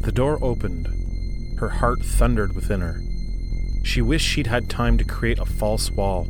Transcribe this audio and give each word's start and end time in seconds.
The 0.00 0.12
door 0.12 0.38
opened. 0.42 0.88
Her 1.58 1.68
heart 1.68 2.02
thundered 2.02 2.54
within 2.54 2.80
her. 2.80 3.02
She 3.84 4.00
wished 4.00 4.26
she'd 4.26 4.46
had 4.46 4.70
time 4.70 4.96
to 4.96 5.04
create 5.04 5.38
a 5.38 5.44
false 5.44 5.90
wall. 5.90 6.26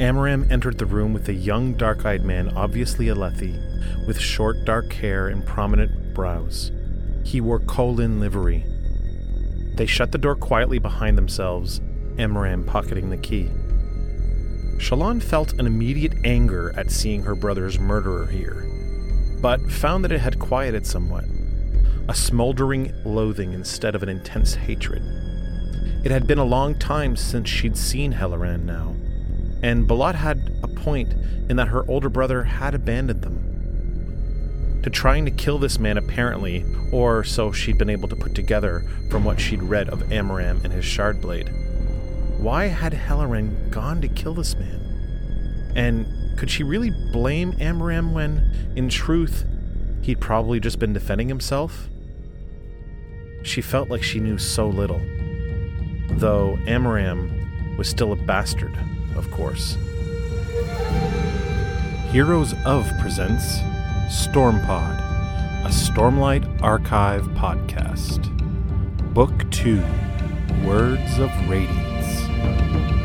Amaram 0.00 0.50
entered 0.50 0.78
the 0.78 0.86
room 0.86 1.12
with 1.12 1.28
a 1.28 1.32
young, 1.32 1.74
dark 1.74 2.04
eyed 2.04 2.24
man, 2.24 2.48
obviously 2.56 3.06
Alethi, 3.06 4.06
with 4.08 4.18
short, 4.18 4.64
dark 4.64 4.92
hair 4.92 5.28
and 5.28 5.46
prominent 5.46 6.14
brows. 6.14 6.72
He 7.24 7.40
wore 7.40 7.60
Kholin 7.60 8.18
livery. 8.18 8.64
They 9.76 9.86
shut 9.86 10.10
the 10.10 10.18
door 10.18 10.34
quietly 10.34 10.80
behind 10.80 11.16
themselves, 11.16 11.80
Amaram 12.16 12.66
pocketing 12.66 13.10
the 13.10 13.16
key. 13.18 13.48
Shallan 14.78 15.22
felt 15.22 15.52
an 15.60 15.66
immediate 15.66 16.14
anger 16.24 16.72
at 16.76 16.90
seeing 16.90 17.22
her 17.22 17.36
brother's 17.36 17.78
murderer 17.78 18.26
here, 18.26 18.66
but 19.40 19.60
found 19.70 20.02
that 20.02 20.12
it 20.12 20.20
had 20.20 20.40
quieted 20.40 20.84
somewhat 20.84 21.24
a 22.10 22.14
smoldering 22.14 22.92
loathing 23.04 23.52
instead 23.52 23.94
of 23.94 24.02
an 24.02 24.08
intense 24.08 24.56
hatred. 24.56 25.00
It 26.02 26.10
had 26.10 26.26
been 26.26 26.38
a 26.38 26.44
long 26.44 26.74
time 26.76 27.14
since 27.14 27.48
she'd 27.48 27.76
seen 27.76 28.14
Helaran 28.14 28.64
now, 28.64 28.96
and 29.62 29.88
Balat 29.88 30.16
had 30.16 30.52
a 30.64 30.66
point 30.66 31.12
in 31.48 31.54
that 31.54 31.68
her 31.68 31.88
older 31.88 32.08
brother 32.08 32.42
had 32.42 32.74
abandoned 32.74 33.22
them. 33.22 34.80
To 34.82 34.90
trying 34.90 35.24
to 35.26 35.30
kill 35.30 35.58
this 35.58 35.78
man, 35.78 35.98
apparently, 35.98 36.64
or 36.90 37.22
so 37.22 37.52
she'd 37.52 37.78
been 37.78 37.88
able 37.88 38.08
to 38.08 38.16
put 38.16 38.34
together 38.34 38.84
from 39.08 39.22
what 39.22 39.38
she'd 39.38 39.62
read 39.62 39.88
of 39.88 40.00
Amaram 40.08 40.64
and 40.64 40.72
his 40.72 40.84
Shardblade. 40.84 42.40
Why 42.40 42.64
had 42.64 42.92
Helaran 42.92 43.70
gone 43.70 44.00
to 44.00 44.08
kill 44.08 44.34
this 44.34 44.56
man? 44.56 45.72
And 45.76 46.36
could 46.36 46.50
she 46.50 46.64
really 46.64 46.90
blame 46.90 47.52
Amaram 47.52 48.12
when, 48.12 48.72
in 48.74 48.88
truth, 48.88 49.44
he'd 50.02 50.20
probably 50.20 50.58
just 50.58 50.80
been 50.80 50.92
defending 50.92 51.28
himself? 51.28 51.89
She 53.42 53.60
felt 53.60 53.88
like 53.88 54.02
she 54.02 54.20
knew 54.20 54.38
so 54.38 54.68
little. 54.68 55.00
Though 56.10 56.58
Amaram 56.66 57.76
was 57.76 57.88
still 57.88 58.12
a 58.12 58.16
bastard, 58.16 58.76
of 59.16 59.30
course. 59.30 59.76
Heroes 62.10 62.54
of 62.64 62.90
presents 62.98 63.60
Stormpod, 64.08 64.98
a 65.64 65.68
Stormlight 65.68 66.60
Archive 66.62 67.22
podcast. 67.28 68.28
Book 69.14 69.48
2 69.50 69.82
Words 70.64 71.18
of 71.18 71.30
Radiance. 71.48 72.99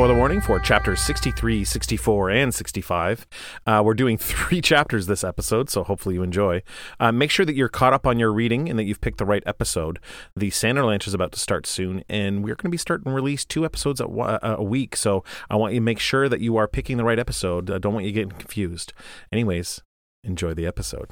Spoiler 0.00 0.16
warning 0.16 0.40
for 0.40 0.58
chapters 0.58 0.98
63, 1.02 1.62
64, 1.62 2.30
and 2.30 2.54
65. 2.54 3.26
Uh, 3.66 3.82
we're 3.84 3.92
doing 3.92 4.16
three 4.18 4.62
chapters 4.62 5.06
this 5.06 5.22
episode, 5.22 5.68
so 5.68 5.84
hopefully 5.84 6.14
you 6.14 6.22
enjoy. 6.22 6.62
Uh, 6.98 7.12
make 7.12 7.30
sure 7.30 7.44
that 7.44 7.54
you're 7.54 7.68
caught 7.68 7.92
up 7.92 8.06
on 8.06 8.18
your 8.18 8.32
reading 8.32 8.70
and 8.70 8.78
that 8.78 8.84
you've 8.84 9.02
picked 9.02 9.18
the 9.18 9.26
right 9.26 9.42
episode. 9.44 9.98
The 10.34 10.48
Sanderlanche 10.48 11.06
is 11.06 11.12
about 11.12 11.32
to 11.32 11.38
start 11.38 11.66
soon, 11.66 12.02
and 12.08 12.42
we're 12.42 12.54
going 12.54 12.70
to 12.70 12.70
be 12.70 12.78
starting 12.78 13.12
release 13.12 13.44
two 13.44 13.66
episodes 13.66 14.00
a, 14.00 14.06
a 14.42 14.62
week, 14.62 14.96
so 14.96 15.22
I 15.50 15.56
want 15.56 15.74
you 15.74 15.80
to 15.80 15.84
make 15.84 15.98
sure 15.98 16.30
that 16.30 16.40
you 16.40 16.56
are 16.56 16.66
picking 16.66 16.96
the 16.96 17.04
right 17.04 17.18
episode. 17.18 17.70
I 17.70 17.76
don't 17.76 17.92
want 17.92 18.06
you 18.06 18.12
getting 18.12 18.30
confused. 18.30 18.94
Anyways, 19.30 19.82
enjoy 20.24 20.54
the 20.54 20.64
episode. 20.64 21.10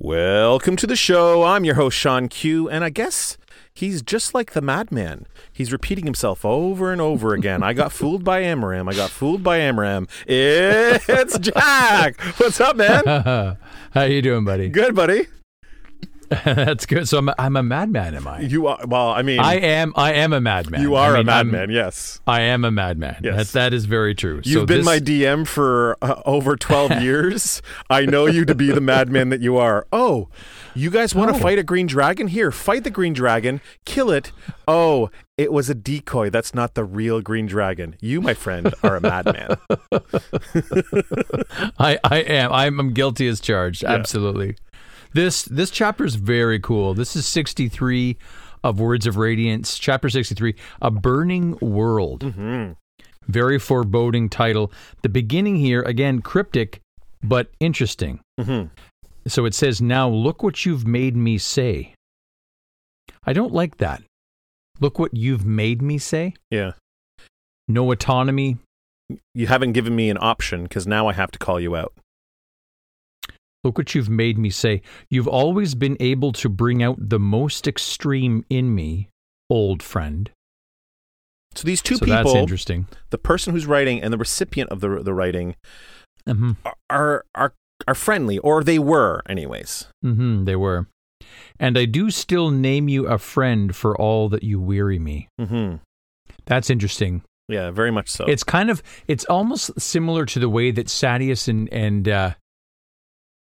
Welcome 0.00 0.74
to 0.76 0.86
the 0.88 0.96
show. 0.96 1.44
I'm 1.44 1.64
your 1.64 1.76
host, 1.76 1.96
Shawn 1.96 2.28
Q, 2.28 2.68
and 2.68 2.82
I 2.82 2.90
guess 2.90 3.36
he's 3.78 4.02
just 4.02 4.34
like 4.34 4.52
the 4.52 4.60
madman. 4.60 5.26
He's 5.52 5.70
repeating 5.72 6.04
himself 6.04 6.44
over 6.44 6.90
and 6.92 7.00
over 7.00 7.32
again. 7.34 7.62
I 7.62 7.72
got 7.72 7.92
fooled 7.92 8.24
by 8.24 8.40
Amram. 8.40 8.88
I 8.88 8.94
got 8.94 9.10
fooled 9.10 9.42
by 9.44 9.58
Amram. 9.58 10.08
It's 10.26 11.38
Jack. 11.38 12.20
What's 12.38 12.60
up, 12.60 12.76
man? 12.76 13.04
How 13.94 14.02
you 14.02 14.20
doing, 14.22 14.44
buddy? 14.44 14.68
Good, 14.68 14.94
buddy. 14.94 15.26
That's 16.44 16.84
good. 16.84 17.08
So 17.08 17.16
I'm 17.18 17.28
a, 17.30 17.34
I'm 17.38 17.56
a 17.56 17.62
madman, 17.62 18.14
am 18.14 18.28
I? 18.28 18.40
You 18.40 18.66
are. 18.66 18.78
Well, 18.86 19.08
I 19.08 19.22
mean, 19.22 19.40
I 19.40 19.54
am. 19.54 19.94
I 19.96 20.12
am 20.12 20.34
a 20.34 20.40
madman. 20.42 20.82
you 20.82 20.94
are 20.94 21.16
I 21.16 21.20
a 21.20 21.24
mean, 21.24 21.28
I'm- 21.30 21.50
madman. 21.50 21.70
Yes. 21.70 22.20
I 22.26 22.42
am 22.42 22.66
a 22.66 22.70
madman. 22.70 23.20
Yes. 23.24 23.52
That, 23.52 23.70
that 23.70 23.74
is 23.74 23.86
very 23.86 24.14
true. 24.14 24.42
You've 24.44 24.62
so 24.62 24.66
been 24.66 24.78
this, 24.78 24.84
my 24.86 24.98
DM 24.98 25.46
for 25.46 25.96
uh, 26.02 26.20
over 26.26 26.54
12 26.56 27.00
years. 27.02 27.62
I 27.88 28.04
know 28.04 28.26
you 28.26 28.44
to 28.44 28.54
be 28.54 28.70
the 28.70 28.80
madman 28.82 29.30
that 29.30 29.40
you 29.40 29.56
are. 29.56 29.86
Oh, 29.90 30.28
you 30.78 30.90
guys 30.90 31.14
want 31.14 31.30
to 31.30 31.36
Oh. 31.36 31.40
fight 31.42 31.58
a 31.58 31.62
green 31.62 31.86
dragon? 31.86 32.28
Here, 32.28 32.50
fight 32.50 32.84
the 32.84 32.90
green 32.90 33.12
dragon, 33.12 33.60
kill 33.84 34.10
it. 34.10 34.32
Oh, 34.66 35.10
it 35.36 35.52
was 35.52 35.68
a 35.70 35.74
decoy. 35.74 36.30
That's 36.30 36.54
not 36.54 36.74
the 36.74 36.84
real 36.84 37.20
green 37.20 37.46
dragon. 37.46 37.96
You, 38.00 38.20
my 38.20 38.34
friend, 38.34 38.72
are 38.82 38.96
a 38.96 39.00
madman. 39.00 39.56
I, 41.78 41.98
I 42.04 42.18
am. 42.20 42.52
I'm, 42.52 42.80
I'm 42.80 42.92
guilty 42.92 43.26
as 43.28 43.40
charged. 43.40 43.84
Absolutely. 43.84 44.56
This 45.14 45.44
this 45.44 45.70
chapter 45.70 46.04
is 46.04 46.16
very 46.16 46.60
cool. 46.60 46.94
This 46.94 47.16
is 47.16 47.26
63 47.26 48.16
of 48.62 48.78
Words 48.80 49.06
of 49.06 49.16
Radiance, 49.16 49.78
chapter 49.78 50.08
63, 50.10 50.54
A 50.82 50.90
Burning 50.90 51.56
World. 51.60 52.24
Mm-hmm. 52.24 52.72
Very 53.26 53.58
foreboding 53.58 54.28
title. 54.28 54.72
The 55.02 55.08
beginning 55.08 55.56
here, 55.56 55.82
again, 55.82 56.20
cryptic, 56.20 56.80
but 57.22 57.50
interesting. 57.60 58.20
Mhm. 58.40 58.70
So 59.28 59.44
it 59.44 59.54
says, 59.54 59.80
Now 59.80 60.08
look 60.08 60.42
what 60.42 60.64
you've 60.66 60.86
made 60.86 61.16
me 61.16 61.38
say. 61.38 61.94
I 63.24 63.32
don't 63.32 63.52
like 63.52 63.76
that. 63.76 64.02
Look 64.80 64.98
what 64.98 65.14
you've 65.14 65.44
made 65.44 65.82
me 65.82 65.98
say. 65.98 66.34
Yeah. 66.50 66.72
No 67.66 67.90
autonomy. 67.92 68.58
You 69.34 69.46
haven't 69.46 69.72
given 69.72 69.94
me 69.94 70.10
an 70.10 70.18
option 70.20 70.64
because 70.64 70.86
now 70.86 71.08
I 71.08 71.12
have 71.12 71.30
to 71.32 71.38
call 71.38 71.60
you 71.60 71.76
out. 71.76 71.92
Look 73.64 73.76
what 73.76 73.94
you've 73.94 74.08
made 74.08 74.38
me 74.38 74.50
say. 74.50 74.82
You've 75.10 75.28
always 75.28 75.74
been 75.74 75.96
able 76.00 76.32
to 76.32 76.48
bring 76.48 76.82
out 76.82 76.96
the 76.98 77.18
most 77.18 77.66
extreme 77.66 78.44
in 78.48 78.74
me, 78.74 79.08
old 79.50 79.82
friend. 79.82 80.30
So 81.54 81.66
these 81.66 81.82
two 81.82 81.96
so 81.96 82.06
that's 82.06 82.28
people, 82.28 82.36
interesting. 82.36 82.86
the 83.10 83.18
person 83.18 83.52
who's 83.52 83.66
writing 83.66 84.00
and 84.00 84.12
the 84.12 84.18
recipient 84.18 84.70
of 84.70 84.80
the 84.80 85.02
the 85.02 85.12
writing, 85.12 85.56
hmm 86.26 86.52
are 86.88 87.24
are 87.34 87.52
are 87.86 87.94
friendly, 87.94 88.38
or 88.38 88.64
they 88.64 88.78
were, 88.78 89.22
anyways. 89.28 89.86
Mm-hmm, 90.04 90.44
they 90.44 90.56
were. 90.56 90.88
And 91.60 91.76
I 91.76 91.84
do 91.84 92.10
still 92.10 92.50
name 92.50 92.88
you 92.88 93.06
a 93.06 93.18
friend 93.18 93.74
for 93.74 93.96
all 93.96 94.28
that 94.28 94.42
you 94.42 94.60
weary 94.60 94.98
me. 94.98 95.28
Mm-hmm. 95.40 95.76
That's 96.46 96.70
interesting. 96.70 97.22
Yeah, 97.48 97.70
very 97.70 97.90
much 97.90 98.08
so. 98.08 98.26
It's 98.26 98.44
kind 98.44 98.70
of 98.70 98.82
it's 99.06 99.24
almost 99.24 99.80
similar 99.80 100.26
to 100.26 100.38
the 100.38 100.48
way 100.48 100.70
that 100.70 100.86
Sadeas 100.86 101.48
and 101.48 101.72
and 101.72 102.08
uh, 102.08 102.34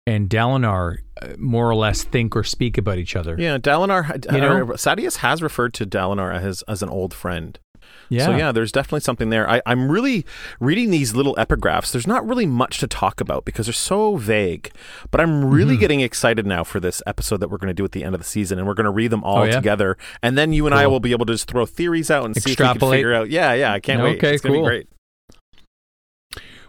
and 0.06 0.30
Dalinar 0.30 1.00
uh, 1.22 1.30
more 1.38 1.70
or 1.70 1.76
less 1.76 2.04
think 2.04 2.36
or 2.36 2.44
speak 2.44 2.78
about 2.78 3.00
each 3.00 3.16
other. 3.16 3.36
Yeah, 3.38 3.58
Dalinar. 3.58 4.32
You 4.32 4.42
know? 4.42 4.66
Sadeas 4.74 5.18
has 5.18 5.42
referred 5.42 5.74
to 5.76 5.86
Dalinar 5.86 6.34
as 6.34 6.62
as 6.64 6.84
an 6.84 6.90
old 6.90 7.14
friend. 7.14 7.60
Yeah. 8.10 8.26
So 8.26 8.32
yeah, 8.38 8.52
there's 8.52 8.72
definitely 8.72 9.02
something 9.02 9.30
there. 9.30 9.50
I, 9.50 9.62
I'm 9.66 9.92
really 9.92 10.26
reading 10.60 10.92
these 10.92 11.14
little 11.14 11.36
epigraphs. 11.36 11.92
There's 11.92 12.08
not 12.08 12.26
really 12.26 12.46
much 12.46 12.80
to 12.80 12.88
talk 12.88 13.20
about 13.20 13.44
because 13.44 13.66
they're 13.66 13.74
so 13.74 14.16
vague. 14.16 14.72
But 15.12 15.20
I'm 15.22 15.44
really 15.46 15.76
Mhm. 15.76 15.80
getting 15.82 16.00
excited 16.02 16.46
now 16.46 16.64
for 16.64 16.80
this 16.80 17.02
episode 17.06 17.38
that 17.42 17.50
we're 17.50 17.58
going 17.58 17.68
to 17.68 17.74
do 17.74 17.84
at 17.86 17.92
the 17.92 18.04
end 18.04 18.16
of 18.16 18.22
the 18.22 18.26
season, 18.28 18.58
and 18.60 18.68
we're 18.68 18.74
going 18.76 18.86
to 18.86 18.92
read 18.92 19.12
them 19.12 19.24
all 19.24 19.40
Oh, 19.40 19.44
yeah? 19.44 19.56
together. 19.56 19.98
And 20.24 20.38
then 20.38 20.54
you 20.54 20.66
and 20.66 20.74
I 20.76 20.88
will 20.88 21.00
be 21.02 21.12
able 21.12 21.26
to 21.26 21.34
just 21.34 21.50
throw 21.50 21.66
theories 21.66 22.10
out 22.10 22.26
and 22.26 22.34
see 22.36 22.52
if 22.52 22.60
we 22.60 22.66
can 22.66 22.80
figure 22.80 23.14
out. 23.14 23.30
Yeah, 23.30 23.54
yeah, 23.54 23.74
I 23.74 23.80
can't 23.80 24.02
wait. 24.02 24.18
Okay, 24.18 24.38
cool. 24.40 24.52
be 24.54 24.62
great. 24.62 24.88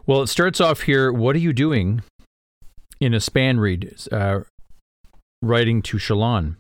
Well, 0.07 0.23
it 0.23 0.29
starts 0.29 0.61
off 0.61 0.83
here. 0.83 1.13
What 1.13 1.37
are 1.37 1.41
you 1.41 1.53
doing? 1.53 2.03
In 3.01 3.15
a 3.15 3.21
span 3.21 3.61
read, 3.61 3.95
uh, 4.11 4.41
writing 5.41 5.83
to 5.83 5.99
Shallan, 5.99 6.57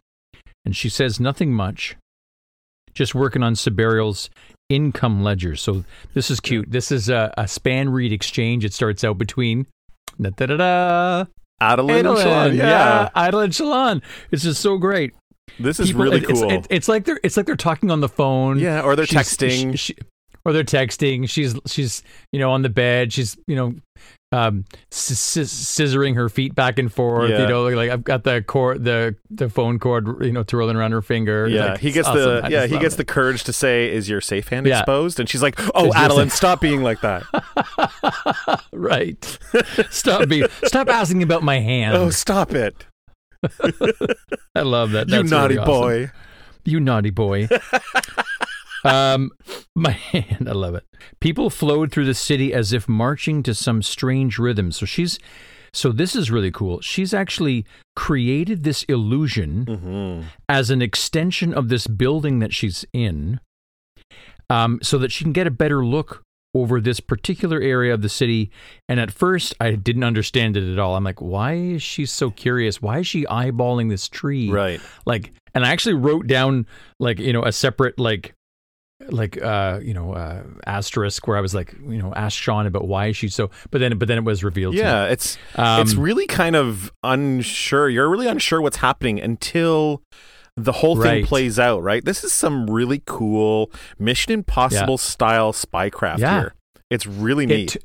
and 0.64 0.76
she 0.76 0.88
says 0.88 1.18
nothing 1.18 1.52
much. 1.52 1.96
Just 2.94 3.14
working 3.14 3.42
on 3.42 3.54
Sebarial's 3.54 4.30
income 4.68 5.22
ledger. 5.22 5.56
So 5.56 5.84
this 6.14 6.30
is 6.30 6.40
cute. 6.40 6.70
This 6.70 6.90
is 6.92 7.08
a, 7.08 7.32
a 7.38 7.46
span 7.48 7.90
read 7.90 8.12
exchange. 8.12 8.64
It 8.64 8.72
starts 8.74 9.04
out 9.04 9.18
between. 9.18 9.66
Da 10.20 10.30
da 10.30 10.46
da 10.46 10.56
da. 10.56 11.24
Adolin, 11.60 11.98
and 12.00 12.06
Adolin, 12.08 12.24
Shallan, 12.24 12.56
yeah, 12.56 12.64
yeah. 12.68 13.08
Adel 13.16 13.40
and 13.40 13.52
Shallan. 13.52 14.02
It's 14.30 14.42
just 14.44 14.60
so 14.60 14.78
great. 14.78 15.12
This 15.58 15.80
is 15.80 15.88
People- 15.88 16.04
really 16.04 16.18
it- 16.18 16.30
it's, 16.30 16.40
cool. 16.40 16.50
it- 16.52 16.66
it's 16.70 16.88
like 16.88 17.04
they're 17.04 17.18
it's 17.24 17.36
like 17.36 17.46
they're 17.46 17.56
talking 17.56 17.90
on 17.90 18.00
the 18.00 18.08
phone. 18.08 18.58
yeah, 18.60 18.80
or 18.82 18.94
they're 18.94 19.06
She's- 19.06 19.36
texting. 19.36 19.72
she- 19.72 19.76
she- 19.94 19.96
or 20.44 20.52
they're 20.52 20.62
texting. 20.64 21.28
She's 21.28 21.56
she's 21.66 22.02
you 22.32 22.38
know 22.38 22.52
on 22.52 22.62
the 22.62 22.68
bed. 22.68 23.12
She's 23.12 23.36
you 23.48 23.56
know 23.56 23.74
um, 24.30 24.64
scissoring 24.90 26.14
her 26.14 26.28
feet 26.28 26.54
back 26.54 26.78
and 26.78 26.92
forth. 26.92 27.30
Yeah. 27.30 27.42
You 27.42 27.46
know, 27.48 27.62
like 27.68 27.90
I've 27.90 28.04
got 28.04 28.24
the 28.24 28.42
cord, 28.42 28.84
the 28.84 29.16
the 29.30 29.48
phone 29.48 29.78
cord, 29.78 30.22
you 30.24 30.32
know, 30.32 30.42
twirling 30.42 30.76
around 30.76 30.92
her 30.92 31.00
finger. 31.02 31.48
Yeah, 31.48 31.66
Like, 31.72 31.80
he 31.80 31.92
gets 31.92 32.08
awesome. 32.08 32.42
the 32.42 32.48
yeah 32.50 32.66
he 32.66 32.78
gets 32.78 32.94
it. 32.94 32.98
the 32.98 33.04
courage 33.06 33.44
to 33.44 33.52
say, 33.54 33.90
"Is 33.90 34.08
your 34.08 34.20
safe 34.20 34.48
hand 34.48 34.66
Yeah. 34.66 34.80
exposed?" 34.80 35.18
And 35.18 35.28
she's 35.30 35.42
like, 35.42 35.58
"Oh, 35.74 35.92
Adeline, 35.94 36.28
stop 36.30 36.60
being 36.60 36.82
like 36.82 37.00
that. 37.00 37.22
right. 38.72 39.38
Stop 39.90 40.28
being 40.28 40.46
stop 40.64 40.88
asking 40.88 41.22
about 41.22 41.42
my 41.42 41.60
hand. 41.60 41.96
oh, 41.96 42.10
stop 42.10 42.52
it, 42.52 42.84
I 44.54 44.60
love 44.62 44.90
that. 44.92 45.08
you 45.08 45.22
naughty 45.22 45.54
really 45.54 45.58
awesome. 45.58 45.80
boy." 46.06 46.10
You 46.64 46.80
naughty 46.80 47.08
boy. 47.10 47.48
um, 48.84 49.30
my 49.74 49.90
hand, 49.90 50.48
I 50.48 50.52
love 50.52 50.74
it. 50.74 50.84
People 51.20 51.50
flowed 51.50 51.92
through 51.92 52.06
the 52.06 52.14
city 52.14 52.52
as 52.52 52.72
if 52.72 52.88
marching 52.88 53.42
to 53.44 53.54
some 53.54 53.82
strange 53.82 54.38
rhythm. 54.38 54.72
So 54.72 54.86
she's, 54.86 55.18
so 55.72 55.92
this 55.92 56.14
is 56.16 56.30
really 56.30 56.50
cool. 56.50 56.80
She's 56.80 57.12
actually 57.12 57.66
created 57.96 58.64
this 58.64 58.84
illusion 58.84 59.66
hmm 59.66 60.28
as 60.48 60.70
an 60.70 60.80
extension 60.80 61.52
of 61.52 61.68
this 61.68 61.86
building 61.86 62.38
that 62.38 62.54
she's 62.54 62.84
in, 62.92 63.38
um, 64.50 64.78
so 64.82 64.96
that 64.98 65.12
she 65.12 65.24
can 65.24 65.32
get 65.32 65.46
a 65.46 65.50
better 65.50 65.84
look 65.84 66.22
over 66.54 66.80
this 66.80 66.98
particular 67.00 67.60
area 67.60 67.92
of 67.92 68.00
the 68.00 68.08
city. 68.08 68.50
And 68.88 68.98
at 68.98 69.10
first, 69.10 69.54
I 69.60 69.72
didn't 69.72 70.04
understand 70.04 70.56
it 70.56 70.72
at 70.72 70.78
all. 70.78 70.96
I'm 70.96 71.04
like, 71.04 71.20
why 71.20 71.52
is 71.54 71.82
she 71.82 72.06
so 72.06 72.30
curious? 72.30 72.80
Why 72.80 73.00
is 73.00 73.06
she 73.06 73.24
eyeballing 73.26 73.90
this 73.90 74.08
tree? 74.08 74.50
Right. 74.50 74.80
like 75.04 75.32
and 75.54 75.64
i 75.64 75.70
actually 75.70 75.94
wrote 75.94 76.26
down 76.26 76.66
like 77.00 77.18
you 77.18 77.32
know 77.32 77.42
a 77.42 77.52
separate 77.52 77.98
like 77.98 78.34
like 79.10 79.40
uh 79.40 79.78
you 79.82 79.94
know 79.94 80.12
uh 80.12 80.42
asterisk 80.66 81.26
where 81.28 81.36
i 81.36 81.40
was 81.40 81.54
like 81.54 81.72
you 81.88 82.02
know 82.02 82.12
ask 82.16 82.36
sean 82.36 82.66
about 82.66 82.88
why 82.88 83.12
she's 83.12 83.32
so 83.34 83.48
but 83.70 83.78
then 83.78 83.96
but 83.96 84.08
then 84.08 84.18
it 84.18 84.24
was 84.24 84.42
revealed 84.42 84.74
to 84.74 84.82
me. 84.82 84.86
Yeah, 84.88 85.04
it's 85.04 85.38
Um, 85.54 85.80
it's 85.82 85.94
really 85.94 86.26
kind 86.26 86.56
of 86.56 86.92
unsure. 87.04 87.88
You're 87.88 88.08
really 88.10 88.26
unsure 88.26 88.60
what's 88.60 88.78
happening 88.78 89.20
until 89.20 90.02
the 90.56 90.72
whole 90.72 90.96
thing 90.96 91.04
Right. 91.04 91.24
plays 91.24 91.58
out, 91.60 91.82
right? 91.84 92.04
This 92.04 92.24
is 92.24 92.32
some 92.32 92.68
really 92.68 93.00
cool 93.06 93.70
Mission 94.00 94.32
Impossible 94.32 94.98
style 94.98 95.52
spycraft 95.52 96.18
Yeah. 96.18 96.40
here. 96.40 96.54
It's 96.90 97.06
really 97.06 97.46
neat. 97.46 97.76
it, 97.76 97.84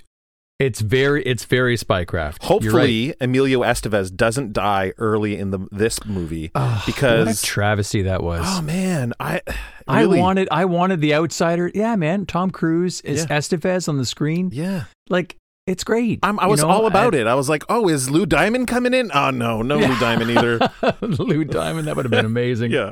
it's 0.59 0.81
very 0.81 1.23
it's 1.23 1.45
very 1.45 1.75
spycraft 1.75 2.11
You're 2.11 2.27
right. 2.29 2.33
Hopefully, 2.43 3.13
Emilio 3.19 3.61
Estevez 3.61 4.15
doesn't 4.15 4.53
die 4.53 4.93
early 4.97 5.37
in 5.37 5.49
the 5.51 5.67
this 5.71 6.05
movie 6.05 6.51
Ugh, 6.55 6.81
because 6.85 7.25
what 7.27 7.37
a 7.37 7.41
travesty 7.41 8.03
that 8.03 8.21
was 8.23 8.41
oh 8.45 8.61
man, 8.61 9.13
I 9.19 9.41
i 9.87 10.05
wanted 10.05 10.47
i 10.51 10.65
wanted 10.65 11.01
the 11.01 11.13
outsider 11.13 11.69
yeah 11.73 11.95
man 11.97 12.25
tom 12.25 12.51
cruise 12.51 13.01
is 13.01 13.25
Yeah. 13.29 13.37
estevez 13.37 13.89
on 13.89 13.97
the 13.97 14.05
screen 14.05 14.49
yeah. 14.53 14.85
like 15.09 15.35
it's 15.65 15.83
great 15.83 16.19
I'm, 16.23 16.39
I 16.39 16.43
you 16.43 16.49
was 16.49 16.61
know? 16.61 16.69
all 16.69 16.87
about 16.87 17.15
it. 17.15 17.25
I 17.25 17.35
was 17.35 17.47
like, 17.47 17.63
oh, 17.69 17.87
is 17.87 18.09
Lou 18.09 18.25
Diamond 18.25 18.67
coming 18.67 18.93
in? 18.93 19.11
Oh 19.13 19.29
no, 19.29 19.61
no 19.61 19.77
Lou 19.77 19.97
Diamond 19.99 20.31
either. 20.31 20.59
lou 21.01 21.43
diamond 21.45 21.87
that 21.87 21.95
would 21.95 22.05
have 22.05 22.11
been 22.11 22.25
amazing 22.25 22.71
yeah. 22.71 22.91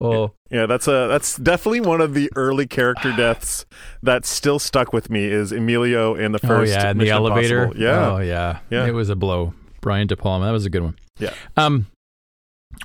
oh 0.00 0.32
Yeah, 0.50 0.66
that's 0.66 0.88
a 0.88 1.08
that's 1.08 1.36
definitely 1.36 1.80
one 1.80 2.00
of 2.00 2.14
the 2.14 2.30
early 2.36 2.66
character 2.66 3.12
deaths 3.16 3.66
that 4.02 4.24
still 4.24 4.58
stuck 4.58 4.92
with 4.92 5.10
me 5.10 5.24
is 5.24 5.52
Emilio 5.52 6.14
in 6.14 6.32
the 6.32 6.40
Oh 6.42 6.48
first 6.48 6.72
yeah, 6.72 6.90
in 6.90 6.98
the 6.98 7.10
elevator. 7.10 7.64
Impossible. 7.64 7.82
Yeah. 7.82 8.10
Oh 8.10 8.18
yeah. 8.18 8.58
Yeah. 8.70 8.86
It 8.86 8.92
was 8.92 9.10
a 9.10 9.16
blow. 9.16 9.52
Brian 9.80 10.06
De 10.06 10.16
Palma. 10.16 10.46
That 10.46 10.52
was 10.52 10.66
a 10.66 10.70
good 10.70 10.82
one. 10.82 10.96
Yeah. 11.18 11.34
Um 11.56 11.86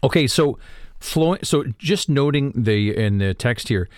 okay, 0.04 0.28
so 0.28 0.58
flowing 1.00 1.40
so 1.44 1.64
just 1.78 2.10
noting 2.10 2.52
the 2.56 2.96
in 2.96 3.18
the 3.18 3.34
text 3.34 3.70
here 3.70 3.90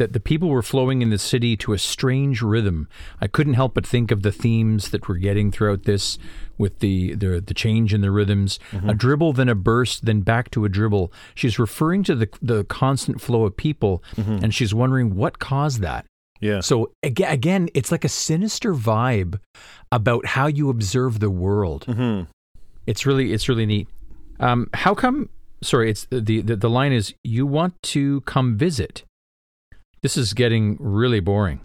that 0.00 0.12
the 0.12 0.18
people 0.20 0.48
were 0.48 0.62
flowing 0.62 1.02
in 1.02 1.10
the 1.10 1.18
city 1.18 1.56
to 1.58 1.72
a 1.72 1.78
strange 1.78 2.42
rhythm. 2.42 2.88
I 3.20 3.26
couldn't 3.28 3.54
help 3.54 3.74
but 3.74 3.86
think 3.86 4.10
of 4.10 4.22
the 4.22 4.32
themes 4.32 4.88
that 4.90 5.08
we're 5.08 5.16
getting 5.28 5.52
throughout 5.52 5.84
this 5.84 6.18
with 6.58 6.80
the 6.80 7.14
the, 7.14 7.40
the 7.40 7.54
change 7.54 7.94
in 7.94 8.00
the 8.00 8.10
rhythms. 8.10 8.58
A 8.88 8.94
dribble, 8.94 9.34
then 9.34 9.48
a 9.48 9.54
burst, 9.54 10.06
then 10.06 10.22
back 10.22 10.50
to 10.52 10.64
a 10.64 10.68
dribble. 10.68 11.12
She's 11.34 11.58
referring 11.58 12.02
to 12.04 12.14
the 12.16 12.28
the 12.42 12.64
constant 12.64 13.20
flow 13.20 13.44
of 13.44 13.56
people 13.56 14.02
and 14.16 14.52
she's 14.54 14.74
wondering 14.74 15.14
what 15.14 15.38
caused 15.38 15.80
that. 15.82 16.06
Yeah. 16.40 16.60
So 16.60 16.90
aga- 17.04 17.30
again, 17.30 17.68
it's 17.74 17.92
like 17.92 18.04
a 18.04 18.08
sinister 18.08 18.74
vibe 18.74 19.38
about 19.92 20.24
how 20.26 20.46
you 20.46 20.70
observe 20.70 21.20
the 21.20 21.30
world. 21.30 21.84
hmm 21.84 22.22
It's 22.86 23.04
really 23.06 23.32
it's 23.34 23.48
really 23.48 23.66
neat. 23.66 23.88
Um, 24.40 24.68
how 24.72 24.94
come? 24.94 25.28
Sorry, 25.62 25.90
it's 25.90 26.06
the, 26.10 26.40
the 26.40 26.56
the 26.56 26.70
line 26.70 26.92
is 26.92 27.12
you 27.22 27.44
want 27.46 27.74
to 27.94 28.22
come 28.22 28.56
visit. 28.56 29.04
This 30.02 30.16
is 30.16 30.32
getting 30.34 30.76
really 30.80 31.20
boring. 31.20 31.60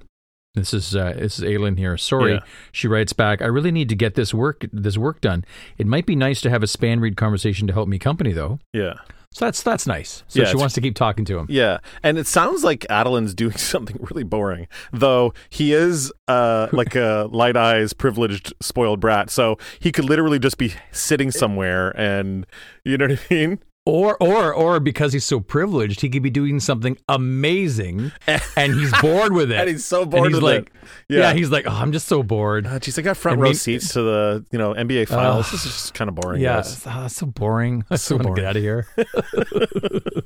This 0.55 0.73
is 0.73 0.95
uh, 0.95 1.13
this 1.17 1.37
is 1.39 1.45
Aylin 1.45 1.77
here. 1.77 1.97
Sorry, 1.97 2.33
Yeah. 2.35 2.39
she 2.71 2.87
writes 2.87 3.11
back. 3.13 3.41
I 3.41 3.45
really 3.47 3.71
need 3.71 3.89
to 3.89 3.95
get 3.95 4.15
this 4.15 4.33
work 4.33 4.65
this 4.71 4.97
work 4.97 5.19
done. 5.21 5.43
It 5.77 5.85
might 5.87 6.05
be 6.05 6.15
nice 6.15 6.39
to 6.41 6.49
have 6.49 6.63
a 6.63 6.67
span 6.67 6.99
read 7.01 7.17
conversation 7.17 7.67
to 7.67 7.73
help 7.73 7.87
me 7.89 7.99
company 7.99 8.31
though. 8.31 8.59
Yeah. 8.71 8.93
So 9.33 9.43
that's 9.43 9.61
that's 9.63 9.85
nice. 9.85 10.23
So 10.29 10.39
Yeah, 10.41 10.45
she 10.47 10.55
wants 10.55 10.73
to 10.75 10.81
keep 10.81 10.95
talking 10.95 11.25
to 11.25 11.37
him. 11.37 11.47
Yeah. 11.49 11.79
And 12.03 12.17
it 12.17 12.25
sounds 12.25 12.63
like 12.63 12.85
Adolin's 12.89 13.33
doing 13.33 13.57
something 13.57 13.97
really 14.09 14.23
boring, 14.23 14.67
though 14.93 15.33
he 15.49 15.73
is 15.73 16.09
uh, 16.29 16.67
like 16.71 16.95
a 16.95 17.27
light 17.29 17.57
eyes, 17.57 17.91
privileged, 17.91 18.53
spoiled 18.61 19.01
brat. 19.01 19.29
So 19.29 19.57
he 19.79 19.91
could 19.91 20.05
literally 20.05 20.39
just 20.39 20.57
be 20.57 20.73
sitting 20.93 21.31
somewhere 21.31 21.89
and, 21.99 22.45
you 22.85 22.97
know 22.97 23.07
what 23.07 23.19
I 23.29 23.33
mean? 23.33 23.59
Or 23.87 24.17
or 24.19 24.51
or 24.51 24.79
because 24.79 25.13
he's 25.13 25.25
so 25.25 25.39
privileged, 25.39 26.01
he 26.01 26.09
could 26.09 26.23
be 26.23 26.31
doing 26.31 26.59
something 26.59 26.97
amazing 27.07 28.11
and 28.57 28.73
he's 28.73 28.91
bored 28.99 29.31
with 29.31 29.51
it. 29.51 29.59
And 29.59 29.69
he's 29.69 29.85
so 29.85 30.05
bored 30.05 30.29
he's 30.29 30.37
with 30.37 30.43
like, 30.43 30.61
it. 30.61 30.67
Yeah. 31.07 31.19
Yeah. 31.19 31.33
he's 31.33 31.51
like, 31.51 31.67
oh, 31.67 31.71
I'm 31.71 31.91
just 31.91 32.07
so 32.07 32.23
bored. 32.23 32.65
Uh, 32.65 32.79
geez, 32.79 32.97
I 32.97 33.03
got 33.03 33.15
front 33.15 33.37
I 33.37 33.41
row 33.41 33.49
mean- 33.49 33.53
seats 33.55 33.93
to 33.93 34.01
the, 34.01 34.45
you 34.51 34.57
know, 34.57 34.73
NBA 34.73 35.07
finals. 35.07 35.51
this 35.51 35.67
is 35.67 35.71
just 35.71 35.93
kind 35.93 36.09
of 36.09 36.15
boring. 36.15 36.41
yeah, 36.41 36.55
guys. 36.55 36.81
oh, 36.87 37.07
so 37.09 37.27
boring. 37.27 37.83
I 37.91 37.97
So 37.97 38.17
so 38.17 38.23
want 38.23 38.35
to 38.35 38.41
get 38.41 38.49
out 38.49 38.55
of 38.55 38.63
here. 38.63 38.87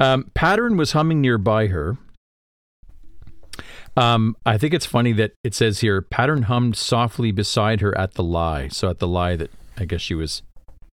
um, 0.00 0.30
Pattern 0.34 0.76
was 0.76 0.92
humming 0.92 1.20
nearby 1.20 1.66
her. 1.66 1.96
Um, 3.96 4.36
I 4.46 4.58
think 4.58 4.74
it's 4.74 4.86
funny 4.86 5.12
that 5.12 5.32
it 5.42 5.54
says 5.54 5.80
here, 5.80 6.00
Pattern 6.00 6.44
hummed 6.44 6.76
softly 6.76 7.32
beside 7.32 7.80
her 7.80 7.96
at 7.98 8.14
the 8.14 8.22
lie. 8.22 8.68
So 8.68 8.88
at 8.88 8.98
the 8.98 9.08
lie 9.08 9.34
that 9.36 9.50
I 9.76 9.84
guess 9.86 10.00
she 10.00 10.14
was, 10.14 10.42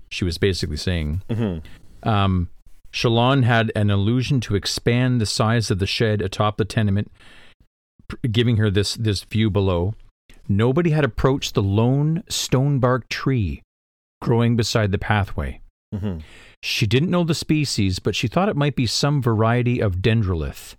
she 0.10 0.26
was 0.26 0.38
basically 0.38 0.78
saying. 0.78 1.22
hmm 1.32 1.58
Um, 2.04 2.50
Shallan 2.92 3.44
had 3.44 3.72
an 3.76 3.90
illusion 3.90 4.40
to 4.42 4.56
expand 4.56 5.20
the 5.20 5.26
size 5.26 5.70
of 5.70 5.80
the 5.80 5.88
shed 5.88 6.22
atop 6.22 6.58
the 6.58 6.64
tenement, 6.66 7.12
giving 8.32 8.58
her 8.58 8.70
this 8.70 8.96
this 8.96 9.24
view 9.24 9.50
below. 9.50 9.96
Nobody 10.48 10.92
had 10.92 11.04
approached 11.04 11.56
the 11.56 11.64
lone 11.64 12.24
stonebark 12.30 13.10
tree 13.10 13.62
growing 14.22 14.56
beside 14.56 14.92
the 14.92 14.98
pathway. 14.98 15.60
hmm 15.94 16.20
She 16.62 16.86
didn't 16.88 17.10
know 17.12 17.24
the 17.24 17.36
species, 17.36 18.00
but 18.00 18.16
she 18.16 18.28
thought 18.28 18.50
it 18.50 18.56
might 18.56 18.76
be 18.76 18.86
some 18.88 19.22
variety 19.22 19.82
of 19.82 19.98
dendrolith, 19.98 20.76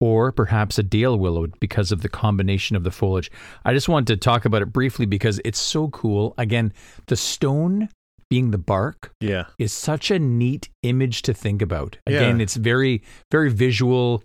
or 0.00 0.32
perhaps 0.32 0.78
a 0.78 0.82
dale 0.82 1.18
willow 1.18 1.46
because 1.58 1.90
of 1.92 2.02
the 2.02 2.08
combination 2.08 2.76
of 2.76 2.84
the 2.84 2.90
foliage. 2.90 3.30
I 3.64 3.72
just 3.72 3.88
wanted 3.88 4.08
to 4.08 4.16
talk 4.18 4.44
about 4.44 4.62
it 4.62 4.72
briefly 4.72 5.06
because 5.06 5.40
it's 5.44 5.58
so 5.58 5.88
cool. 5.88 6.34
Again, 6.36 6.72
the 7.06 7.16
stone 7.16 7.88
being 8.30 8.52
the 8.52 8.58
bark 8.58 9.12
Yeah. 9.20 9.44
is 9.58 9.72
such 9.72 10.10
a 10.10 10.18
neat 10.18 10.68
image 10.82 11.22
to 11.22 11.34
think 11.34 11.60
about. 11.60 11.98
Again, 12.06 12.38
Yeah. 12.38 12.42
it's 12.44 12.54
very, 12.56 13.02
very 13.30 13.50
visual. 13.50 14.22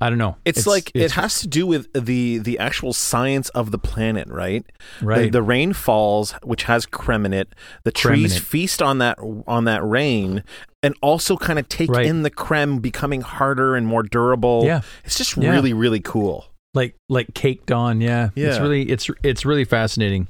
I 0.00 0.08
don't 0.08 0.18
know. 0.18 0.36
It's, 0.44 0.66
like 0.66 0.90
it 0.96 1.12
has 1.12 1.40
to 1.42 1.46
do 1.46 1.64
with 1.64 1.86
the 1.92 2.38
the 2.38 2.58
actual 2.58 2.92
science 2.92 3.50
of 3.50 3.70
the 3.70 3.78
planet, 3.78 4.26
right? 4.28 4.64
right. 5.00 5.24
The, 5.26 5.30
the 5.30 5.42
rain 5.42 5.72
falls, 5.74 6.32
which 6.42 6.64
has 6.64 6.86
crem 6.86 7.24
in 7.24 7.32
it. 7.32 7.54
The 7.84 7.92
trees 7.92 8.32
Crem 8.32 8.36
in 8.36 8.42
it. 8.42 8.42
feast 8.42 8.82
on 8.82 8.98
that 8.98 9.16
on 9.46 9.64
that 9.66 9.84
rain, 9.86 10.42
and 10.82 10.96
also 11.02 11.36
kind 11.36 11.56
of 11.60 11.68
take 11.68 11.88
Right. 11.88 12.04
in 12.06 12.22
the 12.24 12.32
crem, 12.32 12.82
becoming 12.82 13.20
harder 13.20 13.76
and 13.76 13.86
more 13.86 14.02
durable. 14.02 14.62
Yeah. 14.64 14.80
it's 15.04 15.16
just 15.16 15.36
Yeah. 15.36 15.52
really 15.52 15.72
really 15.72 16.00
cool. 16.00 16.46
like 16.74 16.96
like 17.08 17.32
caked 17.34 17.70
on. 17.70 18.00
Yeah, 18.00 18.30
yeah, 18.34 18.48
it's 18.48 18.58
really 18.58 18.82
it's 18.90 19.08
it's 19.22 19.44
really 19.44 19.64
fascinating. 19.64 20.26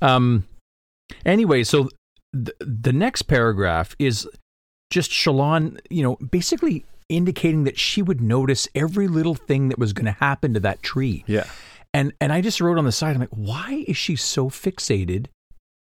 Um. 0.00 0.44
Anyway, 1.26 1.64
so 1.64 1.88
th- 2.34 2.56
the 2.60 2.92
next 2.92 3.22
paragraph 3.22 3.94
is 3.98 4.28
just 4.90 5.10
Shallan, 5.10 5.78
you 5.90 6.02
know, 6.02 6.16
basically 6.16 6.84
indicating 7.08 7.64
that 7.64 7.78
she 7.78 8.02
would 8.02 8.20
notice 8.20 8.68
every 8.74 9.08
little 9.08 9.34
thing 9.34 9.68
that 9.68 9.78
was 9.78 9.92
going 9.92 10.06
to 10.06 10.12
happen 10.12 10.54
to 10.54 10.60
that 10.60 10.82
tree. 10.82 11.24
Yeah, 11.26 11.44
And 11.94 12.12
and 12.20 12.32
I 12.32 12.40
just 12.40 12.60
wrote 12.60 12.78
on 12.78 12.84
the 12.84 12.92
side, 12.92 13.14
I'm 13.14 13.20
like, 13.20 13.28
why 13.30 13.84
is 13.86 13.96
she 13.96 14.16
so 14.16 14.48
fixated 14.50 15.26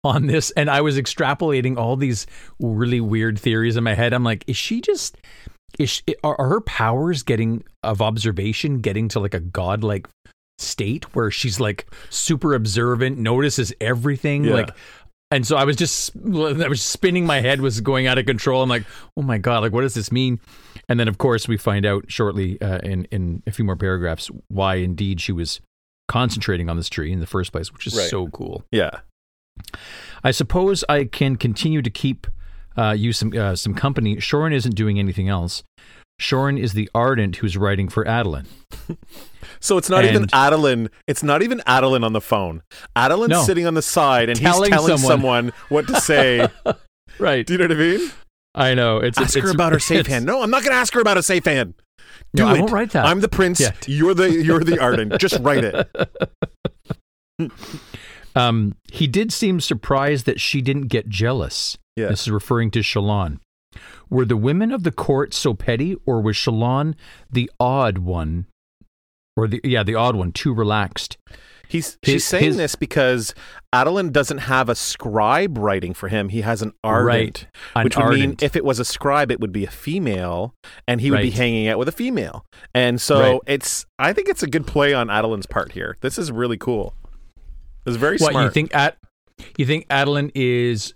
on 0.05 0.27
this? 0.27 0.51
And 0.53 0.71
I 0.71 0.81
was 0.81 0.97
extrapolating 0.99 1.77
all 1.77 1.97
these 1.97 2.27
really 2.61 3.01
weird 3.01 3.39
theories 3.39 3.77
in 3.77 3.85
my 3.85 3.95
head. 3.95 4.13
I'm 4.13 4.25
like, 4.25 4.45
is 4.47 4.57
she 4.57 4.81
just 4.81 5.17
is 5.79 5.91
she, 5.91 6.03
are, 6.25 6.35
are 6.41 6.49
her 6.49 6.61
powers 6.63 7.23
getting 7.23 7.63
of 7.83 8.01
observation 8.01 8.81
getting 8.81 9.09
to 9.09 9.21
like 9.21 9.35
a 9.35 9.41
godlike 9.41 10.09
state 10.59 11.15
where 11.15 11.31
she's 11.31 11.61
like 11.61 11.87
super 12.11 12.55
observant, 12.55 13.19
notices 13.19 13.73
everything, 13.81 14.45
Yeah. 14.45 14.55
like. 14.55 14.71
And 15.31 15.47
so 15.47 15.57
I 15.57 15.65
was 15.65 15.77
just, 15.77 16.17
I 16.27 16.69
was 16.69 16.81
spinning 16.83 17.27
my 17.27 17.41
head, 17.41 17.61
was 17.61 17.81
going 17.81 18.07
out 18.07 18.17
of 18.19 18.25
control. 18.27 18.63
I'm 18.63 18.69
like, 18.69 18.85
oh 19.17 19.23
my 19.23 19.39
god, 19.39 19.63
like 19.63 19.73
what 19.73 19.83
does 19.83 19.95
this 19.95 20.11
mean? 20.11 20.41
And 20.89 20.99
then 20.99 21.09
of 21.09 21.19
course 21.19 21.47
we 21.47 21.57
find 21.59 21.85
out 21.85 22.11
shortly 22.11 22.61
uh, 22.63 22.79
in 22.79 23.05
in 23.07 23.43
a 23.47 23.51
few 23.51 23.65
more 23.65 23.77
paragraphs 23.77 24.31
why 24.49 24.77
indeed 24.77 25.21
she 25.21 25.33
was 25.33 25.61
concentrating 26.09 26.71
on 26.71 26.77
this 26.79 26.89
tree 26.89 27.13
in 27.13 27.21
the 27.21 27.27
first 27.27 27.53
place, 27.53 27.71
which 27.73 27.87
is 27.87 27.95
Right. 27.95 28.09
so 28.09 28.29
cool. 28.29 28.65
Yeah. 28.73 29.01
I 30.25 30.31
suppose 30.31 30.85
I 30.89 31.05
can 31.05 31.37
continue 31.37 31.83
to 31.83 31.91
keep 31.91 32.27
uh, 32.79 32.93
you 32.93 33.13
some 33.13 33.33
uh, 33.37 33.55
some 33.57 33.75
company. 33.75 34.17
Shorin 34.17 34.55
isn't 34.55 34.75
doing 34.77 34.99
anything 34.99 35.29
else. 35.29 35.63
Shorin 36.21 36.59
is 36.59 36.73
the 36.73 36.91
ardent 36.95 37.37
who's 37.37 37.57
writing 37.57 37.89
for 37.89 38.05
Adolin. 38.05 38.47
So 39.61 39.77
it's 39.77 39.91
not 39.91 40.05
even 40.05 40.23
And- 40.23 40.31
Adolin. 40.33 40.89
It's 41.09 41.25
not 41.25 41.43
even 41.43 41.59
Adolin 41.67 42.05
on 42.05 42.13
the 42.13 42.21
phone. 42.21 42.63
Adolin's 42.95 43.31
No. 43.31 43.43
sitting 43.43 43.67
on 43.67 43.75
the 43.75 43.83
side 43.83 44.29
and 44.29 44.39
Telling 44.39 44.71
he's 44.71 44.79
telling 44.81 44.99
someone. 44.99 45.11
someone. 45.11 45.53
what 45.69 45.89
to 45.89 46.01
say. 46.01 46.49
Right. 47.19 47.45
Do 47.45 47.55
you 47.55 47.59
know 47.59 47.65
what 47.65 47.73
I 47.73 47.75
mean? 47.81 48.11
I 48.55 48.75
know. 48.75 48.99
It's 48.99 49.19
Ask 49.19 49.37
it's, 49.37 49.45
her 49.45 49.51
about 49.51 49.73
her 49.73 49.81
safe 49.81 50.07
hand. 50.07 50.27
No, 50.27 50.41
I'm 50.43 50.51
not 50.51 50.63
going 50.63 50.71
to 50.73 50.79
ask 50.79 50.95
her 50.95 51.01
about 51.01 51.17
a 51.17 51.23
safe 51.25 51.45
hand. 51.45 51.75
Do 52.37 52.45
No, 52.45 52.49
I 52.51 52.55
it. 52.57 52.61
won't 52.61 52.71
write 52.73 52.91
that. 52.93 53.07
I'm 53.07 53.19
the 53.21 53.29
prince. 53.29 53.59
Yeah. 53.59 53.73
You're 53.89 54.15
the 54.15 54.31
you're 54.31 54.63
the 54.63 54.79
ardent. 54.79 55.19
Just 55.19 55.39
write 55.43 55.65
it. 55.65 55.89
Um, 58.37 58.77
he 58.93 59.07
did 59.09 59.33
seem 59.33 59.61
surprised 59.61 60.27
that 60.27 60.41
she 60.41 60.61
didn't 60.63 60.87
get 60.89 61.09
jealous. 61.09 61.77
Yeah. 61.97 62.09
This 62.09 62.23
is 62.23 62.31
referring 62.31 62.71
to 62.73 62.81
Shallan. 62.81 63.39
Were 64.11 64.25
the 64.25 64.37
women 64.37 64.73
of 64.73 64.83
the 64.85 64.93
court 64.93 65.35
so 65.35 65.55
petty, 65.55 65.97
or 66.07 66.21
was 66.21 66.37
Shallan 66.37 66.95
the 67.31 67.51
odd 67.61 67.99
one? 67.99 68.47
Or 69.37 69.47
the 69.47 69.61
yeah, 69.63 69.83
the 69.83 69.95
odd 69.95 70.17
one, 70.17 70.33
too 70.33 70.53
relaxed. 70.53 71.17
He's 71.69 71.99
His- 72.01 72.13
she's 72.15 72.25
saying 72.27 72.45
his- 72.45 72.57
this 72.57 72.75
because 72.77 73.35
Adolin 73.75 74.11
doesn't 74.11 74.39
have 74.39 74.71
a 74.71 74.75
scribe 74.75 75.59
writing 75.59 75.93
for 75.93 76.09
him. 76.09 76.31
He 76.31 76.41
has 76.41 76.63
an 76.63 76.73
ardent, 76.83 77.07
Right. 77.07 77.47
An 77.77 77.85
which 77.85 77.97
would 77.99 78.09
mean 78.19 78.37
if 78.41 78.57
it 78.57 78.65
was 78.65 78.81
a 78.81 78.87
scribe, 78.87 79.31
it 79.31 79.39
would 79.39 79.53
be 79.53 79.67
a 79.67 79.71
female, 79.71 80.55
and 80.87 81.03
he 81.03 81.11
would 81.11 81.21
be 81.21 81.31
hanging 81.31 81.69
out 81.69 81.79
with 81.79 81.87
a 81.89 81.93
female. 81.93 82.47
And 82.75 82.99
so 83.01 83.21
Right. 83.21 83.41
it's 83.47 83.85
I 83.99 84.15
think 84.15 84.29
it's 84.31 84.43
a 84.43 84.47
good 84.47 84.67
play 84.67 84.95
on 84.95 85.09
Adolin's 85.09 85.45
part 85.47 85.73
here. 85.73 85.95
This 86.01 86.17
is 86.17 86.33
really 86.33 86.57
cool. 86.57 86.95
It's 87.85 87.97
very 87.97 88.17
What 88.17 88.31
smart. 88.33 88.45
you 88.47 88.51
think? 88.51 88.75
At 88.75 88.97
you 89.59 89.67
think 89.67 89.87
Adolin 89.89 90.31
is 90.35 90.95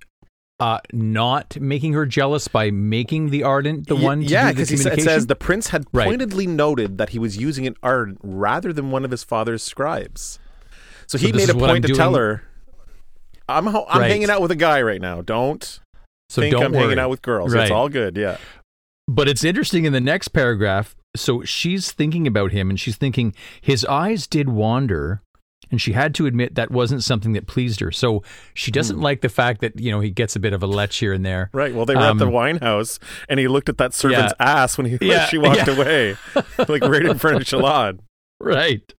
uh, 0.60 0.78
not 0.92 1.58
making 1.60 1.92
her 1.94 2.06
jealous 2.06 2.46
by 2.48 2.70
making 2.70 3.30
the 3.30 3.42
ardent 3.42 3.86
the 3.88 3.96
one? 3.96 4.20
To 4.20 4.26
yeah, 4.26 4.52
because 4.52 4.70
it 4.70 5.00
says 5.02 5.26
the 5.26 5.34
prince 5.36 5.68
had 5.68 5.84
Right. 5.92 6.06
pointedly 6.06 6.46
noted 6.46 6.98
that 6.98 7.10
he 7.10 7.18
was 7.18 7.36
using 7.36 7.66
an 7.66 7.74
ardent 7.82 8.18
rather 8.22 8.72
than 8.72 8.90
one 8.90 9.04
of 9.04 9.10
his 9.10 9.24
father's 9.24 9.62
scribes. 9.62 10.38
So 11.06 11.18
he 11.18 11.30
this 11.32 11.46
made 11.48 11.54
a 11.54 11.58
what 11.58 11.70
I'm 11.70 11.74
point 11.76 11.86
to 11.86 11.94
tell 11.94 12.14
her, 12.14 12.42
"I'm 13.48 13.66
ho- 13.66 13.86
I'm 13.88 14.00
Right. 14.02 14.10
hanging 14.10 14.30
out 14.30 14.40
with 14.40 14.50
a 14.50 14.56
guy 14.56 14.80
right 14.82 15.00
now. 15.00 15.20
Don't 15.20 15.62
so 16.30 16.40
think 16.42 16.52
don't 16.52 16.66
I'm 16.66 16.72
worry. 16.72 16.82
hanging 16.82 16.98
out 16.98 17.10
with 17.10 17.22
girls. 17.22 17.52
Right. 17.54 17.64
It's 17.64 17.70
all 17.72 17.88
good. 17.88 18.16
Yeah, 18.16 18.36
But 19.08 19.28
it's 19.28 19.44
interesting 19.44 19.84
in 19.84 19.92
the 19.92 20.00
next 20.00 20.28
paragraph. 20.28 20.94
So 21.16 21.42
she's 21.44 21.92
thinking 21.92 22.26
about 22.26 22.52
him 22.52 22.70
and 22.70 22.80
she's 22.80 22.96
thinking 22.96 23.34
his 23.60 23.84
eyes 23.84 24.26
did 24.26 24.48
wander. 24.48 25.20
And 25.70 25.80
she 25.80 25.92
had 25.92 26.14
to 26.16 26.26
admit 26.26 26.54
that 26.56 26.70
wasn't 26.70 27.02
something 27.02 27.32
that 27.32 27.46
pleased 27.46 27.80
her. 27.80 27.90
So 27.90 28.22
she 28.52 28.70
doesn't 28.70 28.96
Hmm. 28.96 29.02
like 29.02 29.20
the 29.22 29.28
fact 29.30 29.60
that, 29.62 29.80
you 29.80 29.90
know, 29.90 30.00
he 30.00 30.10
gets 30.10 30.36
a 30.36 30.40
bit 30.40 30.52
of 30.52 30.62
a 30.62 30.66
lech 30.66 30.92
here 30.92 31.12
and 31.14 31.24
there. 31.24 31.48
right. 31.54 31.74
Well, 31.74 31.86
they 31.86 31.94
were 31.94 32.02
at 32.02 32.18
the 32.18 32.26
Um, 32.26 32.32
wine 32.32 32.58
house, 32.58 32.98
and 33.28 33.40
he 33.40 33.48
looked 33.48 33.68
at 33.70 33.78
that 33.78 33.94
servant's 33.94 34.34
ass 34.38 34.76
when 34.76 34.86
he 34.86 34.96
when 35.00 35.08
Yeah, 35.10 35.26
she 35.26 35.38
walked 35.38 35.66
yeah. 35.66 35.74
away, 35.74 36.16
like 36.68 36.82
right 36.82 37.06
in 37.06 37.16
front 37.18 37.36
of 37.36 37.42
Shallan. 37.44 38.00
Right. 38.40 38.92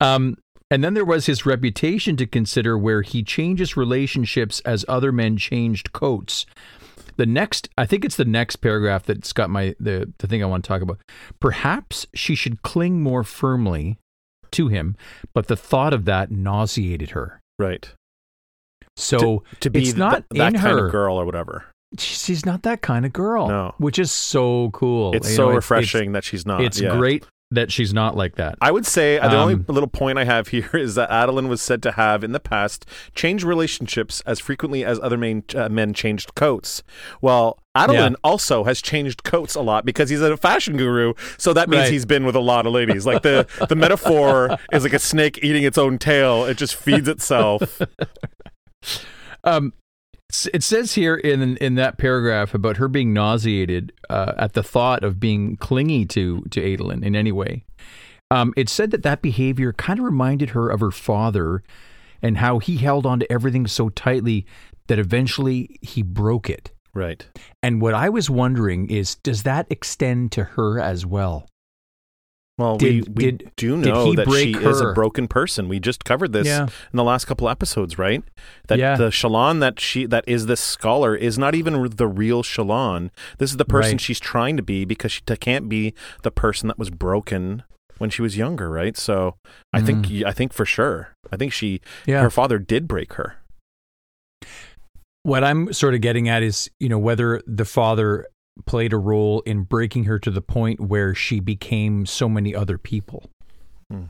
Um, 0.00 0.36
and 0.70 0.82
then 0.82 0.94
there 0.94 1.04
was 1.04 1.26
his 1.26 1.46
reputation 1.46 2.16
to 2.16 2.26
consider 2.26 2.76
where 2.76 3.02
he 3.02 3.22
changes 3.22 3.76
relationships 3.76 4.60
as 4.60 4.84
other 4.88 5.12
men 5.12 5.36
changed 5.36 5.92
coats. 5.92 6.46
The 7.16 7.26
next, 7.26 7.68
I 7.78 7.86
think 7.86 8.04
it's 8.04 8.16
the 8.16 8.24
next 8.24 8.56
paragraph 8.56 9.04
that's 9.04 9.32
got 9.32 9.48
my 9.50 9.76
the, 9.78 10.12
the 10.18 10.26
thing 10.26 10.42
I 10.42 10.46
want 10.46 10.64
to 10.64 10.68
talk 10.68 10.82
about. 10.82 10.98
Perhaps 11.38 12.06
she 12.14 12.34
should 12.34 12.62
cling 12.62 13.02
more 13.02 13.22
firmly 13.22 13.98
to 14.54 14.68
him, 14.68 14.96
but 15.34 15.46
the 15.48 15.56
thought 15.56 15.92
of 15.92 16.04
that 16.06 16.30
nauseated 16.30 17.10
her. 17.10 17.40
Right. 17.58 17.90
So 18.96 19.42
To 19.60 19.70
be 19.70 19.82
it's 19.82 19.96
not 19.96 20.12
th- 20.30 20.40
that 20.40 20.54
in 20.54 20.60
kind 20.60 20.78
her. 20.78 20.86
of 20.86 20.92
girl 20.92 21.16
or 21.16 21.24
whatever. 21.24 21.64
she's 21.98 22.44
not 22.46 22.62
that 22.62 22.80
kind 22.82 23.04
of 23.06 23.12
girl. 23.12 23.48
No. 23.48 23.74
which 23.78 23.98
is 23.98 24.10
so 24.12 24.70
cool. 24.70 25.14
It's 25.14 25.28
You 25.28 25.36
so 25.36 25.48
know, 25.48 25.54
refreshing 25.56 26.12
that 26.12 26.24
she's 26.24 26.46
not. 26.46 26.60
It's, 26.62 26.80
yeah. 26.80 26.96
great 26.96 27.24
that 27.50 27.70
she's 27.70 27.92
not 27.94 28.16
like 28.16 28.34
that. 28.36 28.56
I 28.60 28.72
would 28.72 28.86
say 28.86 29.18
uh, 29.18 29.28
the 29.28 29.36
only 29.36 29.54
Um, 29.54 29.64
little 29.68 29.88
point 29.88 30.18
I 30.18 30.24
have 30.24 30.48
here 30.54 30.70
is 30.74 30.94
that 30.96 31.08
Adolin 31.10 31.48
was 31.48 31.60
said 31.62 31.82
to 31.84 31.92
have 31.92 32.24
in 32.24 32.32
the 32.32 32.40
past 32.40 32.84
changed 33.14 33.44
relationships 33.44 34.22
as 34.26 34.40
frequently 34.40 34.84
as 34.84 34.98
other 35.00 35.16
main, 35.18 35.44
uh, 35.54 35.68
men 35.68 35.92
changed 35.92 36.34
coats. 36.34 36.82
Well, 37.20 37.58
Adolin 37.76 38.10
Yeah. 38.12 38.16
also 38.22 38.64
has 38.64 38.80
changed 38.80 39.24
coats 39.24 39.54
a 39.56 39.60
lot 39.60 39.84
because 39.84 40.08
he's 40.08 40.20
a 40.20 40.36
fashion 40.36 40.76
guru. 40.76 41.14
So 41.38 41.52
that 41.52 41.68
means 41.68 41.82
Right. 41.84 41.92
he's 41.92 42.06
been 42.06 42.24
with 42.24 42.36
a 42.36 42.40
lot 42.40 42.66
of 42.66 42.72
ladies. 42.72 43.04
Like 43.06 43.22
the 43.22 43.46
the 43.68 43.74
metaphor 43.76 44.56
is 44.72 44.84
like 44.84 44.92
a 44.92 44.98
snake 44.98 45.40
eating 45.42 45.64
its 45.64 45.76
own 45.78 45.98
tail. 45.98 46.44
It 46.44 46.56
just 46.56 46.74
feeds 46.76 47.08
itself. 47.08 47.80
Um, 49.44 49.74
it 50.52 50.62
says 50.62 50.94
here 50.94 51.16
in 51.16 51.56
in 51.58 51.74
that 51.74 51.98
paragraph 51.98 52.54
about 52.54 52.78
her 52.78 52.88
being 52.88 53.12
nauseated 53.12 53.92
uh, 54.08 54.32
at 54.38 54.54
the 54.54 54.62
thought 54.62 55.04
of 55.04 55.20
being 55.20 55.56
clingy 55.56 56.06
to 56.06 56.40
to 56.50 56.60
Adolin 56.62 57.04
in 57.04 57.14
any 57.14 57.30
way. 57.30 57.64
Um, 58.30 58.54
it 58.56 58.68
said 58.70 58.90
that 58.92 59.02
that 59.02 59.20
behavior 59.20 59.72
kind 59.74 59.98
of 59.98 60.04
reminded 60.04 60.50
her 60.50 60.70
of 60.70 60.80
her 60.80 60.90
father 60.90 61.62
and 62.22 62.38
how 62.38 62.58
he 62.58 62.78
held 62.78 63.04
on 63.04 63.20
to 63.20 63.30
everything 63.30 63.66
so 63.66 63.90
tightly 63.90 64.46
that 64.86 64.98
eventually 64.98 65.78
he 65.82 66.02
broke 66.02 66.48
it. 66.48 66.70
Right. 66.94 67.26
And 67.62 67.82
what 67.82 67.92
I 67.94 68.08
was 68.08 68.30
wondering 68.30 68.88
is, 68.88 69.16
does 69.16 69.42
that 69.42 69.66
extend 69.68 70.32
to 70.32 70.44
her 70.44 70.78
as 70.80 71.04
well? 71.04 71.48
Well, 72.56 72.76
Did- 72.78 73.08
we, 73.08 73.12
we 73.26 73.30
did- 73.32 73.50
do 73.56 73.76
know 73.76 74.14
that 74.14 74.30
she 74.30 74.52
is 74.52 74.80
a 74.80 74.92
broken 74.92 75.26
person. 75.26 75.68
We 75.68 75.80
just 75.80 76.04
covered 76.04 76.32
this 76.32 76.46
Yeah. 76.46 76.62
in 76.92 76.96
the 76.96 77.02
last 77.02 77.24
couple 77.24 77.48
episodes, 77.48 77.98
right? 77.98 78.22
That 78.68 78.78
Yeah. 78.78 78.94
the 78.96 79.08
Shallan 79.08 79.58
that 79.58 79.80
she 79.80 80.06
that 80.06 80.22
is 80.28 80.46
this 80.46 80.60
scholar 80.60 81.16
is 81.16 81.36
not 81.36 81.56
even 81.56 81.90
the 81.96 82.06
real 82.06 82.44
Shallan. 82.44 83.10
This 83.38 83.50
is 83.50 83.56
the 83.56 83.64
person 83.64 83.94
Right. 83.94 84.00
she's 84.00 84.20
trying 84.20 84.56
to 84.56 84.62
be 84.62 84.84
because 84.84 85.10
she 85.10 85.20
can't 85.22 85.68
be 85.68 85.94
the 86.22 86.30
person 86.30 86.68
that 86.68 86.78
was 86.78 86.90
broken 86.90 87.64
when 87.98 88.08
she 88.10 88.22
was 88.22 88.36
younger, 88.36 88.70
right? 88.70 88.96
So 88.96 89.34
I 89.72 89.80
think 89.80 90.06
I 90.24 90.30
think 90.30 90.52
for 90.52 90.64
sure, 90.64 91.08
I 91.32 91.36
think 91.36 91.52
she 91.52 91.78
Mm. 91.78 91.82
Yeah. 92.06 92.22
her 92.22 92.30
father 92.30 92.60
did 92.60 92.86
break 92.86 93.14
her. 93.14 93.38
What 95.24 95.42
I'm 95.42 95.72
sort 95.72 95.94
of 95.94 96.00
getting 96.00 96.28
at 96.28 96.42
is, 96.42 96.70
you 96.78 96.88
know, 96.88 96.98
whether 96.98 97.42
the 97.46 97.64
father 97.64 98.26
played 98.66 98.92
a 98.92 98.96
role 98.98 99.40
in 99.40 99.62
breaking 99.64 100.04
her 100.04 100.18
to 100.20 100.30
the 100.30 100.40
point 100.42 100.78
where 100.80 101.14
she 101.14 101.40
became 101.40 102.06
so 102.06 102.28
many 102.28 102.54
other 102.54 102.78
people. 102.78 103.24
Hmm. 103.90 104.04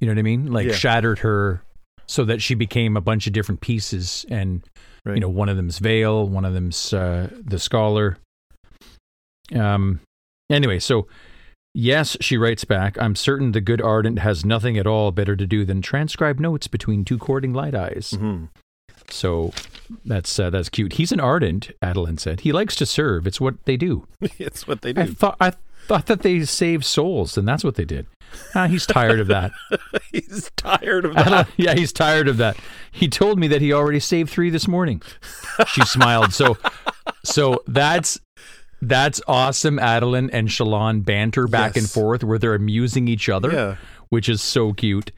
You 0.00 0.06
know 0.06 0.12
what 0.12 0.18
I 0.18 0.22
mean? 0.22 0.50
Like 0.52 0.68
Yeah. 0.68 0.72
shattered 0.72 1.18
her 1.18 1.62
so 2.06 2.24
that 2.24 2.40
she 2.40 2.54
became 2.54 2.96
a 2.96 3.00
bunch 3.02 3.26
of 3.26 3.32
different 3.34 3.60
pieces 3.60 4.24
and 4.30 4.62
Right. 5.04 5.16
you 5.16 5.20
know, 5.20 5.28
one 5.28 5.48
of 5.50 5.56
them's 5.56 5.78
Veil, 5.78 6.26
one 6.28 6.44
of 6.46 6.54
them's 6.54 6.92
uh, 6.94 7.28
the 7.44 7.58
scholar. 7.58 8.16
Um 9.54 10.00
anyway, 10.50 10.78
so 10.78 11.06
yes, 11.74 12.16
she 12.20 12.36
writes 12.36 12.64
back, 12.64 12.96
I'm 13.00 13.14
certain 13.16 13.52
the 13.52 13.60
good 13.60 13.82
ardent 13.82 14.20
has 14.20 14.44
nothing 14.44 14.78
at 14.78 14.86
all 14.86 15.10
better 15.10 15.34
to 15.36 15.46
do 15.46 15.64
than 15.64 15.82
transcribe 15.82 16.38
notes 16.38 16.66
between 16.68 17.04
two 17.04 17.18
courting 17.18 17.52
light 17.52 17.74
eyes. 17.74 18.12
hmm 18.12 18.44
So 19.10 19.52
that's 20.04 20.38
uh, 20.38 20.50
that's 20.50 20.68
cute. 20.68 20.94
He's 20.94 21.12
an 21.12 21.20
ardent, 21.20 21.70
Adolin 21.82 22.18
said. 22.20 22.40
He 22.40 22.52
likes 22.52 22.76
to 22.76 22.86
serve. 22.86 23.26
It's 23.26 23.40
what 23.40 23.64
they 23.64 23.76
do. 23.76 24.06
it's 24.38 24.66
what 24.66 24.82
they 24.82 24.92
do. 24.92 25.00
I 25.02 25.06
thought 25.06 25.36
I 25.40 25.52
thought 25.86 26.06
that 26.06 26.22
they 26.22 26.44
saved 26.44 26.84
souls, 26.84 27.36
and 27.38 27.46
that's 27.48 27.64
what 27.64 27.76
they 27.76 27.84
did. 27.84 28.06
Ah, 28.54 28.66
he's 28.66 28.84
tired 28.86 29.20
of 29.20 29.26
that. 29.28 29.52
He's 30.12 30.50
tired 30.56 31.06
of 31.06 31.14
that. 31.14 31.26
Adolin- 31.26 31.48
yeah, 31.56 31.74
he's 31.74 31.94
tired 31.94 32.28
of 32.28 32.36
that. 32.36 32.58
He 32.92 33.08
told 33.08 33.38
me 33.38 33.48
that 33.48 33.62
he 33.62 33.72
already 33.72 34.00
saved 34.00 34.28
three 34.28 34.50
this 34.50 34.68
morning. 34.68 35.00
She 35.68 35.80
smiled. 35.86 36.34
So, 36.34 36.58
so 37.24 37.62
that's 37.66 38.20
that's 38.82 39.22
awesome. 39.26 39.78
Adolin 39.78 40.28
and 40.30 40.48
Shallan 40.48 41.06
banter 41.06 41.48
back 41.48 41.76
and 41.76 41.88
forth 41.88 42.22
where 42.22 42.38
they're 42.38 42.54
amusing 42.54 43.08
each 43.08 43.30
other. 43.30 43.50
Yeah. 43.50 43.76
which 44.10 44.28
is 44.28 44.42
so 44.42 44.74
cute. 44.74 45.10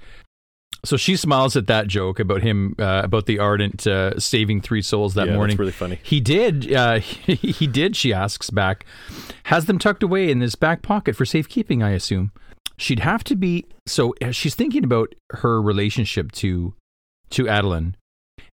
So 0.84 0.96
she 0.96 1.16
smiles 1.16 1.56
at 1.56 1.66
that 1.66 1.88
joke 1.88 2.18
about 2.18 2.42
him 2.42 2.74
uh, 2.78 3.02
about 3.04 3.26
the 3.26 3.38
ardent 3.38 3.86
uh, 3.86 4.18
saving 4.18 4.62
three 4.62 4.80
souls 4.82 5.14
that 5.14 5.22
Yeah, 5.22 5.32
that's 5.32 5.36
morning. 5.36 5.56
really 5.58 5.72
funny. 5.72 5.98
He 6.02 6.20
did. 6.20 6.72
Uh, 6.72 7.00
he, 7.00 7.34
he 7.52 7.66
did. 7.66 7.96
She 7.96 8.12
asks 8.14 8.48
back, 8.50 8.86
has 9.44 9.66
them 9.66 9.78
tucked 9.78 10.02
away 10.02 10.30
in 10.30 10.40
his 10.40 10.54
back 10.54 10.80
pocket 10.82 11.14
for 11.16 11.24
safekeeping. 11.26 11.82
I 11.82 11.90
assume 11.90 12.32
she'd 12.78 13.00
have 13.00 13.22
to 13.24 13.36
be. 13.36 13.66
So 13.86 14.14
she's 14.30 14.54
thinking 14.54 14.84
about 14.84 15.14
her 15.30 15.60
relationship 15.60 16.32
to 16.32 16.74
to 17.30 17.44
Adolin, 17.44 17.94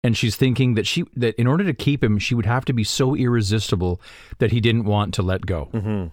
and 0.03 0.17
she's 0.17 0.35
thinking 0.37 0.75
that 0.77 0.87
she 0.87 1.05
that 1.17 1.35
in 1.39 1.47
order 1.47 1.65
to 1.65 1.75
keep 1.75 2.03
him, 2.03 2.19
she 2.19 2.35
would 2.35 2.47
have 2.47 2.65
to 2.65 2.73
be 2.73 2.85
so 2.85 3.15
irresistible 3.15 4.01
that 4.39 4.51
he 4.51 4.61
didn't 4.61 4.85
want 4.85 5.13
to 5.15 5.23
let 5.23 5.45
go. 5.45 5.67
hmm 5.73 6.07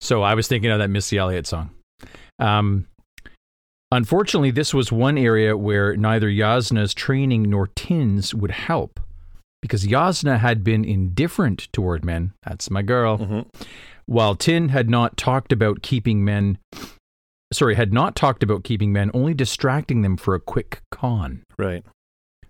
So 0.00 0.22
I 0.22 0.34
was 0.34 0.48
thinking 0.48 0.70
of 0.70 0.78
that 0.78 0.88
Missy 0.88 1.18
Elliott 1.18 1.46
song. 1.46 1.70
Um, 2.38 2.86
unfortunately, 3.92 4.50
this 4.50 4.74
was 4.74 4.92
one 4.92 5.18
area 5.18 5.56
where 5.56 5.96
neither 5.96 6.28
Jasnah's 6.28 6.94
training 6.94 7.44
nor 7.44 7.68
Tyn's 7.68 8.34
would 8.34 8.50
help 8.50 9.00
because 9.62 9.84
Jasnah 9.84 10.38
had 10.38 10.62
been 10.62 10.84
indifferent 10.84 11.68
toward 11.72 12.04
men. 12.04 12.32
That's 12.44 12.70
my 12.70 12.82
girl. 12.82 13.18
hmm 13.18 13.40
While 14.06 14.36
Tyn 14.36 14.68
had 14.68 14.88
not 14.88 15.16
talked 15.16 15.52
about 15.52 15.82
keeping 15.82 16.24
men 16.24 16.58
sorry, 17.52 17.74
had 17.74 17.92
not 17.92 18.16
talked 18.16 18.42
about 18.42 18.64
keeping 18.64 18.92
men, 18.92 19.10
only 19.14 19.34
distracting 19.34 20.02
them 20.02 20.16
for 20.16 20.34
a 20.34 20.40
quick 20.40 20.80
con. 20.90 21.42
Right. 21.58 21.84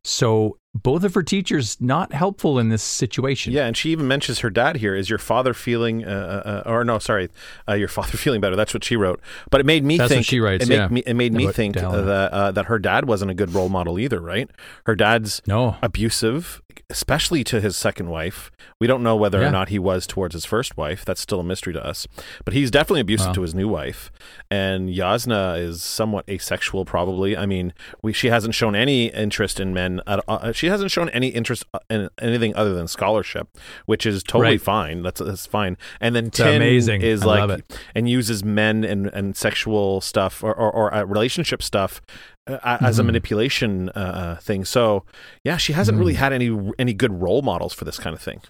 So 0.05 0.57
both 0.83 1.05
of 1.05 1.15
her 1.15 1.23
teachers 1.23 1.77
not 1.81 2.13
helpful 2.13 2.59
in 2.59 2.69
this 2.69 2.83
situation. 2.83 3.53
Yeah, 3.53 3.67
and 3.67 3.77
she 3.77 3.91
even 3.91 4.07
mentions 4.09 4.41
her 4.41 4.51
dad 4.51 4.77
here. 4.77 4.95
Is 4.95 5.09
your 5.09 5.19
father 5.19 5.55
feeling, 5.55 6.05
uh, 6.05 6.63
uh, 6.67 6.71
or 6.71 6.85
no, 6.85 6.99
sorry, 6.99 7.29
uh, 7.69 7.75
your 7.75 7.89
father 7.89 8.17
feeling 8.19 8.41
better? 8.41 8.57
That's 8.57 8.75
what 8.75 8.85
she 8.85 8.97
wrote. 8.97 9.21
But 9.51 9.61
it 9.61 9.67
made 9.67 9.85
me 9.85 9.97
That's 9.99 10.13
think. 10.13 10.27
she 10.27 10.41
writes, 10.41 10.65
It 10.65 10.69
made 10.69 10.77
yeah. 10.77 10.89
me, 10.89 11.03
it 11.07 11.15
made 11.15 11.33
me 11.33 11.51
think 11.53 11.75
that 11.77 11.85
uh, 11.85 12.51
that 12.53 12.67
her 12.67 12.79
dad 12.79 13.07
wasn't 13.07 13.31
a 13.31 13.35
good 13.35 13.55
role 13.55 13.69
model 13.69 13.99
either. 13.99 14.21
Right? 14.21 14.51
Her 14.87 14.95
dad's 14.95 15.41
No. 15.47 15.77
abusive, 15.83 16.61
especially 16.91 17.43
to 17.45 17.61
his 17.61 17.77
second 17.77 18.09
wife. 18.09 18.51
We 18.81 18.87
don't 18.87 19.03
know 19.03 19.17
whether 19.17 19.41
Yeah. 19.41 19.49
or 19.49 19.51
not 19.53 19.71
he 19.71 19.79
was 19.79 20.07
towards 20.07 20.35
his 20.35 20.45
first 20.45 20.77
wife. 20.77 21.05
That's 21.05 21.21
still 21.21 21.41
a 21.41 21.45
mystery 21.45 21.73
to 21.73 21.85
us. 21.85 22.07
But 22.45 22.53
he's 22.55 22.71
definitely 22.71 23.01
abusive 23.01 23.29
Wow. 23.29 23.33
to 23.35 23.43
his 23.43 23.55
new 23.55 23.69
wife. 23.69 24.11
And 24.51 24.91
Jasnah 24.91 25.59
is 25.59 25.83
somewhat 25.83 26.29
asexual, 26.29 26.85
probably. 26.85 27.37
I 27.37 27.47
mean, 27.47 27.73
we, 28.03 28.13
she 28.13 28.29
hasn't 28.29 28.55
shown 28.55 28.75
any 28.77 29.07
interest 29.07 29.59
in 29.61 29.73
men. 29.73 30.01
At, 30.07 30.21
uh, 30.29 30.53
she 30.53 30.66
hasn't 30.71 30.91
shown 30.91 31.09
any 31.11 31.29
interest 31.29 31.65
in 31.91 32.09
anything 32.21 32.55
other 32.57 32.75
than 32.75 32.87
scholarship, 32.89 33.49
which 33.87 34.07
is 34.07 34.23
totally 34.23 34.53
Right. 34.53 34.61
fine. 34.61 35.03
That's 35.03 35.21
that's 35.21 35.47
fine. 35.47 35.77
And 36.01 36.15
then 36.15 36.31
Tyn 36.31 36.57
amazing. 36.57 37.03
is 37.03 37.23
I 37.23 37.45
like 37.45 37.65
and 37.95 38.09
uses 38.09 38.45
men 38.45 38.85
and, 38.85 39.07
and 39.09 39.37
sexual 39.37 40.01
stuff 40.01 40.43
or, 40.45 40.53
or, 40.55 40.71
or 40.73 40.95
uh, 40.95 41.05
relationship 41.05 41.63
stuff 41.63 42.01
uh, 42.49 42.79
as 42.81 42.99
a 42.99 43.03
Mhm. 43.03 43.07
manipulation 43.07 43.89
uh, 43.91 43.93
uh, 43.99 44.37
thing. 44.37 44.65
So 44.65 45.05
yeah, 45.45 45.57
she 45.57 45.73
hasn't 45.73 45.97
Mhm. 45.97 46.01
really 46.01 46.15
had 46.15 46.33
any 46.33 46.73
any 46.79 46.93
good 46.95 47.21
role 47.21 47.43
models 47.43 47.73
for 47.75 47.85
this 47.85 47.99
kind 47.99 48.15
of 48.15 48.21
thing. 48.23 48.41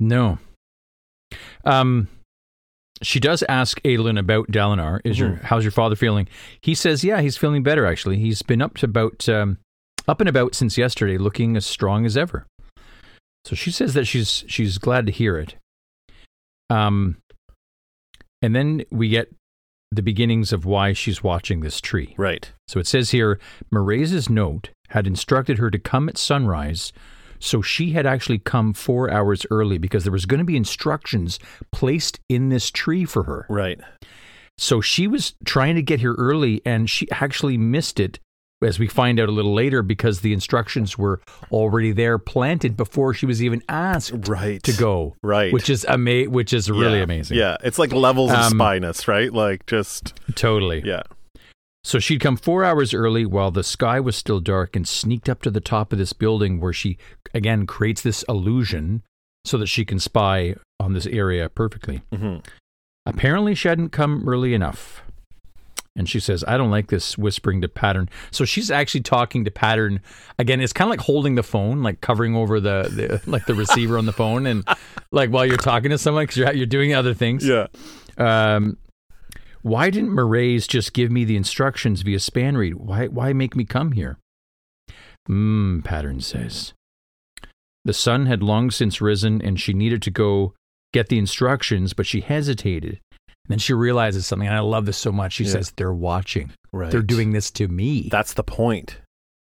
No. 0.00 0.38
Um, 1.64 2.08
she 3.02 3.18
does 3.20 3.42
ask 3.48 3.80
Adolin 3.82 4.18
about 4.18 4.48
Dalinar. 4.48 5.00
Is 5.04 5.18
your 5.18 5.30
Mhm. 5.30 5.42
how's 5.42 5.64
your 5.64 5.72
father 5.72 5.96
feeling? 5.96 6.28
He 6.60 6.74
says, 6.74 7.02
yeah, 7.04 7.20
he's 7.20 7.36
feeling 7.36 7.62
better. 7.62 7.86
Actually, 7.86 8.18
he's 8.18 8.42
been 8.42 8.62
up 8.62 8.76
to 8.78 8.86
about 8.86 9.28
um, 9.28 9.58
up 10.06 10.20
and 10.20 10.28
about 10.28 10.54
since 10.54 10.78
yesterday, 10.78 11.18
looking 11.18 11.56
as 11.56 11.66
strong 11.66 12.06
as 12.06 12.16
ever. 12.16 12.46
So 13.44 13.54
she 13.54 13.70
says 13.70 13.94
that 13.94 14.06
she's 14.06 14.44
she's 14.46 14.78
glad 14.78 15.06
to 15.06 15.12
hear 15.12 15.38
it. 15.38 15.56
Um, 16.70 17.18
and 18.40 18.54
then 18.54 18.84
we 18.90 19.08
get 19.08 19.32
the 19.90 20.02
beginnings 20.02 20.52
of 20.52 20.64
why 20.64 20.92
she's 20.92 21.22
watching 21.22 21.60
this 21.60 21.80
tree. 21.80 22.14
Right. 22.18 22.52
So 22.66 22.80
it 22.80 22.86
says 22.86 23.10
here, 23.10 23.38
Mraize's 23.72 24.28
note 24.28 24.70
had 24.88 25.06
instructed 25.06 25.58
her 25.58 25.70
to 25.70 25.78
come 25.78 26.08
at 26.08 26.18
sunrise, 26.18 26.92
so 27.38 27.62
she 27.62 27.92
had 27.92 28.06
actually 28.06 28.38
come 28.38 28.72
four 28.72 29.10
hours 29.10 29.46
early 29.50 29.78
because 29.78 30.04
there 30.04 30.12
was 30.12 30.26
going 30.26 30.38
to 30.38 30.44
be 30.44 30.56
instructions 30.56 31.38
placed 31.72 32.18
in 32.28 32.48
this 32.48 32.70
tree 32.70 33.04
for 33.04 33.24
her. 33.24 33.46
Right. 33.48 33.80
So 34.58 34.80
she 34.80 35.06
was 35.06 35.34
trying 35.44 35.74
to 35.74 35.82
get 35.82 36.00
here 36.00 36.14
early, 36.14 36.62
and 36.64 36.88
she 36.88 37.10
actually 37.10 37.58
missed 37.58 37.98
it, 38.00 38.18
as 38.64 38.78
we 38.78 38.86
find 38.86 39.18
out 39.20 39.28
a 39.28 39.32
little 39.32 39.54
later, 39.54 39.82
because 39.82 40.20
the 40.20 40.32
instructions 40.32 40.96
were 40.98 41.20
already 41.50 41.92
there, 41.92 42.18
planted 42.18 42.76
before 42.76 43.14
she 43.14 43.26
was 43.26 43.42
even 43.42 43.62
asked 43.68 44.28
Right. 44.28 44.62
to 44.62 44.72
go. 44.72 45.16
Right. 45.22 45.52
Which 45.52 45.68
is 45.70 45.84
ama- 45.86 46.24
which 46.30 46.52
is 46.52 46.70
really 46.70 46.98
Yeah. 46.98 47.04
amazing. 47.04 47.36
Yeah. 47.38 47.56
It's 47.62 47.78
like 47.78 47.92
levels 47.92 48.30
of 48.30 48.38
Um, 48.38 48.52
spyness, 48.54 49.06
right? 49.08 49.32
Like 49.32 49.66
just 49.66 50.14
totally. 50.34 50.82
yeah. 50.84 51.02
So 51.86 51.98
she'd 51.98 52.20
come 52.20 52.36
four 52.36 52.64
hours 52.64 52.94
early 52.94 53.26
while 53.26 53.50
the 53.50 53.62
sky 53.62 54.00
was 54.00 54.16
still 54.16 54.40
dark 54.40 54.74
and 54.74 54.88
sneaked 54.88 55.28
up 55.28 55.42
to 55.42 55.50
the 55.50 55.60
top 55.60 55.92
of 55.92 55.98
this 55.98 56.14
building 56.14 56.58
where 56.58 56.72
she, 56.72 56.96
again, 57.34 57.66
creates 57.66 58.00
this 58.00 58.22
illusion 58.26 59.02
so 59.44 59.58
that 59.58 59.66
she 59.66 59.84
can 59.84 59.98
spy 59.98 60.54
on 60.80 60.94
this 60.94 61.06
area 61.06 61.48
perfectly. 61.50 62.00
hmm 62.10 62.36
Apparently, 63.06 63.54
she 63.54 63.68
hadn't 63.68 63.90
come 63.90 64.26
early 64.26 64.54
enough. 64.54 65.02
And 65.96 66.08
she 66.08 66.18
says, 66.18 66.42
I 66.48 66.56
don't 66.56 66.70
like 66.70 66.88
this 66.88 67.16
whispering 67.16 67.60
to 67.60 67.68
Pattern. 67.68 68.08
So 68.32 68.44
she's 68.44 68.70
actually 68.70 69.02
talking 69.02 69.44
to 69.44 69.50
Pattern. 69.50 70.00
Again, 70.38 70.60
it's 70.60 70.72
kind 70.72 70.88
of 70.88 70.90
like 70.90 71.00
holding 71.00 71.36
the 71.36 71.42
phone, 71.42 71.82
like 71.82 72.00
covering 72.00 72.34
over 72.34 72.58
the, 72.58 72.88
the 72.90 73.30
like 73.30 73.46
the 73.46 73.54
receiver 73.54 73.96
on 73.96 74.06
the 74.06 74.12
phone. 74.12 74.46
And 74.46 74.66
like 75.12 75.30
while 75.30 75.46
you're 75.46 75.56
talking 75.56 75.90
to 75.90 75.98
someone, 75.98 76.24
because 76.24 76.36
you're, 76.36 76.52
you're 76.52 76.66
doing 76.66 76.94
other 76.94 77.14
things. 77.14 77.46
Yeah. 77.46 77.68
Um, 78.18 78.76
why 79.62 79.88
didn't 79.90 80.10
Mraize 80.10 80.66
just 80.66 80.92
give 80.92 81.10
me 81.10 81.24
the 81.24 81.36
instructions 81.36 82.02
via 82.02 82.18
span 82.18 82.56
read? 82.56 82.74
Why, 82.74 83.06
why 83.06 83.32
make 83.32 83.54
me 83.54 83.64
come 83.64 83.92
here? 83.92 84.18
Mmm, 85.28 85.84
Pattern 85.84 86.20
says. 86.20 86.74
The 87.84 87.94
sun 87.94 88.26
had 88.26 88.42
long 88.42 88.70
since 88.70 89.00
risen 89.00 89.40
and 89.40 89.60
she 89.60 89.72
needed 89.72 90.02
to 90.02 90.10
go 90.10 90.54
get 90.92 91.08
the 91.08 91.18
instructions, 91.18 91.92
but 91.92 92.06
she 92.06 92.20
hesitated. 92.20 93.00
And 93.46 93.50
then 93.52 93.58
she 93.58 93.74
realizes 93.74 94.26
something, 94.26 94.48
and 94.48 94.56
I 94.56 94.60
love 94.60 94.86
this 94.86 94.96
so 94.96 95.12
much. 95.12 95.34
She 95.34 95.44
Yeah. 95.44 95.50
says, 95.52 95.72
They're 95.76 95.92
watching. 95.92 96.50
Right. 96.72 96.90
They're 96.90 97.02
doing 97.02 97.32
this 97.32 97.50
to 97.52 97.68
me. 97.68 98.08
That's 98.10 98.34
the 98.34 98.42
point. 98.44 98.98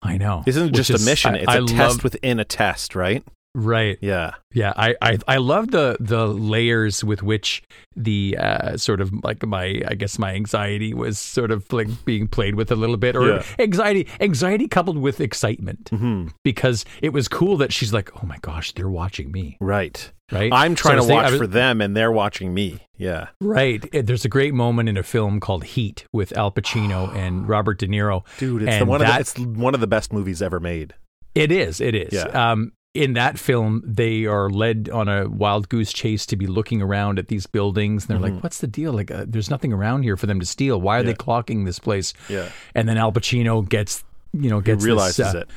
I 0.03 0.16
know. 0.16 0.42
Isn't 0.46 0.62
it 0.62 0.66
Which 0.66 0.76
just 0.87 0.90
is- 0.90 1.03
a 1.03 1.11
mission? 1.11 1.35
I- 1.35 1.38
it's 1.38 1.48
I 1.48 1.57
a 1.59 1.64
test 1.64 2.03
within 2.05 2.40
a 2.40 2.44
test, 2.44 2.94
right? 2.94 3.22
Right. 3.53 3.98
Yeah. 4.00 4.35
Yeah, 4.55 4.72
I, 4.76 4.94
I 5.03 5.18
I 5.26 5.37
love 5.38 5.72
the 5.72 5.96
the 5.98 6.29
layers 6.29 7.03
with 7.03 7.20
which 7.20 7.64
the 7.96 8.37
uh, 8.38 8.76
sort 8.76 9.00
of 9.00 9.12
like 9.24 9.44
my 9.44 9.83
I 9.88 9.94
guess 9.94 10.20
my 10.20 10.33
anxiety 10.35 10.94
was 10.94 11.18
sort 11.18 11.50
of 11.50 11.70
like 11.72 11.88
being 12.05 12.29
played 12.29 12.55
with 12.55 12.70
a 12.70 12.76
little 12.76 12.96
bit, 12.96 13.16
or 13.16 13.26
Yeah. 13.29 13.42
anxiety 13.59 14.07
anxiety 14.20 14.68
coupled 14.68 14.98
with 14.98 15.20
excitement 15.20 15.88
hmm 15.90 16.29
because 16.44 16.85
it 17.03 17.12
was 17.12 17.26
cool 17.26 17.57
that 17.57 17.72
she's 17.72 17.92
like, 17.92 18.11
oh 18.22 18.24
my 18.26 18.38
gosh, 18.40 18.70
they're 18.72 18.88
watching 18.88 19.33
me, 19.33 19.57
Right. 19.61 20.12
Right? 20.32 20.52
I'm 20.52 20.74
trying 20.74 20.96
was 20.96 21.06
to 21.06 21.12
watch 21.12 21.30
was- 21.30 21.38
for 21.40 21.46
them, 21.46 21.80
and 21.80 21.96
they're 21.96 22.12
watching 22.12 22.52
me. 22.54 22.80
Yeah. 22.96 23.28
Right. 23.40 23.84
There's 23.92 24.24
a 24.24 24.28
great 24.28 24.52
moment 24.52 24.88
in 24.88 24.96
a 24.98 25.02
film 25.02 25.40
called 25.40 25.64
Heat 25.64 26.04
with 26.12 26.36
Al 26.36 26.50
Pacino 26.52 27.14
and 27.16 27.48
Robert 27.48 27.78
De 27.78 27.86
Niro. 27.86 28.24
Dude, 28.38 28.62
it's 28.62 28.84
one 28.84 29.00
of 29.00 29.06
that- 29.06 29.14
the, 29.26 29.42
it's 29.42 29.56
one 29.56 29.74
of 29.74 29.80
the 29.80 29.86
best 29.86 30.12
movies 30.12 30.42
ever 30.42 30.60
made. 30.60 30.94
It 31.34 31.50
is. 31.52 31.80
It 31.80 31.94
is. 31.94 32.12
Yeah. 32.12 32.50
Um, 32.52 32.72
in 32.92 33.12
that 33.12 33.38
film, 33.38 33.82
they 33.86 34.26
are 34.26 34.50
led 34.50 34.90
on 34.92 35.08
a 35.08 35.28
wild 35.28 35.68
goose 35.68 35.92
chase 35.92 36.26
to 36.26 36.36
be 36.36 36.48
looking 36.48 36.82
around 36.82 37.20
at 37.20 37.28
these 37.28 37.46
buildings, 37.46 38.08
and 38.08 38.10
they're 38.20 38.30
like, 38.32 38.42
"What's 38.42 38.58
the 38.58 38.66
deal? 38.66 38.92
Like, 38.92 39.12
uh, 39.12 39.26
there's 39.28 39.48
nothing 39.48 39.72
around 39.72 40.02
here 40.02 40.16
for 40.16 40.26
them 40.26 40.40
to 40.40 40.46
steal. 40.46 40.80
Why 40.80 40.98
are 40.98 41.04
they 41.04 41.14
Mm-hmm. 41.14 41.30
Clocking 41.30 41.66
this 41.66 41.78
place?" 41.78 42.12
Yeah. 42.28 42.48
And 42.74 42.88
then 42.88 42.98
Al 42.98 43.12
Pacino 43.12 43.66
gets, 43.66 44.02
you 44.32 44.50
know, 44.50 44.58
He 44.58 44.64
gets 44.64 44.78
this, 44.82 44.86
realizes 44.86 45.34
uh, 45.34 45.38
it. 45.38 45.50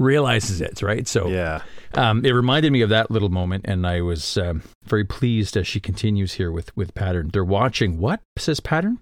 Realizes 0.00 0.60
it. 0.62 0.80
Right. 0.82 1.06
So, 1.06 1.28
Yeah. 1.28 1.60
um, 1.94 2.24
it 2.24 2.30
reminded 2.32 2.72
me 2.72 2.80
of 2.80 2.88
that 2.88 3.10
little 3.10 3.28
moment, 3.28 3.66
and 3.68 3.86
I 3.86 4.00
was 4.00 4.36
um, 4.38 4.62
very 4.84 5.04
pleased 5.04 5.56
as 5.56 5.66
she 5.68 5.78
continues 5.78 6.32
here 6.34 6.50
with 6.50 6.74
with 6.76 6.94
Pattern. 6.94 7.28
They're 7.32 7.44
watching. 7.44 7.98
What 7.98 8.20
says 8.38 8.60
Pattern? 8.60 8.98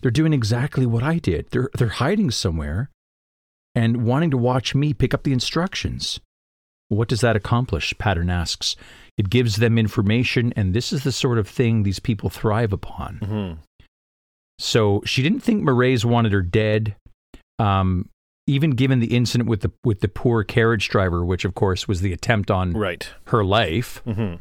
They're 0.00 0.12
doing 0.12 0.32
exactly 0.32 0.86
what 0.86 1.02
I 1.02 1.18
did. 1.18 1.48
They're 1.50 1.68
they're 1.76 1.88
hiding 1.88 2.30
somewhere, 2.30 2.88
and 3.74 4.04
wanting 4.04 4.30
to 4.30 4.36
watch 4.38 4.74
me 4.76 4.94
pick 4.94 5.12
up 5.12 5.24
the 5.24 5.32
instructions. 5.32 6.20
What 6.88 7.08
does 7.08 7.20
that 7.20 7.34
accomplish? 7.36 7.92
Pattern 7.98 8.30
asks. 8.30 8.76
It 9.18 9.28
gives 9.30 9.56
them 9.56 9.76
information, 9.76 10.52
and 10.54 10.72
this 10.72 10.92
is 10.92 11.02
the 11.02 11.10
sort 11.12 11.38
of 11.38 11.48
thing 11.48 11.82
these 11.82 11.98
people 11.98 12.30
thrive 12.30 12.72
upon. 12.72 13.16
hmm 13.18 13.52
So 14.60 15.02
she 15.04 15.22
didn't 15.22 15.40
think 15.40 15.64
Mraize 15.64 16.04
wanted 16.04 16.30
her 16.32 16.42
dead. 16.42 16.94
Um, 17.58 18.08
even 18.48 18.70
given 18.70 18.98
the 19.00 19.14
incident 19.14 19.48
with 19.48 19.60
the 19.60 19.70
with 19.84 20.00
the 20.00 20.08
poor 20.08 20.42
carriage 20.42 20.88
driver, 20.88 21.24
which 21.24 21.44
of 21.44 21.54
course 21.54 21.86
was 21.86 22.00
the 22.00 22.12
attempt 22.12 22.50
on 22.50 22.72
Right. 22.72 23.08
her 23.26 23.44
life, 23.44 24.02
hmm 24.04 24.34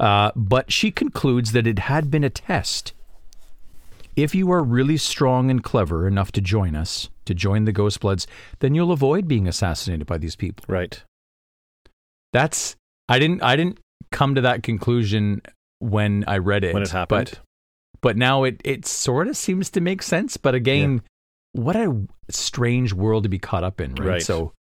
uh, 0.00 0.30
but 0.36 0.72
she 0.72 0.90
concludes 0.90 1.52
that 1.52 1.66
it 1.66 1.78
had 1.80 2.10
been 2.10 2.24
a 2.24 2.30
test. 2.30 2.92
If 4.16 4.34
you 4.34 4.50
are 4.50 4.62
really 4.62 4.96
strong 4.96 5.50
and 5.50 5.62
clever 5.62 6.06
enough 6.08 6.32
to 6.32 6.40
join 6.40 6.74
us, 6.74 7.08
to 7.26 7.34
join 7.34 7.64
the 7.66 7.72
Ghostbloods, 7.72 8.26
then 8.60 8.74
you'll 8.74 8.92
avoid 8.92 9.28
being 9.28 9.46
assassinated 9.46 10.06
by 10.06 10.16
these 10.18 10.36
people. 10.36 10.64
Right. 10.68 11.02
That's 12.32 12.76
I 13.08 13.18
didn't 13.18 13.42
I 13.42 13.56
didn't 13.56 13.78
come 14.10 14.34
to 14.34 14.40
that 14.42 14.62
conclusion 14.62 15.42
when 15.80 16.24
I 16.26 16.38
read 16.38 16.64
it 16.64 16.74
When 16.74 16.82
it 16.82 16.90
happened. 16.90 17.30
but 17.32 17.40
but 18.00 18.16
now 18.16 18.44
it 18.44 18.60
it 18.64 18.86
sort 18.86 19.28
of 19.28 19.36
seems 19.36 19.70
to 19.70 19.80
make 19.80 20.02
sense. 20.02 20.36
But 20.36 20.54
again, 20.54 21.02
what 21.52 21.76
a 21.76 22.06
strange 22.30 22.92
world 22.92 23.24
to 23.24 23.28
be 23.28 23.38
caught 23.38 23.64
up 23.64 23.80
in, 23.80 23.94
right? 23.94 24.08
Right. 24.08 24.22
So 24.22 24.52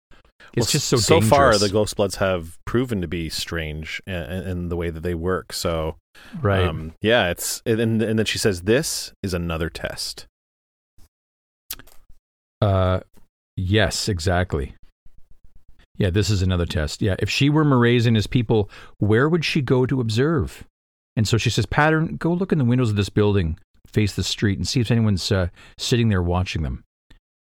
it's 0.54 0.68
Well, 0.68 0.72
just 0.72 0.88
so 0.88 0.98
so 0.98 1.22
far 1.22 1.58
the 1.58 1.70
ghost 1.70 1.98
Ghostbloods 1.98 2.16
have 2.18 2.58
proven 2.66 3.02
to 3.02 3.08
be 3.08 3.30
strange 3.30 4.02
in, 4.08 4.14
in 4.14 4.70
the 4.70 4.78
way 4.78 4.90
that 4.90 5.02
they 5.02 5.16
work. 5.16 5.54
So 5.54 5.98
right. 6.42 6.66
um, 6.66 6.94
yeah, 7.02 7.30
it's 7.30 7.62
and 7.66 8.02
and 8.02 8.20
then 8.20 8.26
she 8.26 8.38
says 8.38 8.62
this 8.62 9.12
is 9.22 9.34
another 9.34 9.70
test. 9.70 10.26
Uh, 12.62 13.02
yes, 13.56 14.10
exactly. 14.10 14.74
Yeah, 15.98 16.12
this 16.12 16.30
is 16.30 16.42
another 16.42 16.66
test. 16.66 17.02
Yeah, 17.02 17.16
if 17.20 17.30
she 17.30 17.50
were 17.50 17.66
Mraize 17.66 18.06
and 18.06 18.16
his 18.16 18.28
people, 18.28 18.70
where 19.00 19.28
would 19.28 19.44
she 19.44 19.62
go 19.62 19.86
to 19.86 20.00
observe? 20.00 20.64
And 21.16 21.28
so 21.28 21.38
she 21.38 21.50
says, 21.50 21.66
Pattern, 21.66 22.18
go 22.18 22.32
look 22.32 22.52
in 22.52 22.60
the 22.60 22.66
windows 22.66 22.92
of 22.92 22.96
this 22.96 23.10
building, 23.10 23.58
face 23.98 24.14
the 24.16 24.24
street, 24.24 24.58
and 24.60 24.68
see 24.68 24.80
if 24.80 24.92
anyone's 24.92 25.32
uh, 25.32 25.48
sitting 25.78 26.10
there 26.10 26.22
watching 26.36 26.62
them. 26.64 26.84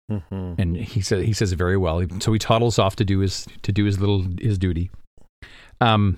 hmm 0.09 0.53
And 0.61 0.77
he 0.77 1.01
says 1.01 1.25
he 1.25 1.33
says 1.33 1.51
it 1.51 1.57
very 1.57 1.77
well. 1.77 1.97
So 2.19 2.31
he 2.33 2.39
toddles 2.39 2.77
off 2.77 2.95
to 2.97 3.05
do 3.05 3.19
his 3.25 3.47
to 3.63 3.71
do 3.71 3.85
his 3.85 3.97
little 3.99 4.21
his 4.39 4.57
duty. 4.57 4.91
Um, 5.81 6.17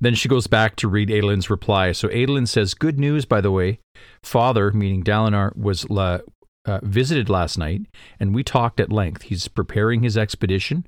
Then 0.00 0.14
she 0.14 0.28
goes 0.28 0.46
back 0.46 0.76
to 0.76 0.88
read 0.88 1.08
Adolin's 1.08 1.48
reply. 1.48 1.92
So 1.92 2.08
Adolin 2.08 2.46
says, 2.48 2.74
Good 2.74 2.98
news, 2.98 3.24
by 3.24 3.40
the 3.40 3.50
way. 3.58 3.78
Father, 4.22 4.72
meaning 4.72 5.02
Dalinar, 5.04 5.56
was 5.56 5.88
la- 5.88 6.20
uh, 6.66 6.80
visited 6.82 7.28
last 7.28 7.56
night, 7.58 7.82
and 8.20 8.34
we 8.34 8.42
talked 8.42 8.80
at 8.80 8.90
length. 8.92 9.22
He's 9.30 9.48
preparing 9.48 10.02
his 10.02 10.16
expedition 10.18 10.84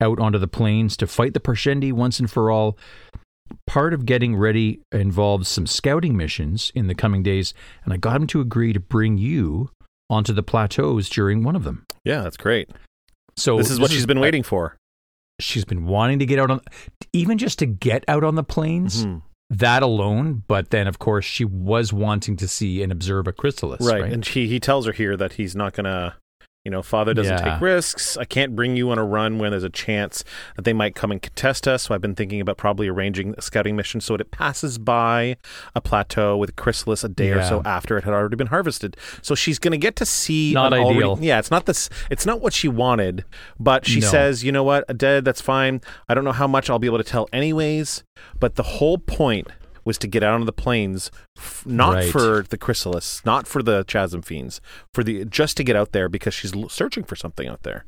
out 0.00 0.18
onto 0.20 0.38
the 0.38 0.48
plains 0.48 0.96
to 0.96 1.06
fight 1.06 1.34
the 1.34 1.40
Parshendi 1.40 1.92
once 1.92 2.20
and 2.20 2.30
for 2.30 2.50
all. 2.50 2.76
Part 3.66 3.92
of 3.94 4.06
getting 4.06 4.36
ready 4.36 4.80
involves 4.92 5.48
some 5.48 5.66
scouting 5.66 6.16
missions 6.16 6.72
in 6.74 6.86
the 6.86 6.94
coming 6.94 7.22
days, 7.22 7.54
and 7.84 7.92
I 7.92 7.96
got 7.96 8.16
him 8.16 8.26
to 8.28 8.40
agree 8.40 8.72
to 8.72 8.80
bring 8.80 9.18
you 9.18 9.70
onto 10.10 10.32
the 10.32 10.42
plateaus 10.42 11.08
during 11.08 11.42
one 11.42 11.54
of 11.56 11.64
them. 11.64 11.84
Yeah, 12.04 12.22
that's 12.22 12.36
great. 12.38 12.70
So 13.36 13.56
this 13.58 13.70
is 13.70 13.78
what 13.78 13.90
she's 13.90 14.06
been 14.06 14.20
waiting 14.20 14.42
for. 14.42 14.76
She's 15.40 15.64
been 15.64 15.84
wanting 15.86 16.18
to 16.18 16.26
get 16.26 16.38
out 16.38 16.50
on, 16.50 16.60
even 17.12 17.38
just 17.38 17.58
to 17.60 17.66
get 17.66 18.04
out 18.08 18.24
on 18.24 18.34
the 18.34 18.42
plains. 18.42 19.04
Mhm. 19.06 19.22
That 19.50 19.82
alone, 19.82 20.42
but 20.46 20.70
then 20.70 20.86
of 20.86 20.98
course 20.98 21.24
she 21.24 21.44
was 21.44 21.90
wanting 21.92 22.36
to 22.36 22.46
see 22.48 22.82
and 22.82 22.92
observe 22.92 23.26
a 23.26 23.32
chrysalis, 23.32 23.80
Right. 23.86 24.02
right? 24.02 24.12
And 24.12 24.26
he, 24.26 24.46
he 24.46 24.60
tells 24.60 24.84
her 24.84 24.92
here 24.92 25.16
that 25.16 25.34
he's 25.34 25.56
not 25.56 25.72
going 25.72 25.84
to, 25.84 26.14
you 26.68 26.70
know, 26.70 26.82
father 26.82 27.14
doesn't 27.14 27.38
Yeah. 27.38 27.52
take 27.54 27.62
risks. 27.62 28.18
I 28.18 28.26
can't 28.26 28.54
bring 28.54 28.76
you 28.76 28.90
on 28.90 28.98
a 28.98 29.02
run 29.04 29.38
when 29.38 29.52
there's 29.52 29.62
a 29.64 29.70
chance 29.70 30.22
that 30.54 30.66
they 30.66 30.74
might 30.74 30.94
come 30.94 31.10
and 31.10 31.22
contest 31.22 31.66
us. 31.66 31.84
So 31.84 31.94
I've 31.94 32.02
been 32.02 32.14
thinking 32.14 32.42
about 32.42 32.58
probably 32.58 32.88
arranging 32.88 33.34
a 33.38 33.40
scouting 33.40 33.74
mission 33.74 34.02
so 34.02 34.12
that 34.18 34.20
it 34.20 34.30
passes 34.30 34.76
by 34.76 35.38
a 35.74 35.80
plateau 35.80 36.36
with 36.36 36.50
a 36.50 36.52
chrysalis 36.52 37.02
a 37.04 37.08
day 37.08 37.30
or 37.30 37.42
so 37.42 37.62
after 37.64 37.96
it 37.96 38.04
had 38.04 38.12
already 38.12 38.36
been 38.36 38.48
harvested. 38.48 38.98
So 39.22 39.34
she's 39.34 39.58
going 39.58 39.72
to 39.72 39.78
get 39.78 39.96
to 39.96 40.04
see. 40.04 40.52
Not 40.52 40.74
an 40.74 40.80
already- 40.80 40.98
ideal. 40.98 41.18
yeah, 41.22 41.38
it's 41.38 41.50
not 41.50 41.64
this. 41.64 41.88
It's 42.10 42.26
not 42.26 42.42
what 42.42 42.52
she 42.52 42.68
wanted, 42.68 43.24
but 43.58 43.86
she 43.86 44.00
No. 44.00 44.08
says, 44.08 44.44
you 44.44 44.52
know 44.52 44.62
what, 44.62 44.84
dead. 44.98 45.24
That's 45.24 45.40
fine. 45.40 45.80
I 46.06 46.12
don't 46.12 46.24
know 46.24 46.32
how 46.32 46.46
much 46.46 46.68
I'll 46.68 46.78
be 46.78 46.86
able 46.88 46.98
to 46.98 47.04
tell 47.04 47.30
anyways. 47.32 48.04
But 48.40 48.56
the 48.56 48.62
whole 48.62 48.98
point 48.98 49.48
was 49.88 49.98
to 49.98 50.06
get 50.06 50.22
out 50.22 50.34
on 50.34 50.46
the 50.46 50.52
plains, 50.52 51.10
f- 51.36 51.64
not 51.66 51.94
Right. 51.94 52.12
for 52.12 52.44
the 52.48 52.56
chrysalis, 52.56 53.20
not 53.24 53.48
for 53.48 53.62
the 53.62 53.84
chasm 53.86 54.22
fiends, 54.22 54.60
for 54.94 55.02
the 55.02 55.24
just 55.24 55.56
to 55.56 55.64
get 55.64 55.74
out 55.74 55.90
there 55.92 56.08
because 56.08 56.32
she's 56.34 56.54
l- 56.54 56.68
searching 56.68 57.02
for 57.02 57.16
something 57.16 57.48
out 57.48 57.64
there. 57.64 57.84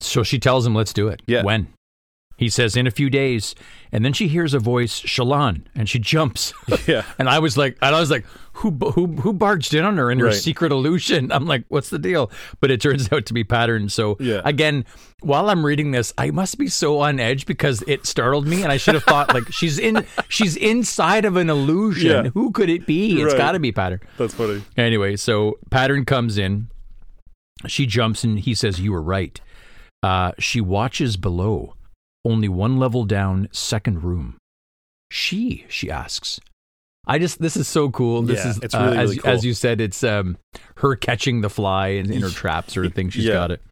So 0.00 0.22
she 0.22 0.38
tells 0.38 0.66
him, 0.66 0.74
let's 0.74 0.92
do 0.92 1.08
it. 1.08 1.20
Yeah. 1.26 1.42
When? 1.42 1.68
He 2.36 2.48
says, 2.48 2.76
in 2.76 2.86
a 2.86 2.90
few 2.90 3.08
days. 3.10 3.54
And 3.92 4.04
then 4.04 4.12
she 4.12 4.26
hears 4.26 4.54
a 4.54 4.58
voice, 4.58 5.00
Shallan, 5.00 5.62
and 5.76 5.88
she 5.88 6.00
jumps. 6.00 6.52
Yeah. 6.88 7.04
and 7.18 7.28
I 7.28 7.38
was 7.38 7.56
like, 7.56 7.78
and 7.80 7.94
I 7.94 8.00
was 8.00 8.10
like, 8.10 8.26
who, 8.54 8.70
who, 8.70 9.06
who 9.06 9.32
barged 9.32 9.72
in 9.72 9.84
on 9.84 9.96
her 9.98 10.10
in 10.10 10.18
her 10.18 10.26
Right. 10.26 10.34
secret 10.34 10.72
illusion? 10.72 11.30
I'm 11.30 11.46
like, 11.46 11.64
what's 11.68 11.90
the 11.90 11.98
deal? 11.98 12.30
But 12.60 12.70
it 12.72 12.80
turns 12.80 13.08
out 13.12 13.24
to 13.26 13.34
be 13.34 13.44
pattern. 13.44 13.88
So 13.88 14.16
Yeah. 14.18 14.40
again, 14.44 14.84
while 15.20 15.48
I'm 15.48 15.64
reading 15.64 15.92
this, 15.92 16.12
I 16.18 16.30
must 16.32 16.58
be 16.58 16.66
so 16.66 16.98
on 16.98 17.20
edge 17.20 17.46
because 17.46 17.82
it 17.86 18.04
startled 18.04 18.46
me. 18.48 18.62
And 18.64 18.72
I 18.72 18.76
should 18.78 18.94
have 18.94 19.04
thought 19.04 19.32
like 19.32 19.44
she's 19.52 19.78
in, 19.78 20.04
she's 20.28 20.56
inside 20.56 21.24
of 21.24 21.36
an 21.36 21.48
illusion. 21.48 22.24
Yeah. 22.24 22.30
Who 22.34 22.50
could 22.50 22.68
it 22.68 22.84
be? 22.86 23.22
It's 23.22 23.32
Right. 23.32 23.38
gotta 23.38 23.60
be 23.60 23.70
pattern. 23.70 24.00
That's 24.18 24.34
funny. 24.34 24.62
Anyway, 24.76 25.14
so 25.16 25.58
Pattern 25.70 26.04
comes 26.04 26.36
in. 26.36 26.68
She 27.68 27.86
jumps 27.86 28.24
and 28.24 28.40
he 28.40 28.54
says, 28.54 28.80
You 28.80 28.90
were 28.92 29.02
right. 29.02 29.40
Uh, 30.02 30.32
she 30.38 30.60
watches 30.60 31.16
below, 31.16 31.74
only 32.24 32.48
one 32.48 32.78
level 32.78 33.04
down, 33.04 33.48
second 33.52 34.02
room. 34.04 34.36
She, 35.10 35.64
she 35.68 35.90
asks. 35.90 36.40
I 37.06 37.18
just, 37.18 37.38
this 37.40 37.56
is 37.56 37.68
so 37.68 37.90
cool. 37.90 38.22
This 38.22 38.42
Yeah, 38.44 38.50
is, 38.50 38.58
it's 38.62 38.74
uh, 38.74 38.78
really, 38.78 38.96
as, 38.96 39.10
really 39.10 39.18
cool. 39.22 39.30
as 39.32 39.44
you 39.44 39.54
said, 39.54 39.80
it's 39.80 40.02
um, 40.02 40.38
her 40.78 40.96
catching 40.96 41.42
the 41.42 41.50
fly 41.50 41.88
in, 41.88 42.10
in 42.10 42.22
her 42.22 42.30
trap 42.30 42.70
sort 42.70 42.86
of 42.86 42.94
thing. 42.94 43.10
She's 43.10 43.24
Yeah. 43.26 43.34
got 43.34 43.50
it. 43.50 43.62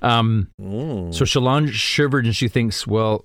Um, 0.00 0.48
Mm. 0.60 1.14
so 1.14 1.24
Shalon 1.24 1.68
shivered 1.70 2.24
and 2.24 2.34
she 2.34 2.48
thinks, 2.48 2.86
Well, 2.86 3.24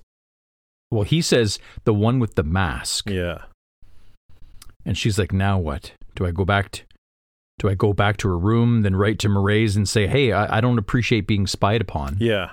well, 0.90 1.02
he 1.02 1.20
says 1.22 1.58
the 1.84 1.92
one 1.94 2.18
with 2.18 2.34
the 2.34 2.42
mask. 2.44 3.10
yeah. 3.10 3.42
And 4.84 4.96
she's 4.96 5.18
like, 5.18 5.32
now 5.32 5.58
what? 5.58 5.92
Do 6.14 6.24
I 6.24 6.30
go 6.30 6.44
back 6.46 6.70
to, 6.72 6.82
do 7.58 7.68
I 7.68 7.74
go 7.74 7.92
back 7.92 8.16
to 8.18 8.28
her 8.28 8.38
room, 8.38 8.82
then 8.82 8.96
write 8.96 9.18
to 9.20 9.28
Mraize 9.28 9.76
and 9.76 9.86
say, 9.88 10.06
hey, 10.06 10.32
I, 10.32 10.58
I 10.58 10.60
don't 10.62 10.78
appreciate 10.78 11.26
being 11.26 11.46
spied 11.46 11.80
upon? 11.82 12.16
Yeah. 12.20 12.50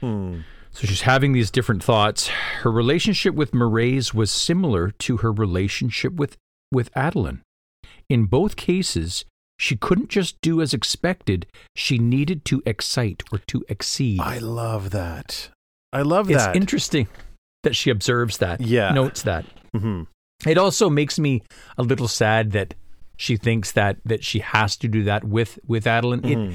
Hmm. 0.00 0.40
So 0.76 0.86
she's 0.86 1.00
having 1.02 1.32
these 1.32 1.50
different 1.50 1.82
thoughts. 1.82 2.28
Her 2.28 2.70
relationship 2.70 3.34
with 3.34 3.52
Mraize 3.52 4.12
was 4.12 4.30
similar 4.30 4.90
to 4.90 5.16
her 5.18 5.32
relationship 5.32 6.12
with, 6.12 6.36
with 6.70 6.92
Adolin. 6.92 7.40
In 8.10 8.26
both 8.26 8.56
cases, 8.56 9.24
she 9.58 9.74
couldn't 9.74 10.10
just 10.10 10.36
do 10.42 10.60
as 10.60 10.74
expected. 10.74 11.46
She 11.74 11.96
needed 11.96 12.44
to 12.44 12.62
excite 12.66 13.22
or 13.32 13.38
to 13.46 13.64
exceed. 13.70 14.20
I 14.20 14.36
love 14.36 14.90
that. 14.90 15.48
I 15.94 16.02
love 16.02 16.30
it's 16.30 16.44
that. 16.44 16.50
It's 16.50 16.60
interesting 16.60 17.08
that 17.62 17.74
she 17.74 17.88
observes 17.88 18.36
that, 18.38 18.60
Yeah. 18.60 18.92
notes 18.92 19.22
that. 19.22 19.46
hmm 19.74 20.02
It 20.46 20.58
also 20.58 20.90
makes 20.90 21.18
me 21.18 21.42
a 21.78 21.82
little 21.84 22.06
sad 22.06 22.52
that 22.52 22.74
she 23.16 23.38
thinks 23.38 23.72
that 23.72 23.96
that 24.04 24.22
she 24.22 24.40
has 24.40 24.76
to 24.76 24.88
do 24.88 25.04
that 25.04 25.24
with 25.24 25.58
with 25.66 25.86
Adolin. 25.86 26.52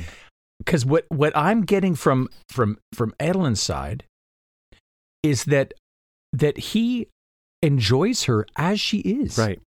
Because 0.60 0.86
what 0.86 1.06
what 1.10 1.36
I'm 1.36 1.64
getting 1.64 1.96
from 1.96 2.30
from 2.50 2.78
from 2.94 3.16
Adolin's 3.20 3.64
side 3.64 4.04
is 5.24 5.46
that 5.46 5.74
that 6.34 6.58
he 6.58 7.08
enjoys 7.62 8.24
her 8.24 8.46
as 8.56 8.80
she 8.80 9.00
is. 9.00 9.38
Right. 9.38 9.60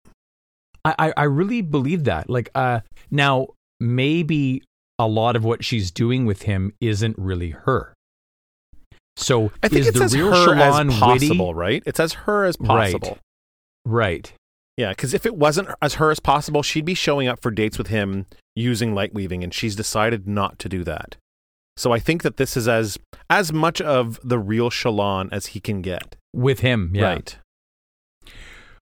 I 0.84 0.94
I, 0.98 1.12
I 1.16 1.24
really 1.24 1.62
believe 1.62 2.04
that. 2.04 2.30
Like 2.30 2.50
uh 2.54 2.80
now 3.10 3.48
maybe 3.80 4.62
a 4.98 5.06
lot 5.06 5.36
of 5.36 5.44
what 5.44 5.64
she's 5.64 5.90
doing 5.90 6.26
with 6.26 6.42
him 6.42 6.72
isn't 6.80 7.18
really 7.18 7.50
her. 7.50 7.94
So 9.16 9.52
I 9.62 9.68
think 9.68 9.82
is 9.82 9.88
it's 9.88 9.98
the 9.98 10.04
as 10.04 10.14
real 10.14 10.30
her 10.30 10.54
Shallan 10.54 10.90
as 10.90 10.98
possible, 10.98 11.54
right? 11.54 11.82
It's 11.84 12.00
as 12.00 12.12
her 12.14 12.44
as 12.44 12.56
possible. 12.56 13.08
witty? 13.10 13.20
Right. 13.84 14.32
Yeah, 14.78 14.90
because 14.90 15.12
if 15.12 15.26
it 15.26 15.36
wasn't 15.36 15.68
as 15.82 15.94
her 15.94 16.10
as 16.10 16.18
possible, 16.18 16.62
she'd 16.62 16.84
be 16.84 16.94
showing 16.94 17.28
up 17.28 17.40
for 17.42 17.50
dates 17.50 17.76
with 17.76 17.88
him 17.88 18.26
using 18.56 18.94
light 18.94 19.12
weaving, 19.12 19.44
and 19.44 19.52
she's 19.52 19.76
decided 19.76 20.26
not 20.26 20.58
to 20.60 20.68
do 20.68 20.82
that. 20.84 21.16
So 21.76 21.92
I 21.92 21.98
think 21.98 22.22
that 22.22 22.36
this 22.36 22.56
is 22.56 22.68
as 22.68 22.98
as 23.30 23.52
much 23.52 23.80
of 23.80 24.20
the 24.22 24.38
real 24.38 24.70
Shallan 24.70 25.28
as 25.32 25.46
he 25.46 25.60
can 25.60 25.80
get. 25.82 26.16
With 26.34 26.60
him, 26.60 26.92
yeah. 26.94 27.04
Right. 27.04 27.38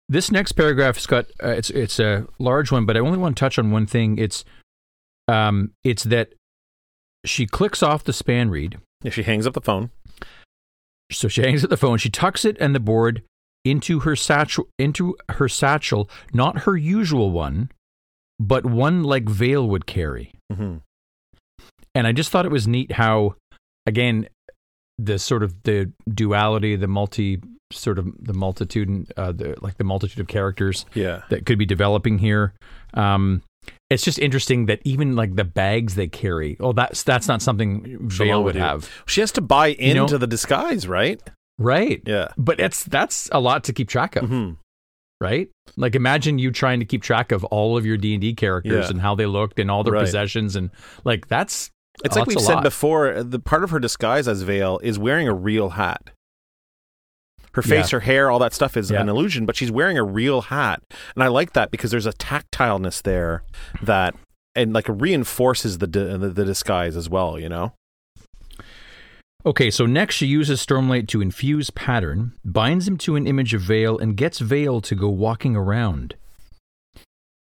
This 0.08 0.30
next 0.30 0.52
paragraph 0.52 0.96
has 0.96 1.06
got 1.06 1.26
uh, 1.42 1.48
it's 1.48 1.70
it's 1.70 1.98
a 1.98 2.26
large 2.38 2.70
one, 2.70 2.84
but 2.84 2.96
I 2.96 3.00
only 3.00 3.18
want 3.18 3.36
to 3.36 3.40
touch 3.40 3.58
on 3.58 3.70
one 3.70 3.86
thing. 3.86 4.18
It's 4.18 4.44
um 5.28 5.72
it's 5.82 6.04
that 6.04 6.34
she 7.24 7.46
clicks 7.46 7.82
off 7.82 8.04
the 8.04 8.12
span 8.12 8.50
read, 8.50 8.78
Yeah, 9.02 9.10
she 9.10 9.22
hangs 9.22 9.46
up 9.46 9.54
the 9.54 9.62
phone. 9.62 9.90
so 11.10 11.26
she 11.28 11.40
hangs 11.42 11.64
up 11.64 11.70
the 11.70 11.76
phone. 11.78 11.96
She 11.98 12.10
tucks 12.10 12.44
it 12.44 12.56
and 12.60 12.74
the 12.74 12.80
board 12.80 13.22
into 13.64 14.00
her 14.00 14.14
satchel 14.14 14.68
into 14.78 15.16
her 15.30 15.48
satchel, 15.48 16.10
not 16.34 16.60
her 16.60 16.76
usual 16.76 17.30
one, 17.30 17.70
but 18.38 18.66
one 18.66 19.02
like 19.02 19.26
Veil 19.26 19.66
would 19.66 19.86
carry. 19.86 20.34
hmm 20.52 20.76
And 21.94 22.06
I 22.06 22.12
just 22.12 22.30
thought 22.30 22.44
it 22.46 22.50
was 22.52 22.66
neat 22.66 22.92
how, 22.92 23.36
again, 23.86 24.28
the 24.98 25.18
sort 25.18 25.42
of 25.42 25.62
the 25.64 25.92
duality, 26.12 26.76
the 26.76 26.88
multi 26.88 27.40
sort 27.72 27.98
of 27.98 28.08
the 28.20 28.34
multitude, 28.34 29.12
uh, 29.16 29.32
the 29.32 29.56
like 29.60 29.76
the 29.78 29.84
multitude 29.84 30.20
of 30.20 30.28
characters 30.28 30.86
Yeah. 30.94 31.22
that 31.30 31.46
could 31.46 31.58
be 31.58 31.66
developing 31.66 32.18
here. 32.18 32.52
Um, 32.94 33.42
it's 33.90 34.04
just 34.04 34.18
interesting 34.18 34.66
that 34.66 34.80
even 34.84 35.16
like 35.16 35.34
the 35.36 35.44
bags 35.44 35.94
they 35.94 36.06
carry, 36.06 36.56
oh, 36.60 36.72
that's 36.72 37.02
that's 37.02 37.26
not 37.26 37.42
something 37.42 37.98
Veil 38.08 38.44
would 38.44 38.54
have, 38.56 38.88
She 39.06 39.20
has 39.20 39.32
to 39.32 39.40
buy 39.40 39.68
You 39.68 39.94
know- 39.94 40.02
into 40.04 40.18
the 40.18 40.26
disguise, 40.26 40.86
right? 40.86 41.20
right? 41.58 42.02
Yeah. 42.06 42.28
But 42.36 42.60
it's 42.60 42.84
that's 42.84 43.28
a 43.32 43.40
lot 43.40 43.64
to 43.64 43.72
keep 43.72 43.88
track 43.88 44.16
of, 44.16 44.28
hmm 44.28 44.50
right? 45.20 45.48
Like 45.76 45.94
imagine 45.94 46.38
you 46.38 46.50
trying 46.50 46.80
to 46.80 46.84
keep 46.84 47.02
track 47.02 47.32
of 47.32 47.44
all 47.44 47.76
of 47.78 47.86
your 47.86 47.96
D 47.96 48.12
and 48.14 48.20
D 48.20 48.34
characters 48.34 48.84
Yeah. 48.86 48.90
and 48.90 49.00
how 49.00 49.14
they 49.14 49.26
looked 49.26 49.58
and 49.58 49.70
all 49.70 49.82
their 49.82 49.94
Right. 49.94 50.04
possessions 50.04 50.54
and 50.54 50.70
like 51.04 51.28
that's 51.28 51.70
It's 52.02 52.16
like 52.16 52.26
we've 52.26 52.40
said 52.40 52.54
lot. 52.56 52.62
before. 52.64 53.22
The 53.22 53.38
part 53.38 53.62
of 53.62 53.70
her 53.70 53.78
disguise 53.78 54.26
as 54.26 54.42
Veil 54.42 54.80
is 54.82 54.98
wearing 54.98 55.28
a 55.28 55.34
real 55.34 55.70
hat. 55.70 56.10
Her 57.52 57.62
face, 57.62 57.92
Yeah. 57.92 57.96
her 57.98 58.00
hair, 58.00 58.30
all 58.30 58.40
that 58.40 58.52
stuff 58.52 58.76
is 58.76 58.90
Yeah. 58.90 59.00
an 59.00 59.08
illusion, 59.08 59.46
but 59.46 59.54
she's 59.54 59.70
wearing 59.70 59.96
a 59.96 60.02
real 60.02 60.42
hat, 60.42 60.82
and 61.14 61.22
I 61.22 61.28
like 61.28 61.52
that 61.52 61.70
because 61.70 61.92
there's 61.92 62.06
a 62.06 62.12
tactileness 62.12 63.00
there 63.02 63.44
that 63.82 64.14
and 64.56 64.72
like 64.72 64.86
reinforces 64.88 65.78
the 65.78 65.86
di- 65.86 66.16
the, 66.16 66.30
the 66.30 66.44
disguise 66.44 66.96
as 66.96 67.08
well. 67.08 67.38
You 67.38 67.48
know. 67.48 67.74
Okay, 69.46 69.70
so 69.70 69.84
next 69.86 70.14
she 70.16 70.26
uses 70.26 70.64
Stormlight 70.64 71.06
to 71.08 71.20
infuse 71.20 71.68
Pattern, 71.70 72.32
binds 72.44 72.88
him 72.88 72.96
to 72.98 73.14
an 73.14 73.26
image 73.26 73.52
of 73.54 73.60
Veil, 73.60 73.98
and 73.98 74.16
gets 74.16 74.38
Veil 74.38 74.80
to 74.80 74.94
go 74.94 75.08
walking 75.10 75.54
around. 75.54 76.14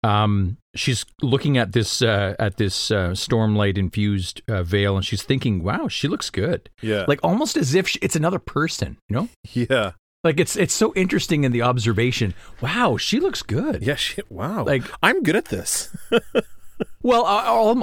Um, 0.05 0.59
she's 0.79 1.05
looking 1.23 1.59
at 1.59 1.73
this 1.73 2.01
uh, 2.03 2.35
at 2.39 2.57
this 2.57 2.91
uh, 2.91 3.11
Stormlight 3.11 3.77
infused 3.77 4.43
uh, 4.49 4.63
Veil, 4.63 4.97
and 4.97 5.05
she's 5.05 5.23
thinking, 5.23 5.63
"Wow, 5.63 5.89
she 5.89 6.09
looks 6.09 6.31
good." 6.31 6.71
Yeah. 6.83 7.05
Like 7.09 7.21
almost 7.23 7.57
as 7.57 7.75
if 7.75 7.89
she, 7.89 7.99
it's 8.01 8.17
another 8.17 8.39
person, 8.39 8.99
you 9.09 9.17
know? 9.17 9.29
yeah. 9.53 9.93
Like 10.25 10.41
it's 10.41 10.57
it's 10.57 10.75
so 10.75 10.93
interesting 10.95 11.45
in 11.45 11.53
the 11.53 11.63
observation. 11.63 12.35
Wow, 12.61 12.97
she 12.97 13.21
looks 13.21 13.43
good. 13.43 13.83
Yeah. 13.83 13.95
Shit. 13.95 14.31
Wow. 14.31 14.65
Like- 14.65 14.83
I'm 15.03 15.23
good 15.23 15.37
at 15.37 15.47
this. 15.47 15.95
Well, 17.03 17.25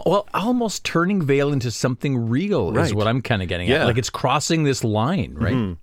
well, 0.05 0.27
almost 0.33 0.85
turning 0.85 1.21
veil 1.21 1.51
into 1.51 1.69
something 1.71 2.29
real 2.29 2.77
is 2.77 2.93
what 2.93 3.07
I'm 3.07 3.21
kind 3.21 3.41
of 3.41 3.47
getting 3.49 3.67
Yeah. 3.67 3.81
at. 3.81 3.85
Like 3.87 3.97
it's 3.97 4.09
crossing 4.09 4.63
this 4.63 4.83
line, 4.85 5.33
right? 5.35 5.53
Mhm. 5.53 5.77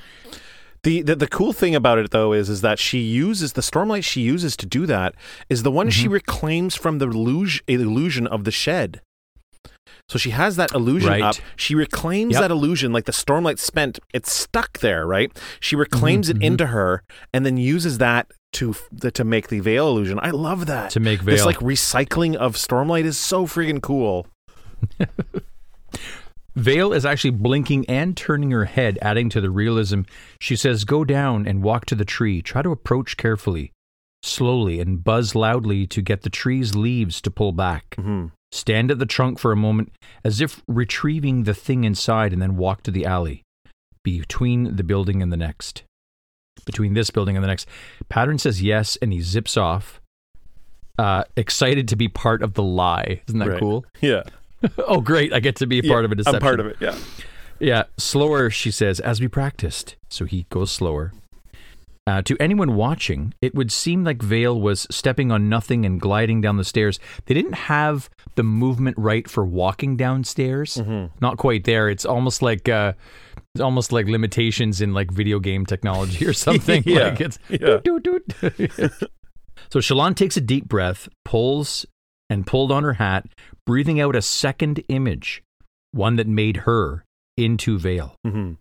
The, 0.84 1.00
the 1.02 1.14
the 1.14 1.28
cool 1.28 1.52
thing 1.52 1.74
about 1.76 1.98
it 1.98 2.10
though 2.10 2.32
is 2.32 2.48
is 2.50 2.60
that 2.62 2.78
she 2.80 2.98
uses 2.98 3.52
the 3.52 3.60
stormlight 3.62 4.02
she 4.04 4.20
uses 4.20 4.56
to 4.56 4.66
do 4.66 4.84
that 4.86 5.14
is 5.48 5.62
the 5.62 5.70
one 5.70 5.90
she 5.90 6.04
Mm-hmm. 6.06 6.12
reclaims 6.14 6.74
from 6.74 6.98
the 6.98 7.06
illusion, 7.06 7.62
illusion 7.68 8.26
of 8.26 8.42
the 8.44 8.50
shed. 8.50 9.00
So 10.08 10.18
she 10.18 10.30
has 10.30 10.56
that 10.56 10.72
illusion 10.72 11.10
Right. 11.10 11.22
up. 11.22 11.36
She 11.56 11.76
reclaims 11.76 12.32
Yep. 12.32 12.40
that 12.42 12.50
illusion 12.50 12.92
like 12.92 13.04
the 13.04 13.12
stormlight 13.12 13.60
spent. 13.60 14.00
It's 14.12 14.32
stuck 14.32 14.78
there, 14.80 15.06
right? 15.06 15.30
She 15.60 15.76
reclaims 15.76 16.28
Mhm, 16.28 16.36
it 16.36 16.42
into 16.42 16.66
her 16.66 17.02
and 17.32 17.46
then 17.46 17.56
uses 17.56 17.98
that 17.98 18.26
to 18.54 18.70
f- 18.70 19.12
to 19.14 19.22
make 19.24 19.48
the 19.48 19.60
veil 19.60 19.86
illusion. 19.88 20.18
I 20.20 20.30
love 20.30 20.66
that. 20.66 20.90
To 20.90 21.00
make 21.00 21.20
veil. 21.22 21.36
This 21.36 21.44
like 21.46 21.58
recycling 21.58 22.34
of 22.34 22.56
stormlight 22.56 23.04
is 23.04 23.16
so 23.16 23.46
freaking 23.46 23.80
cool. 23.80 24.26
Veil 26.54 26.92
is 26.92 27.06
actually 27.06 27.30
blinking 27.30 27.88
and 27.88 28.16
turning 28.16 28.50
her 28.50 28.66
head, 28.66 28.98
adding 29.00 29.28
to 29.30 29.40
the 29.40 29.50
realism. 29.50 30.02
She 30.40 30.54
says, 30.56 30.84
Go 30.84 31.04
down 31.04 31.46
and 31.46 31.62
walk 31.62 31.86
to 31.86 31.94
the 31.94 32.04
tree. 32.04 32.42
Try 32.42 32.62
to 32.62 32.70
approach 32.72 33.16
carefully, 33.16 33.72
slowly, 34.22 34.78
and 34.80 35.02
buzz 35.02 35.34
loudly 35.34 35.86
to 35.86 36.02
get 36.02 36.22
the 36.22 36.30
tree's 36.30 36.74
leaves 36.74 37.20
to 37.22 37.30
pull 37.30 37.52
back. 37.52 37.90
Mm-hmm. 37.98 38.26
Stand 38.50 38.90
at 38.90 38.98
the 38.98 39.06
trunk 39.06 39.38
for 39.38 39.50
a 39.50 39.56
moment, 39.56 39.92
as 40.24 40.42
if 40.42 40.62
retrieving 40.68 41.44
the 41.44 41.54
thing 41.54 41.84
inside, 41.84 42.34
and 42.34 42.42
then 42.42 42.56
walk 42.56 42.82
to 42.82 42.90
the 42.90 43.06
alley 43.06 43.42
between 44.02 44.76
the 44.76 44.82
building 44.84 45.22
and 45.22 45.32
the 45.32 45.36
next. 45.38 45.84
Between 46.66 46.92
this 46.92 47.08
building 47.08 47.34
and 47.36 47.42
the 47.42 47.48
next. 47.48 47.66
Pattern 48.10 48.36
says 48.38 48.60
yes, 48.62 48.98
and 49.00 49.10
he 49.10 49.22
zips 49.22 49.56
off, 49.56 50.02
uh, 50.98 51.24
excited 51.36 51.88
to 51.88 51.96
be 51.96 52.08
part 52.08 52.42
of 52.42 52.52
the 52.52 52.62
lie. 52.62 53.22
Isn't 53.26 53.38
that 53.38 53.48
Right. 53.48 53.58
cool? 53.60 53.86
Yeah. 54.02 54.22
oh, 54.78 55.00
great. 55.00 55.32
I 55.32 55.40
get 55.40 55.56
to 55.56 55.66
be 55.66 55.78
a 55.78 55.82
part 55.82 56.04
of 56.04 56.12
a 56.12 56.14
deception. 56.14 56.36
I'm 56.36 56.40
part 56.42 56.60
of 56.60 56.66
it. 56.66 56.76
Yeah. 56.80 56.96
Yeah, 57.58 57.84
slower, 57.96 58.50
she 58.50 58.70
says, 58.72 58.98
as 58.98 59.20
we 59.20 59.28
practiced. 59.28 59.94
So 60.08 60.24
he 60.24 60.46
goes 60.50 60.70
slower. 60.72 61.12
Uh, 62.04 62.20
to 62.22 62.36
anyone 62.40 62.74
watching, 62.74 63.32
it 63.40 63.54
would 63.54 63.70
seem 63.70 64.02
like 64.02 64.20
Veil 64.20 64.60
was 64.60 64.88
stepping 64.90 65.30
on 65.30 65.48
nothing 65.48 65.86
and 65.86 66.00
gliding 66.00 66.40
down 66.40 66.56
the 66.56 66.64
stairs. 66.64 66.98
They 67.26 67.34
didn't 67.34 67.52
have 67.54 68.10
the 68.34 68.42
movement 68.42 68.96
right 68.98 69.30
for 69.30 69.44
walking 69.44 69.96
downstairs. 69.96 70.74
Mm-hmm. 70.78 71.14
Not 71.20 71.36
quite 71.38 71.62
there. 71.62 71.88
It's 71.88 72.04
almost 72.04 72.42
like 72.42 72.68
uh, 72.68 72.94
it's 73.54 73.62
almost 73.62 73.92
like 73.92 74.06
limitations 74.08 74.80
in 74.80 74.92
like 74.94 75.12
video 75.12 75.38
game 75.38 75.64
technology 75.64 76.26
or 76.26 76.32
something. 76.46 76.82
Yeah, 76.84 77.10
Like 77.10 77.20
it's 77.20 77.38
yeah. 77.48 77.78
doot, 77.84 78.02
doot, 78.02 78.26
doot. 78.40 78.50
so 79.70 79.78
Shalon 79.78 80.16
takes 80.16 80.36
a 80.36 80.40
deep 80.40 80.64
breath, 80.66 81.08
pulls 81.24 81.86
and 82.32 82.46
pulled 82.46 82.72
on 82.72 82.82
her 82.82 82.94
hat, 82.94 83.26
breathing 83.66 84.00
out 84.00 84.16
a 84.16 84.22
second 84.22 84.82
image, 84.88 85.42
one 85.92 86.16
that 86.16 86.26
made 86.26 86.58
her 86.68 87.04
into 87.36 87.78
Veil. 87.78 88.14
hmm 88.24 88.52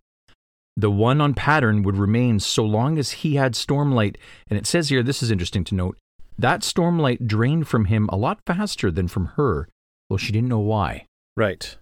The 0.78 0.92
one 0.92 1.20
on 1.22 1.34
pattern 1.34 1.84
would 1.84 1.98
remain 1.98 2.40
so 2.40 2.64
long 2.66 2.98
as 2.98 3.12
he 3.12 3.36
had 3.36 3.54
Stormlight. 3.54 4.16
And 4.50 4.58
it 4.60 4.66
says 4.68 4.90
here, 4.90 5.04
this 5.04 5.22
is 5.24 5.32
interesting 5.32 5.64
to 5.66 5.76
note, 5.76 5.98
that 6.38 6.62
Stormlight 6.62 7.28
drained 7.28 7.68
from 7.68 7.86
him 7.86 8.10
a 8.12 8.18
lot 8.18 8.40
faster 8.46 8.90
than 8.92 9.08
from 9.08 9.26
her. 9.38 9.68
though 10.10 10.18
she 10.18 10.32
didn't 10.32 10.50
know 10.50 10.60
why. 10.60 11.06
Right. 11.38 11.78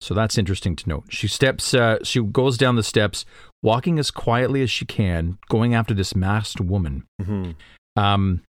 So 0.00 0.12
that's 0.14 0.36
interesting 0.38 0.76
to 0.76 0.88
note. 0.88 1.04
She 1.08 1.28
steps, 1.28 1.72
uh, 1.72 1.98
she 2.04 2.20
goes 2.22 2.58
down 2.58 2.76
the 2.76 2.82
steps, 2.82 3.24
walking 3.62 3.98
as 3.98 4.10
quietly 4.10 4.60
as 4.62 4.70
she 4.70 4.84
can, 4.84 5.38
going 5.48 5.74
after 5.74 5.94
this 5.94 6.14
masked 6.14 6.60
woman. 6.60 7.04
hmm 7.22 7.52
Um, 7.96 8.42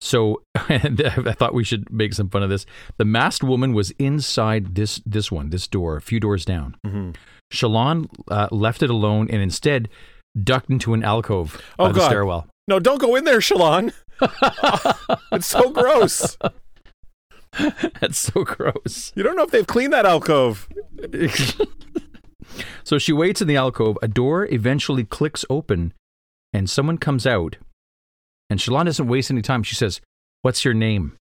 so 0.00 0.42
I 0.54 1.34
thought 1.38 1.54
we 1.54 1.64
should 1.64 1.90
make 1.92 2.14
some 2.14 2.28
fun 2.28 2.42
of 2.42 2.50
this. 2.50 2.66
The 2.98 3.04
masked 3.04 3.42
woman 3.44 3.72
was 3.72 3.90
inside 3.98 4.74
this 4.74 5.00
this 5.04 5.30
one, 5.32 5.50
this 5.50 5.66
door, 5.66 5.96
a 5.96 6.00
few 6.02 6.20
doors 6.20 6.44
down. 6.44 6.76
Shallan 7.52 8.08
uh, 8.30 8.48
left 8.50 8.82
it 8.82 8.90
alone 8.90 9.28
and 9.30 9.40
instead 9.42 9.88
ducked 10.42 10.70
into 10.70 10.94
an 10.94 11.02
alcove 11.02 11.60
Oh, 11.78 11.86
by 11.86 11.92
the 11.92 11.98
God. 12.00 12.06
stairwell. 12.08 12.46
No, 12.68 12.78
don't 12.78 13.00
go 13.00 13.16
in 13.16 13.24
there, 13.24 13.38
Shallan. 13.40 13.92
it's 15.32 15.46
so 15.46 15.70
gross. 15.70 16.36
That's 18.00 18.18
so 18.18 18.44
gross. 18.44 19.10
You 19.16 19.22
don't 19.22 19.36
know 19.36 19.42
if 19.44 19.50
they've 19.50 19.66
cleaned 19.66 19.94
that 19.94 20.04
alcove. 20.04 20.68
so 22.84 22.98
she 22.98 23.12
waits 23.12 23.40
in 23.40 23.48
the 23.48 23.56
alcove. 23.56 23.98
A 24.02 24.08
door 24.08 24.46
eventually 24.52 25.04
clicks 25.04 25.44
open, 25.50 25.92
and 26.52 26.68
someone 26.68 26.98
comes 26.98 27.26
out. 27.26 27.56
And 28.50 28.58
Shallan 28.60 28.86
doesn't 28.86 29.08
waste 29.08 29.30
any 29.30 29.42
time. 29.42 29.62
She 29.62 29.74
says, 29.74 30.00
"What's 30.42 30.64
your 30.64 30.74
name?" 30.74 31.16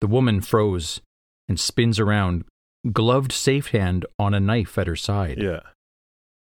The 0.00 0.06
woman 0.06 0.40
froze 0.40 1.00
and 1.48 1.58
spins 1.58 1.98
around, 1.98 2.44
gloved 2.92 3.32
safe 3.32 3.68
hand 3.68 4.04
on 4.18 4.34
a 4.34 4.40
knife 4.40 4.76
at 4.78 4.86
her 4.86 4.96
side. 4.96 5.38
Yeah. 5.40 5.60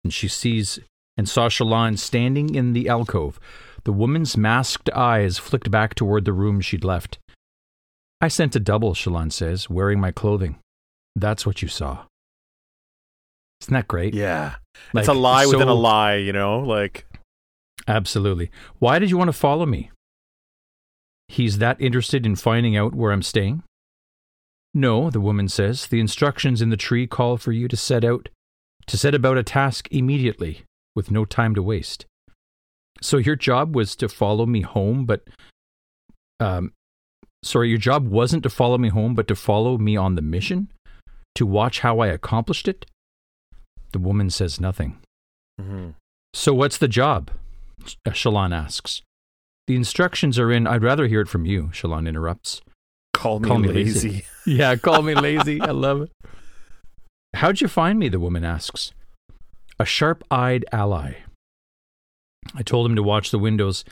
and 0.04 0.12
she 0.14 0.28
sees 0.28 0.80
and 1.18 1.30
saw 1.30 1.48
Shallan 1.48 1.98
standing 2.00 2.56
in 2.56 2.74
the 2.74 2.90
alcove. 2.90 3.40
The 3.84 3.92
woman's 3.94 4.36
masked 4.36 4.90
eyes 4.92 5.38
flicked 5.38 5.70
back 5.70 5.94
toward 5.94 6.26
the 6.26 6.34
room 6.34 6.60
she'd 6.62 6.84
left. 6.84 7.20
I 8.20 8.28
sent 8.28 8.56
a 8.56 8.60
double, 8.60 8.94
Shallan 8.96 9.32
says, 9.32 9.70
wearing 9.70 10.00
my 10.00 10.12
clothing. 10.12 10.58
That's 11.16 11.46
what 11.46 11.62
you 11.62 11.68
saw. 11.68 12.06
Isn't 13.62 13.74
that 13.74 13.88
great? 13.88 14.14
Yeah. 14.16 14.56
Like, 14.94 15.04
it's 15.04 15.10
a 15.10 15.14
lie 15.14 15.46
within 15.46 15.68
a 15.68 15.74
lie, 15.74 16.16
you 16.16 16.34
know? 16.34 16.60
Like, 16.62 17.06
Absolutely. 17.88 18.52
Why 18.80 19.00
did 19.00 19.10
you 19.10 19.18
want 19.18 19.30
to 19.30 19.34
follow 19.34 19.66
me? 19.66 19.92
He's 21.28 21.58
that 21.60 21.80
interested 21.80 22.26
in 22.26 22.36
finding 22.36 22.76
out 22.76 22.94
where 22.94 23.12
I'm 23.12 23.22
staying? 23.22 23.64
No, 24.74 25.10
the 25.10 25.22
woman 25.22 25.48
says. 25.48 25.88
The 25.88 26.00
instructions 26.00 26.62
in 26.62 26.70
the 26.70 26.78
tree 26.78 27.08
call 27.08 27.38
for 27.38 27.52
you 27.52 27.68
to 27.68 27.78
set 27.78 28.04
out 28.04 28.30
to 28.88 28.98
set 28.98 29.14
about 29.14 29.38
a 29.38 29.44
task 29.44 29.88
immediately, 29.92 30.64
with 30.96 31.12
no 31.12 31.24
time 31.24 31.54
to 31.56 31.62
waste. 31.62 32.06
So 33.02 33.18
your 33.18 33.36
job 33.36 33.76
was 33.76 33.96
to 33.98 34.10
follow 34.10 34.46
me 34.46 34.62
home, 34.62 35.06
but 35.06 35.22
um 36.40 36.74
sorry, 37.44 37.70
your 37.70 37.78
job 37.78 38.08
wasn't 38.08 38.44
to 38.44 38.50
follow 38.50 38.78
me 38.78 38.90
home, 38.90 39.14
but 39.16 39.28
to 39.28 39.36
follow 39.36 39.78
me 39.78 39.96
on 39.96 40.16
the 40.16 40.22
mission? 40.22 40.72
To 41.36 41.46
watch 41.46 41.80
how 41.80 42.00
I 42.00 42.08
accomplished 42.08 42.68
it? 42.68 42.86
The 43.92 44.00
woman 44.00 44.30
says 44.30 44.60
nothing. 44.60 44.98
mhm. 45.60 45.96
So 46.34 46.54
what's 46.54 46.78
the 46.78 46.88
job? 46.88 47.30
Shallan 48.08 48.54
asks. 48.56 49.02
The 49.68 49.76
instructions 49.76 50.38
are 50.40 50.52
in. 50.52 50.68
I'd 50.68 50.84
rather 50.84 51.08
hear 51.08 51.22
it 51.22 51.30
from 51.30 51.46
you, 51.46 51.70
Shallan 51.74 52.08
interrupts. 52.08 52.62
call 53.14 53.40
me, 53.40 53.48
Call 53.48 53.60
me 53.60 53.70
lazy. 53.70 54.10
lazy. 54.10 54.26
Yeah, 54.46 54.76
call 54.76 55.02
me 55.04 55.14
lazy. 55.14 55.62
I 55.62 55.72
love 55.72 56.02
it. 56.02 56.12
How'd 57.36 57.62
you 57.62 57.68
find 57.68 58.00
me? 58.00 58.10
The 58.10 58.20
woman 58.20 58.44
asks. 58.44 58.92
A 59.80 59.86
sharp 59.86 60.24
eyed 60.32 60.66
ally. 60.72 61.14
I 62.56 62.64
told 62.64 62.88
him 62.88 62.96
to 62.96 63.04
watch 63.04 63.30
the 63.32 63.40
windows, 63.40 63.86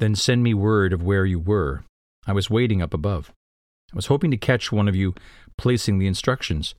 then 0.00 0.14
send 0.14 0.42
me 0.42 0.54
word 0.54 0.92
of 0.92 1.02
where 1.02 1.26
you 1.26 1.38
were. 1.38 1.84
I 2.26 2.32
was 2.32 2.48
waiting 2.50 2.80
up 2.82 2.94
above. 2.94 3.30
I 3.92 3.96
was 3.96 4.06
hoping 4.06 4.30
to 4.30 4.36
catch 4.38 4.72
one 4.72 4.88
of 4.88 4.96
you 4.96 5.14
placing 5.58 5.98
the 5.98 6.06
instructions. 6.06 6.74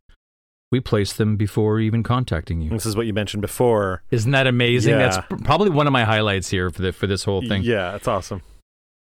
We 0.74 0.80
placed 0.80 1.20
them 1.20 1.38
before 1.38 1.80
even 1.80 2.02
contacting 2.02 2.60
you. 2.60 2.72
This 2.72 2.88
is 2.88 2.96
what 2.96 3.06
you 3.06 3.14
mentioned 3.14 3.42
before. 3.42 4.02
Isn't 4.10 4.32
that 4.32 4.48
amazing? 4.48 4.96
Yeah. 4.96 5.08
That's 5.28 5.44
probably 5.44 5.70
one 5.70 5.86
of 5.86 5.94
my 5.94 6.04
highlights 6.04 6.50
here 6.50 6.72
for 6.72 6.82
the 6.82 6.92
for 6.92 7.06
this 7.06 7.24
whole 7.24 7.42
thing. 7.48 7.62
Yeah, 7.62 7.96
it's 7.96 8.08
awesome. 8.08 8.42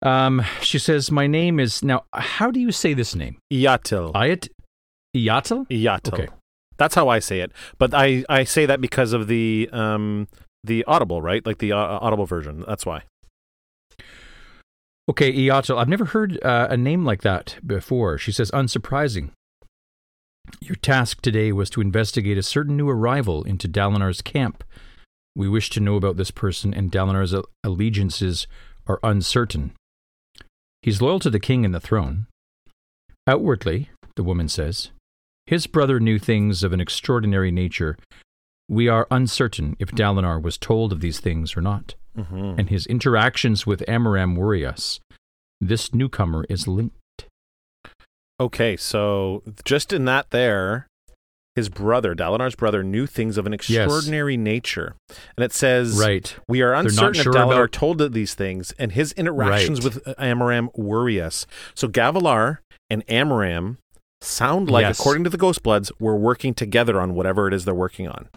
Um, 0.00 0.42
she 0.62 0.78
says, 0.78 1.10
"My 1.10 1.26
name 1.26 1.60
is 1.60 1.84
now. 1.84 2.04
How 2.14 2.50
do 2.50 2.60
you 2.60 2.72
say 2.72 2.94
this 2.94 3.14
name? 3.14 3.36
Yatil. 3.52 4.10
Ayat 4.14 4.48
Yatel? 5.14 5.66
Yatil. 5.68 6.14
Okay. 6.14 6.28
That's 6.78 6.94
how 6.94 7.10
I 7.10 7.18
say 7.18 7.40
it. 7.40 7.52
But 7.76 7.92
I, 7.92 8.24
I 8.30 8.44
say 8.44 8.64
that 8.64 8.80
because 8.80 9.12
of 9.12 9.26
the 9.26 9.68
um 9.70 10.28
the 10.64 10.82
audible, 10.84 11.20
right? 11.20 11.44
Like 11.44 11.58
the 11.58 11.72
uh, 11.72 11.76
audible 11.76 12.24
version. 12.24 12.64
That's 12.66 12.86
why. 12.86 13.02
Okay, 15.10 15.30
Iyatil. 15.30 15.76
I've 15.76 15.90
never 15.90 16.06
heard 16.06 16.42
uh, 16.42 16.68
a 16.70 16.78
name 16.78 17.04
like 17.04 17.20
that 17.20 17.58
before. 17.66 18.16
She 18.16 18.32
says, 18.32 18.50
unsurprising. 18.52 19.32
Your 20.60 20.76
task 20.76 21.20
today 21.22 21.52
was 21.52 21.70
to 21.70 21.80
investigate 21.80 22.38
a 22.38 22.42
certain 22.42 22.76
new 22.76 22.88
arrival 22.88 23.42
into 23.44 23.68
Dalinar's 23.68 24.22
camp. 24.22 24.64
We 25.36 25.48
wish 25.48 25.70
to 25.70 25.80
know 25.80 25.96
about 25.96 26.16
this 26.16 26.30
person, 26.30 26.74
and 26.74 26.90
Dalinar's 26.90 27.34
allegiances 27.64 28.46
are 28.86 29.00
uncertain. 29.02 29.72
He's 30.82 31.02
loyal 31.02 31.20
to 31.20 31.30
the 31.30 31.40
king 31.40 31.64
and 31.64 31.74
the 31.74 31.80
throne. 31.80 32.26
Outwardly, 33.26 33.90
the 34.16 34.24
woman 34.24 34.48
says, 34.48 34.90
his 35.46 35.66
brother 35.66 35.98
knew 36.00 36.18
things 36.18 36.62
of 36.62 36.72
an 36.72 36.80
extraordinary 36.80 37.50
nature. 37.50 37.96
We 38.68 38.88
are 38.88 39.06
uncertain 39.10 39.76
if 39.78 39.90
Dalinar 39.90 40.40
was 40.40 40.56
told 40.56 40.92
of 40.92 41.00
these 41.00 41.20
things 41.20 41.56
or 41.56 41.60
not 41.60 41.94
Mm-hmm. 42.18 42.58
and 42.58 42.68
his 42.68 42.86
interactions 42.86 43.68
with 43.68 43.84
Amaram 43.86 44.36
worry 44.36 44.66
us. 44.66 44.98
This 45.60 45.94
newcomer 45.94 46.44
is 46.48 46.66
linked. 46.66 46.96
Okay, 48.40 48.76
so 48.76 49.42
just 49.64 49.92
in 49.92 50.06
that 50.06 50.30
there, 50.30 50.86
his 51.54 51.68
brother, 51.68 52.14
Dalinar's 52.14 52.54
brother, 52.54 52.82
knew 52.82 53.06
things 53.06 53.36
of 53.36 53.44
an 53.46 53.52
extraordinary 53.52 54.36
nature. 54.38 54.94
And 55.36 55.44
it 55.44 55.52
says, 55.52 55.98
Right. 56.00 56.34
We 56.48 56.62
are 56.62 56.72
uncertain 56.72 57.22
sure 57.22 57.32
if 57.32 57.36
Dalinar 57.38 57.64
about- 57.64 57.72
told 57.72 58.12
these 58.14 58.34
things, 58.34 58.72
and 58.78 58.92
his 58.92 59.12
interactions 59.12 59.84
Right. 59.84 59.94
with 59.94 60.04
Amaram 60.16 60.74
worry 60.76 61.20
us. 61.20 61.46
So 61.74 61.86
Gavilar 61.86 62.58
and 62.88 63.06
Amaram 63.08 63.76
sound 64.22 64.70
like, 64.70 64.82
Yes. 64.84 64.98
according 65.00 65.24
to 65.24 65.30
the 65.30 65.38
Ghostbloods, 65.38 65.90
we're 66.00 66.16
working 66.16 66.54
together 66.54 66.98
on 67.00 67.14
whatever 67.14 67.46
it 67.46 67.52
is 67.54 67.64
they're 67.66 67.74
working 67.74 68.08
on. 68.08 68.28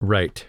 Right. 0.00 0.44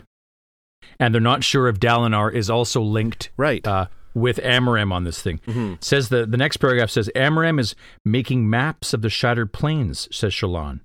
and 1.02 1.14
they're 1.14 1.22
not 1.22 1.44
sure 1.44 1.68
if 1.68 1.80
Dalinar 1.80 2.34
is 2.34 2.50
also 2.50 2.82
linked 2.82 3.30
Right. 3.38 3.66
uh, 3.66 3.88
with 4.14 4.40
Amram 4.40 4.92
on 4.92 5.04
this 5.04 5.22
thing. 5.22 5.40
Mm-hmm. 5.48 5.76
Says 5.82 6.10
the 6.10 6.26
the 6.26 6.38
next 6.38 6.58
paragraph 6.58 6.90
says 6.90 7.10
Amram 7.16 7.60
is 7.60 7.76
making 8.06 8.50
maps 8.50 8.94
of 8.94 9.02
the 9.02 9.10
shattered 9.10 9.54
plains. 9.54 10.08
Says 10.12 10.34
Shallan. 10.34 10.82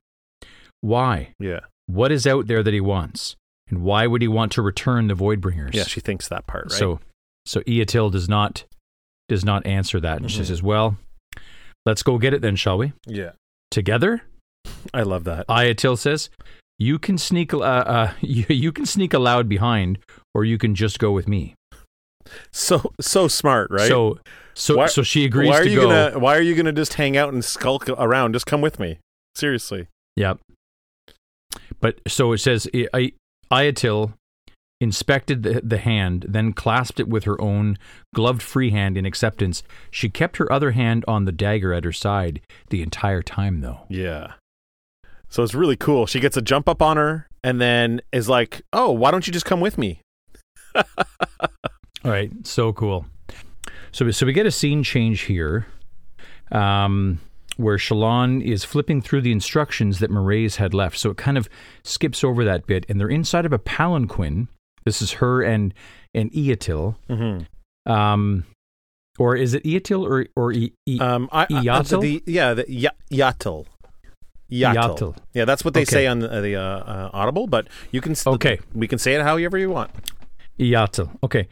Why? 0.81 1.31
yeah. 1.39 1.61
What 1.87 2.13
is 2.13 2.27
out 2.27 2.47
there 2.47 2.63
that 2.63 2.73
he 2.73 2.81
wants, 2.81 3.37
and 3.69 3.83
why 3.83 4.07
would 4.07 4.23
he 4.23 4.29
want 4.29 4.53
to 4.53 4.63
return 4.63 5.07
the 5.09 5.15
Voidbringers? 5.15 5.75
Yeah, 5.75 5.85
she 5.85 6.01
thinks 6.01 6.29
that 6.29 6.47
part, 6.47 6.65
right? 6.71 6.79
So, 6.79 6.99
so 7.45 7.61
Iyatil 7.63 8.11
does 8.11 8.27
not 8.29 8.65
does 9.29 9.45
not 9.45 9.67
answer 9.67 10.01
that, 10.01 10.19
and 10.23 10.31
she 10.31 10.41
Mhm. 10.41 10.47
says, 10.47 10.63
"Well, 10.63 10.97
let's 11.85 12.03
go 12.03 12.17
get 12.19 12.33
it 12.33 12.41
then, 12.41 12.57
shall 12.57 12.79
we? 12.79 12.93
yeah. 13.07 13.33
Together?" 13.71 14.23
I 14.95 15.03
love 15.03 15.25
that. 15.25 15.47
Iyatil 15.47 15.99
says, 15.99 16.31
"You 16.79 16.99
can 16.99 17.19
sneak. 17.19 17.53
Uh, 17.53 17.59
uh, 17.61 18.13
you, 18.23 18.47
you 18.49 18.73
can 18.73 18.87
sneak 18.87 19.13
aloud 19.13 19.47
behind, 19.47 19.99
or 20.35 20.45
you 20.47 20.57
can 20.57 20.75
just 20.75 20.99
go 20.99 21.13
with 21.13 21.29
me." 21.29 21.55
So 22.53 22.93
so 23.01 23.29
smart, 23.29 23.71
right? 23.71 23.89
So, 23.89 24.19
so, 24.55 24.77
Why- 24.77 24.87
so 24.87 25.03
she 25.03 25.25
agrees 25.25 25.51
why 25.51 25.61
are 25.61 25.65
to 25.65 25.71
you 25.71 25.81
go. 25.81 25.89
gonna 25.89 26.19
why 26.19 26.37
are 26.37 26.43
you 26.43 26.55
gonna 26.55 26.73
just 26.73 26.95
hang 26.95 27.17
out 27.17 27.33
and 27.33 27.45
skulk 27.45 27.89
around? 27.89 28.33
Just 28.33 28.47
come 28.47 28.61
with 28.61 28.79
me. 28.79 28.99
Seriously. 29.35 29.89
Yep. 30.17 30.39
But 31.81 32.01
so 32.07 32.33
it 32.33 32.39
says, 32.39 32.69
I, 32.73 32.89
I, 32.95 33.13
Iyatil 33.53 34.15
inspected 34.81 35.43
the, 35.43 35.61
the 35.63 35.79
hand, 35.79 36.25
then 36.29 36.53
clasped 36.53 36.99
it 37.01 37.09
with 37.09 37.25
her 37.25 37.41
own 37.41 37.77
gloved 38.15 38.43
free 38.43 38.71
hand 38.71 38.97
in 38.97 39.05
acceptance. 39.05 39.63
She 39.91 40.09
kept 40.09 40.37
her 40.39 40.51
other 40.53 40.71
hand 40.73 41.05
on 41.09 41.25
the 41.25 41.33
dagger 41.33 41.73
at 41.75 41.85
her 41.85 41.93
side 41.93 42.41
the 42.71 42.81
entire 42.83 43.23
time, 43.23 43.61
though. 43.61 43.81
Yeah. 43.89 44.35
So 45.29 45.43
it's 45.43 45.55
really 45.55 45.77
cool. 45.77 46.07
She 46.07 46.21
gets 46.21 46.37
a 46.37 46.43
jump 46.43 46.69
up 46.69 46.81
on 46.81 46.97
her 46.97 47.27
and 47.43 47.61
then 47.61 48.01
is 48.13 48.29
like, 48.29 48.63
"Oh, 48.73 48.93
why 48.93 49.11
don't 49.11 49.27
you 49.27 49.33
just 49.33 49.47
come 49.47 49.61
with 49.61 49.77
me?" 49.77 50.01
All 52.05 52.11
right, 52.11 52.31
so 52.47 52.73
cool. 52.73 53.07
So, 53.93 54.11
so 54.11 54.27
we 54.27 54.33
get 54.33 54.47
a 54.47 54.51
scene 54.51 54.83
change 54.83 55.23
here, 55.23 55.67
um, 56.53 57.21
where 57.57 57.77
Shallan 57.79 58.43
is 58.45 58.65
flipping 58.65 59.01
through 59.01 59.23
the 59.23 59.33
instructions 59.33 60.01
that 60.01 60.11
Mraize 60.11 60.57
had 60.57 60.75
left. 60.75 60.99
So 60.99 61.11
it 61.11 61.17
kind 61.17 61.39
of 61.39 61.49
skips 61.83 62.23
over 62.25 62.45
that 62.45 62.67
bit, 62.67 62.85
and 62.89 63.01
they're 63.01 63.09
inside 63.09 63.47
of 63.47 63.53
a 63.53 63.59
palanquin. 63.59 64.49
This 64.85 65.01
is 65.01 65.13
her 65.13 65.43
and 65.43 65.73
and 66.15 66.31
Iyatil. 66.33 66.97
Mm-hmm. 67.09 67.91
Um, 67.93 68.45
or 69.19 69.37
is 69.37 69.55
it 69.55 69.63
Iyatil 69.65 70.03
or 70.03 70.27
or 70.37 70.53
e, 70.53 70.73
e, 70.87 70.99
Um, 71.01 71.29
I, 71.33 71.43
I, 71.45 71.47
Yatel? 71.47 72.01
the, 72.03 72.23
yeah, 72.27 72.53
the 72.55 72.65
Yatel. 72.65 72.91
Yatel. 73.11 73.67
Yatel. 74.53 75.17
Yeah, 75.33 75.45
that's 75.47 75.65
what 75.65 75.73
they 75.75 75.83
Okay. 75.83 75.91
say 75.91 76.07
on 76.07 76.19
the, 76.19 76.29
the 76.41 76.57
uh, 76.57 76.61
uh, 76.61 77.11
Audible, 77.15 77.47
but 77.47 77.69
you 77.93 78.01
can 78.01 78.13
s- 78.13 78.27
Okay. 78.27 78.59
we 78.75 78.87
can 78.87 78.99
say 78.99 79.15
it 79.15 79.23
however 79.23 79.57
you 79.57 79.71
want. 79.71 79.91
Iyatil? 80.59 81.09
Okay. 81.23 81.49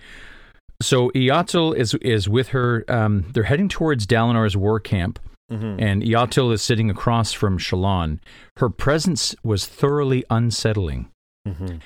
So 0.82 1.10
Iyatil 1.10 1.74
is 1.76 1.94
is 1.94 2.28
with 2.28 2.48
her. 2.48 2.84
Um, 2.88 3.24
they're 3.32 3.44
heading 3.44 3.68
towards 3.68 4.06
Dalinar's 4.06 4.56
war 4.56 4.78
camp, 4.80 5.18
Mm-hmm. 5.50 5.80
and 5.84 6.02
Iyatil 6.02 6.52
is 6.52 6.62
sitting 6.62 6.88
across 6.90 7.32
from 7.32 7.58
Shallan. 7.58 8.20
Her 8.56 8.70
presence 8.70 9.34
was 9.44 9.66
thoroughly 9.66 10.24
unsettling. 10.30 11.08
Mm-hmm. 11.46 11.76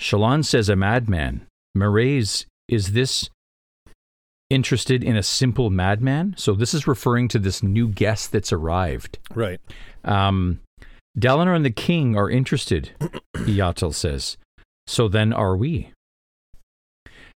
Shallan 0.00 0.44
says, 0.44 0.68
"A 0.68 0.76
madman." 0.76 1.46
Mraize, 1.76 2.44
is 2.68 2.92
this 2.92 3.28
interested 4.50 5.04
in 5.04 5.16
a 5.16 5.22
simple 5.22 5.70
madman? 5.70 6.34
So 6.38 6.54
this 6.54 6.74
is 6.74 6.86
referring 6.86 7.28
to 7.28 7.38
this 7.38 7.62
new 7.62 7.88
guest 7.88 8.32
that's 8.32 8.52
arrived. 8.52 9.18
Right. 9.34 9.60
Um, 10.04 10.60
Dalinar 11.18 11.54
and 11.56 11.64
the 11.64 11.70
king 11.70 12.16
are 12.16 12.30
interested, 12.30 12.92
Iyatil 13.36 13.92
says. 13.94 14.36
So 14.86 15.08
then 15.08 15.32
are 15.32 15.56
we. 15.56 15.92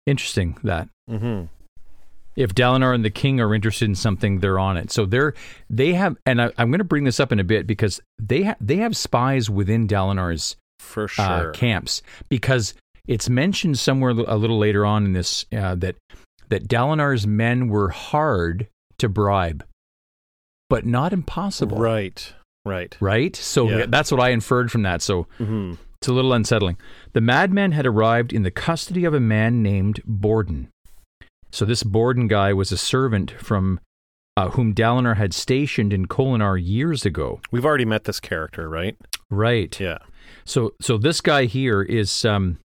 Interesting 0.06 0.58
that. 0.64 0.90
Mm-hmm. 1.10 1.46
If 2.36 2.56
Dalinar 2.56 2.96
and 2.96 3.04
the 3.04 3.10
king 3.10 3.42
are 3.42 3.54
interested 3.54 3.90
in 3.90 3.96
something, 3.96 4.40
they're 4.40 4.58
on 4.60 4.78
it. 4.78 4.90
So 4.92 5.06
they're 5.06 5.34
they 5.70 5.94
have, 5.94 6.16
and 6.26 6.42
I, 6.42 6.52
I'm 6.58 6.70
going 6.72 6.80
to 6.80 6.86
bring 6.86 7.04
this 7.04 7.20
up 7.20 7.32
in 7.32 7.40
a 7.40 7.44
bit 7.44 7.68
because 7.68 8.00
they 8.20 8.44
ha- 8.44 8.56
they 8.62 8.78
have 8.78 8.96
spies 8.96 9.50
within 9.50 9.88
Dalinar's 9.88 10.56
For 10.80 11.08
uh, 11.20 11.52
camps 11.52 12.02
because 12.30 12.74
it's 13.06 13.30
mentioned 13.30 13.78
somewhere 13.80 14.12
a 14.12 14.38
little 14.38 14.58
later 14.58 14.86
on 14.86 15.06
in 15.06 15.14
this 15.14 15.46
uh, 15.52 15.76
that 15.76 15.96
that 16.48 16.68
Dalinar's 16.70 17.28
men 17.28 17.68
were 17.68 17.90
hard 17.90 18.68
to 19.00 19.10
bribe, 19.10 19.66
but 20.70 20.86
not 20.86 21.12
impossible. 21.14 21.78
Right. 21.78 22.34
Right. 22.64 22.96
Right? 23.02 23.36
So 23.36 23.70
Yeah. 23.70 23.86
that's 23.90 24.12
what 24.12 24.22
I 24.22 24.30
inferred 24.30 24.72
from 24.72 24.84
that. 24.84 25.02
So 25.02 25.28
Mm-hmm. 25.40 25.74
It's 26.02 26.08
a 26.08 26.14
little 26.14 26.34
unsettling. 26.34 26.78
The 27.14 27.22
madman 27.22 27.74
had 27.74 27.86
arrived 27.86 28.34
in 28.34 28.42
the 28.42 28.50
custody 28.50 29.06
of 29.06 29.14
a 29.14 29.20
man 29.20 29.62
named 29.62 30.02
Borden. 30.04 30.70
So 31.52 31.64
this 31.64 31.84
Borden 31.84 32.28
guy 32.28 32.54
was 32.54 32.72
a 32.72 32.78
servant 32.78 33.30
from 33.30 33.80
uh, 34.36 34.50
whom 34.50 34.74
Dalinar 34.74 35.18
had 35.18 35.32
stationed 35.32 35.94
in 35.94 36.08
Kholinar 36.08 36.60
years 36.60 37.06
ago. 37.06 37.40
We've 37.52 37.66
already 37.66 37.86
met 37.86 38.06
this 38.06 38.20
character, 38.20 38.68
right? 38.68 38.98
Right. 39.30 39.80
Yeah. 39.80 40.00
So 40.44 40.74
so 40.82 40.98
this 40.98 41.22
guy 41.22 41.46
here 41.46 41.84
is 41.84 42.26
um 42.26 42.58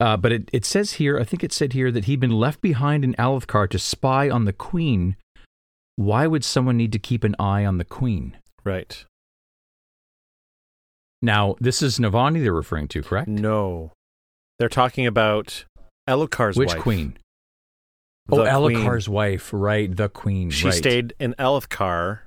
uh, 0.00 0.16
but 0.16 0.32
it, 0.32 0.50
it 0.52 0.64
says 0.64 0.94
here, 0.94 1.20
I 1.20 1.24
think 1.24 1.44
it 1.44 1.52
said 1.52 1.72
here 1.72 1.92
that 1.92 2.06
he'd 2.06 2.18
been 2.18 2.32
left 2.32 2.60
behind 2.60 3.04
in 3.04 3.14
Alethkar 3.14 3.70
to 3.70 3.78
spy 3.78 4.28
on 4.28 4.44
the 4.44 4.52
queen. 4.52 5.14
Why 5.94 6.26
would 6.26 6.44
someone 6.44 6.76
need 6.76 6.90
to 6.92 6.98
keep 6.98 7.22
an 7.22 7.36
eye 7.38 7.64
on 7.64 7.78
the 7.78 7.84
queen? 7.84 8.36
Right. 8.64 9.04
Now, 11.24 11.56
this 11.58 11.80
is 11.80 11.98
Navani 11.98 12.42
they're 12.42 12.52
referring 12.52 12.86
to, 12.88 13.02
correct? 13.02 13.28
No. 13.28 13.92
They're 14.58 14.68
talking 14.68 15.06
about 15.06 15.64
Elhokar's 16.08 16.56
wife. 16.56 16.56
Which 16.56 16.74
wife. 16.74 16.82
queen? 16.82 17.16
The 18.28 18.36
oh, 18.36 18.66
queen. 18.66 18.76
Elhokar's 18.76 19.08
wife, 19.08 19.50
right? 19.52 19.94
The 19.94 20.10
queen. 20.10 20.50
She 20.50 20.66
right. 20.66 20.74
stayed 20.74 21.14
in 21.18 21.34
Alethkar, 21.38 22.20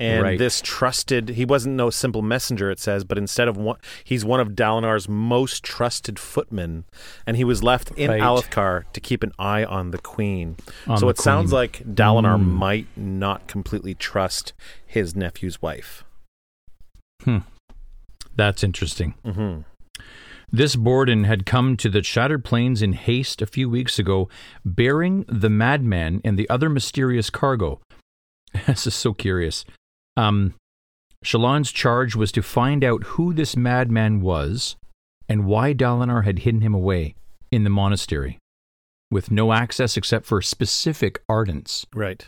and 0.00 0.22
Right. 0.22 0.38
this 0.38 0.60
trusted. 0.64 1.28
He 1.30 1.44
wasn't 1.44 1.76
no 1.76 1.90
simple 1.90 2.22
messenger. 2.22 2.70
It 2.72 2.80
says, 2.80 3.04
but 3.04 3.18
instead 3.18 3.46
of 3.46 3.56
one, 3.56 3.76
he's 4.02 4.24
one 4.24 4.40
of 4.40 4.50
Dalinar's 4.50 5.08
most 5.08 5.62
trusted 5.62 6.18
footmen, 6.18 6.84
and 7.26 7.36
he 7.36 7.44
was 7.44 7.62
left 7.62 7.92
in 7.92 8.10
Right. 8.10 8.20
Alethkar 8.20 8.84
to 8.92 9.00
keep 9.00 9.22
an 9.22 9.32
eye 9.38 9.62
on 9.64 9.92
the 9.92 9.98
queen. 9.98 10.56
On 10.88 10.98
so 10.98 11.06
the 11.06 11.10
it 11.10 11.18
sounds 11.18 11.52
like 11.52 11.84
Dalinar 11.84 12.36
Mm. 12.36 12.46
might 12.46 12.86
not 12.96 13.46
completely 13.46 13.94
trust 13.94 14.54
his 14.86 15.14
nephew's 15.14 15.62
wife. 15.62 16.04
That's 18.36 18.64
interesting. 18.64 19.14
Mm-hmm. 19.24 19.62
This 20.52 20.74
Borden 20.74 21.24
had 21.24 21.46
come 21.46 21.76
to 21.76 21.88
the 21.88 22.02
Shattered 22.02 22.44
Plains 22.44 22.82
in 22.82 22.92
haste 22.92 23.40
a 23.40 23.46
few 23.46 23.70
weeks 23.70 23.98
ago, 23.98 24.28
bearing 24.64 25.24
the 25.28 25.50
madman 25.50 26.20
and 26.24 26.36
the 26.36 26.48
other 26.50 26.68
mysterious 26.68 27.30
cargo. 27.30 27.80
this 28.66 28.86
is 28.86 28.94
so 28.94 29.12
curious. 29.14 29.64
Um, 30.16 30.54
Shallan's 31.24 31.70
charge 31.70 32.16
was 32.16 32.32
to 32.32 32.42
find 32.42 32.82
out 32.82 33.04
who 33.04 33.32
this 33.32 33.56
madman 33.56 34.20
was 34.20 34.76
and 35.28 35.46
why 35.46 35.72
Dalinar 35.72 36.24
had 36.24 36.40
hidden 36.40 36.62
him 36.62 36.74
away 36.74 37.14
in 37.52 37.62
the 37.62 37.70
monastery, 37.70 38.38
with 39.10 39.30
no 39.30 39.52
access 39.52 39.96
except 39.96 40.26
for 40.26 40.42
specific 40.42 41.22
ardents. 41.28 41.86
Right. 41.94 42.26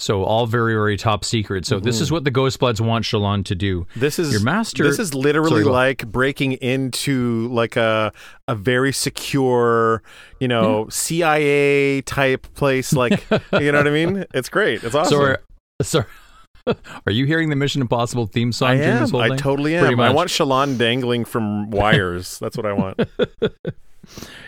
So 0.00 0.24
all 0.24 0.46
very, 0.46 0.74
very 0.74 0.96
top 0.96 1.24
secret. 1.24 1.64
So 1.64 1.78
this 1.78 1.98
Mhm. 1.98 2.02
is 2.02 2.10
what 2.12 2.24
the 2.24 2.30
Ghostbloods 2.32 2.80
want 2.80 3.04
Shallan 3.04 3.44
to 3.44 3.54
do. 3.54 3.86
This 3.94 4.18
is 4.18 4.32
Your 4.32 4.40
master- 4.42 4.82
This 4.82 4.98
is 4.98 5.14
literally 5.14 5.62
Sorry, 5.62 5.64
like 5.72 6.06
breaking 6.10 6.52
into 6.54 7.48
like 7.52 7.76
a 7.76 8.12
a 8.48 8.54
very 8.56 8.92
secure, 8.92 10.02
you 10.40 10.48
know, 10.48 10.88
CIA 10.90 12.02
type 12.02 12.52
place. 12.54 12.92
Like, 12.92 13.24
you 13.60 13.70
know 13.72 13.78
what 13.78 13.86
I 13.86 13.90
mean? 13.90 14.24
It's 14.34 14.48
great. 14.48 14.82
It's 14.82 14.94
awesome. 14.96 15.16
So, 15.16 15.22
are, 15.22 15.40
so 15.82 16.04
are 17.06 17.12
you 17.12 17.24
hearing 17.24 17.48
the 17.50 17.56
Mission 17.56 17.80
Impossible 17.80 18.26
theme 18.26 18.50
song 18.50 18.70
I 18.70 18.74
am. 18.82 19.00
this 19.00 19.10
whole 19.12 19.20
I 19.22 19.36
totally 19.36 19.76
am. 19.76 20.00
I 20.00 20.10
want 20.10 20.28
Shallan 20.28 20.76
dangling 20.76 21.24
from 21.24 21.70
wires. 21.70 22.38
That's 22.40 22.56
what 22.56 22.66
I 22.66 22.72
want. 22.72 23.00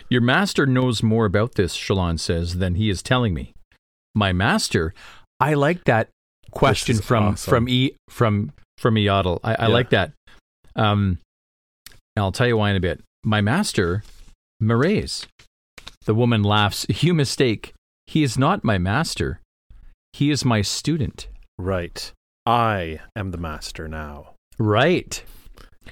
Your 0.09 0.21
master 0.21 0.65
knows 0.65 1.01
more 1.01 1.25
about 1.25 1.55
this, 1.55 1.75
Shallan 1.75 2.19
says, 2.19 2.55
than 2.57 2.75
he 2.75 2.89
is 2.89 3.01
telling 3.01 3.33
me. 3.33 3.53
My 4.15 4.33
master, 4.33 4.93
I 5.39 5.53
like 5.53 5.83
that 5.85 6.09
question 6.51 6.97
from 6.99 7.23
awesome. 7.23 7.49
from 7.49 7.69
E 7.69 7.91
from 8.09 8.51
from 8.77 8.95
Iyatil. 8.95 9.39
I, 9.43 9.55
I 9.55 9.61
Yeah. 9.67 9.73
like 9.73 9.89
that. 9.91 10.11
Um, 10.75 11.19
and 12.15 12.23
I'll 12.23 12.31
tell 12.31 12.47
you 12.47 12.57
why 12.57 12.69
in 12.71 12.75
a 12.75 12.79
bit. 12.79 13.03
My 13.23 13.41
master, 13.41 14.03
Mraize. 14.61 15.25
The 16.05 16.15
woman 16.15 16.43
laughs. 16.43 16.85
You 17.03 17.13
mistake. 17.13 17.73
He 18.07 18.23
is 18.23 18.37
not 18.37 18.63
my 18.63 18.77
master. 18.77 19.39
He 20.13 20.31
is 20.31 20.45
my 20.45 20.61
student. 20.61 21.27
right. 21.57 22.11
I 22.45 23.01
am 23.13 23.31
the 23.31 23.37
master 23.37 23.89
now. 23.89 24.29
Right. 24.57 25.21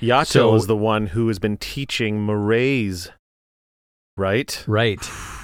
Yato 0.02 0.26
So- 0.26 0.56
is 0.56 0.68
the 0.68 0.76
one 0.78 1.08
who 1.08 1.28
has 1.28 1.38
been 1.38 1.58
teaching 1.58 2.26
Mraize. 2.26 3.10
Right. 4.16 4.64
Right. 4.66 5.02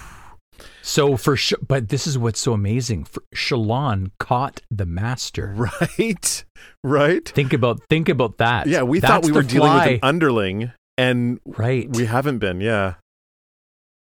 So 0.82 1.16
for 1.18 1.38
Sh- 1.38 1.54
but 1.68 1.90
this 1.90 2.08
is 2.08 2.18
what's 2.18 2.40
so 2.40 2.54
amazing. 2.54 3.06
For 3.06 3.24
Shallan 3.36 4.12
caught 4.20 4.62
the 4.72 4.86
master. 4.86 5.54
Right. 5.56 6.44
Right. 6.84 7.28
Think 7.28 7.54
about 7.54 7.82
think 7.90 8.10
about 8.10 8.38
that. 8.38 8.68
Yeah, 8.68 8.84
we 8.84 9.00
That's 9.00 9.12
thought 9.12 9.26
we 9.26 9.32
were 9.32 9.44
dealing 9.44 9.74
with 9.74 9.88
an 9.88 10.00
underling, 10.04 10.72
and 10.98 11.40
right. 11.46 11.88
we 11.96 12.06
haven't 12.06 12.40
been. 12.40 12.62
Yeah. 12.62 12.96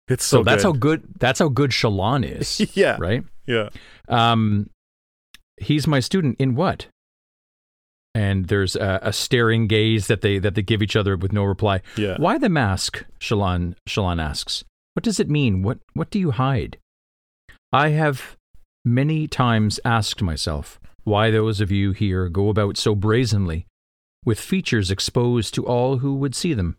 It's 0.08 0.24
so, 0.24 0.38
So, 0.38 0.44
that's 0.44 0.62
how 0.62 0.72
good. 0.72 1.02
good 1.02 1.14
that's 1.20 1.38
how 1.38 1.48
good 1.48 1.70
Shallan 1.70 2.24
is, 2.40 2.76
yeah. 2.76 2.96
right? 2.98 3.22
Yeah. 3.46 3.68
Um, 4.08 4.70
he's 5.58 5.86
my 5.86 6.00
student 6.00 6.36
in 6.40 6.54
what? 6.54 6.86
And 8.14 8.48
there's 8.48 8.74
a, 8.74 8.98
a 9.02 9.12
staring 9.12 9.68
gaze 9.68 10.08
that 10.08 10.20
they 10.20 10.38
that 10.38 10.54
they 10.54 10.62
give 10.62 10.82
each 10.82 10.96
other 10.96 11.16
with 11.16 11.32
no 11.32 11.44
reply. 11.44 11.80
Yeah. 11.96 12.16
Why 12.18 12.38
the 12.38 12.48
mask? 12.48 13.04
Shallan 13.20 13.74
Shallan 13.88 14.20
asks. 14.20 14.64
What 14.94 15.04
does 15.04 15.20
it 15.20 15.30
mean? 15.30 15.62
What 15.62 15.78
what 15.94 16.10
do 16.10 16.18
you 16.18 16.32
hide? 16.32 16.78
I 17.72 17.90
have 17.90 18.36
many 18.84 19.28
times 19.28 19.78
asked 19.84 20.22
myself 20.22 20.80
why 21.04 21.30
those 21.30 21.60
of 21.60 21.70
you 21.70 21.92
here 21.92 22.28
go 22.28 22.48
about 22.48 22.76
so 22.76 22.94
brazenly, 22.94 23.66
with 24.24 24.40
features 24.40 24.90
exposed 24.90 25.54
to 25.54 25.66
all 25.66 25.98
who 25.98 26.14
would 26.16 26.34
see 26.34 26.54
them. 26.54 26.76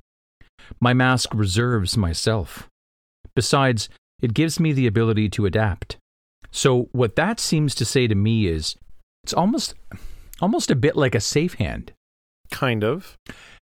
My 0.79 0.93
mask 0.93 1.33
reserves 1.33 1.97
myself. 1.97 2.67
Besides, 3.35 3.89
it 4.21 4.33
gives 4.33 4.59
me 4.59 4.73
the 4.73 4.87
ability 4.87 5.29
to 5.29 5.45
adapt. 5.45 5.97
So 6.51 6.89
what 6.91 7.15
that 7.15 7.39
seems 7.39 7.73
to 7.75 7.85
say 7.85 8.07
to 8.07 8.15
me 8.15 8.45
is 8.45 8.75
it's 9.23 9.33
almost 9.33 9.73
almost 10.41 10.69
a 10.71 10.75
bit 10.75 10.95
like 10.95 11.15
a 11.15 11.19
safehand 11.19 11.89
Kind 12.51 12.83
of. 12.83 13.15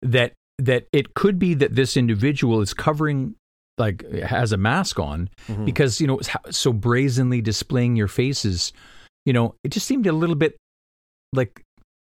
that 0.02 0.34
that 0.60 0.86
it 0.92 1.14
could 1.14 1.40
be 1.40 1.54
that 1.54 1.76
this 1.76 1.96
individual 1.96 2.62
is 2.62 2.74
covering 2.74 3.36
like 3.78 4.04
has 4.12 4.52
a 4.52 4.58
mask 4.58 5.00
on 5.00 5.30
Mhm. 5.48 5.66
because 5.66 6.00
you 6.00 6.08
know 6.08 6.20
so 6.52 6.72
brazenly 6.74 7.42
displaying 7.42 7.96
your 7.96 8.08
faces 8.08 8.72
you 9.26 9.34
know 9.34 9.56
it 9.64 9.70
just 9.72 9.88
seemed 9.88 10.06
a 10.06 10.12
little 10.12 10.36
bit 10.36 10.56
like 11.34 11.62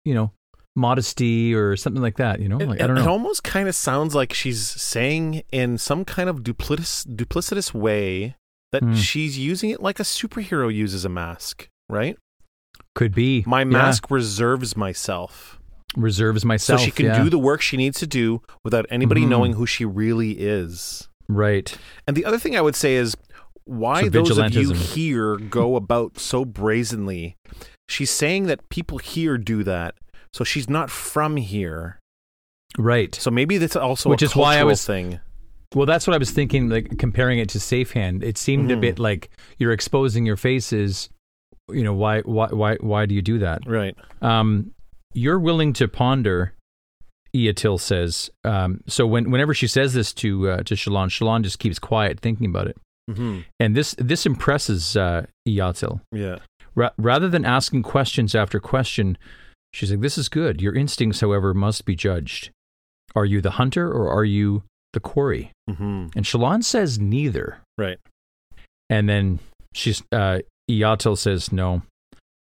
you 0.05 0.13
know 0.13 0.31
modesty 0.77 1.53
or 1.53 1.75
something 1.75 2.01
like 2.01 2.17
that 2.17 2.39
you 2.39 2.47
know 2.47 2.57
It, 2.59 2.67
like, 2.69 2.81
i 2.81 2.87
don't 2.87 2.95
know 2.95 3.01
it 3.01 3.07
almost 3.07 3.43
kind 3.43 3.67
of 3.67 3.75
sounds 3.75 4.13
like 4.15 4.31
she's 4.31 4.61
saying 4.61 5.41
in 5.51 5.77
some 5.77 6.05
kind 6.05 6.29
of 6.29 6.43
duplicis, 6.43 7.05
duplicitous 7.07 7.73
way 7.73 8.35
that 8.71 8.83
Hmm. 8.83 8.93
she's 8.93 9.37
using 9.39 9.69
it 9.71 9.81
like 9.81 9.99
a 9.99 10.03
superhero 10.03 10.73
uses 10.73 11.03
a 11.05 11.09
mask, 11.09 11.67
right? 11.89 12.17
could 12.95 13.13
be 13.13 13.43
My 13.47 13.59
Yeah. 13.61 13.65
mask 13.65 14.09
reserves 14.11 14.75
myself. 14.77 15.59
reserves 15.95 16.43
myself 16.45 16.79
so 16.81 16.85
she 16.85 16.91
can 16.91 17.05
yeah. 17.07 17.23
do 17.23 17.29
the 17.29 17.39
work 17.39 17.59
she 17.61 17.75
needs 17.77 17.97
to 17.99 18.05
do 18.07 18.41
without 18.63 18.85
anybody 18.89 19.21
Mhm. 19.21 19.29
knowing 19.29 19.53
who 19.53 19.65
she 19.65 19.83
really 19.85 20.31
is. 20.31 21.07
Right 21.29 21.77
And 22.07 22.15
the 22.15 22.25
other 22.25 22.39
thing 22.39 22.55
I 22.55 22.61
would 22.61 22.75
say 22.75 22.95
is 22.95 23.15
why 23.65 24.03
So 24.03 24.09
those 24.09 24.37
of 24.37 24.53
you 24.53 24.71
here 24.71 25.35
go 25.37 25.75
about 25.75 26.19
so 26.19 26.45
brazenly. 26.45 27.35
She's 27.89 28.11
saying 28.11 28.45
that 28.47 28.69
people 28.69 28.97
here 28.97 29.37
do 29.37 29.63
that. 29.63 29.95
So 30.33 30.43
she's 30.43 30.69
not 30.69 30.89
from 30.89 31.35
here. 31.37 31.99
right 32.77 33.13
So 33.15 33.31
maybe 33.31 33.57
that's 33.57 33.75
also 33.75 34.09
Which 34.09 34.21
a 34.21 34.25
is 34.25 34.35
why 34.35 34.57
I 34.57 34.63
was- 34.63 34.85
thing. 34.85 35.19
Well, 35.75 35.85
that's 35.85 36.07
what 36.07 36.13
I 36.13 36.17
was 36.17 36.31
thinking, 36.31 36.69
like 36.69 36.97
comparing 36.97 37.39
it 37.39 37.49
to 37.49 37.57
Safehand. 37.57 38.23
It 38.23 38.37
seemed 38.37 38.71
a 38.71 38.77
Mhm. 38.77 38.81
bit 38.81 38.99
like 38.99 39.29
you're 39.57 39.73
exposing 39.73 40.25
your 40.25 40.37
faces. 40.37 41.09
You 41.69 41.83
know, 41.83 41.93
why, 41.93 42.21
why, 42.21 42.47
why, 42.47 42.75
why 42.79 43.05
do 43.05 43.13
you 43.13 43.21
do 43.21 43.39
that? 43.39 43.59
Right. 43.67 43.93
Um, 44.21 44.71
you're 45.13 45.39
willing 45.39 45.73
to 45.73 45.89
ponder, 45.89 46.53
Iyatil 47.35 47.79
says. 47.79 48.29
Um, 48.43 48.81
so 48.87 49.05
when, 49.07 49.29
whenever 49.31 49.53
she 49.53 49.67
says 49.67 49.93
this 49.93 50.13
to 50.15 50.49
uh, 50.49 50.57
to 50.63 50.75
Shallan, 50.75 51.07
Shallan 51.09 51.43
just 51.43 51.59
keeps 51.59 51.79
quiet, 51.79 52.19
thinking 52.19 52.47
about 52.49 52.67
it. 52.67 52.77
hmm 53.09 53.39
And 53.59 53.75
this 53.75 53.95
this 53.97 54.25
impresses 54.25 54.95
uh, 54.97 55.25
Iyatil. 55.47 56.01
Yeah. 56.11 56.37
Ra- 56.75 56.91
rather 56.97 57.27
than 57.29 57.43
asking 57.45 57.83
questions 57.83 58.35
after 58.35 58.59
question, 58.59 59.17
she's 59.73 59.91
like, 59.91 60.01
"This 60.01 60.17
is 60.17 60.29
good. 60.29 60.61
Your 60.61 60.75
instincts, 60.75 61.21
however, 61.21 61.53
must 61.53 61.85
be 61.85 61.95
judged. 61.95 62.51
Are 63.15 63.25
you 63.25 63.41
the 63.41 63.51
hunter 63.51 63.91
or 63.91 64.09
are 64.09 64.25
you 64.25 64.63
the 64.93 64.99
quarry?" 64.99 65.51
hmm 65.67 66.07
And 66.15 66.25
Shallan 66.25 66.63
says 66.63 66.99
neither. 66.99 67.59
Right. 67.77 67.99
And 68.89 69.09
then 69.09 69.39
she's 69.73 70.01
uh 70.11 70.39
Iyatil 70.69 71.17
says 71.17 71.51
no. 71.51 71.81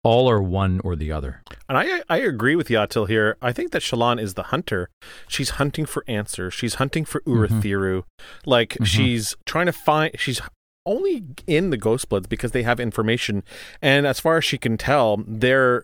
All 0.05 0.29
are 0.29 0.43
one 0.43 0.81
or 0.83 0.97
the 0.97 1.13
other. 1.13 1.43
And 1.69 1.79
I 1.79 2.03
I 2.09 2.19
agree 2.19 2.57
with 2.57 2.69
Yatil 2.69 3.07
here. 3.09 3.37
I 3.41 3.53
think 3.53 3.71
that 3.71 3.83
Shallan 3.83 4.21
is 4.21 4.35
the 4.35 4.45
hunter. 4.45 4.89
She's 5.29 5.51
hunting 5.51 5.87
for 5.87 6.05
answers. 6.09 6.55
She's 6.55 6.75
hunting 6.75 7.05
for 7.05 7.21
Urithiru. 7.21 8.03
Like 8.45 8.71
Mhm. 8.81 8.87
she's 8.87 9.37
trying 9.47 9.67
to 9.67 9.73
find 9.73 10.19
she's 10.19 10.41
only 10.85 11.23
in 11.47 11.71
the 11.71 11.79
Ghostbloods 11.79 12.29
because 12.29 12.51
they 12.51 12.65
have 12.65 12.81
information. 12.81 13.45
And 13.81 14.05
as 14.05 14.19
far 14.19 14.39
as 14.39 14.45
she 14.45 14.59
can 14.59 14.77
tell, 14.77 15.23
they're 15.27 15.83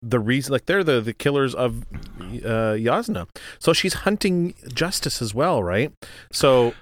the 0.00 0.18
reason 0.20 0.52
like 0.52 0.64
they're 0.66 0.84
the, 0.84 1.00
the 1.02 1.12
killers 1.12 1.54
of 1.54 1.82
uh 2.22 2.78
Jasnah. 2.80 3.28
So 3.58 3.74
she's 3.74 3.94
hunting 3.94 4.54
justice 4.72 5.20
as 5.20 5.34
well, 5.34 5.62
right? 5.62 5.92
So 6.32 6.72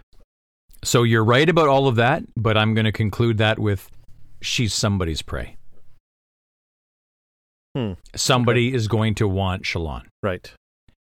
So 0.84 1.02
you're 1.02 1.24
right 1.24 1.48
about 1.48 1.66
all 1.68 1.88
of 1.88 1.96
that, 1.96 2.22
but 2.36 2.56
I'm 2.56 2.74
going 2.74 2.84
to 2.84 2.92
conclude 2.92 3.38
that 3.38 3.58
with 3.58 3.90
she's 4.40 4.72
somebody's 4.72 5.22
prey. 5.22 5.56
Hmm. 7.76 7.92
Somebody 8.14 8.72
is 8.72 8.88
going 8.88 9.14
to 9.16 9.28
want 9.28 9.64
Shallan 9.64 10.04
right. 10.22 10.50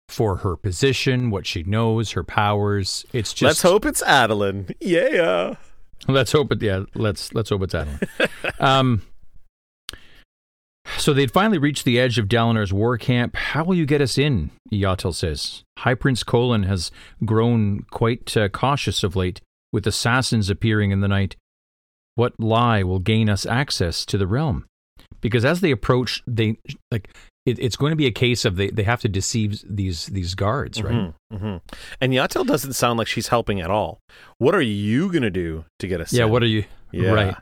for 0.10 0.38
her 0.38 0.56
position, 0.56 1.32
what 1.32 1.48
she 1.48 1.64
knows, 1.64 2.12
her 2.12 2.24
powers. 2.24 3.04
It's 3.14 3.34
just 3.34 3.50
Let's 3.50 3.62
hope 3.64 3.84
it's 3.84 4.04
Adolin. 4.04 4.72
Yeah. 4.80 5.56
Let's 6.08 6.32
hope 6.32 6.52
it. 6.52 6.62
Yeah, 6.62 6.84
let's 6.94 7.34
let's 7.34 7.50
hope 7.50 7.64
it's 7.64 7.74
Adolin. 7.74 8.08
um, 8.60 9.02
so 10.98 11.16
they'd 11.16 11.32
finally 11.32 11.58
reached 11.58 11.84
the 11.84 12.00
edge 12.00 12.20
of 12.20 12.28
Dalinar's 12.28 12.72
war 12.72 12.96
camp. 13.00 13.36
How 13.36 13.64
will 13.64 13.74
you 13.74 13.88
get 13.88 14.00
us 14.00 14.20
in? 14.20 14.52
Yatel 14.72 15.16
says. 15.16 15.64
High 15.80 15.96
Prince 15.96 16.24
Kholin 16.24 16.68
has 16.68 16.92
grown 17.26 17.88
quite 17.90 18.38
uh, 18.38 18.50
cautious 18.50 19.04
of 19.04 19.16
late, 19.16 19.42
with 19.74 19.88
assassins 19.88 20.52
appearing 20.52 20.92
in 20.92 21.02
the 21.02 21.08
night. 21.08 21.38
What 22.14 22.40
lie 22.40 22.84
will 22.84 23.00
gain 23.00 23.32
us 23.32 23.48
access 23.48 24.06
to 24.06 24.20
the 24.20 24.28
realm? 24.28 24.66
Because 25.22 25.46
as 25.46 25.62
they 25.62 25.72
approach, 25.72 26.24
they 26.28 26.58
like 26.92 27.10
it, 27.46 27.58
it's 27.60 27.76
going 27.76 27.92
to 27.92 27.96
be 27.96 28.06
a 28.06 28.12
case 28.12 28.46
of 28.46 28.56
they, 28.56 28.70
they 28.70 28.84
have 28.84 29.02
to 29.02 29.10
deceive 29.10 29.64
these 29.68 30.08
these 30.08 30.36
guards, 30.36 30.82
right? 30.82 30.94
Mhm, 30.94 31.14
mhm. 31.34 31.62
And 32.00 32.14
Yatel 32.14 32.46
doesn't 32.46 32.74
sound 32.74 32.98
like 32.98 33.08
she's 33.08 33.28
helping 33.30 33.62
at 33.62 33.70
all. 33.72 34.00
What 34.38 34.56
are 34.56 34.62
you 34.62 35.12
gonna 35.12 35.30
do 35.32 35.66
to 35.80 35.88
get 35.88 36.02
us? 36.02 36.12
Yeah. 36.14 36.26
in? 36.26 36.32
What 36.32 36.44
are 36.44 36.48
you? 36.48 36.66
Yeah. 36.92 37.12
Right. 37.12 37.36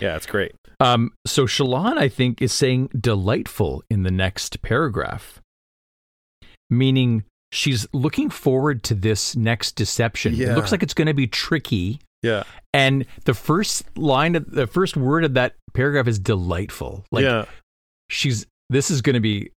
Yeah, 0.00 0.16
it's 0.16 0.26
great. 0.26 0.52
Um, 0.80 1.12
so 1.26 1.46
Shallan, 1.46 1.98
I 1.98 2.08
think, 2.08 2.40
is 2.40 2.52
saying 2.52 2.90
delightful 2.98 3.82
in 3.90 4.04
the 4.04 4.12
next 4.12 4.62
paragraph, 4.62 5.40
meaning 6.70 7.24
she's 7.52 7.86
looking 7.92 8.30
forward 8.30 8.82
to 8.84 8.94
this 8.94 9.34
next 9.34 9.72
deception. 9.72 10.34
Yeah. 10.34 10.52
It 10.52 10.54
looks 10.54 10.70
like 10.72 10.82
it's 10.82 10.94
going 10.94 11.06
to 11.08 11.14
be 11.14 11.26
tricky. 11.26 12.00
Yeah. 12.22 12.42
And 12.74 13.06
the 13.24 13.34
first 13.34 13.84
line 13.96 14.34
of 14.36 14.50
the 14.50 14.66
first 14.66 14.96
word 14.96 15.24
of 15.24 15.34
that 15.34 15.54
paragraph 15.74 16.08
is 16.08 16.18
delightful. 16.18 17.04
Like 17.12 17.24
yeah. 17.24 17.44
she's, 18.10 18.46
this 18.70 18.90
is 18.90 19.02
going 19.02 19.14
to 19.14 19.20
be 19.20 19.50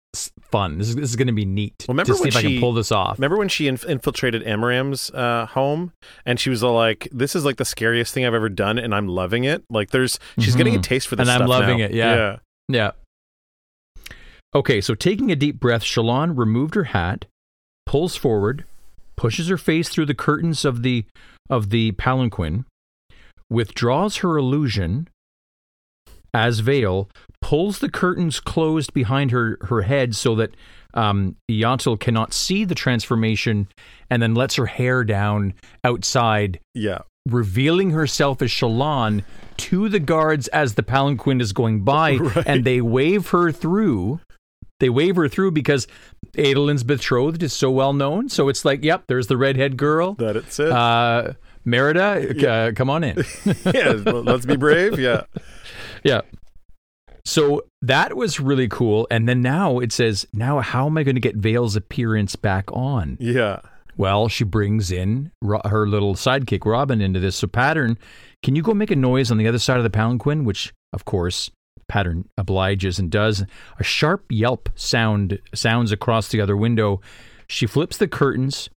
fun. 0.51 0.78
This 0.80 0.89
is, 0.89 0.95
this 0.95 1.10
is 1.12 1.16
going 1.16 1.28
to 1.28 1.34
be 1.34 1.45
neat 1.45 1.74
Well, 1.88 1.93
remember 1.93 2.14
to 2.14 2.18
see 2.18 2.22
when 2.22 2.28
if 2.30 2.36
I 2.36 2.41
she- 2.41 2.51
can 2.53 2.60
pull 2.60 2.74
this 2.74 2.91
off. 2.91 3.18
Remember 3.20 3.38
when 3.38 3.47
she 3.49 3.68
inf- 3.68 3.86
infiltrated 3.86 4.43
Amaram's 4.43 5.10
uh, 5.12 5.45
home 5.47 5.91
and 6.26 6.39
she 6.39 6.49
was 6.49 6.64
all 6.64 6.74
like, 6.76 7.07
"This 7.12 7.36
is 7.36 7.45
like 7.45 7.57
the 7.57 7.66
scariest 7.66 8.14
thing 8.14 8.26
I've 8.26 8.34
ever 8.34 8.49
done, 8.49 8.78
and 8.80 8.93
I'm 8.93 9.07
loving 9.07 9.43
it." 9.43 9.64
Like, 9.70 9.91
there's 9.91 10.18
she's 10.39 10.55
getting 10.55 10.76
a 10.76 10.80
Mhm. 10.80 10.84
taste 10.84 11.07
for 11.07 11.16
this, 11.16 11.30
And 11.30 11.43
I'm 11.43 11.47
loving 11.47 11.78
now. 11.80 11.86
it, 11.86 11.93
yeah. 11.93 12.16
yeah. 12.16 12.38
Yeah. 12.68 12.91
Okay, 14.55 14.82
so 14.82 14.95
taking 14.95 15.32
a 15.32 15.36
deep 15.36 15.60
breath, 15.60 15.84
Shallan 15.84 16.36
removed 16.38 16.74
her 16.76 16.86
hat, 16.86 17.26
pulls 17.86 18.16
forward, 18.16 18.66
pushes 19.16 19.47
her 19.47 19.57
face 19.57 19.89
through 19.89 20.07
the 20.07 20.16
curtains 20.16 20.66
of 20.66 20.82
the 20.82 21.05
of 21.50 21.70
the 21.70 21.91
palanquin, 21.93 22.66
withdraws 23.50 24.18
her 24.18 24.38
illusion 24.38 25.08
as 26.34 26.60
Veil, 26.60 27.10
pulls 27.41 27.80
the 27.80 27.89
curtains 27.89 28.39
closed 28.39 28.93
behind 28.93 29.32
her 29.32 29.58
her 29.62 29.82
head 29.82 30.16
so 30.16 30.36
that 30.36 30.52
um, 30.93 31.36
cannot 32.00 32.34
see 32.34 32.64
the 32.66 32.76
transformation, 32.76 33.68
and 34.10 34.22
then 34.22 34.36
lets 34.36 34.56
her 34.56 34.66
hair 34.66 35.04
down 35.04 35.54
outside 35.84 36.60
yeah. 36.74 37.00
revealing 37.28 37.91
herself 37.91 38.41
as 38.41 38.50
Shallan 38.50 39.24
to 39.58 39.89
the 39.89 40.00
guards 40.00 40.47
as 40.50 40.76
the 40.76 40.84
palanquin 40.84 41.41
is 41.41 41.54
going 41.54 41.82
by, 41.84 42.16
Right. 42.18 42.43
and 42.47 42.64
they 42.64 42.82
wave 42.82 43.30
her 43.30 43.52
through. 43.52 44.20
They 44.80 44.89
wave 44.89 45.16
her 45.18 45.28
through 45.28 45.52
because 45.52 45.88
Adolin's 46.38 46.84
betrothed 46.84 47.44
is 47.44 47.54
so 47.54 47.72
well 47.72 47.94
known. 47.94 48.30
So 48.30 48.50
it's 48.50 48.66
like, 48.66 48.84
yep, 48.84 49.06
there's 49.08 49.28
the 49.28 49.38
redhead 49.38 49.78
girl. 49.78 50.14
That 50.16 50.36
it's 50.36 50.60
it. 50.60 50.72
Uh, 50.72 51.34
Merida, 51.66 52.50
uh, 52.50 52.72
come 52.74 52.90
on 52.90 53.04
in. 53.04 53.24
yeah. 53.74 53.92
Let's 54.06 54.46
be 54.46 54.56
brave. 54.56 55.00
Yeah. 55.00 55.24
yeah. 56.04 56.22
So 57.26 57.66
that 57.82 58.16
was 58.16 58.40
really 58.40 58.68
cool. 58.68 59.08
And 59.12 59.28
then 59.28 59.42
now 59.42 59.80
it 59.80 59.92
says, 59.92 60.26
now 60.34 60.60
how 60.62 60.88
am 60.88 60.98
I 60.98 61.04
going 61.04 61.16
to 61.16 61.22
get 61.22 61.36
Veil's 61.36 61.76
appearance 61.76 62.36
back 62.36 62.72
on? 62.72 63.18
Yeah. 63.20 63.60
Well, 63.98 64.30
she 64.30 64.46
brings 64.46 64.92
in 64.92 65.32
Ro- 65.42 65.62
her 65.66 65.86
little 65.86 66.16
sidekick, 66.16 66.66
Robin, 66.66 67.02
into 67.02 67.20
this. 67.20 67.36
So, 67.36 67.48
Pattern, 67.48 67.98
can 68.42 68.56
you 68.56 68.62
go 68.62 68.74
make 68.74 68.92
a 68.92 68.96
noise 68.96 69.30
on 69.30 69.38
the 69.38 69.48
other 69.48 69.60
side 69.60 69.78
of 69.78 69.84
the 69.84 69.90
palanquin? 69.90 70.46
Which, 70.46 70.74
of 70.94 71.04
course, 71.04 71.52
Pattern 71.90 72.30
obliges 72.38 73.00
and 73.00 73.12
does. 73.12 73.44
A 73.78 73.84
sharp 73.84 74.26
yelp 74.30 74.70
sound 74.76 75.40
sounds 75.54 75.92
across 75.92 76.30
the 76.30 76.40
other 76.40 76.56
window. 76.56 77.02
She 77.48 77.66
flips 77.66 77.98
the 77.98 78.08
curtains, 78.08 78.70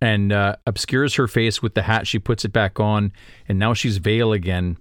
and 0.00 0.32
uh, 0.32 0.56
obscures 0.66 1.14
her 1.14 1.26
face 1.26 1.62
with 1.62 1.74
the 1.74 1.82
hat. 1.82 2.06
She 2.06 2.18
puts 2.18 2.44
it 2.44 2.52
back 2.52 2.80
on, 2.80 3.12
and 3.48 3.58
now 3.58 3.74
she's 3.74 3.98
Veil 3.98 4.32
again. 4.32 4.78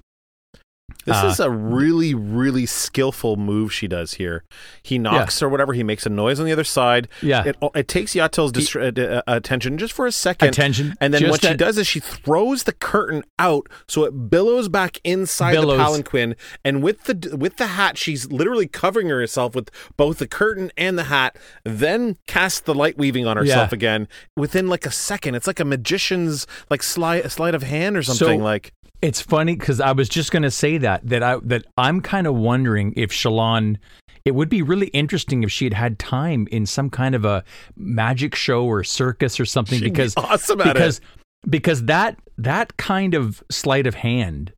This 1.08 1.16
Uh, 1.24 1.28
is 1.28 1.40
a 1.40 1.50
really, 1.50 2.14
really 2.14 2.66
skillful 2.66 3.38
move 3.38 3.74
she 3.74 3.88
does 3.88 4.16
here. 4.16 4.44
He 4.84 5.00
knocks 5.00 5.42
or 5.42 5.48
whatever. 5.48 5.72
He 5.74 5.82
makes 5.82 6.06
a 6.06 6.10
noise 6.10 6.38
on 6.40 6.46
the 6.46 6.52
other 6.52 6.66
side. 6.66 7.08
Yeah. 7.22 7.44
It, 7.46 7.58
it 7.74 7.88
takes 7.88 8.14
Yatel's 8.14 8.52
distra- 8.52 8.98
uh, 9.00 9.22
uh, 9.26 9.36
attention 9.38 9.78
just 9.78 9.94
for 9.94 10.06
a 10.06 10.12
second. 10.12 10.50
Attention. 10.50 10.96
And 11.00 11.14
then 11.14 11.30
what 11.30 11.42
she 11.42 11.54
does 11.54 11.78
is 11.78 11.88
she 11.88 12.02
throws 12.02 12.64
the 12.64 12.74
curtain 12.74 13.24
out 13.40 13.68
so 13.88 14.04
it 14.04 14.30
billows 14.30 14.68
back 14.68 15.00
inside 15.06 15.54
Billows. 15.54 15.78
the 15.78 15.84
palanquin. 15.84 16.36
And 16.66 16.84
with 16.84 17.06
the 17.06 17.38
with 17.38 17.56
the 17.56 17.68
hat, 17.68 17.98
she's 17.98 18.30
literally 18.30 18.68
covering 18.68 19.08
herself 19.08 19.56
with 19.56 19.72
both 19.96 20.18
the 20.18 20.28
curtain 20.28 20.72
and 20.78 21.00
the 21.00 21.06
hat. 21.06 21.38
Then 21.64 22.18
casts 22.28 22.60
the 22.60 22.76
light 22.76 22.98
weaving 22.98 23.26
on 23.26 23.38
herself 23.38 23.72
Yeah. 23.72 23.76
again 23.76 24.08
within 24.36 24.68
like 24.68 24.86
a 24.86 24.92
second. 24.92 25.36
It's 25.36 25.48
like 25.48 25.62
a 25.62 25.66
magician's 25.66 26.46
like 26.70 26.84
slide 26.84 27.32
sleight 27.32 27.56
of 27.56 27.64
hand 27.64 27.96
or 27.96 28.04
something. 28.04 28.40
So- 28.40 28.44
like 28.44 28.74
It's 29.02 29.22
funny 29.22 29.56
because 29.56 29.80
I 29.80 29.92
was 29.92 30.10
just 30.10 30.32
going 30.32 30.44
to 30.44 30.52
say 30.52 30.78
that 30.80 31.08
that 31.08 31.22
I 31.24 31.38
that 31.44 31.66
I'm 31.78 32.02
kind 32.02 32.28
of 32.28 32.36
wondering 32.36 32.94
if 32.96 33.12
Shallan. 33.12 33.78
It 34.26 34.36
would 34.36 34.50
be 34.50 34.62
really 34.62 34.88
interesting 34.88 35.44
if 35.44 35.52
she 35.52 35.66
had 35.66 35.74
had 35.74 36.00
time 36.00 36.48
in 36.52 36.66
some 36.66 36.90
kind 36.90 37.16
of 37.16 37.24
a 37.24 37.46
magic 37.78 38.36
show 38.36 38.66
or 38.66 38.84
circus 38.84 39.40
or 39.40 39.46
something 39.46 39.80
She'd 39.80 39.86
be 39.86 39.90
because 39.92 40.16
awesome 40.18 40.60
at 40.60 40.68
it. 40.68 40.74
because 40.74 41.02
because 41.50 41.86
that 41.86 42.18
that 42.38 42.76
kind 42.76 43.14
of 43.14 43.42
sleight 43.50 43.88
of 43.88 43.96
hand 43.96 44.52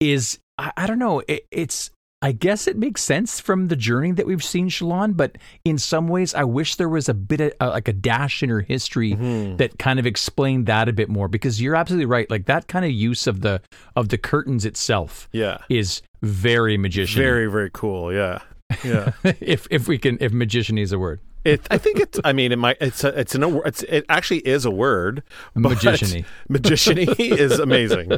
is 0.00 0.38
I, 0.58 0.72
I 0.76 0.86
don't 0.86 0.98
know 0.98 1.22
it, 1.26 1.46
it's 1.50 1.90
I 2.22 2.32
guess 2.32 2.66
it 2.66 2.76
makes 2.76 3.02
sense 3.02 3.40
from 3.40 3.68
the 3.68 3.76
journey 3.76 4.12
that 4.12 4.26
we've 4.26 4.44
seen 4.44 4.68
Shallan, 4.68 5.16
but 5.16 5.36
in 5.64 5.78
some 5.78 6.06
ways, 6.06 6.34
I 6.34 6.44
wish 6.44 6.74
there 6.76 6.88
was 6.88 7.08
a 7.08 7.14
bit 7.14 7.40
of 7.40 7.52
uh, 7.60 7.70
like 7.70 7.88
a 7.88 7.94
dash 7.94 8.42
in 8.42 8.50
her 8.50 8.60
history 8.60 9.12
Mm-hmm. 9.12 9.56
that 9.56 9.78
kind 9.78 9.98
of 9.98 10.04
explained 10.06 10.66
that 10.66 10.88
a 10.88 10.92
bit 10.92 11.08
more. 11.08 11.28
Because 11.28 11.62
you're 11.62 11.74
absolutely 11.74 12.06
right, 12.06 12.30
like 12.30 12.44
that 12.46 12.68
kind 12.68 12.84
of 12.84 12.90
use 12.90 13.26
of 13.26 13.40
the 13.40 13.62
of 13.96 14.10
the 14.10 14.18
curtains 14.18 14.64
itself 14.66 15.28
yeah. 15.32 15.58
is 15.70 16.02
very 16.22 16.76
magician. 16.76 17.22
Very, 17.22 17.46
very 17.50 17.70
cool. 17.72 18.12
Yeah. 18.12 18.40
Yeah. 18.84 19.12
if 19.40 19.66
if 19.70 19.88
we 19.88 19.96
can, 19.96 20.18
if 20.20 20.30
magician 20.32 20.76
is 20.76 20.92
a 20.92 20.98
word, 20.98 21.20
It, 21.44 21.66
I 21.70 21.78
think 21.78 21.98
it's. 22.00 22.20
I 22.22 22.34
mean, 22.34 22.52
it 22.52 22.58
might. 22.58 22.76
It's. 22.82 23.02
A, 23.02 23.18
it's 23.18 23.34
an. 23.34 23.62
It's. 23.64 23.82
It 23.84 24.04
actually 24.10 24.40
is 24.40 24.66
a 24.66 24.70
word. 24.70 25.22
Magician-y. 25.54 26.24
Magician-y 26.50 27.14
is 27.18 27.58
amazing. 27.58 28.12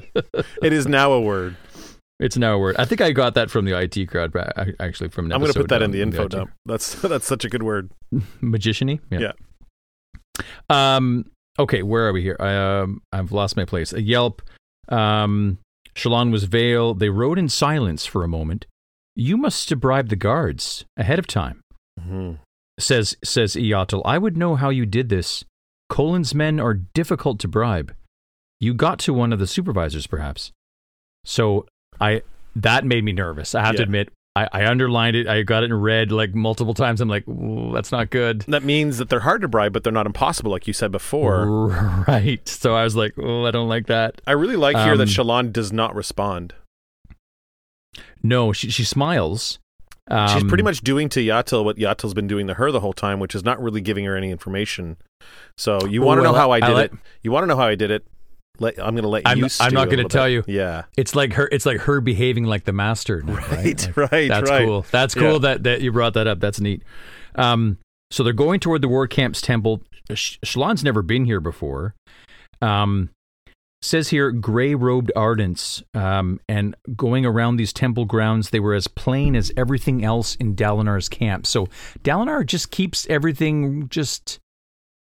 It 0.61 0.73
is 0.73 0.89
now 0.89 1.13
a 1.13 1.21
word. 1.21 1.57
It's 2.23 2.37
now 2.37 2.55
a 2.55 2.59
word. 2.59 2.77
I 2.79 2.85
think 2.85 3.01
I 3.01 3.11
got 3.13 3.35
that 3.35 3.51
from 3.51 3.65
the 3.65 3.77
IT 3.79 4.07
crowd, 4.09 4.33
but 4.33 4.57
I- 4.59 4.73
actually 4.81 5.09
from 5.11 5.27
an 5.27 5.33
I'm 5.33 5.41
going 5.41 5.53
to 5.53 5.59
put 5.59 5.69
that 5.71 5.83
in 5.83 5.91
the 5.91 6.01
info 6.03 6.25
IT. 6.25 6.31
dump. 6.31 6.51
That's 6.67 6.95
that's 7.03 7.27
such 7.27 7.45
a 7.45 7.49
good 7.49 7.63
word. 7.63 7.91
magician-y. 8.41 9.01
Yeah. 9.11 9.33
Um. 10.71 11.27
Okay, 11.59 11.83
where 11.83 12.09
are 12.09 12.13
we 12.13 12.23
here? 12.23 12.37
I, 12.41 12.55
um, 12.81 13.03
I've 13.13 13.33
lost 13.33 13.57
my 13.57 13.65
place. 13.65 13.93
A 13.93 14.01
Yelp. 14.01 14.41
Um. 14.89 15.59
Shallan 15.95 16.33
was 16.33 16.45
Veil. 16.45 16.95
They 16.95 17.11
rode 17.11 17.39
in 17.39 17.49
silence 17.51 18.07
for 18.07 18.25
a 18.25 18.29
moment. 18.29 18.67
You 19.15 19.37
must 19.37 19.69
have 19.69 19.81
bribed 19.81 20.09
the 20.09 20.17
guards 20.17 20.87
ahead 20.97 21.19
of 21.19 21.27
time. 21.27 21.61
Mhm. 22.01 22.39
Says 22.81 23.17
says 23.23 23.55
Iyatil. 23.55 24.01
I 24.07 24.17
would 24.17 24.37
know 24.37 24.55
how 24.57 24.71
you 24.71 24.87
did 24.87 25.11
this. 25.11 25.45
Kholin's 25.91 26.35
men 26.35 26.59
are 26.59 26.73
difficult 26.73 27.39
to 27.41 27.49
bribe. 27.49 27.95
You 28.61 28.73
got 28.73 28.99
to 29.01 29.13
one 29.13 29.33
of 29.33 29.39
the 29.39 29.47
supervisors, 29.47 30.07
perhaps. 30.07 30.53
So 31.25 31.67
I 32.03 32.23
that 32.57 32.85
made 32.85 33.05
me 33.05 33.13
nervous. 33.13 33.55
I 33.55 33.65
have 33.65 33.77
to 33.77 33.83
admit. 33.83 34.11
I, 34.35 34.49
I 34.51 34.67
underlined 34.67 35.15
it. 35.15 35.27
I 35.29 35.43
got 35.43 35.63
it 35.63 35.67
in 35.67 35.75
red 35.75 36.11
like 36.11 36.35
multiple 36.35 36.73
times. 36.73 37.03
I'm 37.03 37.09
like, 37.09 37.25
that's 37.75 37.93
not 37.93 38.09
good. 38.09 38.41
That 38.49 38.63
means 38.65 38.97
that 38.97 39.11
they're 39.11 39.21
hard 39.21 39.43
to 39.43 39.49
bribe, 39.49 39.75
but 39.75 39.85
they're 39.85 39.93
not 39.93 40.07
impossible, 40.07 40.51
like 40.51 40.67
you 40.67 40.73
said 40.73 40.91
before. 40.91 41.69
Right. 42.09 42.47
So 42.49 42.75
I 42.75 42.83
was 42.85 42.97
like, 42.97 43.13
oh, 43.19 43.45
I 43.45 43.51
don't 43.51 43.69
like 43.69 43.87
that. 43.89 44.21
I 44.27 44.33
really 44.33 44.57
like 44.57 44.77
here 44.77 44.97
that 44.97 45.03
Um, 45.03 45.09
Shallan 45.27 45.53
does 45.53 45.71
not 45.73 45.95
respond. 45.95 46.55
No, 48.23 48.53
she 48.53 48.71
she 48.71 48.85
smiles. 48.85 49.59
Um, 50.09 50.29
She's 50.29 50.45
pretty 50.45 50.65
much 50.65 50.81
doing 50.81 51.09
to 51.11 51.21
Yatil 51.21 51.65
what 51.65 51.77
Yatil's 51.77 52.15
been 52.15 52.27
doing 52.27 52.47
to 52.49 52.55
her 52.55 52.73
the 52.73 52.81
whole 52.81 52.93
time, 52.93 53.21
which 53.21 53.35
is 53.35 53.45
not 53.45 53.63
really 53.63 53.81
giving 53.81 54.05
her 54.05 54.17
any 54.17 54.31
information. 54.31 54.97
So 55.57 55.79
you 55.87 56.03
want 56.03 56.19
to 56.19 56.23
Ooh, 56.23 56.33
know 56.33 56.35
how 56.35 56.51
I 56.51 56.57
li- 56.57 56.63
I 56.63 56.67
did 56.69 56.75
like- 56.75 56.93
it? 56.93 56.99
You 57.23 57.31
want 57.33 57.45
to 57.45 57.47
know 57.47 57.57
how 57.57 57.67
I 57.67 57.75
did 57.77 57.91
it? 57.91 58.05
Let, 58.59 58.79
I'm 58.79 58.95
going 58.95 59.03
to 59.03 59.09
let 59.09 59.27
I'm- 59.27 59.39
you. 59.39 59.49
I'm 59.61 59.73
not 59.73 59.89
gonna 59.91 60.05
tell 60.05 60.27
bit. 60.27 60.33
you. 60.33 60.45
Yeah. 60.47 60.85
It's 60.97 61.15
like 61.15 61.33
her. 61.35 61.49
It's 61.51 61.67
like 61.67 61.79
her 61.81 62.01
behaving 62.01 62.45
like 62.45 62.65
the 62.65 62.73
master. 62.73 63.23
now, 63.23 63.35
Right. 63.35 63.87
Like, 63.97 63.97
Right. 64.13 64.29
that's 64.29 64.51
right. 64.51 64.67
cool. 64.67 64.87
That's 64.91 65.15
cool 65.15 65.33
Yeah. 65.35 65.39
that 65.39 65.63
that 65.65 65.81
you 65.81 65.91
brought 65.93 66.15
that 66.15 66.27
up. 66.27 66.41
That's 66.41 66.61
neat. 66.61 66.83
Um, 67.35 67.79
so 68.11 68.23
they're 68.23 68.33
going 68.35 68.61
toward 68.61 68.83
the 68.83 68.89
war 68.89 69.07
camp's 69.07 69.41
temple. 69.41 69.83
Sh- 70.13 70.37
Shallan's 70.45 70.85
never 70.85 71.01
been 71.03 71.25
here 71.25 71.41
before. 71.41 71.95
Um, 72.61 73.09
says 73.81 74.11
here, 74.11 74.31
gray 74.31 74.75
robed 74.77 75.11
ardents, 75.17 75.83
um, 75.95 76.39
and 76.49 76.77
going 76.95 77.25
around 77.27 77.57
these 77.57 77.73
temple 77.73 78.05
grounds, 78.05 78.51
they 78.51 78.61
were 78.61 78.75
as 78.75 78.87
plain 78.87 79.35
as 79.35 79.51
everything 79.57 80.05
else 80.05 80.37
in 80.37 80.55
Dalinar's 80.55 81.09
camp. 81.09 81.47
So 81.47 81.67
Dalinar 82.05 82.47
just 82.47 82.71
keeps 82.71 83.07
everything 83.09 83.89
just 83.89 84.39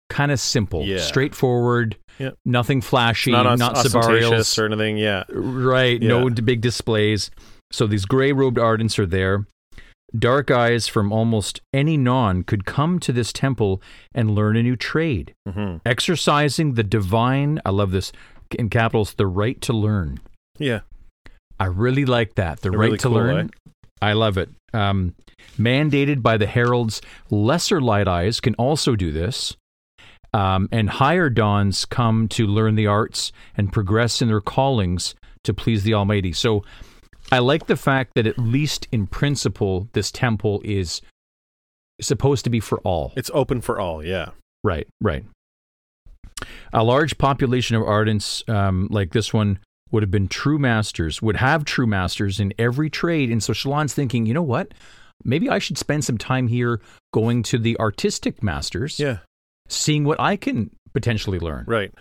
kind 0.10 0.32
of 0.32 0.40
simple, 0.40 0.84
Yeah. 0.86 1.00
straightforward, 1.00 1.98
Yep. 2.22 2.36
nothing 2.46 2.82
flashy, 2.82 3.32
Not, 3.32 3.58
not, 3.60 3.76
os- 3.78 3.86
ostentatious 3.94 4.58
or 4.60 4.66
anything. 4.66 4.98
Yeah. 4.98 5.24
Right. 5.30 6.02
No 6.02 6.28
Yeah. 6.28 6.34
d- 6.36 6.42
big 6.42 6.62
displays. 6.62 7.32
So 7.72 7.88
these 7.88 8.06
gray 8.06 8.32
robed 8.32 8.58
ardents 8.58 8.98
are 9.00 9.06
there. 9.06 9.46
Dark 10.18 10.52
eyes 10.52 10.88
from 10.90 11.14
almost 11.14 11.62
any 11.74 11.96
nahn 11.96 12.44
could 12.44 12.66
come 12.66 13.00
to 13.00 13.14
this 13.14 13.32
temple 13.32 13.82
and 14.14 14.36
learn 14.36 14.58
a 14.58 14.64
new 14.64 14.76
trade, 14.76 15.34
hmm 15.50 15.78
exercising 15.86 16.74
the 16.74 16.84
divine, 16.84 17.60
I 17.66 17.70
love 17.70 17.92
this 17.92 18.12
in 18.60 18.70
capitals, 18.70 19.14
the 19.14 19.26
right 19.28 19.60
to 19.62 19.72
learn. 19.74 20.20
Yeah. 20.60 20.82
I 21.60 21.66
really 21.68 22.04
like 22.06 22.36
that. 22.36 22.60
The 22.60 22.70
They're 22.72 22.78
right 22.80 22.86
really 22.88 22.98
to 22.98 23.08
cool, 23.08 23.14
learn. 23.18 23.46
eh? 23.46 23.72
I 24.02 24.14
love 24.14 24.38
it. 24.38 24.50
Um, 24.74 25.16
mandated 25.58 26.22
by 26.22 26.36
the 26.38 26.48
heralds, 26.48 27.02
lesser 27.30 27.80
light 27.80 28.08
eyes 28.10 28.42
can 28.42 28.56
also 28.56 28.96
do 28.98 29.12
this. 29.14 29.56
Um, 30.34 30.70
and 30.72 30.90
higher 30.90 31.30
dahns 31.30 31.86
come 31.86 32.28
to 32.30 32.48
learn 32.48 32.76
the 32.76 32.88
arts 32.88 33.32
and 33.58 33.72
progress 33.72 34.22
in 34.22 34.30
their 34.30 34.40
callings 34.40 35.14
to 35.44 35.54
please 35.54 35.84
the 35.84 35.94
Almighty. 35.94 36.32
So 36.32 36.64
I 37.32 37.40
like 37.40 37.68
the 37.68 37.76
fact 37.76 38.12
that, 38.16 38.28
at 38.28 38.38
least 38.38 38.88
in 38.92 39.08
principle, 39.08 39.90
this 39.94 40.12
temple 40.12 40.62
is 40.64 41.02
supposed 42.00 42.44
to 42.46 42.50
be 42.50 42.60
for 42.60 42.80
all. 42.80 43.12
It's 43.16 43.32
open 43.34 43.62
for 43.62 43.80
all. 43.80 44.04
Yeah. 44.04 44.30
Right, 44.64 44.88
right. 45.02 45.26
A 46.74 46.84
large 46.84 47.18
population 47.18 47.76
of 47.76 47.84
ardents 47.84 48.48
um, 48.50 48.88
like 48.90 49.12
this 49.12 49.34
one 49.34 49.60
would 49.92 50.02
have 50.02 50.12
been 50.12 50.28
true 50.28 50.58
masters, 50.58 51.22
would 51.22 51.36
have 51.36 51.66
true 51.66 51.86
masters 51.86 52.40
in 52.40 52.54
every 52.58 52.90
trade. 52.90 53.30
And 53.30 53.44
so 53.44 53.54
Shallan's 53.54 53.94
thinking, 53.94 54.26
you 54.26 54.34
know 54.34 54.42
what? 54.42 54.74
Maybe 55.24 55.50
I 55.50 55.60
should 55.60 55.78
spend 55.78 56.04
some 56.06 56.18
time 56.18 56.48
here 56.48 56.82
going 57.14 57.44
to 57.44 57.60
the 57.60 57.78
artistic 57.80 58.42
masters, 58.42 59.00
Yeah. 59.00 59.18
Seeing 59.72 60.04
what 60.04 60.20
I 60.20 60.36
can 60.36 60.70
potentially 60.94 61.40
learn. 61.40 61.66
Right. 61.68 61.94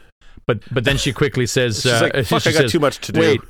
But 0.46 0.62
but 0.72 0.84
then 0.84 0.96
she 0.96 1.12
quickly 1.12 1.46
says, 1.46 1.84
uh, 1.86 2.10
like, 2.14 2.26
fuck, 2.26 2.46
I 2.46 2.52
got 2.52 2.62
says, 2.62 2.72
too 2.72 2.80
much 2.80 2.98
to 3.00 3.12
do. 3.12 3.20
Wait. 3.20 3.40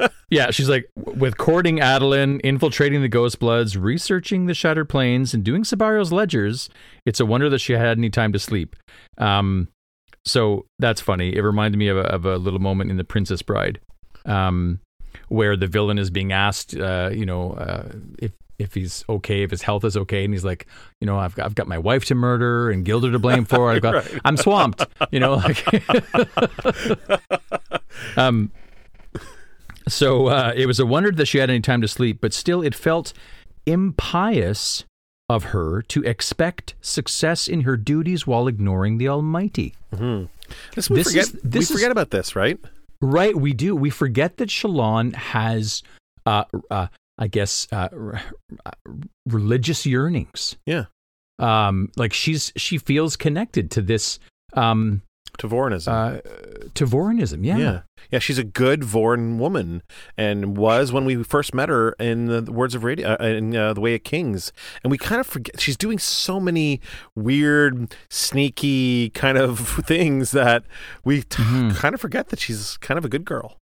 yeah, 0.30 0.50
she's 0.50 0.68
like, 0.68 0.88
with 0.94 1.36
courting 1.38 1.78
Adolin, 1.78 2.40
infiltrating 2.42 3.02
the 3.02 3.08
Ghostbloods, 3.08 3.80
researching 3.80 4.46
the 4.46 4.54
Shattered 4.54 4.88
Plains, 4.88 5.34
and 5.34 5.42
doing 5.42 5.64
Sebarial's 5.64 6.12
ledgers, 6.12 6.68
it's 7.04 7.18
a 7.18 7.26
wonder 7.26 7.50
that 7.50 7.58
she 7.58 7.72
had 7.72 7.98
any 7.98 8.10
time 8.10 8.32
to 8.32 8.38
sleep. 8.38 8.76
Um, 9.18 9.68
so 10.24 10.66
that's 10.78 11.00
funny. 11.00 11.34
It 11.34 11.40
reminded 11.40 11.78
me 11.78 11.88
of 11.88 11.96
a, 11.96 12.02
of 12.02 12.24
a 12.26 12.36
little 12.36 12.60
moment 12.60 12.90
in 12.90 12.96
The 12.96 13.04
Princess 13.04 13.42
Bride, 13.42 13.80
um, 14.24 14.80
where 15.28 15.56
the 15.56 15.66
villain 15.66 15.98
is 15.98 16.10
being 16.10 16.32
asked, 16.32 16.76
uh, 16.76 17.10
you 17.12 17.26
know, 17.26 17.52
uh, 17.52 17.88
if 18.18 18.32
if 18.58 18.74
he's 18.74 19.04
okay, 19.08 19.42
if 19.42 19.50
his 19.50 19.62
health 19.62 19.84
is 19.84 19.96
okay, 19.96 20.24
and 20.24 20.34
he's 20.34 20.44
like, 20.44 20.66
you 21.00 21.06
know, 21.06 21.18
I've 21.18 21.34
got, 21.34 21.46
I've 21.46 21.54
got 21.54 21.68
my 21.68 21.78
wife 21.78 22.04
to 22.06 22.14
murder 22.14 22.70
and 22.70 22.84
Guilder 22.84 23.12
to 23.12 23.18
blame 23.18 23.44
for. 23.44 23.70
I've 23.70 23.82
got, 23.82 23.94
Right. 24.12 24.20
I'm 24.24 24.36
swamped, 24.36 24.86
you 25.10 25.20
know, 25.20 25.34
like. 25.34 25.64
um, 28.16 28.50
so 29.88 30.26
uh, 30.26 30.52
it 30.56 30.66
was 30.66 30.78
a 30.80 30.86
wonder 30.86 31.10
that 31.12 31.26
she 31.26 31.38
had 31.38 31.50
any 31.50 31.60
time 31.60 31.80
to 31.80 31.88
sleep, 31.88 32.18
but 32.20 32.32
still, 32.32 32.62
it 32.62 32.74
felt 32.74 33.12
impious 33.66 34.84
of 35.30 35.44
her 35.44 35.82
to 35.82 36.02
expect 36.04 36.74
success 36.80 37.48
in 37.48 37.62
her 37.62 37.76
duties 37.76 38.26
while 38.26 38.48
ignoring 38.48 38.98
the 38.98 39.08
Almighty. 39.08 39.74
This, 40.74 40.88
we 40.90 40.96
This 40.96 41.08
forget. 41.08 41.24
is- 41.24 41.32
this 41.44 41.54
we 41.54 41.58
is- 41.60 41.70
forget 41.70 41.90
about 41.90 42.10
this, 42.10 42.34
right? 42.34 42.58
Right, 43.00 43.36
we 43.36 43.52
do. 43.52 43.76
We 43.76 43.90
forget 43.90 44.38
that 44.38 44.48
Shallan 44.48 45.14
has, 45.14 45.82
uh, 46.26 46.44
uh, 46.70 46.88
I 47.18 47.26
guess, 47.28 47.66
uh, 47.72 47.88
r- 47.92 48.22
uh, 48.64 48.70
religious 49.26 49.84
yearnings. 49.86 50.56
Yeah. 50.66 50.84
Um, 51.38 51.90
like 51.96 52.12
she's 52.12 52.52
she 52.56 52.78
feels 52.78 53.16
connected 53.16 53.70
to 53.72 53.82
this 53.82 54.18
um, 54.54 55.02
to 55.38 55.48
Vorinism. 55.48 55.88
Uh, 55.88 56.20
to 56.74 56.84
Vorinism, 56.86 57.44
yeah. 57.44 57.56
yeah. 57.56 57.80
Yeah, 58.10 58.18
she's 58.18 58.38
a 58.38 58.44
good 58.44 58.80
Vorin 58.80 59.38
woman 59.38 59.82
and 60.16 60.56
was 60.56 60.90
when 60.92 61.04
we 61.04 61.22
first 61.22 61.54
met 61.54 61.68
her 61.68 61.90
in 62.00 62.26
the 62.26 62.50
Words 62.50 62.74
of 62.74 62.82
Radio, 62.82 63.16
uh, 63.20 63.24
in 63.24 63.54
uh, 63.54 63.74
The 63.74 63.80
Way 63.80 63.94
of 63.96 64.02
Kings. 64.02 64.52
And 64.82 64.90
we 64.90 64.96
kind 64.98 65.20
of 65.20 65.26
forget, 65.26 65.60
she's 65.60 65.76
doing 65.76 65.98
so 65.98 66.40
many 66.40 66.80
weird, 67.14 67.94
sneaky 68.10 69.10
kind 69.10 69.36
of 69.38 69.58
things 69.86 70.30
that 70.32 70.64
we 71.04 71.22
t- 71.22 71.42
Mhm. 71.42 71.74
kind 71.76 71.94
of 71.94 72.00
forget 72.00 72.28
that 72.30 72.38
she's 72.40 72.76
kind 72.78 72.96
of 72.98 73.04
a 73.04 73.08
good 73.08 73.24
girl. 73.24 73.56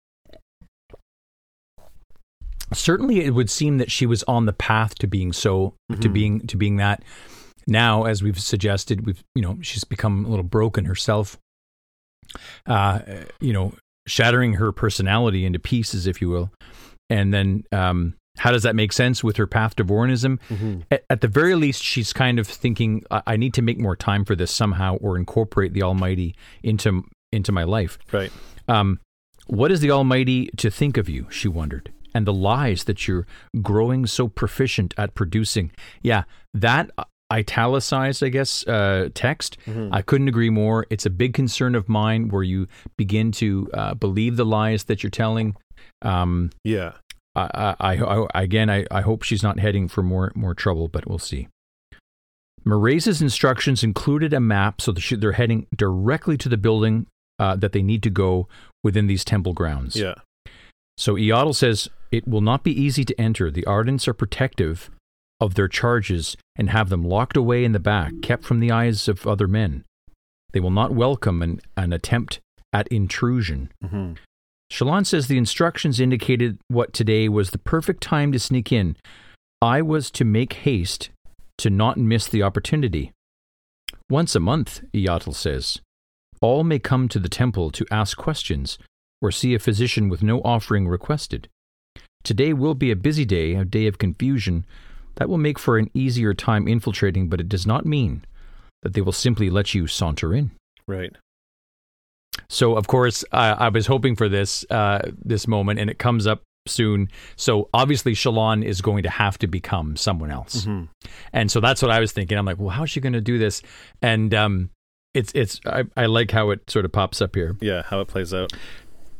Certainly, 2.73 3.23
it 3.23 3.31
would 3.31 3.49
seem 3.49 3.77
that 3.77 3.89
she 3.91 4.05
was 4.05 4.23
on 4.23 4.45
the 4.45 4.53
path 4.53 4.95
to 4.95 5.07
being 5.07 5.31
so, 5.33 5.73
to 6.01 6.09
Mhm. 6.09 6.13
being 6.13 6.47
to 6.47 6.57
being 6.57 6.77
that. 6.77 7.03
Now, 7.67 8.03
as 8.05 8.21
we've 8.21 8.39
suggested, 8.39 9.05
we've 9.05 9.23
you 9.35 9.41
know 9.41 9.57
she's 9.61 9.83
become 9.85 10.25
a 10.25 10.29
little 10.29 10.43
broken 10.43 10.85
herself. 10.85 11.37
Uh, 12.65 12.99
you 13.39 13.53
know, 13.53 13.73
shattering 14.07 14.53
her 14.53 14.71
personality 14.71 15.45
into 15.45 15.59
pieces, 15.59 16.07
if 16.07 16.21
you 16.21 16.29
will, 16.29 16.51
and 17.09 17.33
then 17.33 17.63
um, 17.71 18.15
how 18.37 18.51
does 18.51 18.63
that 18.63 18.75
make 18.75 18.91
sense 18.91 19.23
with 19.23 19.37
her 19.37 19.45
path 19.45 19.75
to 19.75 19.85
Vorinism? 19.85 20.39
At, 20.89 21.03
at 21.09 21.21
the 21.21 21.27
very 21.27 21.55
least, 21.55 21.83
she's 21.83 22.11
kind 22.13 22.39
of 22.39 22.47
thinking, 22.47 23.03
I, 23.11 23.21
I 23.27 23.37
need 23.37 23.53
to 23.55 23.61
make 23.61 23.79
more 23.79 23.95
time 23.95 24.25
for 24.25 24.35
this 24.35 24.51
somehow, 24.51 24.95
or 24.97 25.17
incorporate 25.17 25.73
the 25.73 25.83
Almighty 25.83 26.35
into 26.63 27.03
into 27.31 27.51
my 27.51 27.63
life. 27.63 27.97
Right. 28.11 28.31
Um, 28.67 28.99
what 29.47 29.71
is 29.71 29.81
the 29.81 29.91
Almighty 29.91 30.49
to 30.57 30.71
think 30.71 30.97
of 30.97 31.09
you? 31.09 31.27
She 31.29 31.47
wondered. 31.47 31.91
And 32.13 32.27
the 32.27 32.33
lies 32.33 32.83
that 32.85 33.07
you're 33.07 33.25
growing 33.61 34.05
so 34.05 34.27
proficient 34.27 34.93
at 34.97 35.15
producing. 35.15 35.71
Yeah, 36.01 36.23
that 36.53 36.91
uh, 36.97 37.03
italicized, 37.31 38.23
I 38.23 38.29
guess, 38.29 38.65
uh, 38.67 39.09
text. 39.15 39.57
I 39.91 40.01
couldn't 40.01 40.27
agree 40.27 40.51
more. 40.51 40.85
It's 40.89 41.05
a 41.05 41.09
big 41.09 41.33
concern 41.33 41.73
of 41.75 41.89
mine 41.89 42.29
where 42.29 42.43
you 42.43 42.67
begin 42.97 43.31
to 43.33 43.69
uh, 43.73 43.93
believe 43.95 44.37
the 44.37 44.45
lies 44.45 44.83
that 44.85 45.01
you're 45.01 45.09
telling. 45.09 45.55
Um, 46.03 46.51
Yeah. 46.63 46.93
I, 47.35 47.75
I, 47.79 47.95
I 47.95 48.43
again, 48.43 48.69
I, 48.69 48.85
I 48.91 49.01
hope 49.01 49.23
she's 49.23 49.41
not 49.41 49.57
heading 49.57 49.87
for 49.87 50.03
more 50.03 50.31
more 50.35 50.53
trouble, 50.53 50.87
but 50.87 51.07
we'll 51.07 51.17
see. 51.17 51.47
Mraize's 52.63 53.21
instructions 53.21 53.83
included 53.83 54.33
a 54.33 54.39
map, 54.39 54.81
so 54.81 54.91
that 54.91 55.17
they're 55.19 55.33
heading 55.33 55.65
directly 55.75 56.37
to 56.37 56.47
the 56.47 56.57
building 56.57 57.07
uh, 57.39 57.55
that 57.55 57.71
they 57.71 57.81
need 57.81 58.03
to 58.03 58.09
go 58.09 58.47
within 58.83 59.07
these 59.07 59.25
temple 59.25 59.53
grounds. 59.53 59.95
Yeah. 59.95 60.13
So 60.97 61.15
Iyatil 61.15 61.55
says 61.55 61.89
it 62.13 62.27
will 62.27 62.41
not 62.41 62.63
be 62.63 62.79
easy 62.79 63.03
to 63.03 63.19
enter. 63.19 63.49
The 63.49 63.65
Ardents 63.65 64.07
are 64.07 64.13
protective 64.13 64.91
of 65.41 65.55
their 65.55 65.67
charges 65.67 66.37
and 66.55 66.69
have 66.69 66.89
them 66.89 67.03
locked 67.03 67.35
away 67.35 67.65
in 67.65 67.71
the 67.71 67.79
back, 67.79 68.13
kept 68.21 68.43
from 68.43 68.59
the 68.59 68.71
eyes 68.71 69.07
of 69.07 69.25
other 69.25 69.47
men. 69.47 69.83
They 70.51 70.59
will 70.59 70.69
not 70.69 70.93
welcome 70.93 71.41
an, 71.41 71.59
an 71.75 71.91
attempt 71.91 72.39
at 72.71 72.87
intrusion. 72.89 73.71
hmm 73.83 74.13
Shallan 74.71 75.05
says 75.05 75.27
the 75.27 75.37
instructions 75.37 75.99
indicated 75.99 76.57
what 76.67 76.93
today 76.93 77.29
was 77.29 77.51
the 77.51 77.59
perfect 77.59 78.01
time 78.01 78.31
to 78.31 78.39
sneak 78.39 78.71
in. 78.71 78.95
I 79.61 79.81
was 79.83 80.09
to 80.11 80.25
make 80.25 80.53
haste 80.53 81.09
to 81.59 81.69
not 81.69 81.97
miss 81.97 82.27
the 82.27 82.41
opportunity. 82.41 83.11
Once 84.09 84.35
a 84.35 84.39
month, 84.39 84.83
Iyatil 84.93 85.35
says, 85.35 85.79
all 86.41 86.63
may 86.63 86.79
come 86.79 87.07
to 87.09 87.19
the 87.19 87.29
temple 87.29 87.69
to 87.71 87.85
ask 87.91 88.17
questions 88.17 88.79
or 89.21 89.31
see 89.31 89.53
a 89.53 89.59
physician 89.59 90.09
with 90.09 90.23
no 90.23 90.41
offering 90.41 90.87
requested. 90.87 91.49
Today 92.23 92.53
will 92.53 92.75
be 92.75 92.91
a 92.91 92.95
busy 92.95 93.25
day, 93.25 93.55
a 93.55 93.65
day 93.65 93.87
of 93.87 93.97
confusion. 93.97 94.65
That 95.15 95.29
will 95.29 95.37
make 95.37 95.59
for 95.59 95.77
an 95.77 95.91
easier 95.93 96.33
time 96.33 96.67
infiltrating, 96.67 97.29
but 97.29 97.39
it 97.39 97.47
does 97.47 97.67
not 97.67 97.85
mean 97.85 98.25
that 98.81 98.93
they 98.93 99.01
will 99.01 99.11
simply 99.11 99.49
let 99.49 99.73
you 99.75 99.85
saunter 99.85 100.33
in. 100.33 100.51
Right. 100.87 101.15
So 102.49 102.75
of 102.75 102.87
course 102.87 103.23
uh, 103.31 103.55
I 103.59 103.69
was 103.69 103.85
hoping 103.87 104.15
for 104.15 104.27
this 104.27 104.65
uh, 104.71 105.11
this 105.23 105.47
moment, 105.47 105.79
and 105.79 105.89
it 105.89 105.99
comes 105.99 106.25
up 106.25 106.41
soon. 106.67 107.09
So 107.35 107.69
obviously 107.73 108.13
Shallan 108.13 108.63
is 108.63 108.81
going 108.81 109.03
to 109.03 109.09
have 109.09 109.37
to 109.39 109.47
become 109.47 109.95
someone 109.95 110.31
else, 110.31 110.63
hmm 110.63 110.85
and 111.31 111.51
so 111.51 111.59
that's 111.59 111.81
what 111.81 111.91
I 111.91 111.99
was 111.99 112.11
thinking. 112.11 112.37
I'm 112.37 112.45
like, 112.45 112.57
well, 112.59 112.69
how 112.69 112.83
is 112.83 112.89
she 112.89 112.99
going 112.99 113.13
to 113.13 113.21
do 113.21 113.37
this? 113.37 113.61
And 114.01 114.33
um, 114.33 114.69
it's 115.13 115.31
it's 115.35 115.59
I, 115.65 115.83
I 115.95 116.07
like 116.07 116.31
how 116.31 116.49
it 116.49 116.69
sort 116.69 116.85
of 116.85 116.91
pops 116.91 117.21
up 117.21 117.35
here. 117.35 117.55
Yeah. 117.61 117.83
How 117.83 118.01
it 118.01 118.07
plays 118.07 118.33
out. 118.33 118.51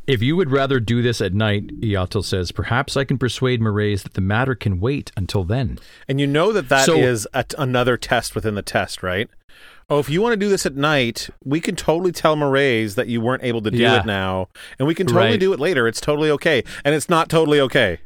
If 0.06 0.22
you 0.22 0.36
would 0.36 0.52
rather 0.52 0.80
do 0.82 1.02
this 1.02 1.22
at 1.22 1.34
night, 1.34 1.80
Iyatil 1.80 2.26
says, 2.26 2.52
perhaps 2.52 2.98
I 2.98 3.06
can 3.06 3.18
persuade 3.18 3.62
Mraize 3.62 4.04
that 4.04 4.16
the 4.16 4.22
matter 4.22 4.54
can 4.54 4.80
wait 4.82 5.12
until 5.16 5.44
then. 5.46 5.80
And 6.10 6.20
you 6.20 6.28
know 6.28 6.52
that 6.52 6.68
that 6.70 6.90
is 6.90 7.24
So- 7.24 7.30
a 7.34 7.44
t- 7.46 7.56
another 7.58 7.96
test 7.96 8.36
within 8.36 8.56
the 8.56 8.62
test, 8.62 9.02
right? 9.02 9.30
Oh, 9.90 10.00
if 10.00 10.10
you 10.10 10.22
want 10.22 10.34
to 10.34 10.38
do 10.38 10.50
this 10.50 10.66
at 10.66 10.76
night, 10.76 11.30
we 11.46 11.62
can 11.62 11.76
totally 11.76 12.12
tell 12.12 12.36
Mraize 12.36 12.96
that 12.96 13.08
you 13.08 13.22
weren't 13.22 13.44
able 13.44 13.62
to 13.62 13.72
do 13.72 13.78
Yeah. 13.78 14.00
it 14.02 14.06
now, 14.06 14.48
and 14.80 14.88
we 14.88 14.96
can 14.96 15.08
totally 15.08 15.32
Right. 15.32 15.40
do 15.40 15.54
it 15.54 15.60
later. 15.60 15.88
It's 15.88 16.02
totally 16.02 16.30
okay, 16.32 16.64
and 16.84 16.94
it's 16.96 17.10
not 17.10 17.30
totally 17.30 17.60
okay. 17.62 18.00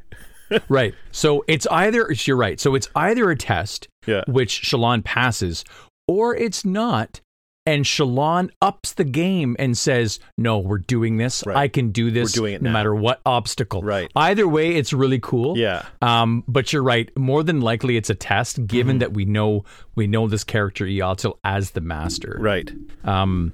right. 0.70 0.94
So 1.12 1.44
it's 1.48 1.66
either 1.68 2.12
you're 2.26 2.38
right. 2.38 2.60
So 2.60 2.76
it's 2.76 2.90
either 2.96 3.30
a 3.32 3.36
test 3.36 3.88
Yeah. 4.06 4.24
which 4.28 4.62
Shallan 4.64 5.04
passes, 5.04 5.64
or 6.08 6.36
it's 6.36 6.64
not. 6.64 7.22
And 7.68 7.84
Shallan 7.86 8.50
ups 8.62 8.94
the 8.94 9.04
game 9.04 9.56
and 9.60 9.78
says, 9.78 10.20
"No, 10.38 10.58
we're 10.58 10.78
doing 10.80 11.18
this. 11.18 11.44
Right. 11.46 11.58
I 11.58 11.68
can 11.68 11.92
do 11.92 12.10
this, 12.10 12.36
We're 12.36 12.42
doing 12.42 12.54
it 12.56 12.62
no 12.64 12.70
now." 12.70 12.74
matter 12.74 12.96
what 12.96 13.20
obstacle." 13.26 13.82
Right. 13.82 14.10
Either 14.16 14.48
way, 14.48 14.76
it's 14.76 14.94
really 14.94 15.20
cool. 15.20 15.58
Yeah. 15.58 15.84
Um, 16.02 16.44
but 16.48 16.72
you're 16.74 16.82
right. 16.82 17.12
More 17.18 17.44
than 17.44 17.62
likely, 17.62 17.98
it's 17.98 18.10
a 18.10 18.16
test, 18.16 18.66
given 18.68 18.96
Mm-hmm. 18.96 19.00
that 19.00 19.14
we 19.14 19.26
know 19.26 19.66
we 19.96 20.08
know 20.08 20.28
this 20.28 20.44
character 20.44 20.86
Iyatil 20.86 21.34
as 21.44 21.72
the 21.72 21.82
master. 21.82 22.38
Right. 22.40 22.72
Um, 23.04 23.52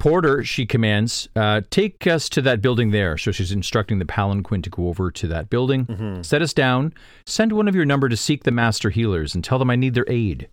Porter, 0.00 0.42
she 0.44 0.66
commands, 0.66 1.28
uh, 1.36 1.62
take 1.70 2.06
us 2.06 2.28
to 2.30 2.42
that 2.42 2.60
building 2.60 2.90
there. 2.90 3.16
So 3.16 3.30
she's 3.30 3.52
instructing 3.52 4.00
the 4.00 4.04
palanquin 4.04 4.60
to 4.62 4.68
go 4.70 4.88
over 4.88 5.10
to 5.12 5.26
that 5.28 5.48
building, 5.48 5.86
Mm-hmm. 5.86 6.22
set 6.22 6.42
us 6.42 6.52
down, 6.52 6.92
send 7.26 7.52
one 7.52 7.68
of 7.68 7.74
your 7.74 7.84
number 7.86 8.08
to 8.08 8.16
seek 8.16 8.42
the 8.42 8.50
master 8.50 8.90
healers, 8.90 9.34
and 9.34 9.42
tell 9.42 9.58
them 9.58 9.70
I 9.70 9.76
need 9.76 9.94
their 9.94 10.04
aid. 10.08 10.48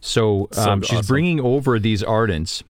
So, 0.00 0.48
So 0.52 0.70
um, 0.70 0.82
she's 0.82 0.98
awesome. 0.98 1.06
bringing 1.06 1.40
over 1.40 1.78
these 1.78 2.02
ardents, 2.02 2.62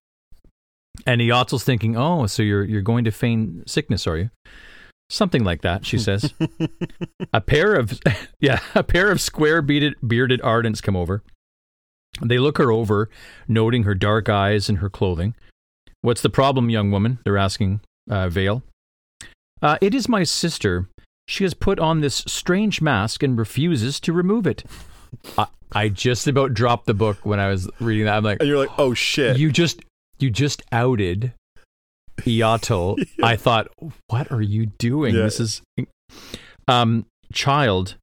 and 1.05 1.21
Iyatil's 1.21 1.63
thinking, 1.63 1.97
"Oh, 1.97 2.25
so 2.27 2.43
you're 2.43 2.63
you're 2.63 2.81
going 2.81 3.03
to 3.05 3.11
feign 3.11 3.63
sickness, 3.67 4.07
are 4.07 4.17
you?" 4.17 4.29
Something 5.09 5.43
like 5.43 5.61
that, 5.61 5.85
she 5.85 5.99
says. 5.99 6.33
a 7.33 7.41
pair 7.41 7.75
of 7.75 7.99
yeah, 8.39 8.59
a 8.73 8.83
pair 8.83 9.11
of 9.11 9.21
square 9.21 9.61
bearded 9.61 9.95
bearded 10.05 10.41
ardents 10.41 10.81
come 10.81 10.95
over. 10.95 11.21
They 12.21 12.39
look 12.39 12.57
her 12.57 12.71
over, 12.71 13.09
noting 13.47 13.83
her 13.83 13.93
dark 13.93 14.29
eyes 14.29 14.69
and 14.69 14.77
her 14.79 14.89
clothing. 14.89 15.35
What's 16.01 16.21
the 16.21 16.29
problem, 16.29 16.69
young 16.69 16.89
woman? 16.91 17.19
They're 17.25 17.37
asking 17.37 17.81
uh, 18.09 18.29
Veil. 18.29 18.63
Uh, 19.61 19.77
it 19.81 19.93
is 19.93 20.07
my 20.07 20.23
sister. 20.23 20.87
She 21.27 21.43
has 21.43 21.53
put 21.53 21.79
on 21.79 22.01
this 22.01 22.23
strange 22.27 22.81
mask 22.81 23.21
and 23.23 23.37
refuses 23.37 23.99
to 24.01 24.13
remove 24.13 24.45
it. 24.47 24.63
I, 25.37 25.47
I 25.71 25.89
just 25.89 26.27
about 26.27 26.53
dropped 26.53 26.85
the 26.85 26.93
book 26.93 27.25
when 27.25 27.39
I 27.39 27.49
was 27.49 27.69
reading 27.79 28.05
that. 28.05 28.17
I'm 28.17 28.23
like, 28.23 28.39
And 28.39 28.47
you're 28.47 28.57
like, 28.57 28.77
oh 28.77 28.93
shit. 28.93 29.37
you 29.37 29.51
just 29.51 29.81
you 30.19 30.29
just 30.29 30.61
outed 30.71 31.33
Iato. 32.19 32.97
I 33.23 33.35
thought, 33.35 33.67
what 34.07 34.31
are 34.31 34.41
you 34.41 34.67
doing? 34.67 35.15
Yeah. 35.15 35.23
This 35.23 35.39
is 35.39 35.61
um 36.67 37.05
child 37.33 37.95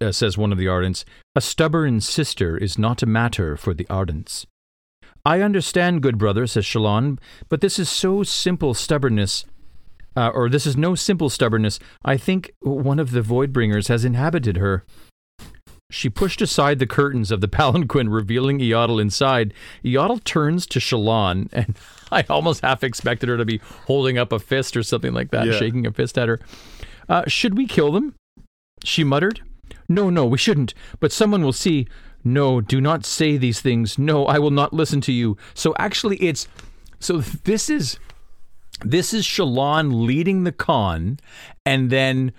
uh, 0.00 0.12
says 0.12 0.36
one 0.38 0.52
of 0.52 0.58
the 0.58 0.66
ardents. 0.66 1.04
A 1.36 1.40
stubborn 1.40 2.00
sister 2.00 2.56
is 2.56 2.78
not 2.78 3.02
a 3.02 3.06
matter 3.06 3.56
for 3.56 3.74
the 3.74 3.84
ardents. 3.84 4.46
I 5.24 5.40
understand, 5.40 6.02
good 6.02 6.18
brother, 6.18 6.46
says 6.48 6.64
Shallan, 6.64 7.18
but 7.48 7.60
this 7.60 7.78
is 7.78 7.88
so 7.88 8.24
simple 8.24 8.74
stubbornness. 8.74 9.44
Uh, 10.16 10.28
or 10.28 10.48
this 10.50 10.66
is 10.66 10.76
no 10.76 10.94
simple 10.94 11.30
stubbornness. 11.30 11.78
I 12.04 12.16
think 12.16 12.52
one 12.60 12.98
of 12.98 13.12
the 13.12 13.22
Voidbringers 13.22 13.88
has 13.88 14.04
inhabited 14.04 14.56
her. 14.58 14.84
She 15.92 16.08
pushed 16.08 16.40
aside 16.40 16.78
the 16.78 16.86
curtains 16.86 17.30
of 17.30 17.40
the 17.42 17.48
palanquin, 17.58 18.08
revealing 18.08 18.58
Iyatil 18.58 19.00
inside. 19.00 19.52
Iyatil 19.84 20.24
turns 20.24 20.66
to 20.68 20.78
Shallan, 20.78 21.48
and 21.52 21.76
I 22.10 22.24
almost 22.30 22.62
half 22.62 22.82
expected 22.82 23.28
her 23.28 23.36
to 23.36 23.44
be 23.44 23.60
holding 23.86 24.16
up 24.16 24.32
a 24.32 24.38
fist 24.38 24.76
or 24.76 24.82
something 24.82 25.12
like 25.12 25.30
that, 25.32 25.46
Yeah. 25.46 25.52
shaking 25.58 25.86
a 25.86 25.92
fist 25.92 26.16
at 26.16 26.28
her. 26.28 26.40
Uh, 27.08 27.24
should 27.26 27.56
we 27.58 27.66
kill 27.66 27.92
them? 27.92 28.14
She 28.84 29.04
muttered. 29.04 29.42
No, 29.88 30.08
no, 30.08 30.24
we 30.24 30.38
shouldn't. 30.38 30.72
But 30.98 31.12
someone 31.12 31.42
will 31.44 31.52
see. 31.52 31.86
No, 32.24 32.60
do 32.60 32.80
not 32.80 33.04
say 33.04 33.36
these 33.36 33.60
things. 33.60 33.98
No, 33.98 34.24
I 34.26 34.38
will 34.38 34.50
not 34.50 34.72
listen 34.72 35.00
to 35.02 35.12
you. 35.12 35.36
So 35.54 35.74
actually, 35.78 36.16
it's. 36.18 36.48
So 37.00 37.18
this 37.18 37.68
is. 37.68 37.98
This 38.84 39.12
is 39.12 39.24
Shallan 39.26 40.06
leading 40.06 40.44
the 40.44 40.52
con, 40.52 41.18
and 41.66 41.90
then. 41.90 42.32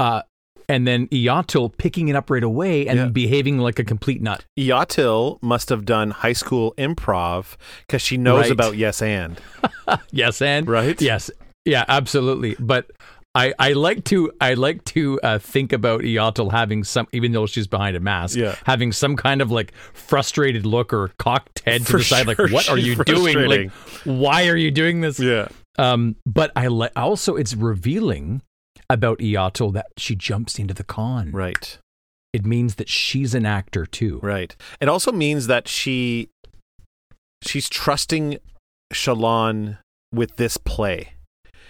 Uh, 0.00 0.22
and 0.68 0.86
then 0.86 1.06
Iyatil 1.08 1.76
picking 1.76 2.08
it 2.08 2.16
up 2.16 2.30
right 2.30 2.42
away 2.42 2.86
and 2.86 2.98
Yeah. 2.98 3.06
behaving 3.08 3.58
like 3.58 3.78
a 3.78 3.84
complete 3.84 4.22
nut. 4.22 4.44
Iyatil 4.58 5.42
must 5.42 5.68
have 5.68 5.84
done 5.84 6.10
high 6.10 6.32
school 6.32 6.74
improv 6.78 7.56
because 7.86 8.02
she 8.02 8.16
knows 8.16 8.42
Right. 8.44 8.50
about 8.50 8.76
yes 8.76 9.02
and. 9.02 9.40
Yes, 10.10 10.40
and 10.40 10.66
Right? 10.68 11.00
Yes, 11.00 11.30
yeah, 11.64 11.84
absolutely. 11.88 12.56
But 12.58 12.90
I, 13.36 13.52
I 13.58 13.72
like 13.72 14.04
to 14.04 14.30
I 14.40 14.54
like 14.54 14.84
to 14.94 15.18
uh, 15.22 15.38
think 15.40 15.72
about 15.72 16.02
Iyatil 16.02 16.52
having 16.52 16.84
some 16.84 17.08
even 17.12 17.32
though 17.32 17.46
she's 17.46 17.66
behind 17.66 17.96
a 17.96 18.00
mask 18.00 18.36
Yeah. 18.36 18.54
having 18.64 18.92
some 18.92 19.16
kind 19.16 19.42
of 19.42 19.50
like 19.50 19.72
frustrated 19.92 20.64
look 20.64 20.92
or 20.92 21.10
cocked 21.18 21.62
head 21.66 21.80
to 21.86 21.92
For 21.92 21.98
the 21.98 22.04
side 22.04 22.26
like 22.28 22.38
what 22.38 22.68
are 22.68 22.78
you 22.78 22.94
doing 23.04 23.36
like 23.48 23.70
why 24.04 24.46
are 24.48 24.56
you 24.56 24.70
doing 24.70 25.00
this 25.00 25.18
Yeah. 25.18 25.48
um 25.78 26.14
but 26.24 26.52
I 26.54 26.68
like 26.68 26.92
also 26.94 27.34
it's 27.34 27.54
revealing 27.56 28.40
about 28.90 29.18
Iyatil 29.18 29.72
that 29.74 29.86
she 29.96 30.14
jumps 30.14 30.58
into 30.58 30.74
the 30.74 30.84
con 30.84 31.30
Right. 31.32 31.78
it 32.32 32.44
means 32.44 32.74
that 32.76 32.88
she's 32.88 33.34
an 33.34 33.46
actor 33.46 33.86
too 33.86 34.18
Right. 34.22 34.54
It 34.80 34.88
also 34.88 35.12
means 35.12 35.46
that 35.46 35.68
she 35.68 36.28
she's 37.42 37.68
trusting 37.68 38.38
Shallan 38.92 39.78
with 40.12 40.36
this 40.36 40.56
play. 40.56 41.14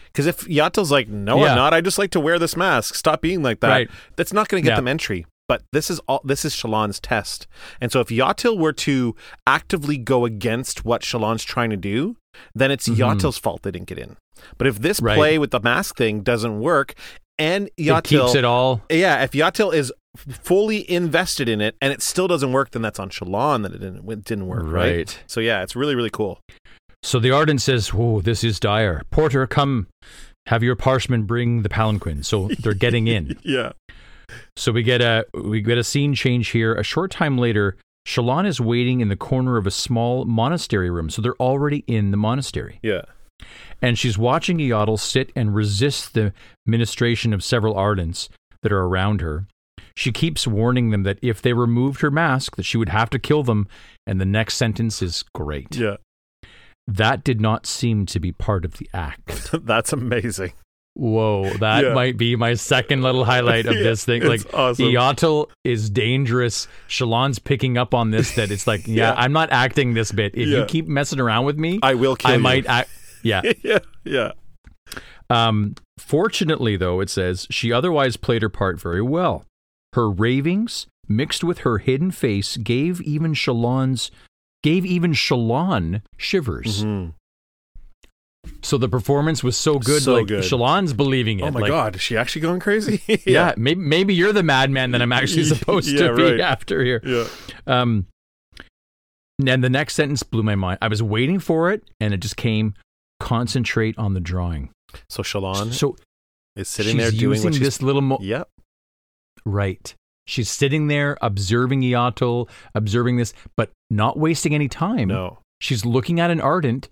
Because 0.07 0.27
if 0.27 0.47
Yatel's 0.47 0.93
like, 0.93 1.09
no, 1.09 1.39
Yeah. 1.39 1.51
I'm 1.53 1.57
not. 1.57 1.75
I 1.75 1.81
just 1.81 1.99
like 1.99 2.11
to 2.13 2.21
wear 2.21 2.39
this 2.39 2.57
mask. 2.57 2.95
Stop 2.95 3.21
being 3.21 3.43
like 3.43 3.61
that. 3.61 3.69
Right. 3.69 3.91
That's 4.17 4.33
not 4.33 4.49
going 4.49 4.63
to 4.63 4.65
get 4.65 4.73
Yeah. 4.73 4.77
them 4.77 4.89
entry. 4.89 5.27
But 5.49 5.63
this 5.73 5.91
is 5.91 5.99
all. 6.09 6.21
This 6.25 6.45
is 6.45 6.55
Shallan's 6.55 7.01
test. 7.01 7.47
And 7.81 7.91
so 7.93 8.01
if 8.01 8.09
Yatil 8.09 8.57
were 8.59 8.73
to 8.75 9.15
actively 9.47 9.99
go 9.99 10.25
against 10.25 10.85
what 10.85 11.03
Shallan's 11.03 11.45
trying 11.45 11.71
to 11.71 11.77
do, 11.77 12.17
then 12.55 12.71
it's 12.71 12.89
Mhm. 12.89 12.97
Yatil's 12.97 13.37
fault 13.39 13.63
they 13.63 13.71
didn't 13.71 13.89
get 13.89 13.99
in. 13.99 14.17
But 14.59 14.67
if 14.67 14.79
this 14.81 15.01
Right. 15.01 15.17
play 15.17 15.39
with 15.39 15.51
the 15.51 15.61
mask 15.61 15.97
thing 15.97 16.21
doesn't 16.23 16.61
work, 16.61 16.95
and 17.39 17.69
Yatil 17.79 17.99
it 17.99 18.05
keeps 18.05 18.35
it 18.35 18.45
all 18.45 18.83
yeah, 18.91 19.23
if 19.25 19.33
Yatil 19.33 19.75
is 19.75 19.93
fully 20.17 20.89
invested 20.91 21.49
in 21.49 21.61
it 21.61 21.75
and 21.81 21.93
it 21.93 22.01
still 22.03 22.29
doesn't 22.29 22.53
work, 22.53 22.71
then 22.71 22.83
that's 22.83 23.01
on 23.01 23.11
Shallan 23.11 23.63
that 23.65 23.73
it 23.73 23.79
didn't, 23.79 24.09
it 24.09 24.25
didn't 24.25 24.47
work, 24.47 24.63
right? 24.65 24.97
Right. 24.97 25.23
So 25.27 25.41
yeah, 25.41 25.63
it's 25.63 25.75
really 25.75 25.95
really 25.95 26.11
cool. 26.11 26.41
So 27.03 27.19
the 27.19 27.33
Arden 27.33 27.59
says, 27.59 27.91
"Oh, 27.95 28.21
this 28.21 28.45
is 28.45 28.59
dire. 28.61 29.03
Porter, 29.11 29.47
come, 29.47 29.89
have 30.47 30.63
your 30.63 30.77
parchment 30.77 31.27
bring 31.27 31.63
the 31.63 31.69
palanquin." 31.69 32.25
So 32.25 32.49
they're 32.61 32.73
getting 32.75 33.09
in. 33.09 33.39
Yeah, 33.45 33.73
so 34.57 34.73
we 34.73 34.83
get 34.83 35.01
a 35.01 35.27
we 35.35 35.61
get 35.61 35.77
a 35.79 35.85
scene 35.85 36.15
change 36.15 36.49
here. 36.51 36.75
A 36.75 36.83
short 36.83 37.11
time 37.11 37.37
later, 37.37 37.77
Shallan 38.07 38.47
is 38.47 38.61
waiting 38.61 39.01
in 39.01 39.09
the 39.09 39.17
corner 39.17 39.57
of 39.57 39.67
a 39.67 39.71
small 39.71 40.25
monastery 40.25 40.91
room. 40.91 41.11
So 41.11 41.21
they're 41.21 41.37
already 41.37 41.85
in 41.87 42.11
the 42.11 42.17
monastery, 42.17 42.79
yeah, 42.83 43.03
and 43.83 43.99
she's 43.99 44.17
watching 44.19 44.59
Iyatil 44.59 44.99
sit 44.99 45.31
and 45.37 45.55
resist 45.55 46.15
the 46.15 46.33
ministration 46.67 47.33
of 47.33 47.43
several 47.45 47.75
Ardents 47.75 48.29
that 48.63 48.73
are 48.73 48.83
around 48.85 49.21
her. 49.21 49.47
She 49.97 50.11
keeps 50.11 50.47
warning 50.47 50.91
them 50.91 51.03
that 51.05 51.19
if 51.23 51.41
they 51.43 51.53
removed 51.53 52.01
her 52.01 52.11
mask, 52.11 52.57
that 52.57 52.65
she 52.65 52.77
would 52.77 52.89
have 52.89 53.11
to 53.11 53.19
kill 53.19 53.43
them. 53.45 53.69
And 54.07 54.21
the 54.21 54.25
next 54.25 54.57
sentence 54.57 55.01
is 55.03 55.25
great. 55.35 55.77
yeah. 55.77 55.97
That 56.87 57.25
did 57.25 57.41
not 57.41 57.65
seem 57.67 58.05
to 58.07 58.21
be 58.21 58.31
part 58.33 58.65
of 58.65 58.75
the 58.79 58.89
act. 58.93 59.51
that's 59.65 59.93
amazing. 59.93 60.53
Whoa, 60.95 61.51
that 61.59 61.83
Yeah. 61.85 61.95
might 61.95 62.17
be 62.19 62.37
my 62.37 62.55
second 62.55 63.03
little 63.03 63.25
highlight 63.25 63.67
of 63.67 63.75
Yeah, 63.77 63.83
this 63.85 64.05
thing. 64.05 64.23
Like 64.23 64.43
awesome. 64.53 64.85
Iyatil 64.87 65.49
is 65.65 65.89
dangerous. 65.91 66.69
Shallan's 66.89 67.39
picking 67.39 67.79
up 67.79 67.95
on 67.95 68.11
this 68.11 68.35
that 68.37 68.51
it's 68.51 68.67
like, 68.67 68.83
yeah, 68.87 69.13
Yeah. 69.13 69.15
I'm 69.17 69.33
not 69.33 69.51
acting 69.51 69.95
this 69.95 70.13
bit. 70.13 70.35
If 70.35 70.49
you 70.49 70.65
keep 70.67 70.87
messing 70.87 71.21
around 71.21 71.47
with 71.47 71.59
me, 71.59 71.81
I 71.83 71.95
will 71.95 72.17
kill 72.17 72.31
you. 72.31 72.35
I 72.35 72.37
you. 72.37 72.43
might 72.43 72.67
act 72.67 72.91
yeah. 73.25 73.43
yeah, 73.63 73.79
yeah, 74.05 74.33
Um 75.31 75.75
fortunately 75.99 76.77
though, 76.77 77.01
it 77.01 77.11
says 77.11 77.47
she 77.51 77.73
otherwise 77.73 78.17
played 78.17 78.43
her 78.43 78.49
part 78.49 78.81
very 78.81 79.03
well. 79.03 79.45
Her 79.95 80.11
ravings 80.11 80.87
mixed 81.09 81.43
with 81.45 81.59
her 81.59 81.79
hidden 81.79 82.11
face 82.11 82.57
gave 82.57 83.01
even 83.01 83.35
Shallan's 83.35 84.11
gave 84.63 84.85
even 84.87 85.13
Shallan 85.13 86.03
shivers. 86.17 86.85
Mhm. 86.85 87.15
So 88.63 88.77
the 88.77 88.89
performance 88.91 89.43
was 89.43 89.57
so 89.57 89.79
good 89.79 90.03
So 90.03 90.15
like 90.17 90.27
good. 90.27 90.45
Shallan's 90.45 90.93
believing 90.93 91.41
it. 91.41 91.45
Oh 91.45 91.51
my 91.51 91.61
like, 91.61 91.71
god, 91.71 91.97
is 91.97 92.03
she 92.03 92.17
actually 92.17 92.43
going 92.43 92.61
crazy? 92.61 93.01
yeah, 93.27 93.55
maybe 93.57 93.81
maybe 93.81 94.15
you're 94.15 94.33
the 94.35 94.43
madman 94.43 94.91
that 94.93 95.01
I'm 95.03 95.13
actually 95.13 95.45
supposed 95.55 95.89
Yeah, 95.89 96.09
to 96.09 96.15
be 96.15 96.23
right. 96.33 96.41
after 96.41 96.85
here. 96.85 97.01
yeah. 97.05 97.27
Um, 97.67 98.07
and 99.47 99.65
the 99.65 99.71
next 99.71 99.95
sentence 99.95 100.23
blew 100.23 100.43
my 100.43 100.55
mind. 100.55 100.79
I 100.83 100.89
was 100.89 101.03
waiting 101.03 101.41
for 101.41 101.71
it, 101.73 101.83
and 102.01 102.13
it 102.15 102.19
just 102.19 102.37
came. 102.37 102.75
Concentrate 103.21 103.97
on 103.99 104.15
the 104.15 104.21
drawing. 104.21 104.71
So 105.09 105.23
Shallan 105.23 105.73
So 105.73 105.97
is 106.57 106.69
sitting 106.69 106.97
there 106.97 107.11
doing 107.11 107.43
using 107.43 107.63
this 107.63 107.83
little 107.83 108.03
mo- 108.03 108.19
Yep. 108.21 108.49
right. 109.45 109.95
She's 110.27 110.49
sitting 110.51 110.87
there 110.87 111.19
observing 111.21 111.83
Iyatil, 111.83 112.49
observing 112.75 113.17
this, 113.19 113.35
but 113.57 113.71
not 113.91 114.19
wasting 114.19 114.55
any 114.55 114.69
time. 114.69 115.09
No. 115.09 115.39
She's 115.61 115.85
looking 115.85 116.19
at 116.19 116.31
an 116.31 116.41
ardent, 116.41 116.89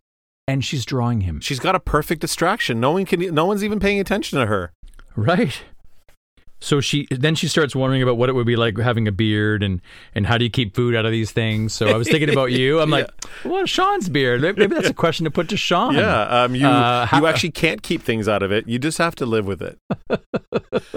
and 0.47 0.63
she's 0.65 0.85
drawing 0.85 1.23
him. 1.23 1.41
She's 1.41 1.59
got 1.61 1.75
a 1.75 1.81
perfect 1.81 2.21
distraction. 2.21 2.79
No 2.81 2.93
one 2.93 3.05
can 3.07 3.21
no 3.35 3.47
one's 3.47 3.65
even 3.65 3.81
paying 3.81 4.01
attention 4.01 4.39
to 4.39 4.47
her. 4.47 4.73
Right. 5.17 5.63
So 6.63 6.81
she 6.81 7.09
then 7.11 7.35
she 7.35 7.49
starts 7.49 7.75
wondering 7.75 8.03
about 8.03 8.17
what 8.17 8.29
it 8.29 8.35
would 8.35 8.47
be 8.47 8.55
like 8.55 8.79
having 8.79 9.09
a 9.09 9.13
beard 9.13 9.65
and 9.65 9.81
and 10.15 10.27
how 10.27 10.39
do 10.39 10.45
you 10.45 10.51
keep 10.51 10.77
food 10.77 10.95
out 10.95 11.05
of 11.05 11.11
these 11.11 11.33
things. 11.33 11.73
So 11.73 11.89
I 11.89 11.97
was 11.97 12.09
thinking 12.09 12.31
about 12.31 12.53
you. 12.53 12.81
I'm 12.81 12.89
like, 12.99 13.09
well, 13.45 13.67
Sean's 13.67 14.09
beard. 14.09 14.41
Maybe 14.43 14.67
that's 14.69 14.89
a 14.89 14.95
question 14.95 15.25
to 15.25 15.31
put 15.33 15.49
to 15.49 15.57
Sean. 15.57 15.95
Yeah, 15.97 16.23
um, 16.45 16.55
you 16.55 16.67
Uh, 16.67 17.05
how- 17.07 17.19
you 17.19 17.27
actually 17.27 17.51
can't 17.51 17.83
keep 17.83 18.01
things 18.03 18.29
out 18.29 18.43
of 18.45 18.53
it. 18.53 18.69
You 18.69 18.79
just 18.79 18.99
have 18.99 19.17
to 19.17 19.27
live 19.27 19.45
with 19.45 19.61
it, 19.61 19.79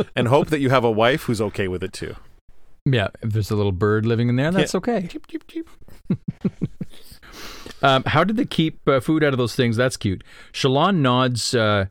and 0.16 0.28
hope 0.28 0.50
that 0.50 0.60
you 0.60 0.70
have 0.70 0.84
a 0.84 0.92
wife 0.92 1.24
who's 1.24 1.42
okay 1.42 1.68
with 1.68 1.84
it 1.84 1.94
too. 1.94 2.16
Yeah. 2.86 3.08
If 3.24 3.34
there's 3.34 3.50
a 3.50 3.56
little 3.56 3.72
bird 3.72 4.06
living 4.06 4.30
in 4.30 4.36
there, 4.36 4.52
that's 4.52 4.76
okay. 4.76 5.08
Cheep, 5.08 5.26
cheep, 5.28 5.48
cheep. 5.48 5.68
Um, 7.82 8.04
how 8.06 8.24
did 8.24 8.38
they 8.38 8.46
keep 8.46 8.88
uh, 8.88 9.00
food 9.00 9.24
out 9.24 9.34
of 9.34 9.38
those 9.38 9.54
things? 9.56 9.76
That's 9.78 9.98
cute. 9.98 10.24
Shallan 10.54 10.98
nods 10.98 11.54
uh, 11.54 11.86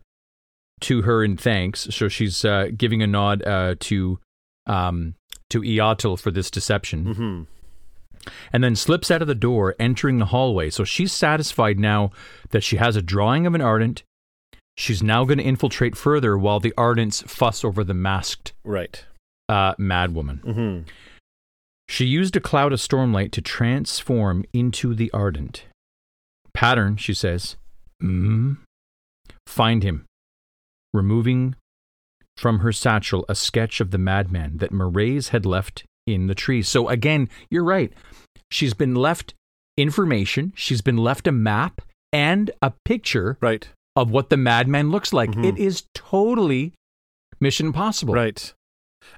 to 0.84 1.02
her 1.02 1.22
in 1.24 1.36
thanks. 1.36 1.88
So 1.90 2.08
she's 2.08 2.44
uh, 2.44 2.68
giving 2.76 3.02
a 3.02 3.06
nod 3.06 3.42
uh, 3.46 3.74
to 3.80 4.18
um, 4.66 5.14
to 5.50 5.60
Iyatil 5.60 6.18
for 6.18 6.30
this 6.30 6.50
deception. 6.50 7.14
Mhm. 7.14 7.46
and 8.54 8.64
then 8.64 8.74
slips 8.74 9.10
out 9.10 9.20
of 9.20 9.28
the 9.28 9.34
door, 9.34 9.74
entering 9.78 10.18
the 10.18 10.24
hallway. 10.26 10.70
So 10.70 10.82
she's 10.84 11.12
satisfied 11.12 11.78
now 11.78 12.10
that 12.50 12.62
she 12.62 12.76
has 12.78 12.96
a 12.96 13.02
drawing 13.02 13.46
of 13.46 13.54
an 13.54 13.60
ardent. 13.60 14.02
She's 14.78 15.02
now 15.02 15.24
going 15.24 15.36
to 15.38 15.44
infiltrate 15.44 15.94
further 15.94 16.38
while 16.38 16.58
the 16.58 16.72
ardents 16.78 17.22
fuss 17.28 17.62
over 17.64 17.84
the 17.84 17.92
masked 17.92 18.54
Right. 18.64 19.04
uh, 19.50 19.74
madwoman. 19.74 20.40
hmm 20.40 20.88
She 21.86 22.06
used 22.06 22.34
a 22.34 22.40
cloud 22.40 22.72
of 22.72 22.78
stormlight 22.80 23.30
to 23.32 23.42
transform 23.42 24.44
into 24.54 24.94
the 24.94 25.10
ardent. 25.12 25.64
Pattern, 26.54 26.96
she 26.96 27.12
says. 27.12 27.56
Mm. 28.02 28.56
Find 29.46 29.82
him. 29.82 30.06
Removing 30.94 31.56
from 32.38 32.60
her 32.60 32.72
satchel 32.72 33.24
a 33.28 33.34
sketch 33.34 33.80
of 33.80 33.90
the 33.90 33.98
madman 33.98 34.56
that 34.58 34.72
Mraize 34.72 35.28
had 35.28 35.44
left 35.44 35.84
in 36.06 36.26
the 36.28 36.34
tree. 36.34 36.62
So 36.62 36.88
again, 36.88 37.28
you're 37.50 37.64
right. 37.64 37.92
She's 38.50 38.72
been 38.74 38.94
left 38.94 39.34
information, 39.76 40.52
she's 40.54 40.80
been 40.82 40.96
left 40.96 41.26
a 41.26 41.32
map 41.32 41.80
and 42.12 42.50
a 42.62 42.72
picture 42.84 43.36
Right. 43.40 43.68
of 43.96 44.10
what 44.10 44.30
the 44.30 44.36
madman 44.36 44.90
looks 44.90 45.12
like. 45.12 45.30
Mhm. 45.30 45.44
It 45.44 45.58
is 45.58 45.84
totally 45.94 46.72
Mission 47.40 47.66
Impossible. 47.66 48.14
Right. 48.14 48.54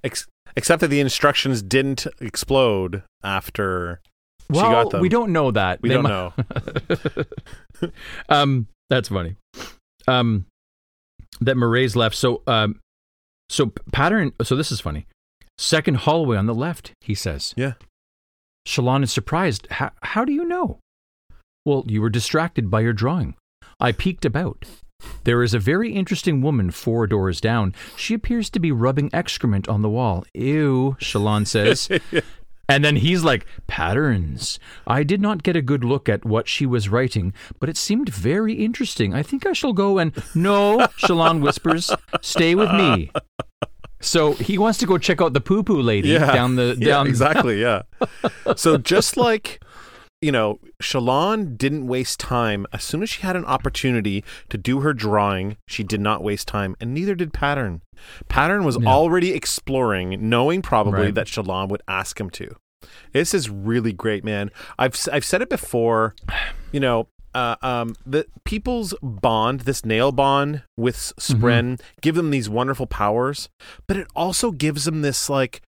Ex- 0.02 0.26
except 0.56 0.80
that 0.80 0.88
the 0.88 1.00
instructions 1.00 1.60
didn't 1.62 2.06
explode 2.20 3.02
after 3.22 4.00
Well, 4.48 4.64
she 4.64 4.70
got 4.70 4.90
them. 4.90 5.00
we 5.02 5.10
don't 5.10 5.30
know 5.32 5.50
that. 5.50 5.82
We 5.82 5.90
They 5.90 5.94
don't 5.96 6.04
know. 6.04 6.32
um, 8.28 8.68
that's 8.88 9.08
funny. 9.08 9.36
Um, 10.08 10.46
that 11.40 11.56
Mraize 11.56 11.96
left. 11.96 12.16
So, 12.16 12.42
um, 12.46 12.80
so 13.48 13.72
pattern. 13.92 14.32
So 14.42 14.56
this 14.56 14.72
is 14.72 14.80
funny. 14.80 15.06
Second 15.58 15.98
hallway 15.98 16.36
on 16.36 16.46
the 16.46 16.54
left. 16.54 16.92
He 17.00 17.14
says. 17.14 17.54
Yeah. 17.56 17.74
Shallan 18.66 19.02
is 19.02 19.12
surprised. 19.12 19.66
How, 19.70 19.92
how 20.02 20.24
do 20.24 20.32
you 20.32 20.44
know? 20.44 20.78
Well, 21.64 21.84
you 21.86 22.02
were 22.02 22.10
distracted 22.10 22.70
by 22.70 22.80
your 22.80 22.92
drawing. 22.92 23.34
I 23.80 23.92
peeked 23.92 24.24
about. 24.24 24.64
There 25.24 25.42
is 25.42 25.54
a 25.54 25.58
very 25.58 25.92
interesting 25.92 26.40
woman 26.40 26.70
four 26.70 27.06
doors 27.06 27.40
down. 27.40 27.74
She 27.96 28.14
appears 28.14 28.50
to 28.50 28.60
be 28.60 28.72
rubbing 28.72 29.10
excrement 29.12 29.68
on 29.68 29.82
the 29.82 29.88
wall. 29.88 30.24
Ew, 30.34 30.96
Shallan 31.00 31.46
says. 31.46 31.88
And 32.68 32.84
then 32.84 32.96
he's 32.96 33.22
like, 33.22 33.46
Patterns. 33.68 34.58
I 34.86 35.02
did 35.04 35.20
not 35.20 35.42
get 35.44 35.54
a 35.56 35.62
good 35.62 35.84
look 35.84 36.08
at 36.08 36.24
what 36.24 36.48
she 36.48 36.66
was 36.66 36.88
writing, 36.88 37.32
but 37.60 37.68
it 37.68 37.76
seemed 37.76 38.08
very 38.08 38.54
interesting. 38.54 39.14
I 39.14 39.22
think 39.22 39.46
I 39.46 39.52
shall 39.52 39.72
go 39.72 39.98
and. 39.98 40.12
No, 40.34 40.78
Shallan 40.98 41.40
whispers, 41.42 41.90
stay 42.22 42.54
with 42.56 42.70
me. 42.72 43.10
So 44.00 44.32
he 44.34 44.58
wants 44.58 44.78
to 44.80 44.86
go 44.86 44.98
check 44.98 45.20
out 45.22 45.32
the 45.32 45.40
poo 45.40 45.62
poo 45.62 45.80
lady 45.80 46.08
Yeah. 46.10 46.32
down 46.32 46.56
the. 46.56 46.76
Yeah, 46.78 46.86
Down, 46.88 47.06
exactly. 47.06 47.60
Yeah. 47.60 47.82
so 48.56 48.76
just 48.78 49.16
like 49.16 49.60
you 50.26 50.32
know, 50.32 50.58
Shallan 50.82 51.56
didn't 51.56 51.86
waste 51.86 52.18
time. 52.18 52.66
As 52.72 52.82
soon 52.82 53.00
as 53.04 53.10
she 53.10 53.22
had 53.22 53.36
an 53.36 53.44
opportunity 53.44 54.24
to 54.48 54.58
do 54.58 54.80
her 54.80 54.92
drawing, 54.92 55.56
she 55.68 55.84
did 55.84 56.00
not 56.00 56.20
waste 56.20 56.48
time, 56.48 56.74
and 56.80 56.92
neither 56.92 57.14
did 57.14 57.32
Pattern. 57.32 57.80
Pattern 58.28 58.64
was 58.64 58.76
already 58.76 59.30
exploring, 59.32 60.28
knowing 60.28 60.62
probably 60.62 61.00
Right. 61.06 61.14
that 61.14 61.28
Shallan 61.28 61.68
would 61.68 61.82
ask 61.86 62.18
him 62.18 62.30
to. 62.30 62.56
This 63.12 63.34
is 63.34 63.48
really 63.48 63.92
great, 63.92 64.24
man. 64.24 64.50
I've 64.80 64.96
I've 65.12 65.24
said 65.24 65.42
it 65.42 65.48
before. 65.48 66.16
You 66.72 66.80
know, 66.80 67.06
uh, 67.32 67.54
um, 67.62 67.94
the 68.04 68.26
people's 68.44 68.94
bond, 69.02 69.60
this 69.60 69.82
Nahel 69.82 70.10
bond 70.14 70.64
with 70.76 70.96
Spren, 71.20 71.80
give 72.02 72.16
them 72.16 72.30
these 72.32 72.48
wonderful 72.50 72.86
powers, 72.88 73.48
but 73.86 73.96
it 73.96 74.08
also 74.16 74.50
gives 74.50 74.86
them 74.86 75.02
this 75.02 75.30
like 75.30 75.62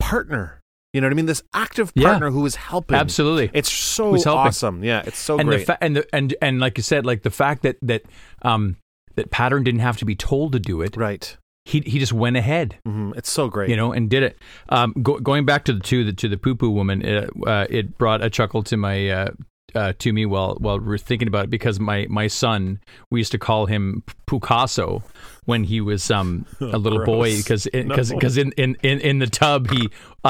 partner. 0.00 0.60
You 0.96 1.00
know 1.02 1.06
what 1.08 1.12
I 1.12 1.16
mean? 1.16 1.26
This 1.26 1.42
active 1.54 1.92
Yeah. 1.94 2.08
partner 2.08 2.30
who 2.30 2.44
is 2.46 2.56
helping. 2.56 2.96
Absolutely. 2.96 3.50
It's 3.52 3.70
so 3.70 4.16
awesome. 4.26 4.82
Yeah, 4.82 5.02
it's 5.06 5.18
so 5.18 5.38
and 5.38 5.48
great. 5.48 5.58
the 5.60 5.64
fa- 5.66 5.78
and 5.84 5.96
the 5.96 6.06
and 6.12 6.34
and 6.42 6.58
like 6.58 6.78
you 6.78 6.82
said, 6.82 7.04
like 7.04 7.22
the 7.22 7.30
fact 7.30 7.62
that 7.62 7.76
that 7.82 8.02
um 8.42 8.76
that 9.16 9.30
pattern 9.30 9.62
didn't 9.62 9.80
have 9.80 9.96
to 9.98 10.04
be 10.04 10.14
told 10.16 10.52
to 10.52 10.58
do 10.58 10.80
it. 10.82 10.96
right. 10.96 11.36
He 11.66 11.80
he 11.80 11.98
just 11.98 12.12
went 12.12 12.36
ahead. 12.36 12.78
hmm 12.86 13.12
It's 13.16 13.30
so 13.30 13.48
great. 13.48 13.68
you 13.70 13.76
know, 13.76 13.92
and 13.92 14.08
did 14.08 14.22
it. 14.22 14.38
Um, 14.68 14.94
go, 15.02 15.18
going 15.18 15.44
back 15.44 15.64
to 15.64 15.72
the 15.74 15.80
to 15.80 16.04
the 16.04 16.12
to 16.12 16.28
the 16.28 16.36
poo 16.36 16.54
poo 16.54 16.70
woman, 16.70 17.02
it, 17.04 17.28
uh, 17.46 17.66
it 17.68 17.98
brought 17.98 18.22
a 18.22 18.30
chuckle 18.30 18.62
to 18.64 18.76
my 18.76 19.08
uh, 19.10 19.28
uh, 19.74 19.92
to 19.98 20.12
me 20.12 20.24
while 20.24 20.56
while 20.60 20.78
we 20.78 20.94
are 20.94 20.98
thinking 20.98 21.28
about 21.28 21.44
it 21.44 21.50
because 21.50 21.78
my 21.80 22.06
my 22.08 22.26
son 22.28 22.80
we 23.10 23.20
used 23.20 23.32
to 23.32 23.38
call 23.38 23.66
him 23.66 24.02
Picasso 24.26 25.02
when 25.44 25.64
he 25.64 25.80
was 25.80 26.10
um 26.10 26.46
a 26.60 26.78
little 26.78 27.04
boy 27.04 27.36
because 27.36 27.66
because 27.72 28.10
No. 28.10 28.16
because 28.16 28.36
in, 28.38 28.52
in 28.52 28.76
in 28.82 29.00
in 29.00 29.18
the 29.18 29.26
tub 29.26 29.70
he 29.70 29.86
uh, 29.86 29.88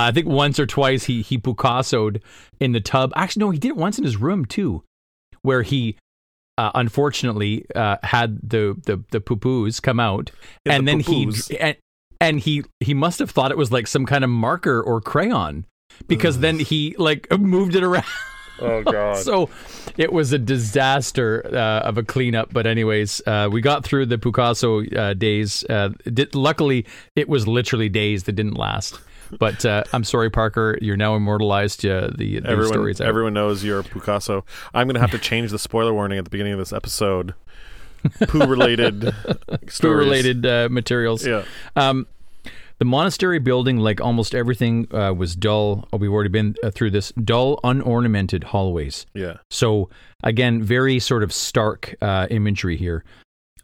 I 0.09 0.11
think 0.13 0.27
once 0.27 0.59
or 0.59 0.67
twice 0.67 1.05
he 1.05 1.23
he 1.23 1.39
Picassoed 1.39 2.21
in 2.61 2.73
the 2.73 2.81
tub. 2.81 3.13
Actually, 3.15 3.41
no, 3.41 3.51
he 3.51 3.59
did 3.59 3.69
it 3.69 3.77
once 3.77 3.99
in 3.99 4.05
his 4.05 4.17
room 4.17 4.45
too, 4.45 4.83
where 5.43 5.63
he. 5.63 5.97
Uh, 6.59 6.71
unfortunately, 6.75 7.67
uh, 7.75 7.99
had 8.03 8.39
the 8.43 8.75
the 8.87 9.03
the 9.11 9.21
poo 9.21 9.37
poos 9.37 9.81
come 9.83 10.01
out, 10.01 10.31
Yeah, 10.65 10.73
and 10.73 10.89
the 10.89 10.93
then 10.93 11.01
he 11.01 11.27
poo-poos. 11.27 11.55
and, 11.61 11.77
and 12.19 12.41
he 12.41 12.65
he 12.81 12.95
must 12.95 13.19
have 13.19 13.31
thought 13.31 13.51
it 13.51 13.59
was 13.59 13.71
like 13.71 13.87
some 13.87 14.07
kind 14.07 14.25
of 14.25 14.31
marker 14.31 14.81
or 14.83 15.03
crayon 15.03 15.67
because 16.09 16.39
then 16.39 16.59
he 16.59 16.95
like 16.99 17.27
moved 17.39 17.75
it 17.75 17.83
around. 17.83 18.07
Oh 18.61 18.83
god. 18.85 19.19
so 19.19 19.49
it 19.97 20.13
was 20.13 20.33
a 20.33 20.39
disaster 20.39 21.47
uh, 21.53 21.81
of 21.81 21.99
a 21.99 22.03
cleanup. 22.03 22.53
But 22.53 22.67
anyways, 22.67 23.21
uh, 23.27 23.49
we 23.51 23.61
got 23.61 23.85
through 23.85 24.07
the 24.07 24.19
Picasso 24.19 24.85
uh, 24.85 25.15
days. 25.15 25.65
Uh, 25.69 25.91
did, 26.05 26.35
luckily, 26.35 26.87
it 27.15 27.29
was 27.29 27.47
literally 27.47 27.89
days 27.89 28.25
that 28.25 28.33
didn't 28.33 28.55
last. 28.55 29.01
But 29.39 29.65
uh, 29.65 29.85
I'm 29.93 30.05
sorry, 30.05 30.31
Parker. 30.31 30.79
You're 30.81 30.97
now 30.97 31.17
immortalized. 31.17 31.85
Uh, 31.85 32.11
the 32.17 32.41
the 32.41 32.49
everyone, 32.49 32.73
stories 32.73 33.01
out. 33.01 33.09
everyone 33.09 33.35
knows 33.35 33.65
you're 33.65 33.83
Picasso. 33.83 34.45
I'm 34.73 34.87
going 34.87 34.95
to 34.95 35.01
have 35.01 35.11
to 35.11 35.19
change 35.19 35.51
the 35.51 35.59
spoiler 35.59 35.93
warning 35.93 36.19
at 36.19 36.25
the 36.25 36.31
beginning 36.31 36.53
of 36.53 36.59
this 36.59 36.73
episode. 36.73 37.35
Poo 38.29 38.47
related 38.47 39.13
Food 39.69 39.85
related 39.97 40.47
uh, 40.47 40.69
materials. 40.71 41.27
Yeah. 41.27 41.45
Um, 41.75 42.07
the 42.79 42.85
monastery 42.85 43.39
building, 43.39 43.79
like 43.79 44.01
almost 44.01 44.35
everything, 44.35 44.87
uh, 44.95 45.13
was 45.15 45.35
dull. 45.35 45.89
Oh, 45.93 45.97
we've 45.97 46.11
already 46.13 46.29
been 46.31 46.55
uh, 46.63 46.71
through 46.71 46.91
this. 46.91 47.11
Dull, 47.13 47.59
unornamented 47.65 48.45
hallways. 48.45 49.07
Yeah. 49.15 49.39
So 49.51 49.89
again, 50.23 50.63
very 50.63 50.99
sort 50.99 51.23
of 51.23 51.33
stark 51.33 51.95
uh, 52.03 52.27
imagery 52.31 52.77
here. 52.77 53.05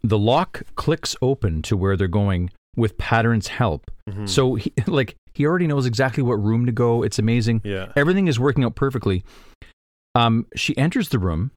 The 0.03 0.17
lock 0.17 0.63
clicks 0.75 1.15
open 1.21 1.61
to 1.63 1.77
where 1.77 1.95
they're 1.95 2.07
going 2.07 2.49
with 2.75 2.97
Pattern's 2.97 3.47
help. 3.47 3.89
Mhm. 4.09 4.27
So 4.27 4.55
he, 4.55 4.73
like 4.87 5.15
he 5.33 5.45
already 5.45 5.67
knows 5.67 5.85
exactly 5.85 6.23
what 6.23 6.35
room 6.35 6.65
to 6.65 6.71
go. 6.71 7.03
It's 7.03 7.19
amazing. 7.19 7.61
Yeah. 7.63 7.91
Everything 7.95 8.27
is 8.27 8.39
working 8.39 8.63
out 8.63 8.75
perfectly. 8.75 9.23
Um, 10.15 10.45
she 10.55 10.77
enters 10.77 11.09
the 11.09 11.19
room. 11.19 11.51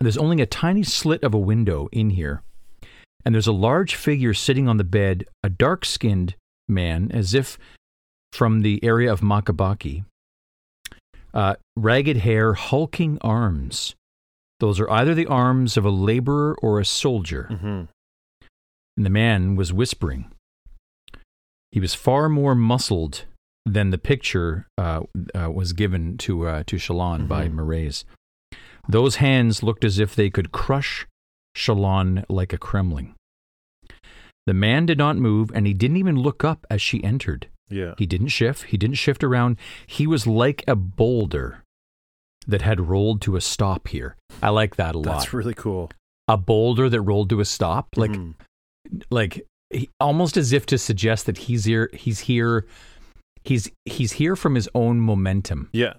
There's 0.00 0.16
only 0.18 0.40
a 0.42 0.46
tiny 0.46 0.82
slit 0.82 1.22
of 1.22 1.34
a 1.34 1.38
window 1.38 1.88
in 1.92 2.10
here, 2.10 2.42
and 3.24 3.34
there's 3.34 3.46
a 3.46 3.52
large 3.52 3.94
figure 3.94 4.34
sitting 4.34 4.68
on 4.68 4.76
the 4.76 4.84
bed, 4.84 5.24
a 5.42 5.48
dark 5.48 5.84
skinned 5.84 6.34
man, 6.68 7.10
as 7.12 7.34
if 7.34 7.58
from 8.32 8.60
the 8.62 8.82
area 8.84 9.10
of 9.12 9.20
Makabaki. 9.20 10.04
Uh, 11.32 11.54
ragged 11.76 12.18
hair, 12.18 12.54
hulking 12.54 13.18
arms. 13.20 13.94
Those 14.60 14.78
are 14.78 14.90
either 14.90 15.14
the 15.14 15.26
arms 15.26 15.76
of 15.76 15.84
a 15.84 15.90
laborer 15.90 16.56
or 16.62 16.78
a 16.78 16.84
soldier. 16.84 17.44
hmm 17.50 17.84
And 18.96 19.04
the 19.06 19.10
man 19.10 19.56
was 19.56 19.72
whispering. 19.72 20.30
He 21.72 21.80
was 21.80 21.94
far 21.94 22.28
more 22.28 22.54
muscled 22.54 23.24
than 23.66 23.90
the 23.90 23.98
picture 23.98 24.68
uh, 24.78 25.00
uh, 25.34 25.50
was 25.50 25.72
given 25.72 26.16
to 26.18 26.46
uh, 26.46 26.62
to 26.66 26.76
Shallan 26.76 27.26
by 27.26 27.48
Mhm. 27.48 27.54
Mraize. 27.54 28.04
Those 28.88 29.16
hands 29.16 29.62
looked 29.62 29.84
as 29.84 29.98
if 29.98 30.14
they 30.14 30.30
could 30.30 30.52
crush 30.52 31.06
Shallan 31.56 32.24
like 32.28 32.52
a 32.52 32.58
cremling. 32.58 33.13
The 34.46 34.54
man 34.54 34.86
did 34.86 34.98
not 34.98 35.16
move, 35.16 35.50
and 35.54 35.66
he 35.66 35.72
didn't 35.74 35.96
even 35.96 36.16
look 36.16 36.44
up 36.44 36.66
as 36.70 36.82
she 36.82 37.02
entered. 37.02 37.48
Yeah. 37.70 37.94
He 37.98 38.04
didn't 38.06 38.28
shift. 38.28 38.64
He 38.64 38.76
didn't 38.76 38.96
shift 38.96 39.24
around. 39.24 39.56
He 39.86 40.06
was 40.06 40.26
like 40.26 40.62
a 40.68 40.76
boulder 40.76 41.62
that 42.46 42.60
had 42.62 42.88
rolled 42.88 43.22
to 43.22 43.36
a 43.36 43.40
stop 43.40 43.88
here. 43.88 44.16
I 44.42 44.50
like 44.50 44.76
that 44.76 44.94
a 44.94 44.98
lot. 44.98 45.04
That's 45.20 45.32
really 45.32 45.54
cool. 45.54 45.90
a 46.28 46.36
boulder 46.36 46.88
that 46.88 47.00
rolled 47.02 47.28
to 47.30 47.40
a 47.40 47.44
stop, 47.44 47.88
like 47.96 48.10
Mhm. 48.10 48.34
like 49.10 49.46
he, 49.70 49.88
almost 50.00 50.36
as 50.36 50.52
if 50.52 50.64
to 50.66 50.78
suggest 50.78 51.26
that 51.26 51.36
he's 51.38 51.64
here 51.64 51.90
he's 51.92 52.20
here 52.20 52.66
he's 53.44 53.70
he's 53.84 54.12
here 54.12 54.34
from 54.36 54.54
his 54.54 54.68
own 54.74 55.00
momentum 55.00 55.68
Yeah. 55.72 55.94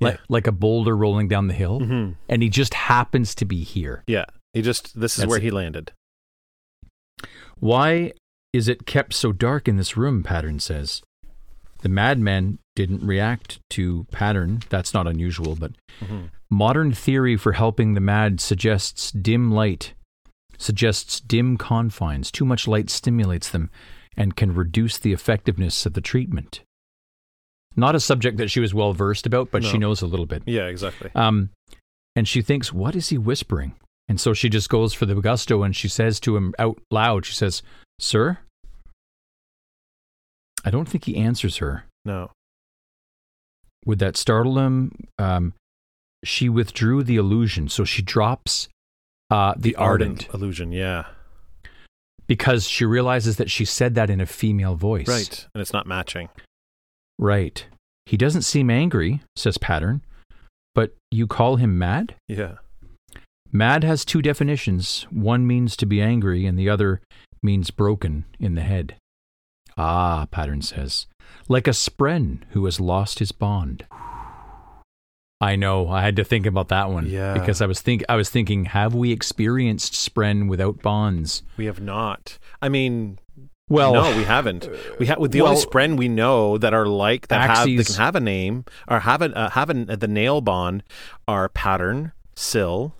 like 0.00 0.18
like 0.28 0.46
a 0.48 0.52
boulder 0.52 0.96
rolling 0.96 1.28
down 1.28 1.46
the 1.48 1.54
hill 1.54 1.78
hmm 1.80 2.10
and 2.28 2.42
he 2.42 2.48
just 2.48 2.74
happens 2.74 3.34
to 3.36 3.44
be 3.44 3.62
here 3.64 4.02
Yeah. 4.06 4.24
He 4.54 4.62
just, 4.62 4.98
this 4.98 5.12
is 5.12 5.18
That's 5.18 5.28
where 5.28 5.38
it. 5.38 5.42
he 5.44 5.50
landed. 5.52 5.92
Why 7.60 8.12
is 8.52 8.68
it 8.68 8.86
kept 8.86 9.14
so 9.14 9.32
dark 9.32 9.68
in 9.68 9.76
this 9.76 9.96
room 9.96 10.22
pattern 10.22 10.58
says. 10.60 11.02
The 11.82 11.88
madman 11.88 12.58
didn't 12.76 13.06
react 13.06 13.58
to 13.70 14.06
pattern. 14.10 14.60
That's 14.68 14.92
not 14.92 15.06
unusual 15.06 15.56
but 15.56 15.72
hmm 16.04 16.26
modern 16.52 16.92
theory 16.92 17.36
for 17.36 17.52
helping 17.52 17.94
the 17.94 18.00
mad 18.00 18.40
suggests 18.40 19.12
dim 19.12 19.52
light 19.52 19.94
suggests 20.58 21.20
dim 21.20 21.56
confines. 21.56 22.30
Too 22.32 22.44
much 22.44 22.66
light 22.66 22.90
stimulates 22.90 23.48
them 23.48 23.70
and 24.16 24.34
can 24.34 24.52
reduce 24.52 24.98
the 24.98 25.12
effectiveness 25.12 25.86
of 25.86 25.94
the 25.94 26.00
treatment. 26.00 26.62
Not 27.76 27.94
a 27.94 28.00
subject 28.00 28.36
that 28.38 28.50
she 28.50 28.58
was 28.58 28.74
well 28.74 28.92
versed 28.92 29.26
about 29.26 29.52
but 29.52 29.62
she 29.62 29.78
knows 29.78 30.02
a 30.02 30.06
little 30.06 30.26
bit. 30.26 30.42
Yeah, 30.44 30.66
exactly. 30.66 31.10
um, 31.14 31.50
and 32.16 32.26
she 32.26 32.42
thinks 32.42 32.72
what 32.72 32.96
is 32.96 33.10
he 33.10 33.16
whispering 33.16 33.74
and 34.10 34.20
so 34.20 34.34
she 34.34 34.50
just 34.50 34.68
goes 34.68 34.92
for 34.92 35.06
the 35.06 35.14
gusto 35.14 35.62
and 35.62 35.74
she 35.74 35.88
says 35.88 36.20
to 36.20 36.36
him 36.36 36.52
out 36.58 36.78
loud 36.90 37.24
she 37.24 37.32
says 37.32 37.62
sir 37.98 38.38
i 40.64 40.70
don't 40.70 40.88
think 40.88 41.04
he 41.04 41.16
answers 41.16 41.56
her 41.58 41.84
No. 42.04 42.30
would 43.86 43.98
that 44.00 44.16
startle 44.16 44.58
him? 44.58 45.06
Um, 45.18 45.54
she 46.22 46.50
withdrew 46.50 47.02
the 47.02 47.16
illusion, 47.16 47.68
so 47.70 47.84
she 47.84 48.02
drops 48.02 48.68
uh, 49.30 49.54
the, 49.56 49.74
ardent, 49.76 50.28
illusion. 50.34 50.70
Yeah. 50.70 51.06
because 52.26 52.66
she 52.68 52.84
realizes 52.84 53.36
that 53.36 53.50
she 53.50 53.64
said 53.64 53.94
that 53.94 54.10
in 54.10 54.20
a 54.20 54.26
female 54.26 54.74
voice. 54.74 55.08
Right. 55.08 55.46
And 55.54 55.62
it's 55.62 55.72
not 55.72 55.86
matching. 55.86 56.28
Right. 57.18 57.64
He 58.04 58.16
doesn't 58.18 58.42
seem 58.42 58.68
angry, 58.70 59.22
says 59.34 59.56
Pattern, 59.56 60.02
but 60.74 60.94
you 61.10 61.26
call 61.26 61.56
him 61.56 61.78
mad? 61.78 62.14
Yeah. 62.28 62.56
Mad 63.52 63.84
has 63.84 64.04
two 64.04 64.22
definitions. 64.22 65.06
One 65.10 65.46
means 65.46 65.76
to 65.76 65.86
be 65.86 66.00
angry, 66.00 66.46
and 66.46 66.58
the 66.58 66.68
other 66.68 67.00
means 67.42 67.70
broken 67.70 68.24
in 68.38 68.54
the 68.54 68.62
head. 68.62 68.94
Ah, 69.76 70.26
Pattern 70.30 70.62
says, 70.62 71.06
like 71.48 71.66
a 71.66 71.70
spren 71.70 72.42
who 72.50 72.64
has 72.66 72.80
lost 72.80 73.18
his 73.18 73.32
bond. 73.32 73.84
I 75.40 75.56
know. 75.56 75.88
I 75.88 76.02
had 76.02 76.16
to 76.16 76.24
think 76.24 76.44
about 76.44 76.68
that 76.68 76.90
one. 76.90 77.06
Yeah. 77.06 77.32
Because 77.32 77.62
I 77.62 77.66
was 77.66 77.80
think 77.80 78.04
I 78.08 78.16
was 78.16 78.28
thinking, 78.28 78.66
have 78.66 78.94
we 78.94 79.10
experienced 79.10 79.94
spren 79.94 80.48
without 80.48 80.82
bonds? 80.82 81.42
We 81.56 81.64
have 81.64 81.80
not. 81.80 82.38
I 82.60 82.68
mean, 82.68 83.18
Well, 83.70 83.94
no, 83.94 84.16
we 84.16 84.24
haven't. 84.24 84.68
We 84.98 85.06
have 85.06 85.18
with 85.18 85.32
the 85.32 85.40
well- 85.40 85.52
only 85.52 85.64
spren 85.64 85.96
we 85.96 86.08
know 86.08 86.58
that 86.58 86.74
are 86.74 86.86
like 86.86 87.28
that 87.28 87.48
have 87.48 87.66
that 87.66 87.86
can 87.86 87.96
have 87.96 88.16
a 88.16 88.20
name 88.20 88.66
or 88.86 89.00
have 89.00 89.22
a 89.22 89.34
uh, 89.34 89.50
have 89.50 89.70
an, 89.70 89.86
the 89.86 90.06
Nahel 90.06 90.44
bond 90.44 90.82
are 91.26 91.48
pattern 91.48 92.12
Syl. 92.36 92.94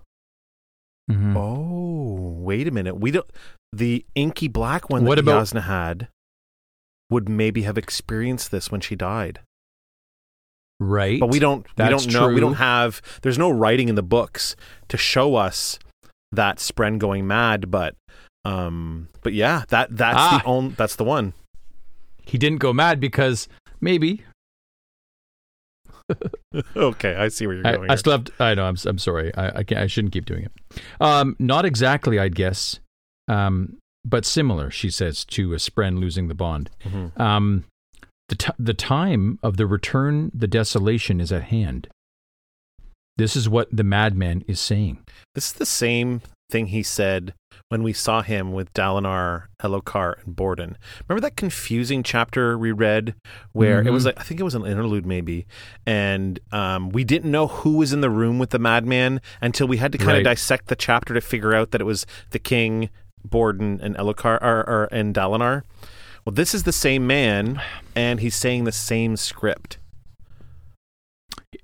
Mhm. 1.10 1.36
Oh, 1.36 2.32
wait 2.40 2.66
a 2.68 2.70
minute. 2.70 2.96
We 2.96 3.10
don't. 3.10 3.26
The 3.72 4.04
inky 4.14 4.48
black 4.48 4.90
one 4.90 5.04
that 5.04 5.08
What 5.08 5.18
about- 5.18 5.42
Jasnah 5.44 5.62
had 5.62 6.08
would 7.10 7.28
maybe 7.28 7.62
have 7.62 7.76
experienced 7.78 8.50
this 8.50 8.70
when 8.70 8.80
she 8.80 8.94
died, 8.96 9.40
right. 10.78 11.18
but 11.20 11.30
we 11.30 11.38
don't. 11.38 11.66
That's 11.76 12.06
we 12.06 12.12
don't 12.12 12.28
know. 12.28 12.34
We 12.34 12.40
don't 12.40 12.54
have. 12.54 13.00
There's 13.22 13.38
no 13.38 13.50
writing 13.50 13.88
in 13.88 13.94
the 13.94 14.02
books 14.02 14.56
to 14.88 14.96
show 14.96 15.34
us 15.36 15.78
that 16.32 16.58
spren 16.58 16.98
going 16.98 17.26
mad. 17.26 17.70
But, 17.70 17.94
um, 18.44 19.08
but 19.22 19.32
yeah, 19.32 19.64
that 19.68 19.96
that's 19.96 20.18
Ah. 20.18 20.40
the 20.42 20.48
only. 20.48 20.74
That's 20.74 20.96
the 20.96 21.04
one. 21.04 21.32
He 22.22 22.38
didn't 22.38 22.58
go 22.58 22.72
mad 22.72 23.00
because 23.00 23.48
maybe 23.80 24.22
okay, 26.76 27.14
I 27.14 27.28
see 27.28 27.46
where 27.46 27.56
you're 27.56 27.66
I, 27.66 27.76
going. 27.76 27.90
I 27.90 27.92
here. 27.92 27.98
still 27.98 28.12
have. 28.12 28.24
To, 28.24 28.32
I 28.38 28.54
know. 28.54 28.64
I'm. 28.64 28.76
I'm 28.86 28.98
sorry. 28.98 29.34
I. 29.36 29.58
I, 29.60 29.62
can't, 29.62 29.80
I 29.80 29.86
shouldn't 29.86 30.12
keep 30.12 30.26
doing 30.26 30.44
it. 30.44 30.52
Um, 31.00 31.36
not 31.38 31.64
exactly, 31.64 32.18
I'd 32.18 32.34
guess. 32.34 32.80
Um, 33.28 33.76
but 34.04 34.24
similar, 34.24 34.70
she 34.70 34.90
says 34.90 35.24
to 35.26 35.52
a 35.52 35.56
spren 35.56 36.00
losing 36.00 36.28
the 36.28 36.34
bond. 36.34 36.70
Mhm. 36.84 37.18
Um, 37.20 37.64
the 38.28 38.36
t- 38.36 38.52
the 38.58 38.74
time 38.74 39.38
of 39.42 39.56
the 39.56 39.66
return, 39.66 40.30
the 40.34 40.46
desolation 40.46 41.20
is 41.20 41.32
at 41.32 41.44
hand. 41.44 41.88
This 43.16 43.36
is 43.36 43.48
what 43.48 43.68
the 43.70 43.84
madman 43.84 44.44
is 44.46 44.60
saying. 44.60 44.98
This 45.34 45.48
is 45.48 45.52
the 45.54 45.66
same 45.66 46.22
thing 46.50 46.68
he 46.68 46.82
said 46.82 47.34
when 47.68 47.82
we 47.82 47.92
saw 47.92 48.22
him 48.22 48.52
with 48.52 48.72
Dalinar, 48.74 49.44
Elhokar, 49.62 50.24
and 50.24 50.34
Borden. 50.36 50.76
Remember 51.08 51.20
that 51.20 51.36
confusing 51.36 52.02
chapter 52.02 52.58
we 52.58 52.72
read 52.72 53.14
where 53.52 53.80
it 53.80 53.90
was 53.90 54.02
Mhm. 54.02 54.06
like 54.06 54.20
I 54.20 54.22
think 54.22 54.40
it 54.40 54.44
was 54.44 54.54
an 54.54 54.66
interlude 54.66 55.06
maybe, 55.06 55.46
and 55.86 56.38
um, 56.52 56.90
we 56.90 57.04
didn't 57.04 57.30
know 57.30 57.46
who 57.46 57.76
was 57.76 57.92
in 57.92 58.00
the 58.00 58.10
room 58.10 58.38
with 58.38 58.50
the 58.50 58.58
madman 58.58 59.20
until 59.40 59.66
we 59.68 59.76
had 59.76 59.92
to 59.92 59.98
kind 59.98 60.16
of 60.18 60.24
dissect 60.24 60.66
the 60.68 60.76
chapter 60.76 61.14
to 61.14 61.20
figure 61.20 61.54
out 61.54 61.70
that 61.70 61.80
it 61.80 61.84
was 61.84 62.06
the 62.30 62.38
king, 62.38 62.90
Borden, 63.24 63.80
and 63.82 63.96
Elhokar, 63.96 64.40
or, 64.42 64.60
or 64.68 64.88
and 64.92 65.14
Dalinar. 65.14 65.62
Well, 66.24 66.34
this 66.34 66.54
is 66.54 66.64
the 66.64 66.72
same 66.72 67.06
man, 67.06 67.60
and 67.94 68.20
he's 68.20 68.34
saying 68.34 68.64
the 68.64 68.72
same 68.72 69.16
script. 69.16 69.78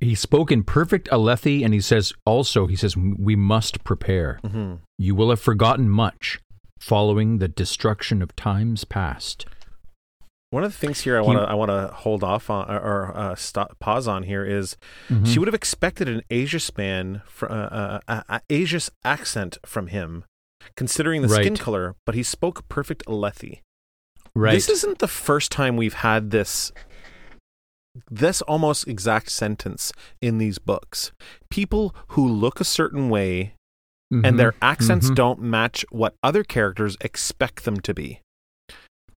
He 0.00 0.14
spoke 0.14 0.52
in 0.52 0.62
perfect 0.62 1.08
Alethi, 1.10 1.64
and 1.64 1.72
he 1.72 1.80
says 1.80 2.12
also, 2.24 2.66
he 2.66 2.76
says, 2.76 2.96
we 2.96 3.34
must 3.36 3.82
prepare. 3.84 4.38
Mm-hmm. 4.44 4.74
You 4.98 5.14
will 5.14 5.30
have 5.30 5.40
forgotten 5.40 5.88
much 5.88 6.38
following 6.78 7.38
the 7.38 7.48
destruction 7.48 8.20
of 8.22 8.36
times 8.36 8.84
past. 8.84 9.46
One 10.50 10.62
of 10.64 10.72
the 10.72 10.78
things 10.78 11.00
here 11.00 11.18
I 11.18 11.22
want 11.22 11.38
to 11.38 11.42
I 11.44 11.54
want 11.54 11.70
to 11.70 11.88
hold 11.92 12.22
off 12.22 12.48
on 12.50 12.70
or, 12.70 13.16
uh, 13.16 13.34
stop 13.34 13.78
pause 13.80 14.06
on 14.06 14.22
here 14.22 14.44
is 14.44 14.76
Mhm. 15.08 15.26
she 15.26 15.38
would 15.38 15.48
have 15.48 15.54
expected 15.54 16.08
an 16.08 16.22
Asian 16.30 16.60
man, 16.78 17.22
fr- 17.26 17.46
uh, 17.46 17.50
uh, 17.54 18.00
uh, 18.06 18.22
uh, 18.28 18.38
Asian 18.48 18.80
accent 19.04 19.58
from 19.66 19.88
him, 19.88 20.24
considering 20.76 21.22
the 21.22 21.28
skin 21.28 21.56
color. 21.56 21.96
But 22.06 22.14
he 22.14 22.22
spoke 22.22 22.68
perfect 22.68 23.04
Alethi. 23.06 23.60
Right. 24.34 24.52
This 24.54 24.68
isn't 24.68 24.98
the 25.00 25.08
first 25.08 25.50
time 25.50 25.76
we've 25.76 25.94
had 25.94 26.30
this. 26.30 26.70
This 28.10 28.42
almost 28.42 28.86
exact 28.88 29.30
sentence 29.30 29.92
in 30.20 30.38
these 30.38 30.58
books. 30.58 31.12
People 31.50 31.94
who 32.08 32.26
look 32.26 32.60
a 32.60 32.64
certain 32.64 33.08
way 33.08 33.54
Mhm. 34.12 34.26
and 34.26 34.38
their 34.38 34.54
accents 34.62 35.10
Mhm. 35.10 35.14
don't 35.14 35.40
match 35.40 35.84
what 35.90 36.14
other 36.22 36.44
characters 36.44 36.96
expect 37.00 37.64
them 37.64 37.80
to 37.80 37.92
be. 37.94 38.20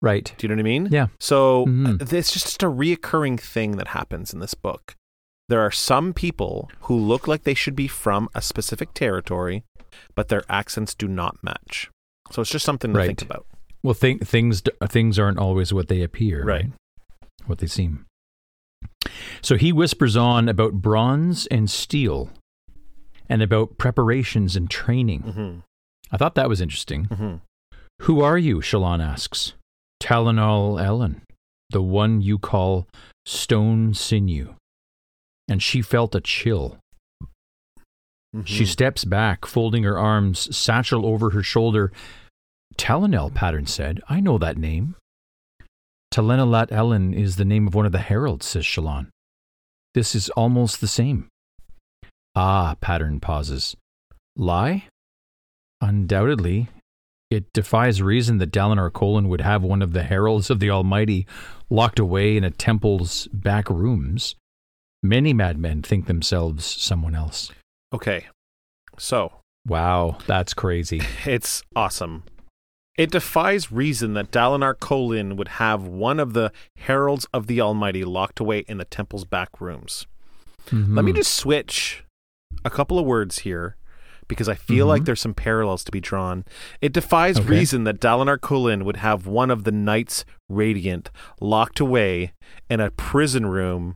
Right. 0.02 0.34
Do 0.38 0.46
you 0.46 0.50
know 0.50 0.56
what 0.56 0.62
I 0.62 0.64
mean? 0.64 0.88
Yeah. 0.92 1.08
So 1.20 1.66
Mhm. 1.66 2.02
uh, 2.02 2.16
it's 2.18 2.32
just 2.32 2.64
a 2.64 2.68
reoccurring 2.68 3.40
thing 3.40 3.78
that 3.78 3.90
happens 3.90 4.34
in 4.34 4.40
this 4.40 4.54
book. 4.54 4.96
There 5.50 5.60
are 5.62 5.72
some 5.72 6.14
people 6.14 6.70
who 6.82 6.96
look 6.96 7.28
like 7.28 7.44
they 7.44 7.54
should 7.54 7.76
be 7.76 7.88
from 7.88 8.30
a 8.34 8.42
specific 8.42 8.94
territory, 8.94 9.64
but 10.16 10.28
their 10.30 10.44
accents 10.48 10.94
do 10.96 11.08
not 11.08 11.44
match. 11.44 11.90
So 12.32 12.42
it's 12.42 12.52
just 12.52 12.66
something 12.66 12.94
to 12.94 12.98
Right. 12.98 13.08
think 13.08 13.24
about. 13.24 13.46
Well, 13.84 13.96
th- 13.96 14.22
things 14.22 14.62
things 14.90 15.18
aren't 15.20 15.38
always 15.40 15.74
what 15.74 15.88
they 15.88 16.02
appear, 16.02 16.44
Right. 16.46 16.66
right? 16.66 16.72
What 17.48 17.58
they 17.60 17.68
seem. 17.68 18.06
So 19.42 19.56
he 19.56 19.72
whispers 19.72 20.16
on 20.16 20.50
about 20.50 20.74
bronze 20.74 21.46
and 21.48 21.70
steel, 21.70 22.30
and 23.28 23.42
about 23.42 23.78
preparations 23.78 24.56
and 24.56 24.70
training. 24.70 25.22
hmm 25.22 25.60
I 26.12 26.18
thought 26.18 26.36
that 26.36 26.50
was 26.50 26.60
interesting. 26.62 27.06
hmm 27.06 27.36
Who 28.02 28.22
are 28.22 28.38
you? 28.38 28.62
Shallan 28.62 29.04
asks. 29.04 29.54
Talenel'Elin, 30.02 31.22
the 31.70 31.82
one 31.82 32.22
you 32.22 32.40
call 32.40 32.88
Stonesinew. 33.28 34.56
And 35.48 35.62
she 35.62 35.82
felt 35.82 36.16
a 36.16 36.22
chill. 36.22 36.78
Mm-hmm. 38.36 38.44
She 38.46 38.66
steps 38.66 39.04
back, 39.06 39.46
folding 39.46 39.84
her 39.84 39.98
arms, 39.98 40.56
satchel 40.56 41.06
over 41.06 41.32
her 41.32 41.44
shoulder. 41.44 41.92
Talenel, 42.78 43.34
Pattern 43.34 43.66
said. 43.66 44.02
I 44.08 44.20
know 44.20 44.38
that 44.38 44.58
name. 44.58 44.96
Talenelat'Elin 46.14 47.14
is 47.14 47.36
the 47.36 47.46
name 47.46 47.68
of 47.68 47.76
one 47.76 47.86
of 47.86 47.92
the 47.92 48.00
heralds, 48.00 48.46
says 48.46 48.66
Shallan. 48.66 49.08
This 49.94 50.16
is 50.16 50.30
almost 50.30 50.82
the 50.82 50.88
same. 50.88 51.28
Ah, 52.36 52.76
Pattern 52.82 53.20
pauses. 53.20 53.76
Lie? 54.36 54.86
Undoubtedly. 55.82 56.70
It 57.30 57.52
defies 57.54 58.02
reason 58.02 58.40
that 58.40 58.52
Dalinar 58.52 58.90
Kholin 58.90 59.28
would 59.28 59.42
have 59.42 59.62
one 59.62 59.82
of 59.82 59.94
the 59.94 60.04
heralds 60.04 60.50
of 60.50 60.60
the 60.60 60.72
Almighty 60.72 61.28
locked 61.70 62.00
away 62.00 62.38
in 62.38 62.44
a 62.44 62.50
temple's 62.50 63.28
back 63.32 63.70
rooms. 63.70 64.36
Many 65.04 65.34
madmen 65.34 65.84
think 65.84 66.08
themselves 66.08 66.66
someone 66.66 67.14
else. 67.14 67.52
Okay. 67.94 68.26
So 68.98 69.34
Wow, 69.68 70.18
that's 70.26 70.54
crazy. 70.54 71.02
it's 71.26 71.64
awesome. 71.76 72.24
It 72.98 73.12
defies 73.12 73.72
reason 73.72 74.14
that 74.16 74.32
Dalinar 74.32 74.76
Kholin 74.76 75.38
would 75.38 75.48
have 75.48 75.84
one 75.84 76.20
of 76.20 76.34
the 76.34 76.52
heralds 76.78 77.26
of 77.34 77.48
the 77.48 77.62
Almighty 77.62 78.04
locked 78.04 78.40
away 78.40 78.66
in 78.68 78.78
the 78.78 78.86
temple's 78.86 79.24
back 79.26 79.62
rooms. 79.62 80.06
Let 80.72 81.04
me 81.06 81.14
just 81.14 81.34
switch 81.34 82.04
a 82.64 82.70
couple 82.70 83.00
of 83.00 83.06
words 83.06 83.40
here 83.40 83.76
because 84.28 84.48
I 84.48 84.54
feel 84.54 84.86
Mhm. 84.86 84.90
like 84.90 85.06
there's 85.06 85.22
some 85.22 85.34
parallels 85.34 85.84
to 85.86 85.92
be 85.92 86.00
drawn. 86.02 86.44
It 86.82 86.94
defies 86.94 87.40
Okay. 87.40 87.48
reason 87.50 87.86
that 87.86 88.00
Dalinar 88.00 88.38
Kholin 88.38 88.84
would 88.84 88.98
have 88.98 89.26
one 89.26 89.50
of 89.50 89.64
the 89.64 89.72
Knights 89.72 90.26
Radiant 90.50 91.10
locked 91.42 91.80
away 91.80 92.34
in 92.70 92.80
a 92.82 92.92
prison 92.92 93.48
room 93.48 93.96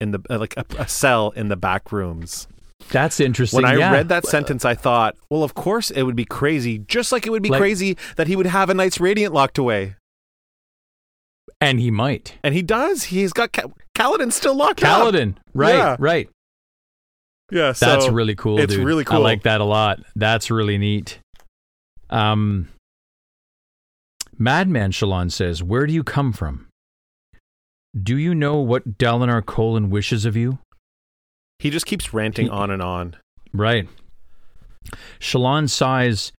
in 0.00 0.10
the 0.12 0.20
uh, 0.30 0.38
like 0.38 0.56
a, 0.56 0.64
a 0.78 0.88
cell 0.88 1.30
in 1.36 1.48
the 1.48 1.56
back 1.56 1.92
rooms. 1.92 2.48
That's 2.90 3.20
interesting. 3.20 3.58
When 3.62 3.64
I 3.70 3.76
yeah. 3.76 3.92
read 3.92 4.08
that 4.08 4.24
sentence, 4.26 4.64
I 4.64 4.74
thought, 4.74 5.16
well, 5.30 5.42
of 5.42 5.54
course 5.54 5.90
it 5.90 6.04
would 6.04 6.16
be 6.16 6.24
crazy, 6.24 6.78
just 6.78 7.12
like 7.12 7.26
it 7.26 7.30
would 7.30 7.42
be 7.42 7.50
Like- 7.50 7.60
crazy 7.60 7.96
that 8.16 8.28
he 8.28 8.36
would 8.36 8.46
have 8.46 8.70
a 8.70 8.74
Knights 8.74 8.98
Radiant 9.00 9.34
locked 9.34 9.58
away. 9.58 9.96
and 11.60 11.80
he 11.80 11.90
might. 11.90 12.38
And 12.44 12.54
he 12.54 12.62
does. 12.62 13.04
He's 13.04 13.32
got 13.32 13.52
Ca- 13.52 13.68
Kaladin 13.96 14.30
still 14.32 14.54
locked 14.54 14.84
up. 14.84 15.12
Kaladin. 15.12 15.34
Right, 15.54 15.74
Yeah. 15.74 15.96
right. 15.98 16.28
Yeah, 17.50 17.72
so 17.72 17.86
That's 17.86 18.08
really 18.08 18.36
cool. 18.36 18.60
it's 18.60 18.74
dude. 18.74 18.86
really 18.86 19.02
cool. 19.04 19.16
I 19.16 19.20
like 19.20 19.42
that 19.42 19.60
a 19.60 19.64
lot. 19.64 19.98
That's 20.14 20.50
really 20.52 20.78
neat. 20.78 21.18
Um, 22.10 22.68
Madman 24.38 24.92
Shallan 24.92 25.32
says, 25.32 25.62
"Where 25.62 25.84
do 25.86 25.92
you 25.92 26.04
come 26.04 26.32
from? 26.32 26.68
Do 28.00 28.16
you 28.16 28.34
know 28.36 28.56
what 28.60 28.96
Dalinar 28.98 29.42
Kholin 29.42 29.88
wishes 29.88 30.24
of 30.24 30.36
you?" 30.36 30.58
He 31.58 31.70
just 31.70 31.86
keeps 31.86 32.14
ranting 32.14 32.46
He- 32.46 32.50
on 32.50 32.70
and 32.70 32.82
on. 32.82 33.16
Right. 33.52 33.88
Shallan 35.20 35.68
sighs 35.68 36.32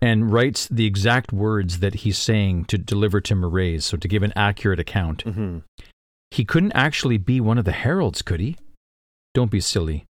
and 0.00 0.32
writes 0.32 0.68
the 0.68 0.86
exact 0.86 1.32
words 1.32 1.80
that 1.80 1.94
he's 1.96 2.18
saying 2.18 2.66
to 2.66 2.78
deliver 2.78 3.20
to 3.22 3.34
Mraize, 3.34 3.82
so 3.82 3.96
to 3.96 4.06
give 4.08 4.22
an 4.22 4.32
accurate 4.36 4.78
account. 4.78 5.22
hmm 5.22 5.58
He 6.30 6.44
couldn't 6.44 6.72
actually 6.72 7.16
be 7.18 7.40
one 7.40 7.58
of 7.58 7.64
the 7.64 7.72
heralds, 7.72 8.22
could 8.22 8.38
he? 8.40 8.56
Don't 9.34 9.50
be 9.50 9.60
silly. 9.60 10.04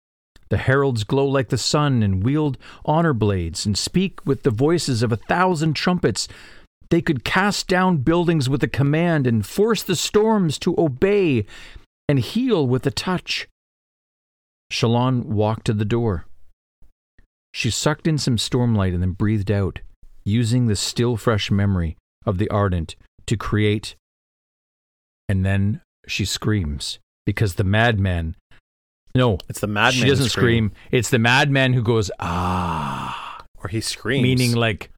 The 0.49 0.57
heralds 0.57 1.03
glow 1.03 1.25
like 1.27 1.49
the 1.49 1.57
sun 1.57 2.01
and 2.01 2.23
wield 2.23 2.57
honor 2.85 3.13
blades 3.13 3.65
and 3.65 3.77
speak 3.77 4.25
with 4.25 4.43
the 4.43 4.49
voices 4.49 5.03
of 5.03 5.11
a 5.11 5.17
thousand 5.17 5.75
trumpets. 5.75 6.27
They 6.89 7.01
could 7.01 7.23
cast 7.23 7.67
down 7.67 7.97
buildings 7.97 8.49
with 8.49 8.63
a 8.63 8.67
command 8.67 9.27
and 9.27 9.45
force 9.45 9.83
the 9.83 9.95
storms 9.95 10.57
to 10.59 10.73
obey 10.77 11.45
and 12.09 12.19
heal 12.19 12.65
with 12.65 12.85
a 12.87 12.91
touch. 12.91 13.47
Shallan 14.71 15.25
walked 15.25 15.65
to 15.67 15.73
the 15.73 15.85
door. 15.85 16.25
She 17.53 17.69
sucked 17.71 18.07
in 18.07 18.17
some 18.17 18.37
stormlight 18.37 18.93
and 18.93 19.01
then 19.01 19.11
breathed 19.11 19.49
out, 19.51 19.79
using 20.25 20.67
the 20.67 20.75
still 20.75 21.17
fresh 21.17 21.49
memory 21.49 21.97
of 22.25 22.37
the 22.37 22.49
ardent 22.49 22.95
to 23.25 23.37
create. 23.37 23.95
And 25.29 25.45
then 25.45 25.81
she 26.07 26.25
screams 26.25 26.99
because 27.25 27.55
the 27.55 27.63
madman. 27.63 28.35
No, 29.15 29.39
It's 29.49 29.59
the 29.59 29.67
madman. 29.67 30.03
she 30.03 30.07
doesn't 30.07 30.29
scream. 30.29 30.71
It's 30.91 31.09
the 31.09 31.17
madman 31.19 31.73
who 31.73 31.81
goes 31.81 32.11
ah, 32.19 33.43
or 33.63 33.69
he 33.69 33.81
screams. 33.81 34.21
meaning 34.21 34.55
like, 34.55 34.91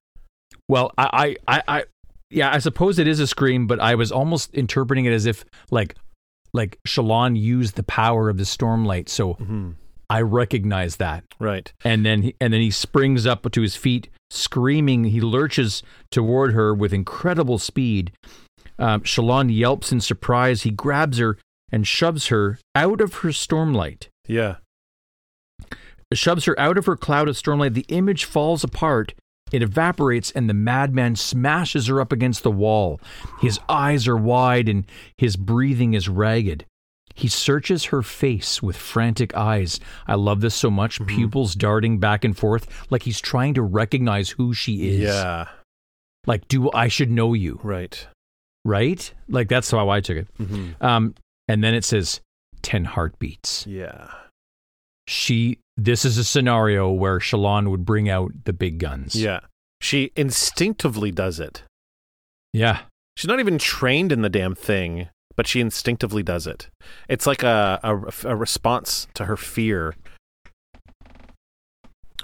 well, 0.67 0.91
I, 0.97 1.35
I, 1.47 1.57
I, 1.59 1.63
I, 1.79 1.83
yeah, 2.29 2.51
I 2.53 2.57
suppose 2.59 2.99
it 2.99 3.07
is 3.07 3.19
a 3.19 3.27
scream, 3.27 3.65
but 3.65 3.79
I 3.79 3.95
was 3.95 4.11
almost 4.11 4.53
interpreting 4.53 5.05
it 5.05 5.13
as 5.13 5.25
if 5.25 5.45
like, 5.71 5.95
like 6.53 6.79
Shallan 6.87 7.39
used 7.39 7.75
the 7.75 7.83
power 7.83 8.29
of 8.29 8.37
the 8.37 8.43
stormlight, 8.43 9.09
so 9.09 9.35
Mhm. 9.35 9.75
I 10.09 10.21
recognize 10.21 10.95
that. 10.95 11.23
right. 11.39 11.71
And 11.85 12.03
then, 12.05 12.23
he, 12.23 12.35
and 12.41 12.51
then 12.51 12.61
he 12.61 12.71
springs 12.71 13.25
up 13.27 13.49
to 13.51 13.61
his 13.61 13.75
feet, 13.75 14.09
screaming. 14.31 15.03
He 15.05 15.21
lurches 15.21 15.83
toward 16.11 16.53
her 16.53 16.73
with 16.73 16.93
incredible 16.93 17.59
speed. 17.59 18.11
Um, 18.79 19.01
Shallan 19.01 19.53
yelps 19.55 19.91
in 19.91 20.01
surprise. 20.01 20.63
He 20.63 20.71
grabs 20.71 21.17
her 21.19 21.37
and 21.71 21.85
shoves 21.85 22.27
her 22.27 22.57
out 22.73 23.01
of 23.01 23.15
her 23.15 23.29
stormlight. 23.29 24.07
Yeah. 24.27 24.55
Shoves 26.13 26.45
her 26.45 26.59
out 26.59 26.77
of 26.79 26.87
her 26.87 26.95
cloud 26.95 27.27
of 27.29 27.35
stormlight. 27.35 27.75
The 27.75 27.85
image 27.89 28.25
falls 28.25 28.63
apart. 28.63 29.13
It 29.51 29.61
evaporates, 29.61 30.31
and 30.31 30.49
the 30.49 30.53
madman 30.53 31.15
smashes 31.15 31.87
her 31.87 31.99
up 32.01 32.11
against 32.11 32.43
the 32.43 32.51
wall. 32.51 32.99
His 33.41 33.59
eyes 33.69 34.07
are 34.07 34.17
wide, 34.17 34.69
and 34.69 34.85
his 35.17 35.35
breathing 35.35 35.93
is 35.93 36.07
ragged. 36.09 36.65
He 37.15 37.27
searches 37.27 37.85
her 37.85 38.01
face 38.01 38.61
with 38.63 38.77
frantic 38.77 39.35
eyes. 39.35 39.79
I 40.07 40.15
love 40.15 40.39
this 40.41 40.55
so 40.55 40.69
much. 40.71 41.05
Pupils 41.05 41.53
darting 41.55 41.99
back 41.99 42.23
and 42.23 42.37
forth, 42.37 42.67
like 42.91 43.03
he's 43.03 43.19
trying 43.19 43.55
to 43.55 43.61
recognize 43.61 44.29
who 44.29 44.53
she 44.53 44.89
is. 44.89 44.99
Yeah. 45.01 45.47
Like, 46.25 46.47
do 46.47 46.71
I 46.71 46.87
should 46.87 47.11
know 47.11 47.33
you, 47.33 47.59
Right. 47.63 48.07
right? 48.63 49.11
Like 49.27 49.49
that's 49.49 49.69
how 49.71 49.89
I 49.89 49.99
took 50.01 50.17
it. 50.17 50.27
hmm 50.37 50.71
Um, 50.79 51.15
and 51.47 51.61
then 51.63 51.73
it 51.73 51.83
says 51.83 52.21
ten 52.61 52.85
heartbeats. 52.85 53.65
Yeah. 53.67 54.11
she 55.07 55.57
this 55.83 56.05
is 56.05 56.17
a 56.17 56.23
scenario 56.23 56.91
where 56.91 57.19
Shallan 57.19 57.69
would 57.69 57.85
bring 57.85 58.09
out 58.09 58.31
the 58.45 58.53
big 58.53 58.79
guns. 58.79 59.15
Yeah. 59.15 59.39
She 59.81 60.11
instinctively 60.15 61.11
does 61.11 61.39
it. 61.39 61.63
Yeah. 62.53 62.81
She's 63.15 63.27
not 63.27 63.39
even 63.39 63.57
trained 63.57 64.11
in 64.11 64.21
the 64.21 64.29
damn 64.29 64.55
thing, 64.55 65.09
but 65.35 65.47
she 65.47 65.59
instinctively 65.61 66.23
does 66.23 66.47
it. 66.47 66.69
It's 67.07 67.25
like 67.27 67.43
a, 67.43 67.79
a, 67.83 68.29
a 68.29 68.35
response 68.35 69.07
to 69.13 69.25
her 69.25 69.37
fear. 69.37 69.95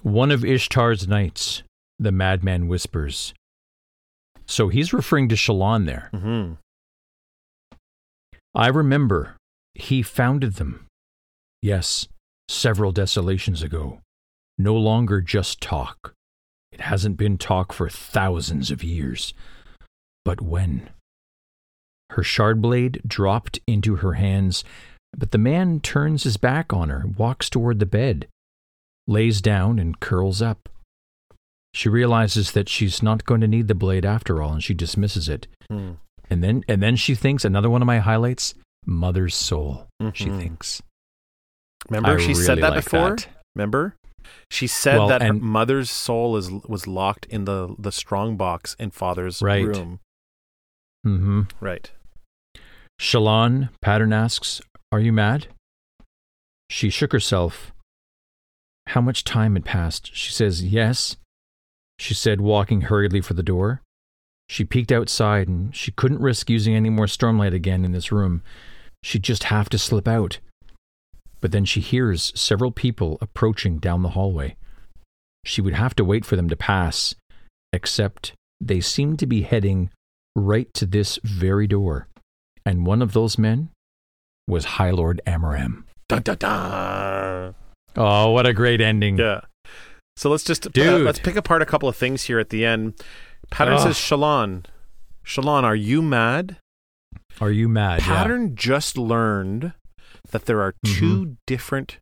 One 0.01 0.31
of 0.31 0.41
Ishar's 0.41 1.07
knights, 1.07 1.63
the 1.97 2.11
madman 2.11 2.67
whispers. 2.67 3.33
So 4.45 4.67
he's 4.67 4.93
referring 4.93 5.29
to 5.29 5.35
Shallan 5.35 5.85
there. 5.85 6.09
hmm 6.13 6.53
I 8.53 8.67
remember 8.67 9.35
he 9.73 10.01
founded 10.01 10.55
them. 10.55 10.85
Yes, 11.61 12.07
several 12.47 12.91
desolations 12.91 13.61
ago. 13.61 13.99
No 14.57 14.75
longer 14.75 15.21
just 15.21 15.61
talk. 15.61 16.13
It 16.71 16.81
hasn't 16.81 17.17
been 17.17 17.37
talk 17.37 17.73
for 17.73 17.89
thousands 17.89 18.71
of 18.71 18.83
years. 18.83 19.33
But 20.23 20.41
when? 20.41 20.89
Her 22.11 22.23
shard 22.23 22.61
blade 22.61 23.01
dropped 23.05 23.59
into 23.67 23.97
her 23.97 24.13
hands, 24.13 24.63
but 25.17 25.31
the 25.31 25.37
man 25.37 25.79
turns 25.79 26.23
his 26.23 26.37
back 26.37 26.71
on 26.73 26.89
her, 26.89 27.05
walks 27.17 27.49
toward 27.49 27.79
the 27.79 27.85
bed, 27.85 28.27
lays 29.07 29.41
down, 29.41 29.79
and 29.79 29.99
curls 29.99 30.41
up. 30.41 30.69
She 31.73 31.89
realizes 31.89 32.51
that 32.53 32.69
she's 32.69 33.03
not 33.03 33.25
going 33.25 33.41
to 33.41 33.47
need 33.47 33.67
the 33.67 33.75
blade 33.75 34.05
after 34.05 34.41
all, 34.41 34.53
and 34.53 34.63
she 34.63 34.73
dismisses 34.73 35.27
it. 35.27 35.47
Mm. 35.71 35.97
And 36.29 36.43
then 36.43 36.63
and 36.67 36.81
then 36.81 36.95
she 36.95 37.15
thinks 37.15 37.43
another 37.45 37.69
one 37.69 37.81
of 37.81 37.85
my 37.85 37.99
highlights, 37.99 38.55
mother's 38.85 39.35
soul. 39.35 39.87
She 40.13 40.25
Mhm. 40.25 40.39
thinks. 40.39 40.81
Remember, 41.89 42.17
I 42.19 42.21
she 42.21 42.33
said 42.33 42.59
that 42.59 42.71
like 42.71 42.83
before. 42.83 43.15
that. 43.15 43.27
Remember, 43.55 43.95
she 44.49 44.67
said 44.67 44.97
Well, 44.97 45.07
that 45.07 45.21
her 45.21 45.33
mother's 45.33 45.89
soul 45.91 46.35
is 46.37 46.49
was 46.67 46.87
locked 46.87 47.25
in 47.27 47.45
the 47.45 47.75
the 47.77 47.91
strong 47.91 48.37
box 48.37 48.75
in 48.79 48.91
father's 48.91 49.41
Right. 49.41 49.65
room. 49.65 49.99
Mm-hmm. 51.05 51.41
Right. 51.59 51.91
Shallan 52.99 53.69
Pattern 53.81 54.13
asks, 54.13 54.61
Are 54.91 54.99
you 54.99 55.11
mad? 55.11 55.47
She 56.69 56.89
shook 56.89 57.11
herself. 57.11 57.71
How 58.87 59.01
much 59.01 59.23
time 59.23 59.53
had 59.55 59.65
passed? 59.65 60.15
She 60.15 60.31
says, 60.31 60.63
Yes. 60.63 61.17
She 61.99 62.13
said, 62.13 62.41
walking 62.41 62.81
hurriedly 62.81 63.21
for 63.21 63.33
the 63.35 63.43
door. 63.43 63.81
She 64.49 64.63
peeked 64.65 64.91
outside 64.91 65.47
and 65.47 65.75
she 65.75 65.91
couldn't 65.91 66.19
risk 66.21 66.49
using 66.49 66.75
any 66.75 66.89
more 66.89 67.05
stormlight 67.05 67.53
again 67.53 67.85
in 67.85 67.91
this 67.93 68.11
room. 68.11 68.43
She'd 69.03 69.23
just 69.23 69.45
have 69.45 69.69
to 69.69 69.77
slip 69.77 70.07
out. 70.07 70.39
But 71.45 71.51
then 71.51 71.65
she 71.65 71.79
hears 71.79 72.33
several 72.33 72.71
people 72.71 73.19
approaching 73.21 73.77
down 73.77 74.01
the 74.01 74.17
hallway. 74.17 74.55
She 75.45 75.61
would 75.61 75.75
have 75.75 75.93
to 75.97 76.03
wait 76.03 76.25
for 76.25 76.35
them 76.35 76.49
to 76.49 76.55
pass, 76.55 77.13
except 77.71 78.33
they 78.59 78.81
seemed 78.81 79.19
to 79.19 79.27
be 79.27 79.43
heading 79.43 79.91
right 80.35 80.73
to 80.73 80.87
this 80.87 81.19
very 81.23 81.67
door. 81.67 82.07
And 82.65 82.87
one 82.87 82.99
of 83.03 83.13
those 83.13 83.37
men 83.37 83.69
was 84.47 84.65
High 84.65 84.89
Lord 84.89 85.21
Amaram. 85.27 85.83
Dun, 86.09 86.23
dun, 86.23 86.37
dun. 86.37 87.53
Oh, 87.95 88.31
what 88.31 88.47
a 88.47 88.51
great 88.51 88.81
ending. 88.81 89.19
Yeah. 89.19 89.41
So 90.17 90.31
let's 90.31 90.45
just 90.45 90.65
uh, 90.65 90.97
let's 90.97 91.19
pick 91.19 91.35
apart 91.35 91.61
a 91.61 91.67
couple 91.67 91.87
of 91.87 91.95
things 91.95 92.23
here 92.23 92.39
at 92.39 92.49
the 92.49 92.65
end. 92.65 92.95
Pattern 93.51 93.75
Ugh. 93.75 93.81
says, 93.81 93.97
"Shallan, 93.97 94.65
Shallan, 95.23 95.61
are 95.61 95.75
you 95.75 96.01
mad?" 96.01 96.57
Are 97.39 97.51
you 97.51 97.69
mad? 97.69 97.99
Yeah. 97.99 98.07
Pattern 98.07 98.55
just 98.55 98.97
learned 98.97 99.73
that 100.35 100.45
there 100.45 100.61
are 100.61 100.73
Mhm. 100.85 100.97
two 100.99 101.37
different 101.47 101.97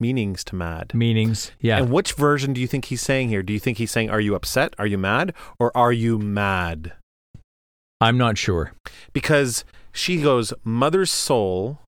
meanings 0.00 0.42
to 0.44 0.56
mad. 0.56 0.92
Meanings. 0.94 1.52
Yeah. 1.60 1.78
And 1.78 1.90
which 1.90 2.12
version 2.14 2.52
do 2.52 2.60
you 2.60 2.66
think 2.66 2.86
he's 2.86 3.02
saying 3.02 3.28
here? 3.28 3.42
Do 3.42 3.52
you 3.52 3.58
think 3.60 3.78
he's 3.78 3.90
saying, 3.90 4.10
"Are 4.10 4.20
you 4.20 4.34
upset? 4.34 4.74
Are 4.78 4.86
you 4.86 4.98
mad?" 4.98 5.32
or 5.60 5.74
"Are 5.76 5.92
you 5.92 6.18
mad?" 6.18 6.92
I'm 8.00 8.16
not 8.18 8.38
sure. 8.38 8.72
Because 9.12 9.64
she 9.92 10.20
goes, 10.22 10.52
"Mother's 10.64 11.10
soul." 11.10 11.80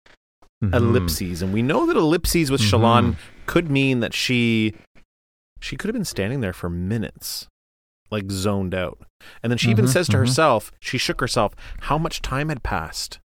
Mhm. 0.62 0.74
ellipses 0.74 1.40
and 1.40 1.54
we 1.54 1.62
know 1.62 1.86
that 1.86 1.96
ellipses 1.96 2.50
with 2.50 2.60
Mhm. 2.60 2.68
Shallan 2.68 3.16
could 3.46 3.70
mean 3.70 4.00
that 4.00 4.12
she 4.12 4.74
she 5.58 5.74
could 5.74 5.88
have 5.88 5.94
been 5.94 6.04
standing 6.04 6.42
there 6.42 6.52
for 6.52 6.68
minutes 6.68 7.46
like 8.10 8.30
zoned 8.30 8.74
out 8.74 8.98
and 9.42 9.50
then 9.50 9.56
she 9.56 9.70
even 9.70 9.86
Mhm, 9.86 9.92
says 9.94 10.06
to 10.08 10.16
mhm. 10.18 10.20
herself 10.20 10.70
she 10.78 10.98
shook 10.98 11.18
herself 11.22 11.54
how 11.88 11.96
much 11.96 12.20
time 12.20 12.50
had 12.50 12.62
passed 12.62 13.20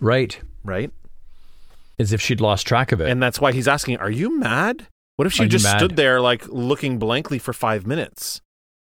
Right. 0.00 0.40
right 0.64 0.90
As 2.00 2.12
if 2.12 2.20
she'd 2.20 2.40
lost 2.40 2.66
track 2.66 2.92
of 2.92 3.00
it. 3.00 3.08
and 3.10 3.22
that's 3.22 3.40
why 3.40 3.52
he's 3.52 3.68
asking 3.68 3.96
are 3.98 4.10
you 4.10 4.38
mad 4.38 4.86
what 5.16 5.26
if 5.26 5.32
she 5.34 5.44
Are 5.44 5.48
just 5.48 5.68
stood 5.76 5.96
there 5.96 6.20
like 6.20 6.48
looking 6.48 6.98
blankly 6.98 7.38
for 7.38 7.52
five 7.52 7.86
minutes 7.86 8.40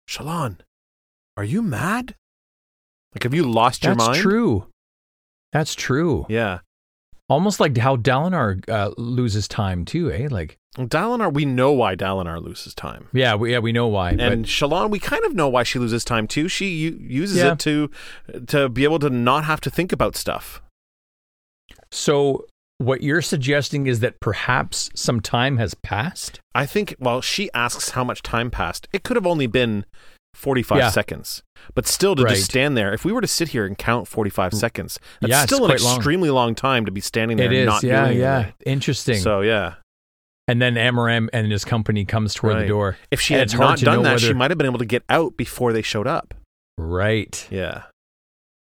Shallan 0.08 0.60
are 1.36 1.44
you 1.44 1.62
mad 1.62 2.16
like 3.16 3.24
have 3.24 3.34
you 3.34 3.44
lost 3.44 3.84
your 3.84 3.96
That's 3.96 4.06
mind 4.08 4.16
That's 4.16 4.22
true. 4.24 4.68
That's 5.52 5.76
true. 5.76 6.26
yeah 6.30 6.60
Almost 7.30 7.60
like 7.62 7.78
how 7.78 7.96
Dalinar 7.96 8.62
uh, 8.70 8.92
loses 8.98 9.48
time 9.48 9.86
too, 9.86 10.12
eh? 10.12 10.28
Like, 10.30 10.58
well, 10.78 10.86
Dalinar 10.88 11.34
we 11.34 11.46
know 11.46 11.72
why 11.72 11.96
Dalinar 11.96 12.44
loses 12.44 12.74
time 12.76 13.08
yeah, 13.14 13.36
we, 13.36 13.54
yeah, 13.54 13.60
we 13.60 13.72
know 13.72 13.88
why. 13.88 14.10
And 14.10 14.20
but 14.20 14.40
Shallan, 14.50 14.90
we 14.92 15.00
kind 15.00 15.24
of 15.24 15.34
know 15.34 15.48
why 15.48 15.64
she 15.64 15.80
loses 15.80 16.04
time 16.04 16.28
too. 16.28 16.50
She 16.50 16.68
u- 16.68 17.00
uses 17.02 17.38
Yeah. 17.38 17.54
it 17.54 17.60
to 17.60 17.90
to 18.48 18.68
be 18.68 18.84
able 18.84 19.00
to 19.00 19.10
not 19.10 19.46
have 19.46 19.62
to 19.62 19.70
think 19.70 19.94
about 19.94 20.18
stuff. 20.18 20.62
so 21.90 22.46
what 22.82 23.02
you're 23.04 23.22
suggesting 23.22 23.88
is 23.88 24.00
that 24.02 24.20
perhaps 24.20 24.90
some 24.96 25.20
time 25.22 25.58
has 25.58 25.74
passed. 25.74 26.40
I 26.54 26.66
think. 26.66 26.96
Well, 27.00 27.22
she 27.22 27.50
asks 27.54 27.92
how 27.92 28.04
much 28.04 28.22
time 28.22 28.52
passed. 28.52 28.88
It 28.92 29.04
could 29.04 29.16
have 29.16 29.28
only 29.28 29.48
been 29.48 29.86
forty-five 30.34 30.78
Yeah. 30.80 30.90
seconds, 30.90 31.44
but 31.76 31.86
still 31.88 32.16
to 32.16 32.24
Right. 32.24 32.36
just 32.36 32.46
stand 32.46 32.78
there. 32.78 32.94
If 32.94 33.04
we 33.06 33.12
were 33.12 33.22
to 33.22 33.28
sit 33.28 33.50
here 33.50 33.66
and 33.66 33.78
count 33.78 34.08
forty-five 34.08 34.54
seconds, 34.54 35.00
that's 35.20 35.30
Yeah, 35.32 35.46
still 35.46 35.66
an 35.66 35.72
quite 35.72 35.82
long. 35.82 35.98
extremely 35.98 36.30
long. 36.30 36.56
time 36.56 36.86
to 36.86 36.92
be 36.92 37.02
standing 37.02 37.38
there 37.38 37.48
It 37.48 37.54
is. 37.54 37.66
not 37.66 37.84
yeah, 37.84 38.06
doing 38.08 38.20
yeah. 38.20 38.36
anything. 38.36 38.54
Interesting. 38.66 39.18
So 39.18 39.42
yeah, 39.42 39.76
and 40.48 40.62
then 40.62 40.76
Amaram 40.76 41.28
and 41.34 41.52
his 41.52 41.66
company 41.66 42.06
comes 42.06 42.34
toward 42.34 42.56
Right. 42.56 42.62
the 42.62 42.68
door. 42.68 42.98
if 43.12 43.20
she 43.22 43.34
had 43.34 43.54
not 43.58 43.80
done 43.80 44.04
that, 44.04 44.20
she 44.22 44.34
might 44.34 44.52
have 44.52 44.58
been 44.58 44.68
able 44.68 44.80
to 44.80 44.86
get 44.86 45.04
out 45.10 45.36
before 45.38 45.74
they 45.74 45.82
showed 45.82 46.08
up. 46.08 46.34
Right. 46.78 47.46
Yeah, 47.52 47.84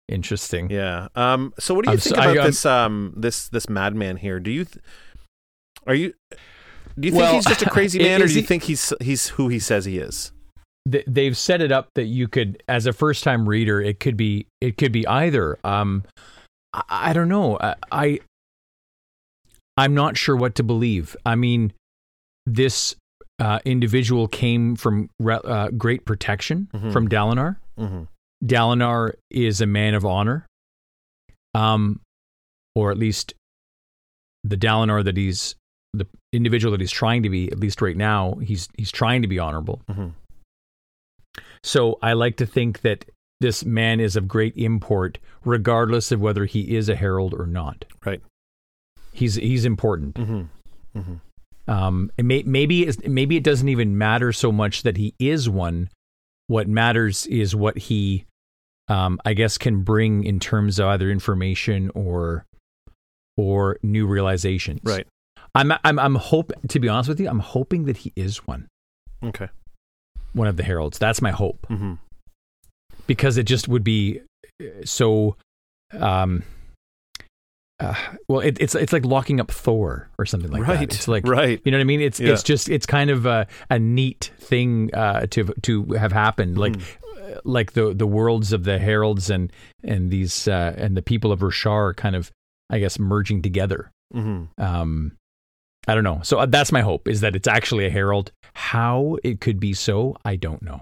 Interesting. 0.09 0.71
yeah. 0.71 1.09
Um. 1.15 1.55
So 1.59 1.75
what 1.75 1.85
do 1.85 1.91
you 1.91 1.95
I'm 1.95 1.99
think 2.01 2.15
so- 2.17 2.21
about 2.23 2.37
I'm- 2.39 2.47
this? 2.47 2.67
Um. 2.67 3.15
This 3.17 3.49
this 3.49 3.69
madman 3.69 4.17
here. 4.19 4.39
Do 4.41 4.51
you? 4.51 4.65
Th- 4.65 4.85
are 5.87 5.95
you? 5.95 6.15
Do 6.99 7.07
you 7.09 7.11
think 7.11 7.15
Well, 7.23 7.35
he's 7.35 7.47
just 7.47 7.63
a 7.63 7.71
crazy 7.77 7.99
man, 7.99 8.23
or 8.23 8.27
do 8.27 8.35
you 8.35 8.41
he- 8.41 8.47
think 8.47 8.65
he's 8.65 8.93
he's 9.01 9.29
who 9.29 9.49
he 9.49 9.59
says 9.59 9.85
he 9.87 9.99
is? 9.99 10.33
They've 10.87 11.37
set 11.37 11.63
it 11.63 11.73
up 11.73 11.89
that 11.95 12.05
you 12.05 12.29
could, 12.29 12.63
as 12.69 12.85
a 12.87 12.93
first-time 12.93 13.49
reader, 13.49 13.81
it 13.81 13.99
could 14.01 14.19
be 14.19 14.47
it 14.61 14.77
could 14.77 14.93
be 14.93 15.07
either. 15.07 15.59
Um, 15.65 16.05
I, 16.75 16.83
I 16.91 17.13
don't 17.15 17.29
know. 17.31 17.57
I, 17.59 17.75
I 17.91 18.19
I'm 19.79 19.95
not 19.95 20.17
sure 20.19 20.37
what 20.37 20.55
to 20.57 20.63
believe. 20.63 21.17
I 21.25 21.35
mean, 21.37 21.73
this 22.47 22.95
uh, 23.39 23.61
individual 23.65 24.29
came 24.29 24.77
from 24.77 25.09
re- 25.19 25.41
uh, 25.43 25.69
great 25.71 26.05
protection 26.05 26.69
Mhm. 26.75 26.93
from 26.93 27.09
Dalinar. 27.09 27.57
Mm-hmm. 27.79 28.03
Dalinar 28.43 29.14
is 29.30 29.61
a 29.61 29.66
man 29.66 29.95
of 29.95 30.05
honor, 30.05 30.47
um, 31.55 32.01
or 32.74 32.91
at 32.91 32.99
least 32.99 33.35
the 34.43 34.57
Dalinar 34.57 35.05
that 35.05 35.16
he's 35.16 35.55
the 35.93 36.07
individual 36.32 36.72
that 36.72 36.80
he's 36.80 36.91
trying 36.91 37.22
to 37.22 37.30
be. 37.30 37.51
At 37.51 37.59
least 37.59 37.80
right 37.80 37.97
now, 37.97 38.35
he's 38.35 38.68
he's 38.76 38.93
trying 38.93 39.22
to 39.22 39.28
be 39.28 39.39
honorable. 39.39 39.82
Mm-hmm. 39.89 40.09
So 41.62 41.99
I 42.03 42.12
like 42.12 42.37
to 42.37 42.47
think 42.47 42.82
that 42.82 43.07
this 43.41 43.64
man 43.64 44.01
is 44.01 44.16
of 44.16 44.28
great 44.28 44.55
import, 44.57 45.19
regardless 45.44 46.12
of 46.12 46.20
whether 46.20 46.44
he 46.44 46.77
is 46.77 46.89
a 46.89 46.97
herald 46.97 47.35
or 47.35 47.47
not. 47.47 47.85
Right. 48.05 48.23
He's 49.12 49.36
he's 49.36 49.65
important. 49.65 50.15
Mm-hmm. 50.16 50.98
Mm-hmm. 50.98 51.15
Um, 51.70 52.11
may, 52.19 52.43
maybe 52.43 52.90
maybe 53.06 53.36
it 53.36 53.44
doesn't 53.44 53.69
even 53.69 53.97
matter 53.97 54.32
so 54.32 54.52
much 54.52 54.82
that 54.82 54.97
he 54.97 55.15
is 55.19 55.48
one. 55.48 55.89
What 56.47 56.69
matters 56.69 57.27
is 57.27 57.55
what 57.57 57.79
he, 57.79 58.27
um, 58.89 59.19
I 59.25 59.35
guess, 59.35 59.57
can 59.59 59.83
bring 59.83 60.25
in 60.25 60.41
terms 60.41 60.79
of 60.79 60.87
either 60.89 61.11
information 61.11 61.91
or 61.95 62.45
or 63.37 63.79
new 63.83 64.07
realizations. 64.07 64.81
Right. 64.85 65.07
I'm 65.55 65.73
I'm 65.85 65.99
I'm 65.99 66.15
hope 66.16 66.53
to 66.69 66.81
be 66.81 66.89
honest 66.89 67.09
with 67.09 67.21
you, 67.21 67.29
I'm 67.29 67.39
hoping 67.41 67.85
that 67.85 67.99
he 67.99 68.12
is 68.16 68.39
one 68.47 68.69
Okay. 69.23 69.49
one 70.33 70.49
of 70.49 70.57
the 70.57 70.62
heralds. 70.65 70.99
That's 70.99 71.23
my 71.23 71.31
hope. 71.31 71.66
Mm-hmm. 71.71 71.95
because 73.07 73.37
it 73.37 73.45
just 73.45 73.69
would 73.69 73.85
be 73.85 74.21
so 74.85 75.37
um 75.93 76.43
uh, 77.85 77.94
well 78.28 78.40
it, 78.40 78.56
it's 78.61 78.74
it's 78.74 78.93
like 78.93 79.05
locking 79.05 79.40
up 79.40 79.51
thor 79.51 80.09
or 80.19 80.27
something 80.27 80.51
like 80.51 80.62
right. 80.62 80.81
that 80.81 80.94
it's 80.94 81.09
like 81.09 81.27
right. 81.27 81.61
you 81.65 81.70
know 81.70 81.78
what 81.78 81.82
i 81.82 81.85
mean 81.85 82.01
it's 82.01 82.20
Yeah. 82.20 82.32
it's 82.32 82.43
just 82.43 82.69
it's 82.69 82.86
kind 82.86 83.11
of 83.11 83.27
a, 83.27 83.47
a 83.70 83.78
neat 83.78 84.31
thing 84.39 84.94
uh 84.94 85.27
to 85.31 85.44
to 85.62 85.85
have 85.93 86.12
happened 86.12 86.59
like 86.59 86.74
uh, 86.77 87.40
like 87.44 87.73
the 87.73 87.94
the 87.94 88.06
worlds 88.06 88.52
of 88.52 88.65
the 88.65 88.78
heralds 88.78 89.31
and 89.31 89.52
and 89.82 90.11
these 90.11 90.48
uh 90.48 90.74
and 90.77 90.97
the 90.97 91.02
people 91.02 91.32
of 91.32 91.40
Roshar 91.40 91.90
are 91.90 91.94
kind 91.94 92.16
of 92.16 92.31
i 92.70 92.78
guess 92.78 92.98
merging 92.98 93.43
together 93.43 93.90
Mm-hmm. 94.15 94.62
um 94.62 95.12
I 95.86 95.94
don't 95.94 96.05
know. 96.05 96.20
So 96.23 96.39
uh, 96.39 96.47
that's 96.47 96.73
my 96.73 96.81
hope 96.81 97.06
is 97.09 97.20
that 97.20 97.36
it's 97.36 97.47
actually 97.47 97.85
a 97.85 97.90
herald. 97.90 98.32
How 98.55 99.19
it 99.23 99.43
could 99.43 99.61
be 99.61 99.74
so, 99.74 100.16
I 100.24 100.36
don't 100.36 100.62
know. 100.62 100.81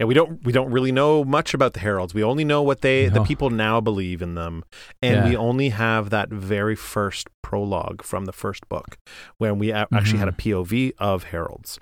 Yeah, 0.00 0.06
we 0.06 0.14
don't 0.14 0.42
we 0.44 0.52
don't 0.52 0.70
really 0.70 0.92
know 0.92 1.24
much 1.24 1.52
about 1.52 1.74
the 1.74 1.80
heralds. 1.80 2.14
We 2.14 2.24
only 2.24 2.42
know 2.44 2.62
what 2.62 2.80
they 2.80 3.08
the 3.10 3.22
people 3.22 3.50
now 3.50 3.80
believe 3.82 4.22
in 4.22 4.34
them, 4.34 4.64
and 5.02 5.28
we 5.28 5.36
only 5.36 5.68
have 5.68 6.08
that 6.10 6.30
very 6.30 6.74
first 6.74 7.28
prologue 7.42 8.02
from 8.02 8.24
the 8.24 8.32
first 8.32 8.66
book 8.70 8.96
when 9.38 9.58
we 9.58 9.70
a- 9.70 9.86
actually 9.92 10.18
had 10.18 10.28
a 10.28 10.32
POV 10.32 10.92
of 10.98 11.24
heralds. 11.24 11.78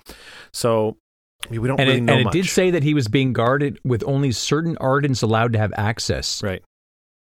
So 0.51 0.97
we, 1.49 1.59
we 1.59 1.69
don't 1.69 1.77
Mm-hmm. 1.77 1.81
And 1.81 1.87
really 1.87 1.97
it, 1.99 2.01
know 2.01 2.13
and 2.17 2.27
it 2.27 2.31
did 2.33 2.45
say 2.47 2.71
that 2.71 2.83
he 2.83 2.93
was 2.93 3.07
being 3.07 3.31
guarded 3.31 3.79
with 3.85 4.03
only 4.05 4.33
certain 4.33 4.75
ardents 4.81 5.23
allowed 5.23 5.53
to 5.53 5.59
have 5.59 5.71
access. 5.77 6.43
right. 6.43 6.61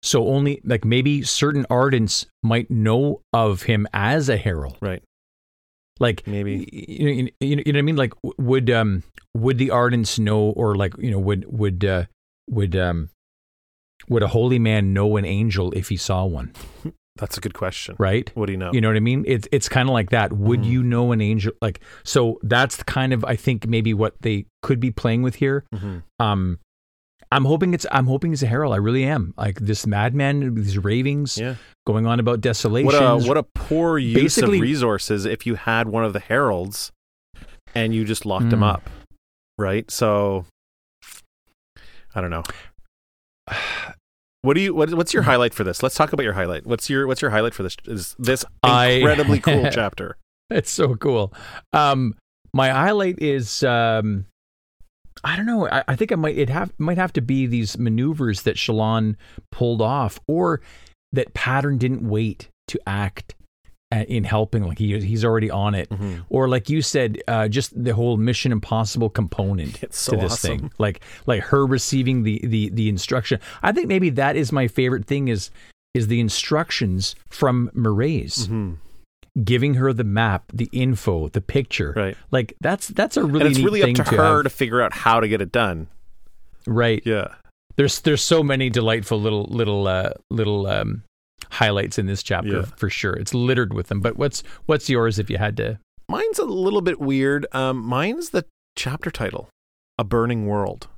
So 0.03 0.27
only 0.27 0.61
like 0.65 0.85
maybe 0.85 1.23
certain 1.23 1.67
ardents 1.71 2.27
might 2.43 2.71
know 2.71 3.21
of 3.33 3.63
him 3.63 3.87
as 3.93 4.29
a 4.31 4.37
herald. 4.39 4.79
Right. 4.81 5.03
Like 6.01 6.27
Maybe. 6.27 6.69
you 6.73 7.05
know, 7.07 7.13
you, 7.13 7.23
know- 7.57 7.63
you 7.67 7.73
know 7.73 7.77
what 7.77 7.79
I 7.79 7.83
mean? 7.83 7.97
Like 7.97 8.15
would 8.39 8.71
um 8.71 9.03
would 9.35 9.59
the 9.59 9.69
ardents 9.69 10.19
know 10.19 10.41
or 10.51 10.75
like 10.75 10.95
you 10.99 11.11
know 11.11 11.19
would 11.19 11.45
would 11.47 11.85
uh, 11.85 12.05
would 12.49 12.75
um 12.75 13.11
would 14.09 14.23
a 14.23 14.29
holy 14.29 14.59
man 14.59 14.93
know 14.95 15.17
an 15.17 15.25
angel 15.25 15.73
if 15.73 15.89
he 15.91 15.97
saw 15.97 16.25
one? 16.25 16.53
That's 17.17 17.37
a 17.37 17.41
good 17.41 17.53
question. 17.55 17.97
Right. 17.99 18.31
What 18.35 18.47
do 18.47 18.53
you 18.53 18.59
know? 18.59 18.71
You 18.73 18.81
know 18.81 18.89
what 18.89 18.97
I 18.97 19.01
mean? 19.01 19.25
It's 19.27 19.47
it's 19.53 19.69
kind 19.69 19.89
of 19.89 19.93
like 19.93 20.09
that. 20.11 20.33
Would 20.33 20.61
Mhm. 20.63 20.71
you 20.71 20.83
know 20.83 21.13
an 21.13 21.21
angel? 21.21 21.53
Like 21.61 21.81
so 22.03 22.39
that's 22.43 22.83
kind 22.85 23.13
of 23.13 23.25
I 23.27 23.37
think 23.37 23.67
maybe 23.67 23.93
what 23.93 24.15
they 24.23 24.47
could 24.63 24.81
be 24.81 24.91
playing 24.91 25.21
with 25.23 25.35
here. 25.35 25.65
Mhm. 25.75 26.03
Um, 26.19 26.59
I'm 27.33 27.45
hoping 27.45 27.75
it's 27.75 27.87
I'm 27.93 28.07
hoping 28.07 28.33
it's 28.33 28.43
a 28.43 28.47
herald. 28.47 28.75
I 28.75 28.79
really 28.79 29.05
am. 29.05 29.35
Like 29.37 29.57
this 29.61 29.87
madman, 29.87 30.55
these 30.57 30.77
ravings 30.79 31.39
Yeah. 31.39 31.55
going 31.87 32.07
on 32.07 32.19
about 32.19 32.41
desolation. 32.41 32.87
What 32.87 32.95
a 32.97 33.17
what 33.29 33.37
a 33.37 33.45
poor 33.55 33.99
use 33.99 34.15
Basically- 34.21 34.59
of 34.59 34.63
resources 34.63 35.25
if 35.27 35.47
you 35.47 35.55
had 35.55 35.89
one 35.89 36.05
of 36.05 36.13
the 36.13 36.21
heralds 36.21 36.91
and 37.75 37.95
you 37.95 38.05
just 38.05 38.27
locked 38.27 38.53
him 38.53 38.61
Mm. 38.61 38.75
up. 38.75 38.91
Right? 39.59 39.89
So 39.91 40.45
I 42.15 42.21
don't 42.21 42.31
know. 42.31 42.43
What 44.43 44.55
do 44.55 44.61
you 44.63 44.75
what, 44.75 44.93
what's 44.95 45.13
your 45.13 45.25
highlight 45.25 45.53
for 45.53 45.65
this? 45.65 45.83
Let's 45.83 45.95
talk 45.95 46.13
about 46.15 46.23
your 46.23 46.33
highlight. 46.33 46.67
What's 46.67 46.89
your 46.89 47.07
what's 47.07 47.21
your 47.21 47.31
highlight 47.31 47.53
for 47.55 47.63
this 47.63 47.77
is 47.87 48.17
this 48.19 48.45
I- 48.63 48.87
incredibly 48.93 49.39
cool 49.39 49.69
chapter? 49.73 50.17
It's 50.49 50.71
so 50.71 50.95
cool. 50.97 51.33
Um, 51.73 52.15
my 52.53 52.71
highlight 52.71 53.21
is 53.23 53.63
um, 53.63 54.25
I 55.25 55.37
don't 55.37 55.47
know. 55.47 55.69
I, 55.69 55.85
I 55.89 55.97
think 55.97 56.13
I 56.13 56.15
might 56.17 56.37
it 56.39 56.49
have 56.49 56.73
might 56.79 56.99
have 56.99 57.13
to 57.15 57.21
be 57.21 57.47
these 57.47 57.79
maneuvers 57.79 58.43
that 58.43 58.57
Shallan 58.57 59.17
pulled 59.53 59.83
off, 59.83 60.19
or 60.27 60.61
that 61.13 61.35
Pattern 61.35 61.77
didn't 61.79 62.09
wait 62.09 62.49
to 62.69 62.81
act 62.87 63.35
uh, 63.93 64.05
in 64.09 64.25
helping. 64.25 64.65
Like 64.65 64.79
he 64.79 64.99
he's 65.01 65.25
already 65.25 65.51
on 65.51 65.75
it, 65.75 65.91
Mhm. 65.91 66.25
or 66.31 66.49
like 66.49 66.71
you 66.71 66.81
said, 66.81 67.21
uh, 67.29 67.49
just 67.49 67.73
the 67.85 67.93
whole 67.95 68.17
Mission 68.17 68.51
Impossible 68.53 69.11
component 69.11 69.85
so 69.95 70.13
to 70.13 70.19
this 70.23 70.33
awesome. 70.33 70.59
thing. 70.59 70.73
Like 70.79 71.01
like 71.27 71.43
her 71.45 71.67
receiving 71.67 72.23
the 72.23 72.41
the 72.45 72.71
the 72.71 72.89
instruction. 72.89 73.41
I 73.63 73.73
think 73.73 73.89
maybe 73.89 74.11
that 74.11 74.37
is 74.37 74.53
my 74.53 74.69
favorite 74.69 75.07
thing 75.07 75.29
is 75.29 75.51
is 75.93 76.07
the 76.07 76.21
instructions 76.21 77.15
from 77.29 77.69
Mraize 77.75 78.47
Mhm. 78.49 78.77
Giving 79.45 79.75
her 79.75 79.93
the 79.93 80.05
map, 80.05 80.45
the 80.53 80.69
info, 80.73 81.29
the 81.29 81.41
picture. 81.41 81.93
Right. 81.97 82.17
Like 82.31 82.55
that's 82.61 82.89
that's 82.89 83.17
a 83.17 83.25
really 83.25 83.47
and 83.47 83.51
it's 83.57 83.61
really 83.65 83.83
up 83.83 83.89
to, 83.95 84.05
to 84.05 84.17
her 84.17 84.37
have. 84.37 84.45
to 84.45 84.51
figure 84.51 84.81
out 84.83 84.93
how 84.95 85.21
to 85.21 85.29
get 85.29 85.41
it 85.41 85.53
done. 85.53 85.89
right. 86.67 87.03
Yeah. 87.05 87.35
There's 87.77 88.01
there's 88.01 88.23
so 88.23 88.43
many 88.43 88.69
delightful 88.69 89.21
little 89.21 89.45
little 89.45 89.87
uh, 89.87 90.11
little 90.31 90.67
um, 90.67 91.03
highlights 91.51 91.99
in 91.99 92.07
this 92.07 92.23
chapter 92.23 92.59
Yeah. 92.61 92.65
for 92.77 92.91
sure. 92.91 93.15
It's 93.15 93.33
littered 93.33 93.73
with 93.73 93.89
them. 93.89 94.01
But 94.01 94.17
what's 94.17 94.43
what's 94.67 94.91
yours 94.91 95.19
if 95.19 95.31
you 95.31 95.39
had 95.39 95.57
to? 95.59 95.79
Mine's 96.09 96.39
a 96.39 96.45
little 96.45 96.81
bit 96.83 97.01
weird. 97.01 97.47
Um, 97.53 97.79
mine's 97.79 98.31
the 98.31 98.45
chapter 98.77 99.11
title, 99.11 99.49
"A 99.99 100.05
Burning 100.05 100.47
World." 100.47 100.89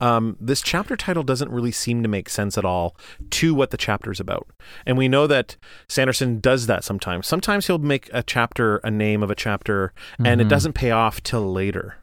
Um, 0.00 0.36
this 0.40 0.62
chapter 0.62 0.96
title 0.96 1.24
doesn't 1.24 1.50
really 1.50 1.72
seem 1.72 2.02
to 2.04 2.08
make 2.08 2.28
sense 2.28 2.56
at 2.56 2.64
all 2.64 2.96
to 3.30 3.52
what 3.54 3.70
the 3.70 3.76
chapter's 3.76 4.20
about, 4.20 4.46
and 4.86 4.96
we 4.96 5.08
know 5.08 5.26
that 5.26 5.56
Sanderson 5.88 6.38
does 6.38 6.66
that 6.68 6.84
sometimes. 6.84 7.26
Sometimes 7.26 7.66
he'll 7.66 7.78
make 7.78 8.08
a 8.12 8.22
chapter 8.22 8.76
a 8.78 8.90
name 8.92 9.22
of 9.24 9.30
a 9.30 9.34
chapter, 9.34 9.92
and 10.24 10.40
it 10.40 10.44
Mhm. 10.46 10.50
doesn't 10.50 10.72
pay 10.74 10.92
off 10.92 11.20
till 11.22 11.52
later. 11.52 11.96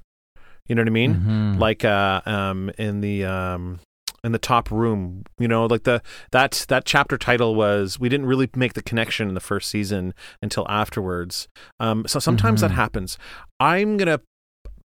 You 0.67 0.75
know 0.75 0.81
what 0.81 0.87
I 0.87 0.91
mean? 0.91 1.15
Mhm. 1.15 1.59
Like 1.59 1.85
uh, 1.85 2.21
um, 2.25 2.69
in 2.77 2.99
the 3.01 3.23
um, 3.23 3.79
in 4.25 4.31
the 4.33 4.39
top 4.39 4.71
room, 4.71 5.23
you 5.37 5.47
know, 5.47 5.65
like 5.67 5.83
the 5.83 6.01
that 6.31 6.65
that 6.67 6.83
chapter 6.83 7.17
title 7.17 7.55
was 7.55 7.97
we 7.99 8.09
didn't 8.09 8.25
really 8.25 8.49
make 8.55 8.73
the 8.73 8.81
connection 8.81 9.29
in 9.29 9.35
the 9.35 9.39
first 9.39 9.69
season 9.69 10.13
until 10.41 10.65
afterwards. 10.67 11.47
Um, 11.79 12.05
so 12.07 12.19
sometimes 12.19 12.59
that 12.61 12.71
Mhm. 12.71 12.75
happens. 12.75 13.17
I'm 13.59 13.95
gonna 13.97 14.19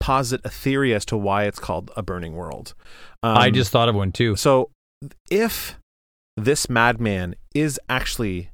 posit 0.00 0.40
a 0.44 0.48
theory 0.50 0.94
as 0.94 1.04
to 1.06 1.16
why 1.16 1.44
it's 1.44 1.58
called 1.58 1.90
a 1.96 2.02
burning 2.02 2.34
world. 2.34 2.74
Um, 3.22 3.36
I 3.38 3.50
just 3.50 3.70
thought 3.70 3.88
of 3.88 3.94
one 3.94 4.12
too. 4.12 4.36
so 4.36 4.70
if 5.30 5.78
this 6.36 6.68
madman 6.68 7.34
is 7.54 7.80
actually 7.88 8.50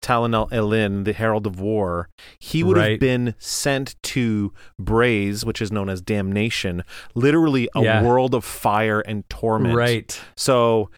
Talon 0.00 0.32
Elin, 0.52 1.02
the 1.02 1.12
Herald 1.12 1.46
of 1.46 1.58
War, 1.60 2.08
he 2.38 2.62
would 2.62 2.76
have 2.76 3.00
been 3.00 3.34
sent 3.40 3.96
to 4.04 4.52
Braize, 4.78 5.44
which 5.44 5.60
is 5.60 5.72
known 5.72 5.88
as 5.88 6.00
damnation, 6.00 6.84
literally 7.16 7.68
a 7.74 7.82
Yeah. 7.82 8.02
world 8.04 8.32
of 8.34 8.44
fire 8.44 9.00
and 9.00 9.28
torment. 9.28 9.74
Right. 9.74 10.20
So 10.36 10.90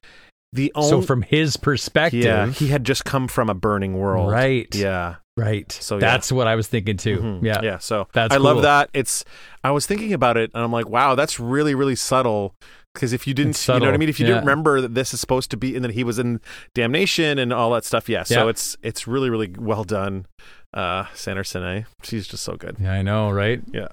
the 0.52 0.70
only 0.74 0.90
So 0.90 1.00
from 1.02 1.22
his 1.22 1.56
perspective, 1.56 2.22
yeah, 2.24 2.48
he 2.50 2.68
had 2.68 2.84
just 2.84 3.06
come 3.06 3.26
from 3.26 3.48
a 3.48 3.54
burning 3.54 3.94
world. 3.96 4.30
right. 4.30 4.68
Yeah. 4.74 5.16
Right. 5.36 5.70
So, 5.72 5.96
yeah. 5.96 6.00
that's 6.00 6.30
what 6.32 6.46
I 6.46 6.54
was 6.56 6.66
thinking 6.66 6.96
too. 6.96 7.18
Mhm. 7.18 7.42
Yeah. 7.42 7.60
Yeah. 7.62 7.78
So 7.78 8.08
That's 8.12 8.34
I 8.34 8.38
love 8.38 8.62
that. 8.62 8.90
It's 8.92 9.24
I 9.64 9.70
was 9.70 9.86
thinking 9.86 10.12
about 10.12 10.36
it 10.36 10.50
and 10.54 10.62
I'm 10.62 10.72
like, 10.72 10.88
wow, 10.88 11.14
that's 11.14 11.38
really, 11.40 11.74
really 11.74 11.96
subtle. 11.96 12.54
Because 12.92 13.12
if 13.12 13.24
you 13.26 13.34
didn't, 13.34 13.50
It's 13.50 13.68
you 13.68 13.78
know 13.78 13.86
what 13.86 13.94
I 13.94 13.98
mean. 13.98 14.08
If 14.08 14.18
you 14.18 14.26
Yeah. 14.26 14.32
didn't 14.34 14.46
remember 14.46 14.80
that 14.80 14.94
this 14.96 15.14
is 15.14 15.20
supposed 15.20 15.48
to 15.52 15.56
be, 15.56 15.76
and 15.76 15.84
that 15.84 15.92
he 15.92 16.02
was 16.02 16.18
in 16.18 16.40
damnation 16.74 17.38
and 17.38 17.52
all 17.52 17.70
that 17.70 17.84
stuff, 17.84 18.08
yeah. 18.08 18.24
So 18.24 18.44
Yeah. 18.44 18.50
it's 18.50 18.76
it's 18.82 19.06
really, 19.06 19.30
really 19.30 19.54
well 19.56 19.84
done. 19.84 20.26
Uh, 20.74 21.04
Sanderson, 21.14 21.62
eh? 21.62 21.82
She's 22.02 22.26
just 22.26 22.42
so 22.42 22.56
good. 22.56 22.76
Yeah, 22.80 22.92
I 22.92 23.02
know, 23.02 23.30
right? 23.30 23.62
Yeah. 23.72 23.88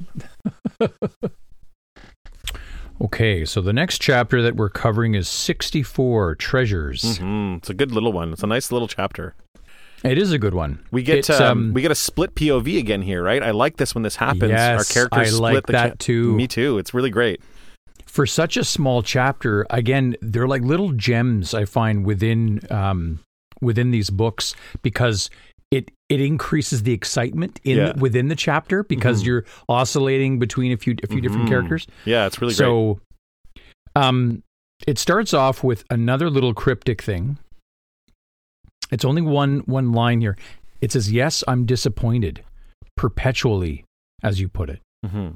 Okay, 2.99 3.45
so 3.45 3.61
the 3.61 3.73
next 3.73 4.01
chapter 4.01 4.41
that 4.41 4.55
we're 4.55 4.71
covering 4.71 5.13
is 5.13 5.29
64 5.29 6.33
Treasures. 6.33 7.19
hmm 7.19 7.53
It's 7.57 7.69
a 7.69 7.75
good 7.75 7.91
little 7.91 8.11
one. 8.11 8.33
It's 8.33 8.41
a 8.41 8.47
nice 8.47 8.71
little 8.71 8.87
chapter. 8.87 9.35
It 10.03 10.17
is 10.17 10.31
a 10.31 10.37
good 10.37 10.53
one. 10.53 10.79
We 10.91 11.01
get 11.03 11.29
um, 11.29 11.41
um, 11.43 11.73
we 11.73 11.81
get 11.81 11.91
a 11.91 11.95
split 11.95 12.35
POV 12.35 12.77
again 12.77 13.01
here, 13.01 13.23
right? 13.23 13.41
I 13.41 13.51
like 13.51 13.77
this 13.77 13.95
when 13.95 14.03
this 14.03 14.15
happens. 14.15 14.43
Our 14.43 14.49
Yes, 14.49 14.93
characters 14.93 15.19
I 15.19 15.25
split 15.25 15.41
like 15.41 15.65
the 15.65 15.71
that 15.73 15.99
too. 15.99 16.33
Me 16.35 16.47
too. 16.47 16.77
It's 16.77 16.93
really 16.93 17.09
great. 17.09 17.41
For 18.05 18.25
such 18.25 18.57
a 18.57 18.63
small 18.63 19.01
chapter, 19.03 19.65
again, 19.69 20.15
they're 20.21 20.47
like 20.47 20.61
little 20.61 20.91
gems 20.91 21.53
I 21.53 21.65
find 21.65 22.05
within 22.05 22.61
um, 22.69 23.19
within 23.61 23.91
these 23.91 24.09
books 24.09 24.55
because 24.83 25.29
it 25.71 25.89
it 26.09 26.21
increases 26.21 26.83
the 26.83 26.93
excitement 26.93 27.59
in 27.63 27.77
Yeah. 27.77 27.93
within 27.97 28.27
the 28.29 28.35
chapter 28.35 28.83
because 28.83 29.21
Mhm. 29.21 29.25
you're 29.25 29.45
oscillating 29.67 30.39
between 30.39 30.71
a 30.71 30.77
few 30.77 30.95
a 31.03 31.07
few 31.07 31.21
different 31.21 31.45
Mhm. 31.45 31.49
characters. 31.49 31.87
Yeah, 32.05 32.27
it's 32.27 32.39
really 32.39 32.53
great. 32.53 32.57
so, 32.57 32.99
um, 33.95 34.43
it 34.85 34.97
starts 34.99 35.33
off 35.33 35.63
with 35.63 35.83
another 35.89 36.29
little 36.29 36.53
cryptic 36.53 37.01
thing. 37.01 37.37
It's 38.91 39.05
only 39.05 39.21
one 39.21 39.59
one 39.65 39.91
line 39.91 40.21
here. 40.21 40.37
It 40.81 40.91
says, 40.91 41.11
"Yes, 41.11 41.43
I'm 41.47 41.65
disappointed, 41.65 42.43
perpetually," 42.95 43.83
as 44.23 44.39
you 44.39 44.47
put 44.47 44.69
it. 44.69 44.81
hmm 45.05 45.29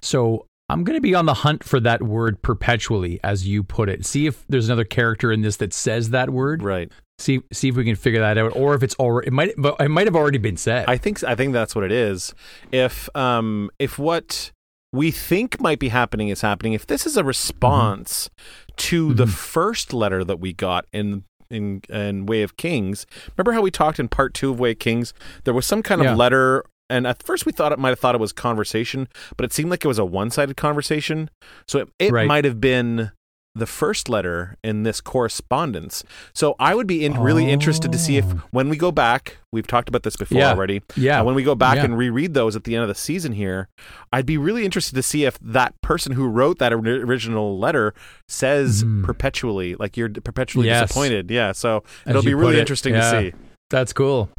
So 0.00 0.46
I'm 0.68 0.84
going 0.84 0.96
to 0.96 1.00
be 1.02 1.14
on 1.14 1.26
the 1.26 1.34
hunt 1.34 1.62
for 1.64 1.78
that 1.80 2.02
word 2.02 2.40
perpetually, 2.42 3.20
as 3.22 3.46
you 3.46 3.62
put 3.62 3.88
it. 3.88 4.06
See 4.06 4.26
if 4.26 4.44
there's 4.48 4.66
another 4.68 4.84
character 4.84 5.30
in 5.30 5.42
this 5.42 5.56
that 5.56 5.72
says 5.74 6.10
that 6.10 6.30
word. 6.30 6.62
Right. 6.62 6.90
See 7.18 7.40
see 7.52 7.68
if 7.68 7.76
we 7.76 7.84
can 7.84 7.94
figure 7.96 8.20
that 8.20 8.38
out, 8.38 8.56
or 8.56 8.74
if 8.74 8.82
it's 8.82 8.94
already 8.96 9.28
it 9.28 9.32
might 9.32 9.54
but 9.56 9.76
it 9.80 9.88
might 9.90 10.06
have 10.06 10.16
already 10.16 10.38
been 10.38 10.56
said. 10.56 10.86
I 10.88 10.96
think 10.96 11.22
I 11.22 11.34
think 11.34 11.52
that's 11.52 11.74
what 11.74 11.84
it 11.84 11.92
is. 11.92 12.34
If 12.72 13.14
um 13.14 13.70
if 13.78 13.98
what 13.98 14.50
we 14.94 15.10
think 15.10 15.60
might 15.60 15.78
be 15.78 15.88
happening 15.88 16.28
is 16.30 16.40
happening, 16.40 16.72
if 16.72 16.86
this 16.86 17.06
is 17.06 17.16
a 17.16 17.24
response 17.24 18.28
to 18.76 19.14
the 19.14 19.24
Mhm. 19.26 19.30
first 19.30 19.92
letter 19.94 20.24
that 20.24 20.40
we 20.40 20.52
got 20.52 20.86
in 20.92 21.24
in 21.52 21.82
in 21.88 22.26
Way 22.26 22.42
of 22.42 22.56
Kings, 22.56 23.06
remember 23.36 23.52
how 23.52 23.60
we 23.62 23.70
talked 23.70 23.98
in 24.00 24.08
part 24.08 24.34
two 24.34 24.50
of 24.50 24.58
Way 24.60 24.72
of 24.72 24.78
Kings? 24.78 25.12
There 25.44 25.54
was 25.54 25.66
some 25.66 25.82
kind 25.82 26.00
of 26.00 26.06
Yeah. 26.06 26.14
letter. 26.14 26.64
And 26.90 27.06
at 27.06 27.22
first, 27.22 27.46
we 27.46 27.52
thought 27.52 27.72
it 27.72 27.78
might 27.78 27.88
have 27.90 27.98
thought 28.00 28.14
it 28.14 28.20
was 28.20 28.32
conversation, 28.34 29.08
but 29.38 29.44
it 29.44 29.52
seemed 29.52 29.70
like 29.70 29.82
it 29.82 29.88
was 29.88 29.98
a 29.98 30.04
one-sided 30.04 30.56
conversation. 30.58 31.30
So 31.66 31.78
it, 31.80 31.88
it 31.98 32.12
Right. 32.12 32.26
might 32.28 32.44
have 32.44 32.60
been 32.60 33.12
the 33.54 33.66
first 33.66 34.08
letter 34.08 34.56
in 34.64 34.82
this 34.82 35.00
correspondence. 35.00 36.02
So 36.32 36.56
I 36.58 36.74
would 36.74 36.86
be 36.86 37.04
in, 37.04 37.18
really 37.20 37.50
interested 37.50 37.92
to 37.92 37.98
see 37.98 38.16
if, 38.16 38.24
Oh. 38.24 38.42
when 38.50 38.70
we 38.70 38.78
go 38.78 38.90
back, 38.90 39.36
we've 39.52 39.66
talked 39.66 39.90
about 39.90 40.04
this 40.04 40.16
before 40.16 40.38
Yeah. 40.38 40.50
already. 40.50 40.80
yeah, 40.96 41.20
Uh, 41.20 41.24
when 41.24 41.34
we 41.34 41.42
go 41.42 41.54
back 41.54 41.76
Yeah. 41.76 41.84
and 41.84 41.98
reread 41.98 42.32
those 42.32 42.56
at 42.56 42.64
the 42.64 42.74
end 42.74 42.82
of 42.82 42.88
the 42.88 42.94
season 42.94 43.32
here, 43.32 43.68
I'd 44.10 44.24
be 44.24 44.38
really 44.38 44.64
interested 44.64 44.94
to 44.94 45.02
see 45.02 45.24
if 45.26 45.38
that 45.40 45.74
person 45.82 46.12
who 46.12 46.28
wrote 46.28 46.58
that 46.60 46.72
original 46.72 47.58
letter 47.58 47.92
says 48.26 48.84
Mhm. 48.84 49.04
perpetually, 49.04 49.74
like 49.74 49.98
you're 49.98 50.08
perpetually 50.08 50.68
Yes. 50.68 50.88
disappointed. 50.88 51.30
Yeah, 51.30 51.52
so 51.52 51.82
As 52.06 52.10
it'll 52.10 52.22
be 52.22 52.32
really 52.34 52.56
it. 52.56 52.60
interesting 52.60 52.94
Yeah. 52.94 53.10
to 53.12 53.20
see. 53.30 53.32
that's 53.68 53.92
cool. 53.92 54.30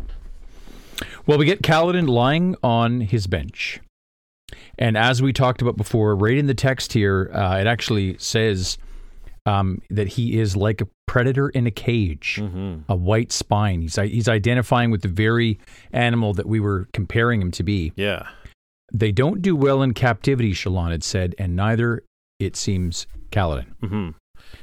Well, 1.27 1.37
we 1.37 1.45
get 1.45 1.61
Kaladin 1.61 2.07
lying 2.07 2.55
on 2.63 3.01
his 3.01 3.27
bench. 3.27 3.79
And 4.77 4.97
as 4.97 5.21
we 5.21 5.33
talked 5.33 5.61
about 5.61 5.77
before, 5.77 6.15
right 6.15 6.37
in 6.37 6.47
the 6.47 6.53
text 6.53 6.93
here, 6.93 7.29
uh, 7.33 7.57
it 7.59 7.67
actually 7.67 8.15
says 8.19 8.77
um, 9.45 9.81
that 9.89 10.07
he 10.07 10.39
is 10.39 10.55
like 10.55 10.81
a 10.81 10.87
predator 11.07 11.49
in 11.49 11.67
a 11.67 11.71
cage, 11.71 12.41
a 12.89 12.95
white 12.95 13.31
spine. 13.31 13.81
He's, 13.81 13.95
he's 13.95 14.27
identifying 14.29 14.89
with 14.91 15.01
the 15.01 15.07
very 15.09 15.59
animal 15.91 16.33
that 16.33 16.45
we 16.47 16.59
were 16.59 16.87
comparing 16.93 17.41
him 17.41 17.51
to 17.51 17.63
be. 17.63 17.91
Yeah. 17.95 18.27
They 18.93 19.11
don't 19.11 19.41
do 19.41 19.55
well 19.55 19.81
in 19.81 19.93
captivity, 19.93 20.53
Shallan 20.53 20.91
had 20.91 21.03
said, 21.03 21.35
and 21.37 21.55
neither, 21.55 22.03
it 22.39 22.55
seems, 22.55 23.05
Kaladin. 23.31 23.65
hmm 23.81 24.09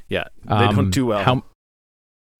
Yeah. 0.09 0.25
They 0.45 0.55
Um, 0.55 0.75
don't 0.77 0.91
do 0.91 1.07
well. 1.07 1.23
How, 1.25 1.45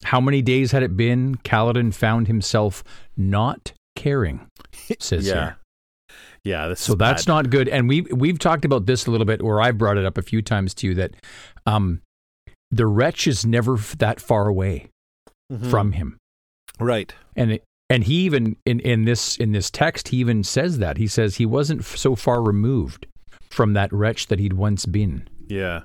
how 0.05 0.21
many 0.21 0.41
days 0.41 0.73
had 0.73 0.83
it 0.83 0.97
been? 0.97 1.35
Kaladin 1.37 1.93
found 1.93 2.27
himself 2.27 2.83
not 3.17 3.73
caring, 3.97 4.47
says 5.01 5.27
yeah. 5.27 5.35
here. 5.35 5.57
Yeah. 6.45 6.75
So 6.75 6.95
that's 6.95 7.27
bad. 7.27 7.33
not 7.33 7.51
good. 7.51 7.69
And 7.69 7.87
we 7.89 8.01
we've 8.03 8.39
talked 8.39 8.65
about 8.65 8.87
this 8.87 9.07
a 9.07 9.11
little 9.11 9.27
bit, 9.27 9.43
or 9.43 9.61
I've 9.61 9.77
brought 9.77 9.99
it 9.99 10.07
up 10.07 10.17
a 10.17 10.23
few 10.23 10.41
times 10.41 10.73
to 10.75 10.87
you 10.87 10.95
that 10.95 11.15
um, 11.67 12.01
the 12.71 12.87
wretch 12.87 13.27
is 13.27 13.45
never 13.47 13.77
that 13.99 14.21
far 14.21 14.47
away 14.49 14.89
Mhm. 15.53 15.71
from 15.71 15.93
him, 15.93 16.17
right. 16.79 17.15
and 17.37 17.53
it, 17.53 17.65
and 17.89 18.05
he 18.05 18.15
even 18.21 18.57
in 18.65 18.79
in 18.81 19.05
this 19.05 19.37
in 19.37 19.53
this 19.53 19.71
text 19.71 20.09
he 20.09 20.19
even 20.19 20.45
says 20.45 20.79
that 20.79 20.97
he 20.97 21.07
says 21.09 21.37
he 21.37 21.47
wasn't 21.47 21.85
so 21.85 22.15
far 22.15 22.41
removed 22.43 23.07
from 23.51 23.73
that 23.73 23.93
wretch 23.93 24.29
that 24.29 24.39
he'd 24.39 24.53
once 24.53 24.87
been. 24.87 25.29
Yeah. 25.49 25.81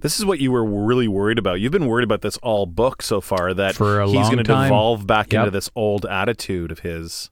This 0.00 0.18
is 0.18 0.24
what 0.26 0.40
you 0.40 0.50
were 0.52 0.64
really 0.64 1.06
worried 1.08 1.38
about. 1.38 1.60
You've 1.60 1.72
been 1.72 1.86
worried 1.86 2.02
about 2.04 2.20
this 2.22 2.36
all 2.38 2.66
book 2.66 3.00
so 3.02 3.20
far 3.20 3.54
that 3.54 3.76
For 3.76 4.00
a 4.00 4.06
he's 4.08 4.26
going 4.26 4.38
to 4.38 4.42
devolve 4.42 5.06
back 5.06 5.32
Yep. 5.32 5.40
into 5.40 5.50
this 5.52 5.70
old 5.76 6.04
attitude 6.06 6.70
of 6.72 6.80
his. 6.80 7.30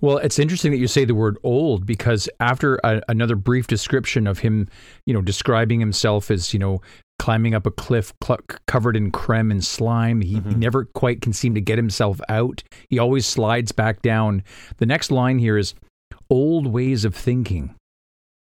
Well, 0.00 0.18
it's 0.18 0.38
interesting 0.40 0.72
that 0.72 0.78
you 0.78 0.88
say 0.88 1.04
the 1.04 1.14
word 1.14 1.38
old 1.44 1.86
because 1.86 2.28
after 2.40 2.78
a, 2.84 3.00
another 3.08 3.36
brief 3.36 3.68
description 3.68 4.26
of 4.26 4.40
him, 4.40 4.68
you 5.06 5.14
know, 5.14 5.22
describing 5.22 5.78
himself 5.80 6.30
as, 6.32 6.52
you 6.52 6.58
know, 6.58 6.82
climbing 7.18 7.54
up 7.54 7.66
a 7.66 7.70
cliff 7.70 8.12
cl- 8.22 8.40
covered 8.66 8.96
in 8.96 9.10
crem 9.12 9.50
and 9.50 9.64
slime, 9.64 10.20
he, 10.20 10.40
he 10.40 10.54
never 10.54 10.84
quite 10.84 11.20
can 11.20 11.32
seem 11.32 11.54
to 11.54 11.60
get 11.60 11.78
himself 11.78 12.20
out. 12.28 12.62
He 12.88 12.98
always 12.98 13.26
slides 13.26 13.72
back 13.72 14.02
down. 14.02 14.42
The 14.78 14.86
next 14.86 15.10
line 15.10 15.38
here 15.38 15.56
is 15.56 15.74
old 16.28 16.66
ways 16.66 17.04
of 17.04 17.14
thinking, 17.14 17.74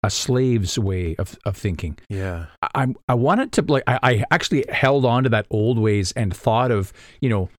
a 0.03 0.09
slave's 0.09 0.77
way 0.77 1.15
of, 1.17 1.37
of 1.45 1.57
thinking. 1.57 1.97
Yeah. 2.09 2.47
I 2.61 2.83
I- 2.83 2.95
I 3.09 3.13
wanted 3.15 3.51
to 3.53 3.61
like 3.63 3.83
I, 3.87 3.99
I 4.03 4.23
actually 4.31 4.65
held 4.69 5.05
on 5.05 5.23
to 5.23 5.29
that 5.29 5.47
old 5.49 5.79
ways 5.79 6.11
and 6.13 6.35
thought 6.35 6.71
of 6.71 6.93
you 7.21 7.29
know 7.29 7.49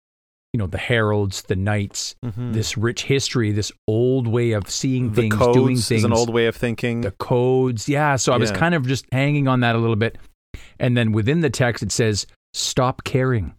you 0.53 0.59
know 0.59 0.67
the 0.67 0.79
heralds 0.79 1.43
the 1.43 1.57
knights 1.57 2.15
mm-hmm. 2.25 2.53
this 2.53 2.79
rich 2.79 3.03
history 3.05 3.53
this 3.53 3.73
old 3.87 4.27
way 4.27 4.53
of 4.53 4.71
seeing. 4.71 5.11
The 5.13 5.23
things 5.23 5.35
codes 5.35 5.57
doing 5.57 5.77
things 5.77 5.91
is 5.91 6.05
an 6.05 6.13
old 6.13 6.33
way 6.33 6.47
of 6.47 6.57
thinking. 6.57 7.01
the 7.03 7.11
codes 7.13 7.89
yeah 7.89 8.17
so 8.17 8.33
I 8.33 8.37
was 8.39 8.51
kind 8.53 8.75
of 8.75 8.87
just 8.87 9.05
hanging 9.13 9.49
on 9.49 9.61
that 9.61 9.75
a 9.75 9.79
little 9.79 9.97
bit 9.97 10.17
and 10.79 10.97
then 10.97 11.13
within 11.13 11.41
the 11.41 11.51
text 11.51 11.83
it 11.83 11.93
says 11.93 12.27
stop 12.53 13.05
caring. 13.05 13.55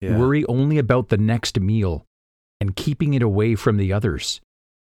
Yeah. 0.00 0.18
worry 0.18 0.44
only 0.44 0.76
about 0.76 1.08
the 1.08 1.16
next 1.16 1.58
meal 1.58 2.04
and 2.60 2.76
keeping 2.76 3.14
it 3.14 3.22
away 3.22 3.54
from 3.54 3.78
the 3.78 3.94
others. 3.94 4.42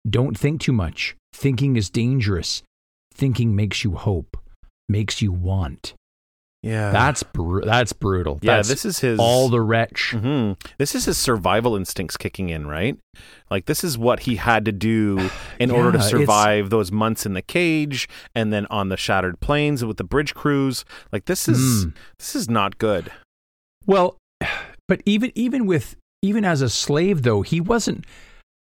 Don't 0.10 0.36
think 0.36 0.60
too 0.62 0.74
much. 0.74 1.16
Thinking 1.34 1.76
is 1.76 1.92
dangerous. 1.92 2.64
Thinking 3.14 3.56
makes 3.56 3.84
you 3.84 3.92
hope 3.92 4.38
makes 4.90 5.22
you 5.22 5.32
want 5.32 5.94
yeah. 6.64 6.92
that's 6.92 7.24
bru- 7.24 7.62
that's 7.62 7.94
brutal. 7.94 8.40
yeah. 8.42 8.58
That's 8.58 8.70
this 8.70 8.86
is 8.86 9.00
his 9.00 9.20
all 9.20 9.50
the 9.50 9.62
wretch. 9.62 10.12
hmm 10.12 10.54
This 10.78 10.96
is 10.96 11.06
his 11.06 11.18
survival 11.18 11.76
instincts 11.76 12.18
kicking 12.18 12.50
in, 12.50 12.68
right? 12.68 12.98
Like 13.50 13.66
this 13.66 13.84
is 13.84 13.98
what 13.98 14.22
he 14.22 14.36
had 14.38 14.66
to 14.66 14.72
do 14.72 15.30
in 15.60 15.72
order 15.72 15.92
to 15.92 15.98
Yeah, 16.00 16.06
it's- 16.06 16.10
survive 16.10 16.70
those 16.70 16.92
months 16.92 17.26
in 17.26 17.34
the 17.34 17.42
cage 17.42 18.08
and 18.36 18.52
then 18.52 18.66
on 18.70 18.90
the 18.90 18.98
shattered 18.98 19.40
plains 19.40 19.84
with 19.86 19.98
the 19.98 20.04
bridge 20.04 20.34
crews. 20.34 20.84
Like 21.12 21.26
this 21.26 21.48
is 21.48 21.86
Mm. 21.86 21.94
this 22.20 22.36
is 22.36 22.50
not 22.50 22.78
good. 22.78 23.12
Well, 23.86 24.18
but 24.88 25.02
even 25.06 25.32
even 25.36 25.66
with 25.66 25.96
even 26.22 26.44
as 26.46 26.62
a 26.62 26.70
slave 26.70 27.22
though, 27.24 27.42
he 27.44 27.62
wasn't. 27.62 28.06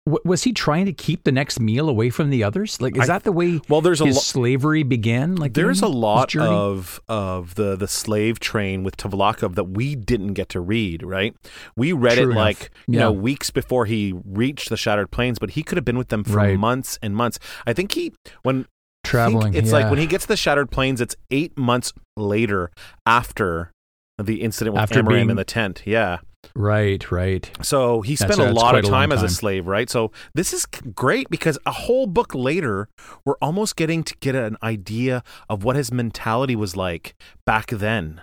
W- 0.07 0.21
Was 0.23 0.43
he 0.43 0.53
trying 0.53 0.85
to 0.85 0.93
keep 0.93 1.25
the 1.25 1.31
next 1.33 1.59
meal 1.59 1.89
away 1.89 2.09
from 2.09 2.29
the 2.29 2.41
others? 2.43 2.79
Like, 2.81 2.95
is 2.95 3.03
I- 3.03 3.13
that 3.13 3.23
the 3.25 3.31
way 3.33 3.59
Well, 3.67 3.81
there's 3.81 3.99
a 3.99 4.05
lo- 4.05 4.11
slavery 4.11 4.83
began? 4.83 5.35
Like, 5.35 5.53
There's 5.53 5.81
a 5.81 5.87
lot 5.87 6.33
of 6.37 7.01
of 7.09 7.55
the 7.55 7.75
the 7.75 7.87
slave 7.89 8.39
train 8.39 8.83
with 8.83 8.95
Tvlakv 8.95 9.55
that 9.55 9.65
we 9.65 9.95
didn't 9.95 10.33
get 10.33 10.47
to 10.49 10.61
read, 10.61 11.03
right? 11.03 11.35
We 11.75 11.91
read 11.91 12.13
True 12.15 12.21
it 12.23 12.31
enough. 12.31 12.35
like 12.37 12.71
you 12.87 12.97
know 12.99 13.11
weeks 13.11 13.49
before 13.51 13.85
he 13.85 14.13
reached 14.25 14.69
the 14.69 14.77
Shattered 14.77 15.11
Plains, 15.11 15.39
but 15.39 15.51
he 15.51 15.63
could 15.63 15.77
have 15.77 15.85
been 15.85 15.97
with 15.97 16.07
them 16.07 16.23
for 16.23 16.37
Right. 16.37 16.57
months 16.57 16.97
and 17.01 17.13
months. 17.15 17.37
I 17.65 17.73
think 17.73 17.91
he 17.91 18.13
when 18.43 18.65
traveling. 19.03 19.53
it's 19.55 19.67
yeah. 19.67 19.73
like 19.79 19.89
when 19.89 19.99
he 19.99 20.07
gets 20.07 20.23
to 20.23 20.29
the 20.29 20.37
Shattered 20.37 20.71
Plains, 20.71 21.01
it's 21.01 21.15
eight 21.31 21.57
months 21.57 21.91
later 22.15 22.71
after 23.05 23.71
the 24.17 24.41
incident 24.41 24.73
with 24.75 24.83
After 24.83 25.03
being- 25.03 25.29
in 25.29 25.35
the 25.35 25.43
tent. 25.45 25.83
Yeah. 25.85 26.19
Right, 26.55 27.11
right. 27.11 27.49
So 27.61 28.01
he 28.01 28.15
spent 28.15 28.37
a- 28.39 28.43
a, 28.43 28.45
that's 28.45 28.55
lot 28.57 28.75
of 28.75 28.81
quite 28.83 28.85
a 28.85 28.91
time 28.91 29.11
as 29.11 29.23
a 29.23 29.29
slave, 29.29 29.67
right? 29.67 29.89
So 29.89 30.11
this 30.33 30.53
is 30.53 30.65
great 30.65 31.29
because 31.29 31.57
a 31.65 31.71
whole 31.71 32.07
book 32.07 32.33
later, 32.35 32.89
we're 33.25 33.37
almost 33.41 33.75
getting 33.75 34.03
to 34.03 34.15
get 34.19 34.35
an 34.35 34.57
idea 34.63 35.23
of 35.49 35.63
what 35.63 35.75
his 35.75 35.91
mentality 35.91 36.55
was 36.55 36.75
like 36.75 37.15
back 37.45 37.67
then. 37.67 38.21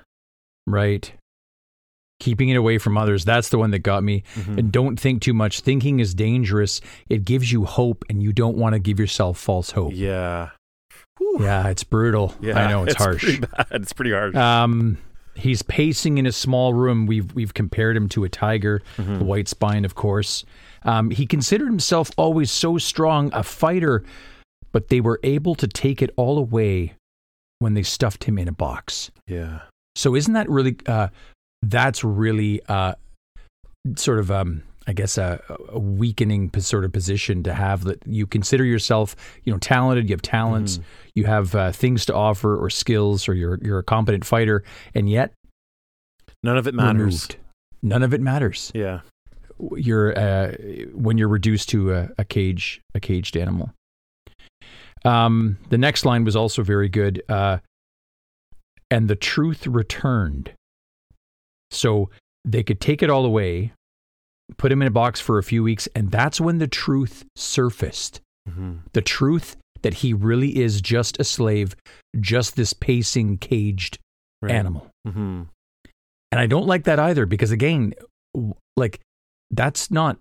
Right. 0.66 1.12
Keeping 2.20 2.48
it 2.48 2.54
away 2.56 2.78
from 2.78 2.96
others. 2.96 3.24
That's 3.24 3.48
the 3.50 3.58
one 3.58 3.70
that 3.72 3.80
got 3.80 4.02
me. 4.04 4.22
Mm-hmm. 4.34 4.58
And 4.58 4.72
don't 4.72 4.98
think 4.98 5.20
too 5.20 5.34
much. 5.34 5.60
Thinking 5.60 6.00
is 6.00 6.14
dangerous. 6.14 6.80
It 7.08 7.24
gives 7.24 7.50
you 7.52 7.64
hope, 7.64 8.04
and 8.08 8.22
you 8.22 8.32
don't 8.32 8.56
want 8.56 8.74
to 8.74 8.78
give 8.78 8.98
yourself 9.00 9.36
false 9.36 9.72
hope. 9.72 9.92
Yeah. 9.94 10.50
Yeah, 11.38 11.68
it's 11.68 11.84
brutal. 11.84 12.34
Yeah. 12.40 12.58
I 12.58 12.70
know 12.70 12.84
it's, 12.84 12.94
harsh. 13.02 13.22
Pretty 13.22 13.40
bad. 13.40 13.66
It's 13.72 13.92
pretty 13.92 14.12
harsh. 14.12 14.34
Um, 14.36 14.98
he's 15.34 15.62
pacing 15.62 16.18
in 16.18 16.26
a 16.26 16.32
small 16.32 16.74
room. 16.74 17.06
We've 17.06 17.32
we've 17.34 17.54
compared 17.54 17.96
him 17.96 18.08
to 18.10 18.24
a 18.24 18.28
tiger, 18.28 18.82
Mm-hmm. 18.96 19.18
the 19.18 19.24
white 19.24 19.48
spine, 19.48 19.84
of 19.84 19.94
course. 19.94 20.44
Um, 20.84 21.10
he 21.10 21.26
considered 21.26 21.66
himself 21.68 22.10
always 22.16 22.50
so 22.50 22.76
strong, 22.78 23.30
a 23.32 23.42
fighter, 23.42 24.04
but 24.72 24.88
they 24.88 25.00
were 25.00 25.18
able 25.22 25.54
to 25.56 25.66
take 25.66 26.02
it 26.02 26.10
all 26.16 26.38
away 26.38 26.94
when 27.60 27.74
they 27.74 27.82
stuffed 27.82 28.24
him 28.24 28.38
in 28.38 28.48
a 28.48 28.52
box. 28.52 29.10
yeah. 29.26 29.60
So 29.96 30.14
isn't 30.16 30.34
that 30.34 30.48
really? 30.50 30.76
Uh, 30.86 31.08
that's 31.62 32.02
really 32.04 32.60
uh, 32.68 32.94
sort 33.96 34.18
of. 34.18 34.30
Um, 34.30 34.62
I 34.86 34.92
guess 34.92 35.16
a, 35.16 35.40
a 35.70 35.78
weakening 35.78 36.50
sort 36.58 36.84
of 36.84 36.92
position 36.92 37.42
to 37.44 37.54
have 37.54 37.84
that 37.84 38.02
you 38.06 38.26
consider 38.26 38.64
yourself, 38.64 39.16
you 39.44 39.52
know, 39.52 39.58
talented. 39.58 40.08
You 40.08 40.14
have 40.14 40.22
talents, 40.22 40.78
you 41.14 41.24
have 41.24 41.54
uh, 41.54 41.72
things 41.72 42.04
to 42.06 42.14
offer 42.14 42.56
or 42.56 42.68
skills, 42.70 43.28
or 43.28 43.34
you're 43.34 43.58
you're 43.62 43.78
a 43.78 43.82
competent 43.84 44.24
fighter, 44.24 44.62
and 44.94 45.08
yet 45.08 45.32
None 46.42 46.58
of 46.58 46.66
it 46.66 46.74
matters. 46.74 46.98
removed. 46.98 47.36
None 47.82 48.02
of 48.02 48.12
it 48.12 48.20
matters. 48.20 48.70
Yeah. 48.74 49.00
You're 49.76 50.18
uh, 50.18 50.52
when 50.92 51.16
you're 51.16 51.28
reduced 51.28 51.68
to 51.70 51.94
a, 51.94 52.08
a 52.18 52.24
cage, 52.24 52.80
a 52.94 53.00
caged 53.00 53.36
animal. 53.36 53.72
Um, 55.04 55.58
the 55.70 55.78
next 55.78 56.04
line 56.04 56.24
was 56.24 56.34
also 56.36 56.62
very 56.62 56.88
good. 56.88 57.22
Uh, 57.28 57.58
and 58.90 59.08
the 59.08 59.16
truth 59.16 59.66
returned. 59.66 60.52
So 61.70 62.10
they 62.44 62.62
could 62.62 62.80
take 62.80 63.02
it 63.02 63.10
all 63.10 63.24
away, 63.24 63.72
put 64.58 64.70
him 64.72 64.82
in 64.82 64.88
a 64.88 64.90
box 64.92 65.20
for 65.20 65.38
a 65.38 65.42
few 65.42 65.62
weeks, 65.62 65.88
and 65.94 66.10
that's 66.10 66.40
when 66.40 66.58
the 66.58 66.66
truth 66.68 67.24
surfaced. 67.36 68.20
hmm 68.48 68.78
The 68.92 69.02
truth 69.02 69.56
that 69.82 69.94
he 69.94 70.12
really 70.12 70.58
is 70.58 70.80
just 70.80 71.18
a 71.20 71.24
slave, 71.24 71.74
just 72.20 72.56
this 72.56 72.72
pacing, 72.72 73.38
caged 73.38 73.98
Right. 74.42 74.52
animal. 74.52 74.90
hmm 75.06 75.42
And 76.32 76.40
I 76.40 76.46
don't 76.46 76.66
like 76.66 76.84
that 76.84 76.98
either 76.98 77.24
because, 77.26 77.50
again, 77.50 77.94
like 78.76 79.00
that's 79.50 79.90
not 79.90 80.18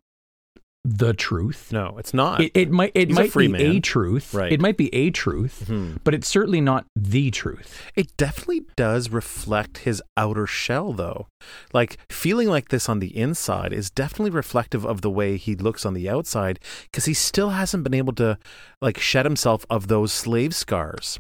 the 0.86 1.14
truth. 1.14 1.72
No, 1.72 1.96
it's 1.98 2.14
not. 2.14 2.42
It, 2.42 2.52
it 2.54 2.70
might 2.72 2.92
it 2.94 3.08
He's 3.10 3.18
a 3.18 3.22
might 3.22 3.32
free 3.32 3.48
be 3.48 3.54
man. 3.54 3.62
a 3.78 3.80
truth. 3.80 4.34
Right. 4.34 4.52
It 4.52 4.60
might 4.60 4.76
be 4.78 4.94
a 4.94 5.10
truth, 5.12 5.66
Mhm. 5.68 6.00
but 6.04 6.14
it's 6.14 6.28
certainly 6.28 6.60
not 6.60 6.86
the 6.96 7.32
truth. 7.32 7.82
It 7.96 8.16
definitely 8.18 8.66
does 8.76 9.10
reflect 9.10 9.80
his 9.80 10.02
outer 10.18 10.46
shell, 10.46 10.92
though. 10.92 11.28
Like, 11.74 11.98
feeling 12.10 12.50
like 12.50 12.70
this 12.70 12.90
on 12.90 13.00
the 13.00 13.16
inside 13.18 13.72
is 13.72 13.90
definitely 13.90 14.32
reflective 14.32 14.86
of 14.86 15.02
the 15.02 15.10
way 15.10 15.38
he 15.38 15.56
looks 15.56 15.86
on 15.86 15.94
the 15.94 16.10
outside 16.10 16.60
because 16.92 17.06
he 17.06 17.14
still 17.14 17.52
hasn't 17.52 17.84
been 17.84 17.94
able 17.94 18.14
to, 18.14 18.38
like, 18.82 19.00
shed 19.00 19.26
himself 19.26 19.66
of 19.70 19.88
those 19.88 20.12
slave 20.12 20.54
scars. 20.54 21.20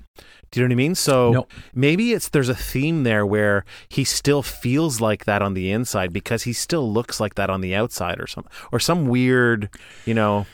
Do 0.53 0.59
you 0.61 0.67
know 0.67 0.71
what 0.71 0.75
I 0.75 0.85
mean? 0.85 0.93
So 0.95 1.31
No. 1.31 1.47
maybe 1.73 2.13
it's 2.13 2.29
there's 2.29 2.47
a 2.47 2.53
theme 2.55 3.01
there 3.03 3.25
where 3.25 3.65
he 3.89 4.03
still 4.03 4.43
feels 4.43 5.01
like 5.01 5.25
that 5.25 5.41
on 5.41 5.55
the 5.55 5.71
inside 5.71 6.13
because 6.13 6.43
he 6.43 6.53
still 6.53 6.91
looks 6.93 7.19
like 7.19 7.33
that 7.35 7.49
on 7.49 7.61
the 7.61 7.73
outside 7.73 8.19
or 8.19 8.27
some 8.27 8.45
or 8.71 8.79
some 8.79 9.07
weird, 9.07 9.69
you 10.05 10.13
know. 10.13 10.45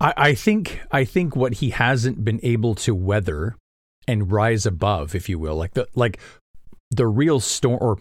I, 0.00 0.14
I 0.16 0.34
think 0.34 0.80
I 0.92 1.04
think 1.04 1.34
what 1.34 1.54
he 1.54 1.70
hasn't 1.70 2.24
been 2.24 2.38
able 2.44 2.76
to 2.76 2.94
weather 2.94 3.56
and 4.06 4.30
rise 4.30 4.66
above, 4.66 5.14
if 5.16 5.28
you 5.28 5.36
will, 5.38 5.56
like 5.56 5.74
the 5.74 5.88
like 5.96 6.20
the 6.92 7.08
real 7.08 7.40
storm 7.40 7.78
or 7.82 7.98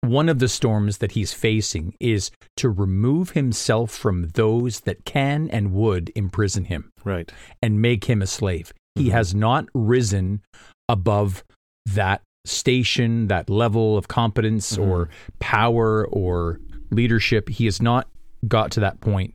one 0.00 0.28
of 0.30 0.38
the 0.38 0.48
storms 0.48 0.98
that 0.98 1.12
he's 1.12 1.32
facing 1.34 1.94
is 2.00 2.30
to 2.56 2.68
remove 2.70 3.30
himself 3.30 3.90
from 3.90 4.28
those 4.34 4.80
that 4.80 5.04
can 5.04 5.48
and 5.50 5.72
would 5.72 6.10
imprison 6.14 6.64
him 6.64 6.90
Right. 7.04 7.30
and 7.62 7.80
make 7.82 8.04
him 8.04 8.20
a 8.22 8.26
slave. 8.26 8.72
He 8.94 9.08
Mhm. 9.08 9.12
has 9.12 9.34
not 9.34 9.66
risen 9.74 10.40
above 10.88 11.44
that 11.86 12.22
station, 12.46 13.28
that 13.28 13.48
level 13.50 13.96
of 13.96 14.08
competence 14.08 14.76
Mhm. 14.76 14.86
or 14.86 15.08
power 15.40 16.06
or 16.06 16.60
leadership. 16.90 17.48
He 17.48 17.64
has 17.64 17.80
not 17.82 18.08
got 18.46 18.70
to 18.72 18.80
that 18.80 19.00
point, 19.00 19.34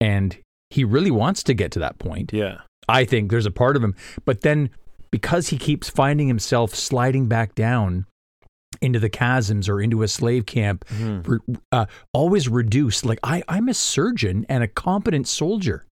and 0.00 0.36
he 0.70 0.84
really 0.84 1.10
wants 1.10 1.42
to 1.44 1.54
get 1.54 1.70
to 1.72 1.78
that 1.80 1.98
point. 1.98 2.32
Yeah. 2.32 2.58
I 2.88 3.04
think 3.04 3.30
there's 3.30 3.46
a 3.46 3.50
part 3.50 3.76
of 3.76 3.82
him, 3.84 3.94
but 4.24 4.42
then 4.42 4.70
because 5.10 5.48
he 5.48 5.58
keeps 5.58 5.88
finding 5.88 6.28
himself 6.28 6.74
sliding 6.74 7.26
back 7.28 7.54
down 7.54 8.06
into 8.82 8.98
the 8.98 9.08
chasms 9.08 9.68
or 9.68 9.80
into 9.80 10.02
a 10.02 10.08
slave 10.08 10.46
camp, 10.46 10.84
Mhm. 10.88 11.56
uh, 11.72 11.86
always 12.12 12.48
reduced. 12.48 13.04
Like 13.06 13.20
I, 13.22 13.42
I'm 13.48 13.68
a 13.68 13.74
surgeon 13.74 14.44
and 14.48 14.62
a 14.64 14.68
competent 14.68 15.28
soldier. 15.28 15.84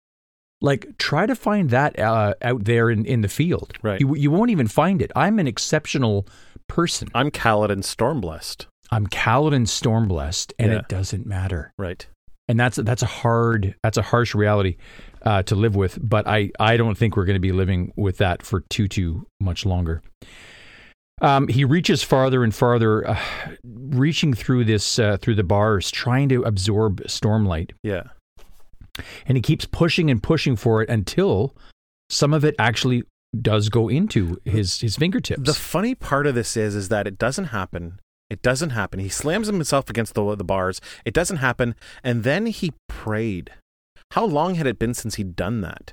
Like 0.62 0.98
try 0.98 1.26
to 1.26 1.34
find 1.34 1.70
that 1.70 1.98
uh, 1.98 2.34
out 2.42 2.64
there 2.64 2.90
in, 2.90 3.04
in 3.06 3.22
the 3.22 3.28
field. 3.28 3.72
Right. 3.82 4.00
You 4.00 4.14
you 4.14 4.30
won't 4.30 4.50
even 4.50 4.66
find 4.68 5.00
it. 5.00 5.10
I'm 5.16 5.38
an 5.38 5.46
exceptional 5.46 6.26
person. 6.68 7.08
I'm 7.14 7.30
Kaladin 7.30 7.82
Stormblessed. 7.82 8.66
I'm 8.90 9.06
Kaladin 9.06 9.66
Stormblessed, 9.66 10.52
and 10.58 10.72
Yeah. 10.72 10.78
it 10.80 10.88
doesn't 10.88 11.24
matter. 11.26 11.72
Right. 11.78 12.06
And 12.48 12.58
that's 12.60 12.76
that's 12.76 13.02
a 13.02 13.06
hard 13.06 13.74
that's 13.82 13.96
a 13.96 14.02
harsh 14.02 14.34
reality 14.34 14.76
uh, 15.22 15.42
to 15.44 15.54
live 15.54 15.76
with. 15.76 15.98
But 16.02 16.26
I 16.26 16.50
I 16.60 16.76
don't 16.76 16.96
think 16.98 17.16
we're 17.16 17.24
going 17.24 17.36
to 17.36 17.40
be 17.40 17.52
living 17.52 17.92
with 17.96 18.18
that 18.18 18.42
for 18.42 18.60
too 18.68 18.86
too 18.88 19.26
much 19.40 19.64
longer. 19.64 20.02
Um, 21.22 21.48
he 21.48 21.64
reaches 21.64 22.02
farther 22.02 22.42
and 22.42 22.54
farther, 22.54 23.06
uh, 23.06 23.18
reaching 23.64 24.32
through 24.32 24.64
this 24.64 24.98
uh, 24.98 25.18
through 25.18 25.34
the 25.34 25.44
bars, 25.44 25.90
trying 25.90 26.28
to 26.30 26.42
absorb 26.44 27.02
stormlight, 27.02 27.72
Yeah. 27.82 28.04
And 29.26 29.36
he 29.36 29.42
keeps 29.42 29.64
pushing 29.66 30.10
and 30.10 30.22
pushing 30.22 30.56
for 30.56 30.82
it 30.82 30.88
until 30.88 31.56
some 32.08 32.32
of 32.34 32.44
it 32.44 32.54
actually 32.58 33.04
does 33.40 33.68
go 33.68 33.88
into 33.88 34.38
his 34.44 34.80
his 34.80 34.96
fingertips. 34.96 35.42
The 35.44 35.54
funny 35.54 35.94
part 35.94 36.26
of 36.26 36.34
this 36.34 36.56
is, 36.56 36.74
is 36.74 36.88
that 36.88 37.06
it 37.06 37.18
doesn't 37.18 37.46
happen. 37.46 38.00
It 38.28 38.42
doesn't 38.42 38.70
happen. 38.70 39.00
He 39.00 39.08
slams 39.08 39.46
himself 39.48 39.88
against 39.90 40.14
the 40.14 40.34
the 40.34 40.44
bars. 40.44 40.80
It 41.04 41.14
doesn't 41.14 41.38
happen, 41.38 41.74
and 42.02 42.22
then 42.24 42.46
he 42.46 42.72
prayed. 42.88 43.50
How 44.12 44.24
long 44.24 44.56
had 44.56 44.66
it 44.66 44.78
been 44.78 44.94
since 44.94 45.14
he'd 45.16 45.36
done 45.36 45.60
that? 45.60 45.92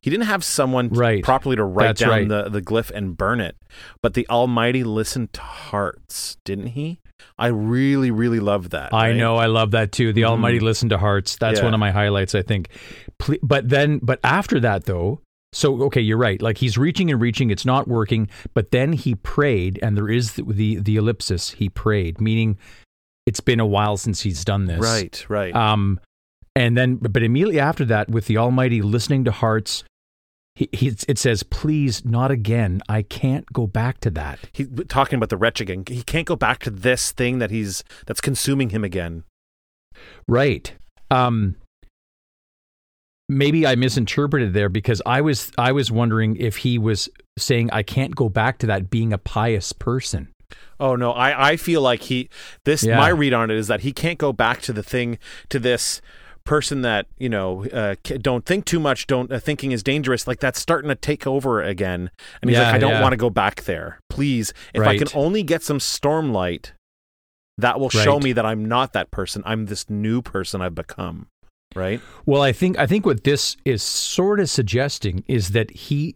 He 0.00 0.10
didn't 0.10 0.26
have 0.26 0.44
someone 0.44 0.90
Right. 0.90 1.24
properly 1.24 1.56
to 1.56 1.64
write 1.64 1.86
That's 1.86 2.00
down 2.00 2.10
right. 2.10 2.28
the, 2.28 2.48
the 2.48 2.62
glyph 2.62 2.90
and 2.90 3.16
burn 3.16 3.40
it, 3.40 3.56
but 4.02 4.14
the 4.14 4.28
Almighty 4.28 4.84
listened 4.84 5.32
to 5.32 5.40
hearts, 5.40 6.36
didn't 6.44 6.68
he? 6.68 7.00
I 7.38 7.48
really, 7.48 8.10
really 8.10 8.40
love 8.40 8.70
that. 8.70 8.92
I 8.92 9.08
right? 9.08 9.16
know, 9.16 9.36
I 9.36 9.46
love 9.46 9.70
that 9.72 9.92
too. 9.92 10.12
The 10.12 10.22
Mhm. 10.22 10.30
Almighty 10.30 10.60
listened 10.60 10.90
to 10.90 10.98
hearts. 10.98 11.36
That's 11.36 11.58
Yeah. 11.60 11.64
one 11.64 11.74
of 11.74 11.80
my 11.80 11.90
highlights, 11.90 12.34
I 12.34 12.42
think. 12.42 12.68
But 13.42 13.68
then, 13.68 13.98
but 14.02 14.20
after 14.24 14.60
that, 14.60 14.84
though, 14.84 15.20
so 15.52 15.82
okay, 15.84 16.00
you're 16.00 16.18
right. 16.18 16.40
Like 16.42 16.58
he's 16.58 16.76
reaching 16.76 17.10
and 17.10 17.20
reaching, 17.20 17.50
it's 17.50 17.64
not 17.64 17.88
working. 17.88 18.28
But 18.54 18.70
then 18.70 18.92
he 18.92 19.14
prayed, 19.14 19.78
and 19.82 19.96
there 19.96 20.08
is 20.08 20.34
the 20.34 20.42
the, 20.44 20.76
the 20.76 20.96
ellipsis. 20.96 21.50
He 21.50 21.68
prayed, 21.68 22.20
meaning 22.20 22.58
it's 23.26 23.40
been 23.40 23.60
a 23.60 23.66
while 23.66 23.96
since 23.96 24.22
he's 24.22 24.44
done 24.44 24.66
this. 24.66 24.80
Right, 24.80 25.24
right. 25.28 25.54
Um, 25.54 26.00
and 26.56 26.76
then, 26.76 26.96
but 26.96 27.22
immediately 27.22 27.60
after 27.60 27.84
that, 27.86 28.08
with 28.08 28.26
the 28.26 28.36
Almighty 28.36 28.82
listening 28.82 29.24
to 29.24 29.30
hearts, 29.30 29.84
he, 30.58 30.68
he 30.72 30.88
it 31.06 31.18
says, 31.18 31.44
"Please, 31.44 32.04
not 32.04 32.32
again. 32.32 32.82
I 32.88 33.02
can't 33.02 33.46
go 33.52 33.68
back 33.68 34.00
to 34.00 34.10
that." 34.10 34.40
He's 34.52 34.66
talking 34.88 35.16
about 35.16 35.28
the 35.28 35.36
wretch 35.36 35.60
again. 35.60 35.84
He 35.86 36.02
can't 36.02 36.26
go 36.26 36.34
back 36.34 36.58
to 36.64 36.70
this 36.70 37.12
thing 37.12 37.38
that 37.38 37.52
he's 37.52 37.84
that's 38.06 38.20
consuming 38.20 38.70
him 38.70 38.82
again. 38.82 39.22
Right. 40.26 40.74
Um 41.12 41.54
maybe 43.28 43.66
I 43.68 43.76
misinterpreted 43.76 44.52
there 44.52 44.68
because 44.68 45.00
I 45.06 45.20
was 45.20 45.52
I 45.56 45.70
was 45.70 45.92
wondering 45.92 46.34
if 46.36 46.58
he 46.58 46.76
was 46.76 47.08
saying 47.38 47.70
I 47.72 47.84
can't 47.84 48.16
go 48.16 48.28
back 48.28 48.58
to 48.58 48.66
that 48.66 48.90
being 48.90 49.12
a 49.12 49.18
pious 49.18 49.72
person. 49.72 50.32
Oh 50.80 50.96
no, 50.96 51.12
I 51.12 51.50
I 51.50 51.56
feel 51.56 51.82
like 51.82 52.02
he 52.02 52.30
this 52.64 52.82
Yeah. 52.82 52.96
my 52.96 53.10
read 53.10 53.32
on 53.32 53.48
it 53.50 53.56
is 53.56 53.68
that 53.68 53.82
he 53.82 53.92
can't 53.92 54.18
go 54.18 54.32
back 54.32 54.60
to 54.62 54.72
the 54.72 54.82
thing 54.82 55.18
to 55.50 55.60
this 55.60 56.00
person 56.48 56.80
that 56.80 57.06
you 57.18 57.28
know 57.28 57.66
uh, 57.66 57.94
don't 58.22 58.46
think 58.46 58.64
too 58.64 58.80
much 58.80 59.06
don't 59.06 59.30
uh, 59.30 59.38
thinking 59.38 59.70
is 59.70 59.82
dangerous 59.82 60.26
like 60.26 60.40
that's 60.40 60.58
starting 60.58 60.88
to 60.88 60.94
take 60.94 61.26
over 61.26 61.62
again. 61.62 62.10
And 62.40 62.48
he's 62.50 62.56
Yeah, 62.58 62.64
like 62.64 62.74
i 62.74 62.78
don't 62.78 62.92
yeah. 62.92 63.02
want 63.02 63.12
to 63.12 63.18
go 63.18 63.28
back 63.30 63.64
there. 63.64 64.00
Please 64.08 64.54
if 64.74 64.82
i 64.82 64.96
can 64.96 65.08
only 65.14 65.42
get 65.42 65.62
some 65.62 65.78
stormlight 65.78 66.72
that 67.58 67.78
will 67.78 67.90
show 67.90 68.14
Right. 68.14 68.22
me 68.24 68.32
that 68.32 68.46
i'm 68.46 68.64
not 68.64 68.92
that 68.94 69.10
person. 69.10 69.42
I'm 69.44 69.66
this 69.66 69.90
new 69.90 70.22
person 70.22 70.60
i've 70.62 70.74
become. 70.74 71.26
Right? 71.76 72.00
Well, 72.24 72.40
I 72.40 72.52
think 72.52 72.78
I 72.78 72.86
think 72.86 73.04
what 73.04 73.24
this 73.24 73.56
is 73.66 73.82
sort 73.82 74.40
of 74.40 74.48
suggesting 74.48 75.22
is 75.28 75.50
that 75.50 75.70
he 75.70 76.14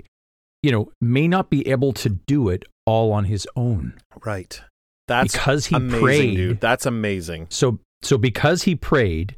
you 0.63 0.73
know 0.73 0.91
may 1.01 1.29
not 1.29 1.51
be 1.51 1.69
able 1.69 1.93
to 1.93 2.09
do 2.09 2.49
it 2.49 2.65
all 2.87 3.13
on 3.13 3.25
his 3.27 3.47
own. 3.55 3.93
Right. 4.25 4.61
That's 5.09 5.35
because 5.35 5.67
he 5.67 5.77
amazing 5.77 6.01
prayed. 6.03 6.37
Dude 6.37 6.61
that's 6.61 6.87
amazing. 6.87 7.49
So 7.51 7.79
so 8.01 8.17
because 8.17 8.63
he 8.63 8.75
prayed, 8.75 9.37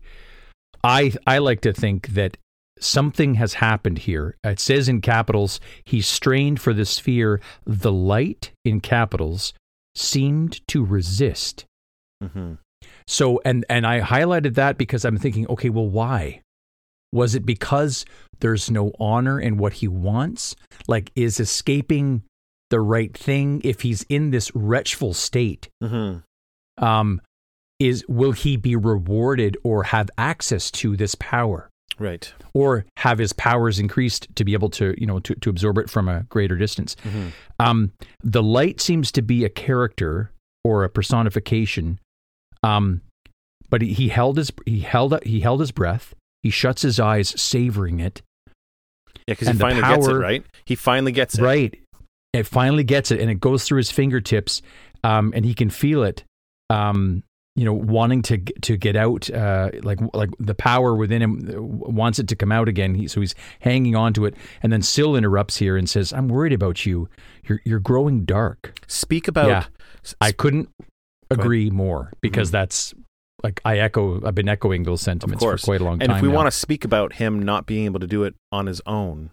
I 0.85 1.13
I 1.27 1.39
like 1.39 1.61
to 1.63 1.73
think 1.73 2.09
that 2.09 2.37
something 2.79 3.35
has 3.35 3.55
happened 3.55 3.99
here. 3.99 4.37
It 4.45 4.61
says 4.61 4.89
in 4.89 5.01
capitals, 5.01 5.61
he 5.85 6.01
strained 6.01 6.61
for 6.61 6.73
the 6.73 6.85
sphere. 6.85 7.41
The 7.65 7.93
light 7.93 8.53
in 8.65 8.81
capitals 8.81 9.55
seemed 9.95 10.67
to 10.69 10.85
resist. 10.85 11.65
Mm-hmm. 12.23 12.55
So 13.07 13.41
and 13.45 13.65
and 13.69 13.87
I 13.87 14.01
highlighted 14.01 14.55
that 14.55 14.79
because 14.79 15.05
I'm 15.05 15.19
thinking, 15.19 15.47
okay, 15.49 15.71
well, 15.71 15.89
why? 15.89 16.41
Was 17.13 17.35
it 17.35 17.47
because 17.47 18.05
there's 18.41 18.71
no 18.71 18.93
honor 18.99 19.41
in 19.41 19.57
what 19.57 19.75
he 19.75 19.89
wants? 19.89 20.57
Like, 20.89 21.13
is 21.15 21.39
escaping 21.39 22.25
the 22.71 22.81
right 22.81 23.17
thing 23.17 23.61
if 23.63 23.83
he's 23.83 24.03
in 24.09 24.31
this 24.31 24.51
wretchful 24.55 25.15
state? 25.15 25.69
hmm 25.81 26.19
um, 26.79 27.21
is 27.79 28.05
will 28.09 28.33
he 28.33 28.57
be 28.57 28.77
rewarded 28.77 29.57
or 29.65 29.85
have 29.85 30.11
access 30.19 30.71
to 30.71 30.97
this 30.97 31.15
power? 31.17 31.71
Right. 31.99 32.33
Or 32.55 32.87
have 32.97 33.19
his 33.19 33.33
powers 33.33 33.79
increased 33.79 34.27
to 34.35 34.45
be 34.45 34.53
able 34.53 34.71
to 34.71 34.95
you 34.99 35.07
know 35.07 35.21
to, 35.21 35.35
to 35.37 35.51
absorb 35.51 35.79
it 35.79 35.91
from 35.91 36.09
a 36.09 36.25
greater 36.25 36.57
distance? 36.57 36.97
Hmm 37.03 37.29
um, 37.61 37.93
the 38.23 38.43
light 38.43 38.81
seems 38.81 39.13
to 39.13 39.23
be 39.23 39.45
a 39.45 39.49
character 39.49 40.33
or 40.65 40.83
a 40.83 40.89
personification 40.89 42.01
um, 42.65 43.03
but 43.69 43.83
he, 43.83 43.93
he 43.93 44.09
held 44.09 44.39
his 44.39 44.51
he 44.67 44.81
held 44.81 45.23
he 45.25 45.41
held 45.41 45.61
his 45.61 45.73
breath. 45.73 46.15
He 46.43 46.51
shuts 46.51 46.83
his 46.83 46.99
eyes 46.99 47.41
savoring 47.41 48.01
it. 48.01 48.23
Yeah 49.27 49.35
because 49.35 49.49
he 49.49 49.55
finally 49.55 49.83
gets 49.83 50.07
it 50.07 50.15
right? 50.15 50.45
He 50.65 50.75
finally 50.75 51.13
gets 51.13 51.39
it. 51.39 51.43
Right. 51.43 51.81
It 52.33 52.47
finally 52.47 52.85
gets 52.85 53.11
it 53.11 53.21
and 53.21 53.31
it 53.31 53.41
goes 53.41 53.65
through 53.65 53.79
his 53.79 53.91
fingertips 53.91 54.61
um, 55.03 55.33
and 55.35 55.45
he 55.45 55.55
can 55.55 55.71
feel 55.71 56.03
it. 56.03 56.25
Um, 56.69 57.23
you 57.57 57.65
know, 57.65 57.73
wanting 57.73 58.21
to 58.23 58.39
to 58.39 58.77
get 58.77 58.97
out, 58.97 59.31
uh, 59.31 59.71
like 59.83 60.01
like 60.13 60.31
the 60.39 60.55
power 60.55 60.95
within 60.97 61.23
him 61.23 61.51
uh, 61.55 61.63
wants 61.63 62.19
it 62.19 62.27
to 62.29 62.37
come 62.37 62.51
out 62.51 62.69
again. 62.69 62.95
He, 62.95 63.07
so 63.09 63.21
he's 63.21 63.35
hanging 63.61 63.95
on 63.95 64.13
to 64.15 64.25
it, 64.25 64.35
and 64.63 64.73
then 64.73 64.83
Syl 64.83 65.15
interrupts 65.17 65.57
here 65.59 65.77
and 65.77 65.89
says, 65.89 66.13
"I'm 66.13 66.29
worried 66.29 66.53
about 66.53 66.85
you. 66.85 67.09
You're 67.47 67.61
you're 67.65 67.79
growing 67.81 68.25
dark." 68.25 68.75
speak 68.89 69.29
about 69.29 69.49
Yeah. 69.49 69.65
s- 70.05 70.15
I 70.21 70.33
couldn't 70.33 70.69
agree 71.31 71.71
more 71.71 72.13
because 72.21 72.49
Mhm. 72.49 72.53
that's 72.53 72.95
like 73.45 73.61
I 73.65 73.79
echo. 73.79 74.21
I've 74.27 74.35
been 74.35 74.49
echoing 74.49 74.83
those 74.83 75.01
sentiments 75.03 75.45
for 75.45 75.57
quite 75.59 75.81
a 75.81 75.85
long 75.85 75.95
and 75.95 76.01
time. 76.03 76.11
And 76.11 76.17
if 76.19 76.23
we 76.23 76.29
now. 76.29 76.35
want 76.35 76.47
to 76.49 76.51
speak 76.59 76.85
about 76.85 77.15
him 77.15 77.41
not 77.43 77.67
being 77.67 77.85
able 77.85 78.01
to 78.01 78.07
do 78.07 78.25
it 78.25 78.35
on 78.51 78.67
his 78.67 78.81
own 78.87 79.31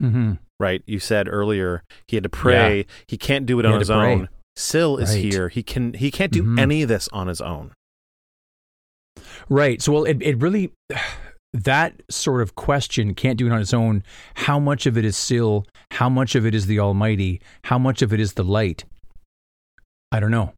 hmm 0.00 0.34
right 0.60 0.82
you 0.86 1.00
said 1.00 1.26
earlier 1.28 1.82
he 2.06 2.14
had 2.16 2.22
to 2.22 2.28
pray 2.28 2.86
he 3.08 3.16
can't 3.16 3.46
do 3.46 3.58
it 3.58 3.64
He 3.64 3.72
on 3.72 3.78
his 3.80 3.88
to 3.88 3.94
own 4.58 4.62
Syl 4.62 4.96
is 4.98 5.12
here 5.14 5.48
he 5.48 5.62
can 5.62 5.94
he 5.94 6.10
can't 6.10 6.32
do 6.32 6.42
Mhm. 6.42 6.58
any 6.58 6.82
of 6.82 6.88
this 6.88 7.08
on 7.12 7.26
his 7.28 7.40
own 7.40 7.72
Right. 9.48 9.80
So, 9.80 9.92
well, 9.92 10.04
it, 10.04 10.18
it 10.20 10.40
really, 10.40 10.72
that 11.52 12.02
sort 12.10 12.42
of 12.42 12.54
question 12.54 13.14
can't 13.14 13.38
do 13.38 13.46
it 13.46 13.52
on 13.52 13.60
its 13.60 13.72
own. 13.74 14.02
How 14.34 14.58
much 14.58 14.86
of 14.86 14.96
it 14.98 15.04
is 15.04 15.16
Syl? 15.16 15.66
How 15.92 16.08
much 16.08 16.34
of 16.34 16.44
it 16.46 16.54
is 16.54 16.66
the 16.66 16.78
Almighty? 16.78 17.40
How 17.64 17.78
much 17.78 18.02
of 18.02 18.12
it 18.12 18.20
is 18.20 18.34
the 18.34 18.44
light? 18.44 18.84
I 20.12 20.20
don't 20.20 20.30
know. 20.30 20.52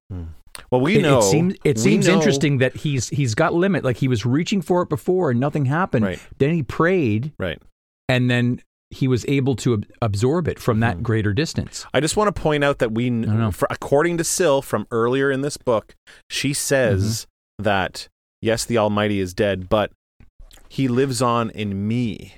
well 0.70 0.80
we 0.80 0.96
it, 0.96 1.02
know 1.02 1.18
it 1.18 1.22
seems 1.22 1.54
it 1.64 1.78
seems 1.78 2.06
know- 2.06 2.14
interesting 2.14 2.58
that 2.58 2.76
he's 2.76 3.08
he's 3.08 3.34
got 3.34 3.54
limit. 3.54 3.84
Like 3.84 3.96
he 3.98 4.08
was 4.08 4.26
reaching 4.26 4.60
for 4.62 4.82
it 4.82 4.88
before 4.88 5.30
and 5.30 5.38
nothing 5.40 5.64
happened. 5.66 6.04
Right. 6.04 6.20
Then 6.38 6.52
he 6.54 6.62
prayed 6.62 7.32
right 7.38 7.60
and 8.08 8.28
then 8.30 8.60
he 8.90 9.06
was 9.06 9.24
able 9.28 9.54
to 9.56 9.74
ab- 9.74 9.86
absorb 10.02 10.48
it 10.48 10.58
from 10.58 10.80
that 10.80 10.98
Mhm. 10.98 11.02
greater 11.02 11.32
distance. 11.32 11.86
I 11.94 12.00
just 12.00 12.16
want 12.16 12.34
to 12.34 12.40
point 12.40 12.64
out 12.64 12.78
that 12.78 12.90
we, 12.92 13.08
know. 13.08 13.50
for, 13.52 13.68
according 13.70 14.18
to 14.18 14.24
Syl 14.24 14.62
from 14.62 14.86
earlier 14.90 15.30
in 15.30 15.42
this 15.42 15.56
book, 15.56 15.94
she 16.28 16.52
says 16.52 17.26
Mm-hmm. 17.60 17.62
that 17.64 18.08
yes, 18.42 18.64
the 18.64 18.78
Almighty 18.78 19.20
is 19.20 19.32
dead, 19.34 19.68
but 19.68 19.92
He 20.68 20.86
lives 20.88 21.20
on 21.20 21.50
in 21.50 21.88
me. 21.88 22.36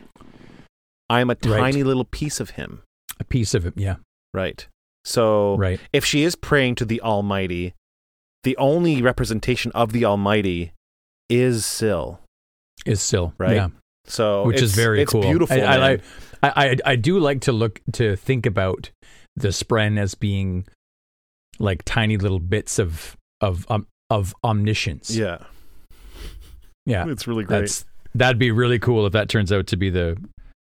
I 1.11 1.21
am 1.21 1.29
a 1.31 1.37
Right. 1.45 1.59
tiny 1.61 1.83
little 1.83 2.05
piece 2.07 2.41
of 2.41 2.51
Him. 2.51 2.81
A 3.21 3.25
piece 3.25 3.53
of 3.55 3.67
it. 3.67 3.75
Yeah. 3.77 3.97
Right. 4.33 4.67
So 5.05 5.57
Right. 5.57 5.79
if 5.93 6.05
she 6.05 6.23
is 6.23 6.35
praying 6.35 6.77
to 6.77 6.85
the 6.87 7.01
Almighty, 7.03 7.75
the 8.45 8.57
only 8.57 9.03
representation 9.03 9.71
of 9.73 9.93
the 9.93 10.05
Almighty 10.07 10.73
is 11.29 11.65
Syl. 11.67 12.21
Is 12.87 13.01
Syl 13.03 13.35
Right. 13.39 13.57
Yeah. 13.57 13.69
So 14.07 14.45
which 14.47 14.57
is 14.63 14.73
it's- 14.73 14.77
very 14.77 15.03
it's 15.03 15.13
cool. 15.13 15.23
Beautiful. 15.23 15.57
I, 15.57 15.61
I, 15.61 15.69
man. 15.71 15.81
like- 15.81 16.03
I, 16.43 16.53
I 16.57 16.77
I 16.93 16.97
do 16.97 17.19
like 17.19 17.41
to 17.43 17.53
look 17.53 17.81
to 17.93 18.17
think 18.17 18.47
about 18.47 18.91
the 19.37 19.49
Spren 19.49 19.99
as 19.99 20.15
being 20.15 20.67
like 21.59 21.83
tiny 21.85 22.17
little 22.17 22.41
bits 22.41 22.79
of 22.79 23.17
of 23.41 23.67
um, 23.71 23.87
of 24.11 24.35
omniscience. 24.45 25.15
yeah, 25.15 25.39
yeah. 26.87 27.09
it's 27.09 27.27
really 27.27 27.45
great. 27.45 27.61
That's 27.61 27.85
that'd 28.15 28.39
be 28.39 28.51
really 28.51 28.79
cool 28.79 29.07
if 29.07 29.13
that 29.13 29.29
turns 29.29 29.53
out 29.53 29.67
to 29.69 29.77
be 29.77 29.91
the 29.91 30.17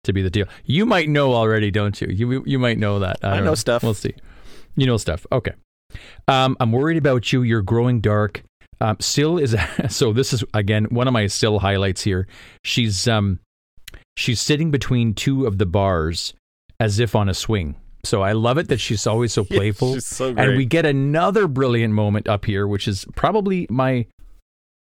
to 0.04 0.14
be 0.14 0.22
the 0.22 0.30
deal. 0.30 0.48
You 0.66 0.86
might 0.86 1.10
know 1.10 1.34
already, 1.34 1.72
don't 1.72 2.00
you? 2.02 2.08
You 2.08 2.44
you 2.46 2.60
might 2.60 2.78
know 2.78 3.00
that. 3.00 3.18
I 3.24 3.36
don't 3.36 3.46
know 3.46 3.56
stuff. 3.56 3.84
We'll 3.84 3.94
see. 3.94 4.16
You 4.76 4.86
know 4.88 4.98
stuff. 4.98 5.26
Okay. 5.32 5.54
Um, 6.28 6.58
I'm 6.60 6.72
worried 6.72 6.98
about 6.98 7.32
you. 7.32 7.44
You're 7.44 7.62
growing 7.62 8.02
dark. 8.02 8.44
Um, 8.80 8.98
Syl 9.00 9.38
is 9.38 9.56
so. 9.90 10.14
This 10.14 10.34
is 10.34 10.44
again 10.54 10.86
one 10.86 11.08
of 11.08 11.14
my 11.14 11.28
Syl 11.28 11.60
highlights 11.60 12.04
here. 12.04 12.28
She's 12.64 13.08
um, 13.08 13.40
she's 14.18 14.42
sitting 14.42 14.72
between 14.72 15.14
two 15.14 15.46
of 15.46 15.58
the 15.58 15.66
bars 15.66 16.34
as 16.80 17.00
if 17.00 17.16
on 17.16 17.30
a 17.30 17.34
swing. 17.34 17.76
So 18.04 18.22
I 18.22 18.32
love 18.34 18.58
it 18.58 18.68
that 18.70 18.80
she's 18.80 19.06
always 19.08 19.34
so 19.34 19.46
Yeah, 19.50 19.58
playful. 19.58 19.94
she's 19.96 20.06
so 20.06 20.34
great. 20.34 20.48
and 20.50 20.58
we 20.58 20.66
get 20.66 20.86
another 20.86 21.48
brilliant 21.48 21.94
moment 21.94 22.28
up 22.28 22.46
here, 22.46 22.68
which 22.68 22.88
is 22.88 23.06
probably 23.16 23.68
my 23.70 24.06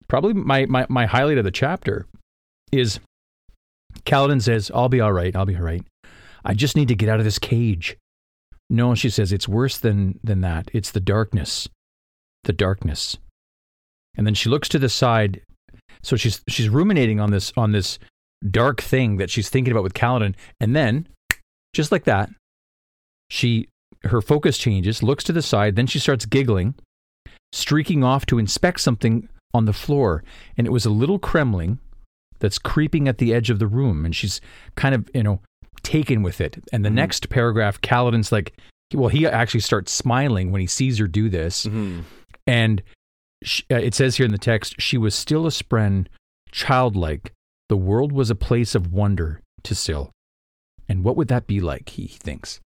probably 0.08 0.34
my 0.34 0.66
my, 0.66 0.86
my 0.90 1.06
highlight 1.06 1.38
of 1.38 1.44
the 1.46 1.52
chapter 1.52 2.06
is 2.72 3.00
Kaladin 4.06 4.42
says, 4.42 4.72
I'll 4.74 4.90
be 4.90 5.00
all 5.02 5.14
right, 5.14 5.36
I'll 5.36 5.46
be 5.46 5.56
all 5.56 5.62
right. 5.62 5.84
I 6.44 6.54
just 6.54 6.76
need 6.76 6.88
to 6.90 6.96
get 6.96 7.10
out 7.10 7.20
of 7.20 7.26
this 7.26 7.40
cage. 7.40 7.98
No, 8.70 8.96
she 8.96 9.10
says, 9.10 9.32
it's 9.32 9.48
worse 9.48 9.78
than 9.78 10.20
than 10.24 10.42
that. 10.42 10.70
It's 10.74 10.92
the 10.92 11.00
darkness. 11.00 11.70
The 12.46 12.54
darkness. 12.54 13.18
And 14.18 14.26
then 14.28 14.34
she 14.34 14.50
looks 14.50 14.68
to 14.70 14.80
the 14.80 14.90
side. 14.90 15.42
So 16.02 16.16
she's 16.16 16.42
she's 16.50 16.70
ruminating 16.70 17.20
on 17.20 17.32
this 17.32 17.54
on 17.56 17.72
this 17.72 18.00
dark 18.50 18.82
thing 18.82 19.18
that 19.18 19.30
she's 19.30 19.50
thinking 19.50 19.72
about 19.72 19.84
with 19.84 19.94
Kaladin. 19.94 20.36
And 20.60 20.76
then, 20.76 21.08
just 21.74 21.92
like 21.92 22.04
that, 22.06 22.30
she 23.30 23.68
her 24.06 24.22
focus 24.22 24.58
changes, 24.58 25.02
looks 25.02 25.24
to 25.24 25.32
the 25.34 25.42
side, 25.42 25.76
then 25.78 25.88
she 25.88 25.98
starts 26.00 26.26
giggling, 26.26 26.76
streaking 27.54 28.04
off 28.04 28.26
to 28.26 28.38
inspect 28.38 28.82
something 28.82 29.30
on 29.54 29.64
the 29.66 29.72
floor. 29.74 30.24
And 30.58 30.68
it 30.68 30.72
was 30.72 30.86
a 30.86 30.90
little 30.90 31.20
cremling 31.20 31.78
that's 32.40 32.60
creeping 32.60 33.08
at 33.08 33.20
the 33.20 33.34
edge 33.34 33.50
of 33.50 33.60
the 33.60 33.68
room. 33.68 34.04
And 34.04 34.14
she's 34.14 34.42
kind 34.76 34.94
of, 34.94 35.10
you 35.14 35.24
know, 35.24 35.40
taken 35.84 36.22
with 36.22 36.42
it. 36.42 36.58
And 36.74 36.84
the 36.84 36.90
Mhm. 36.90 36.96
next 36.96 37.30
paragraph, 37.30 37.80
Kaladin's 37.82 38.32
like, 38.32 38.54
well, 38.94 39.08
he 39.10 39.26
actually 39.26 39.62
starts 39.62 39.94
smiling 39.94 40.52
when 40.52 40.60
he 40.60 40.68
sees 40.68 40.98
her 40.98 41.08
do 41.08 41.30
this. 41.30 41.66
Mhm. 41.66 42.04
And 42.46 42.84
sh 43.44 43.62
uh, 43.72 43.76
it 43.76 43.94
says 43.94 44.18
here 44.18 44.26
in 44.26 44.32
the 44.34 44.38
text, 44.38 44.76
she 44.80 44.98
was 44.98 45.16
still 45.16 45.46
a 45.46 45.50
spren, 45.50 46.08
childlike. 46.52 47.32
The 47.70 47.78
world 47.78 48.12
was 48.12 48.30
a 48.30 48.36
place 48.36 48.76
of 48.76 48.92
wonder 48.92 49.42
to 49.64 49.76
Syl. 49.76 50.12
And 50.90 51.04
what 51.04 51.16
would 51.16 51.30
that 51.30 51.48
be 51.48 51.60
like, 51.60 51.90
he 51.90 52.08
thinks. 52.08 52.60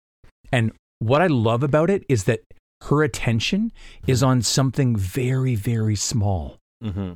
And 0.51 0.71
what 0.99 1.21
I 1.21 1.27
love 1.27 1.61
about 1.63 1.89
it 1.89 2.03
is 2.09 2.23
that 2.25 2.41
her 2.81 3.03
attention 3.03 3.71
is 4.07 4.23
on 4.23 4.41
something 4.41 4.95
very, 4.95 5.55
very 5.55 5.95
small. 5.95 6.57
Mm-hmm. 6.83 7.13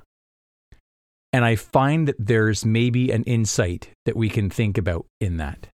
And 1.34 1.46
I 1.46 1.56
find 1.56 2.08
that 2.08 2.16
there's 2.20 2.66
maybe 2.66 3.12
an 3.12 3.24
insight 3.24 3.90
that 4.06 4.16
we 4.18 4.30
can 4.30 4.50
think 4.50 4.78
about 4.78 5.06
in 5.20 5.38
that. 5.38 5.68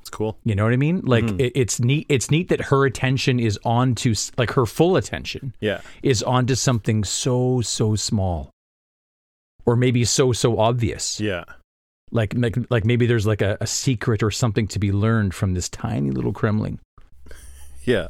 It's 0.00 0.10
cool. 0.10 0.38
You 0.44 0.54
know 0.54 0.64
what 0.64 0.72
I 0.72 0.76
mean? 0.76 1.00
Like 1.04 1.24
Mhm. 1.24 1.40
it, 1.40 1.52
it's 1.54 1.80
neat. 1.80 2.06
It's 2.08 2.30
neat 2.30 2.48
that 2.48 2.60
her 2.66 2.84
attention 2.86 3.40
is 3.40 3.58
on 3.64 3.94
to 3.96 4.14
like 4.36 4.52
her 4.52 4.66
full 4.66 4.96
attention 4.96 5.54
Yeah. 5.60 5.80
is 6.02 6.22
onto 6.22 6.54
something 6.54 7.02
so 7.04 7.60
so 7.62 7.94
small, 7.94 8.50
or 9.68 9.76
maybe 9.76 10.02
so 10.06 10.32
so 10.32 10.58
obvious. 10.58 11.20
Yeah. 11.20 11.44
Like 12.10 12.32
like 12.34 12.56
like 12.70 12.86
maybe 12.86 13.04
there's 13.04 13.26
like 13.26 13.42
a, 13.42 13.58
a 13.60 13.66
secret 13.66 14.22
or 14.22 14.30
something 14.30 14.66
to 14.68 14.78
be 14.78 14.90
learned 14.92 15.34
from 15.34 15.52
this 15.52 15.68
tiny 15.68 16.10
little 16.10 16.32
cremling. 16.32 16.78
Yeah. 17.84 18.08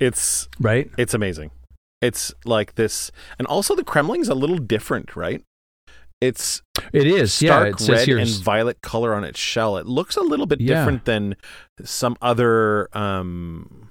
It's 0.00 0.48
right? 0.58 0.90
it's 0.98 1.14
amazing. 1.14 1.52
It's 2.02 2.34
like 2.44 2.74
this, 2.74 3.12
and 3.38 3.46
also 3.46 3.76
the 3.76 3.84
cremling's 3.84 4.28
a 4.28 4.34
little 4.34 4.58
different, 4.58 5.14
right? 5.14 5.44
It's 6.20 6.60
It 6.92 7.06
is. 7.06 7.40
yeah, 7.40 7.50
stark 7.52 7.68
it 7.68 7.80
says 7.80 8.08
red 8.08 8.18
and 8.18 8.30
violet 8.42 8.80
color 8.82 9.14
on 9.14 9.22
its 9.22 9.38
shell. 9.38 9.76
It 9.76 9.86
looks 9.86 10.16
a 10.16 10.22
little 10.22 10.46
bit 10.46 10.60
Yeah. 10.60 10.74
different 10.80 11.04
than 11.04 11.36
some 11.84 12.16
other 12.20 12.88
um, 12.96 13.89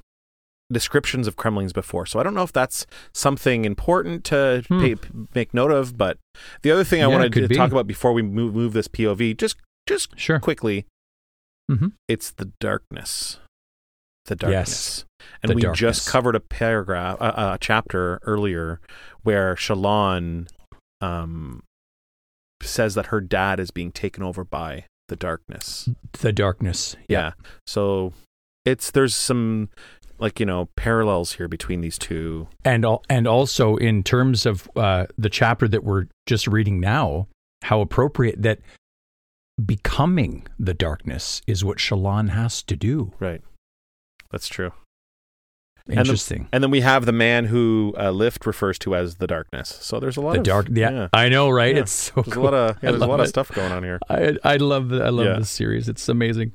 descriptions 0.72 1.28
of 1.28 1.36
cremlings 1.36 1.74
before. 1.74 2.06
So 2.06 2.20
I 2.20 2.24
don't 2.24 2.34
know 2.36 2.44
if 2.44 2.54
that's 2.54 2.86
something 3.14 3.66
important 3.66 4.24
to 4.26 4.64
Hmm. 4.68 4.80
pay, 4.82 4.96
make 5.34 5.54
note 5.54 5.72
of. 5.72 5.98
But 5.98 6.18
the 6.62 6.72
other 6.72 6.84
thing 6.84 7.02
I 7.02 7.08
Yeah, 7.08 7.14
wanted 7.16 7.34
to 7.34 7.48
be. 7.48 7.56
talk 7.56 7.72
about 7.72 7.88
before 7.88 8.14
we 8.14 8.22
move 8.22 8.54
move 8.54 8.74
this 8.74 8.88
POV, 8.88 9.34
just 9.34 9.58
just 9.88 10.18
sure. 10.20 10.40
quickly, 10.40 10.86
Mhm. 11.72 11.94
it's 12.08 12.30
the 12.32 12.52
darkness. 12.60 13.40
The 14.26 14.36
Yes, 14.36 14.42
darkness. 14.42 15.06
and 15.42 15.50
the 15.50 15.56
we 15.56 15.62
darkness. 15.64 15.80
just 15.80 16.10
covered 16.10 16.36
a 16.36 16.40
paragraph, 16.40 17.18
a, 17.20 17.54
a 17.54 17.58
chapter 17.60 18.20
earlier 18.24 18.80
where 19.24 19.56
Shallan 19.56 20.48
um, 21.02 21.64
says 22.62 22.94
that 22.96 23.08
her 23.08 23.22
dad 23.22 23.60
is 23.60 23.72
being 23.72 23.92
taken 23.92 24.22
over 24.22 24.44
by 24.44 24.86
the 25.08 25.16
darkness. 25.16 25.90
The 26.20 26.32
darkness. 26.34 26.96
Yeah. 27.08 27.32
So 27.66 28.14
it's 28.66 28.92
there's 28.92 29.16
some 29.16 29.70
like 30.20 30.40
you 30.40 30.46
know 30.46 30.70
parallels 30.76 31.34
here 31.34 31.48
between 31.48 31.82
these 31.82 31.98
two. 31.98 32.48
and 32.66 32.86
al- 32.86 33.04
and 33.10 33.28
also 33.28 33.76
in 33.78 34.04
terms 34.04 34.46
of 34.46 34.70
uh, 34.76 35.06
the 35.18 35.30
chapter 35.30 35.68
that 35.68 35.84
we're 35.84 36.08
just 36.26 36.48
reading 36.48 36.80
now, 36.80 37.28
how 37.64 37.82
appropriate 37.82 38.42
that 38.42 38.60
becoming 39.64 40.48
the 40.58 40.74
darkness 40.74 41.42
is 41.48 41.64
what 41.66 41.78
Shallan 41.78 42.30
has 42.30 42.64
to 42.64 42.76
do. 42.76 43.14
Right. 43.20 43.42
That's 44.32 44.48
true. 44.48 44.72
Interesting. 45.90 46.48
And 46.54 46.64
then 46.64 46.70
we 46.70 46.82
have 46.82 47.08
the 47.08 47.12
man 47.12 47.46
who 47.46 47.96
uh, 47.98 48.12
Lift 48.12 48.46
refers 48.46 48.78
to 48.80 48.96
as 48.96 49.16
the 49.16 49.26
darkness. 49.26 49.76
So 49.82 50.00
there's 50.00 50.18
a 50.18 50.22
lot 50.22 50.34
the 50.34 50.38
of 50.40 50.44
dark. 50.44 50.68
Yeah, 50.72 51.08
I 51.14 51.30
know, 51.30 51.50
right? 51.50 51.74
Yeah. 51.74 51.82
It's 51.82 51.92
so 51.92 52.22
There's 52.22 52.34
cool. 52.36 52.44
a 52.44 52.46
lot 52.46 52.54
of 52.54 52.76
yeah, 52.84 52.92
there's 52.92 53.02
a 53.02 53.08
lot 53.08 53.20
of 53.20 53.28
stuff 53.28 53.52
going 53.52 53.72
on 53.72 53.82
here. 53.84 54.00
I 54.08 54.38
I 54.44 54.58
love 54.58 54.90
the, 54.90 55.04
I 55.04 55.10
love 55.10 55.26
Yeah. 55.26 55.40
this 55.40 55.50
series. 55.50 55.90
It's 55.90 56.08
amazing. 56.08 56.54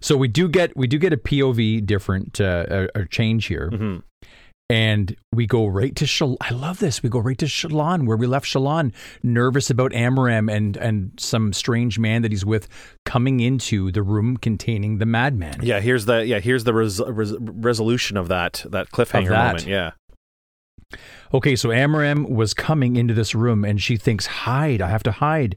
So 0.00 0.16
we 0.16 0.28
do 0.28 0.48
get 0.48 0.76
we 0.76 0.86
do 0.86 0.98
get 0.98 1.12
a 1.12 1.16
POV 1.16 1.84
different 1.86 2.40
uh, 2.40 2.88
a, 2.94 3.00
a 3.00 3.06
change 3.06 3.46
here, 3.46 3.70
hmm 3.70 3.98
and 4.70 5.14
we 5.32 5.46
go 5.46 5.66
right 5.66 5.94
to 5.96 6.06
Shal. 6.06 6.36
I 6.40 6.50
love 6.50 6.78
this. 6.78 7.02
We 7.02 7.10
go 7.10 7.18
right 7.18 7.36
to 7.38 7.46
Shallan, 7.46 8.06
where 8.06 8.16
we 8.16 8.26
left 8.26 8.46
Shallan, 8.46 8.94
nervous 9.22 9.68
about 9.70 9.92
Amaram 9.92 10.50
and 10.50 10.76
and 10.76 11.12
some 11.18 11.52
strange 11.52 11.98
man 11.98 12.22
that 12.22 12.32
he's 12.32 12.44
with 12.44 12.68
coming 13.04 13.40
into 13.40 13.90
the 13.92 14.02
room 14.02 14.36
containing 14.36 14.98
the 14.98 15.06
madman. 15.06 15.60
Yeah, 15.62 15.80
here's 15.80 16.06
the 16.06 16.24
yeah 16.24 16.40
here's 16.40 16.64
the 16.64 16.72
res- 16.72 17.00
res- 17.00 17.36
resolution 17.38 18.16
of 18.16 18.28
that 18.28 18.64
that 18.70 18.90
cliffhanger 18.90 19.28
that. 19.28 19.46
moment. 19.46 19.66
Yeah. 19.66 19.90
Okay, 21.32 21.56
so 21.56 21.70
Amaram 21.70 22.28
was 22.28 22.54
coming 22.54 22.96
into 22.96 23.12
this 23.12 23.34
room 23.34 23.64
and 23.64 23.82
she 23.82 23.96
thinks, 23.96 24.26
hide, 24.26 24.80
I 24.80 24.88
have 24.88 25.02
to 25.02 25.12
hide. 25.12 25.56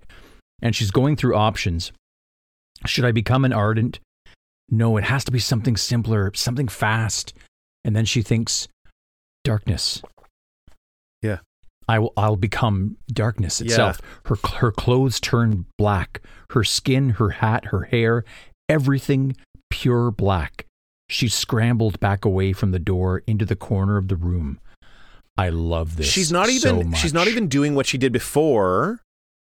And 0.61 0.75
she's 0.75 0.89
going 0.89 1.15
through 1.15 1.35
options. 1.35 1.91
Should 2.87 3.05
I 3.05 3.11
become 3.11 3.45
an 3.45 3.53
ardent? 3.53 3.99
No, 4.69 4.97
it 4.97 5.05
has 5.05 5.23
to 5.25 5.31
be 5.31 5.39
something 5.39 5.77
simpler, 5.77 6.31
something 6.35 6.67
fast. 6.67 7.33
And 7.85 7.95
then 7.95 8.05
she 8.05 8.21
thinks, 8.21 8.67
darkness. 9.43 10.01
Yeah. 11.21 11.39
I 11.87 11.99
will, 11.99 12.13
I'll 12.17 12.35
become 12.35 12.97
darkness 13.11 13.61
itself. 13.61 14.01
Her, 14.25 14.35
her 14.57 14.71
clothes 14.71 15.21
turn 15.21 15.65
black, 15.77 16.21
her 16.51 16.63
skin, 16.65 17.11
her 17.11 17.29
hat, 17.29 17.65
her 17.65 17.83
hair, 17.83 18.25
everything 18.67 19.37
pure 19.69 20.11
black. 20.11 20.65
She 21.09 21.29
scrambled 21.29 21.99
back 22.01 22.25
away 22.25 22.51
from 22.51 22.71
the 22.71 22.79
door 22.79 23.23
into 23.25 23.45
the 23.45 23.55
corner 23.55 23.95
of 23.95 24.09
the 24.09 24.17
room. 24.17 24.59
I 25.37 25.49
love 25.49 25.95
this. 25.95 26.07
she's 26.07 26.31
not 26.31 26.49
so 26.49 26.79
even 26.79 26.93
she's 26.93 27.13
not 27.13 27.27
even 27.27 27.47
doing 27.47 27.75
what 27.75 27.85
she 27.85 27.97
did 27.97 28.11
before 28.11 28.99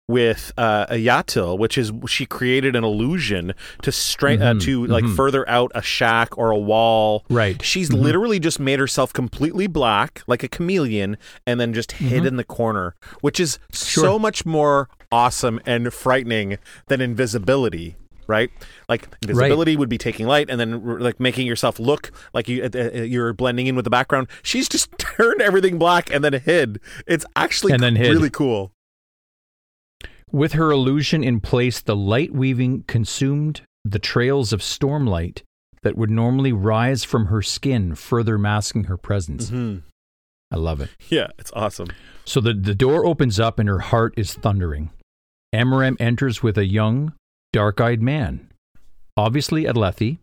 with 0.09 0.53
uh, 0.57 0.87
Iyatil, 0.87 1.59
which 1.59 1.77
is 1.77 1.93
she 2.07 2.25
created 2.25 2.75
an 2.75 2.83
illusion 2.83 3.53
to 3.83 3.93
straight 3.93 4.41
uh, 4.41 4.55
Mhm, 4.55 4.63
to 4.63 4.87
like 4.87 5.05
mhm. 5.05 5.15
further 5.15 5.49
out 5.49 5.71
a 5.75 5.83
shack 5.83 6.37
or 6.39 6.51
a 6.51 6.57
wall. 6.59 7.25
right. 7.29 7.63
She's 7.63 7.91
Mhm. 7.91 8.01
literally 8.01 8.41
just 8.41 8.59
made 8.59 8.79
herself 8.81 9.13
completely 9.13 9.67
black, 9.67 10.23
like 10.27 10.43
a 10.43 10.49
chameleon, 10.49 11.19
and 11.47 11.61
then 11.61 11.75
just 11.75 11.93
hid 11.93 12.23
Mhm. 12.23 12.27
in 12.27 12.37
the 12.37 12.45
corner, 12.45 12.95
which 13.21 13.39
is 13.39 13.59
Sure. 13.73 14.05
so 14.05 14.19
much 14.19 14.47
more 14.47 14.89
awesome 15.13 15.61
and 15.67 15.93
frightening 15.93 16.57
than 16.89 17.01
invisibility. 17.03 17.97
Right, 18.27 18.51
like 18.91 19.09
invisibility 19.23 19.75
would 19.75 19.89
be 19.89 19.97
taking 19.97 20.27
light 20.27 20.51
and 20.51 20.61
then 20.61 20.99
like 21.01 21.19
making 21.19 21.47
yourself 21.47 21.81
look 21.81 22.11
like 22.35 22.47
you 22.47 22.63
uh, 22.63 22.69
uh, 22.79 23.01
you're 23.03 23.33
blending 23.33 23.67
in 23.69 23.75
with 23.75 23.85
the 23.85 23.91
background. 23.91 24.27
She's 24.43 24.69
just 24.69 24.91
turned 24.99 25.41
everything 25.41 25.79
black 25.79 26.13
and 26.13 26.23
then 26.23 26.35
hid. 26.35 26.79
It's 27.07 27.25
actually 27.37 27.73
And 27.73 27.83
then 27.83 27.97
hid. 27.97 28.11
really 28.11 28.29
cool. 28.29 28.71
With 30.31 30.53
her 30.53 30.71
illusion 30.71 31.25
in 31.25 31.41
place, 31.41 31.81
the 31.81 31.97
light 31.97 32.33
weaving 32.33 32.85
consumed 32.87 33.63
the 33.85 33.99
trails 33.99 34.53
of 34.53 34.61
stormlight 34.61 35.43
that 35.83 35.97
would 35.97 36.11
normally 36.11 36.53
rise 36.53 37.05
from 37.05 37.27
her 37.27 37.41
skin, 37.41 37.95
further 37.95 38.37
masking 38.37 38.85
her 38.85 38.97
presence. 38.97 39.51
Mhm. 39.51 39.83
I 40.51 40.57
love 40.57 40.81
it. 40.81 40.91
Yeah, 41.09 41.29
it's 41.39 41.53
awesome. 41.55 41.89
So 42.25 42.41
the, 42.41 42.53
the 42.55 42.75
door 42.75 43.07
opens 43.07 43.39
up 43.39 43.59
and 43.59 43.69
her 43.69 43.79
heart 43.81 44.15
is 44.17 44.35
thundering. 44.35 44.91
Amaram 45.55 45.97
enters 46.01 46.43
with 46.43 46.59
a 46.59 46.67
young, 46.67 47.13
dark 47.53 47.81
eyed 47.81 48.03
man, 48.03 48.49
obviously 49.17 49.65
Alethi, 49.65 50.19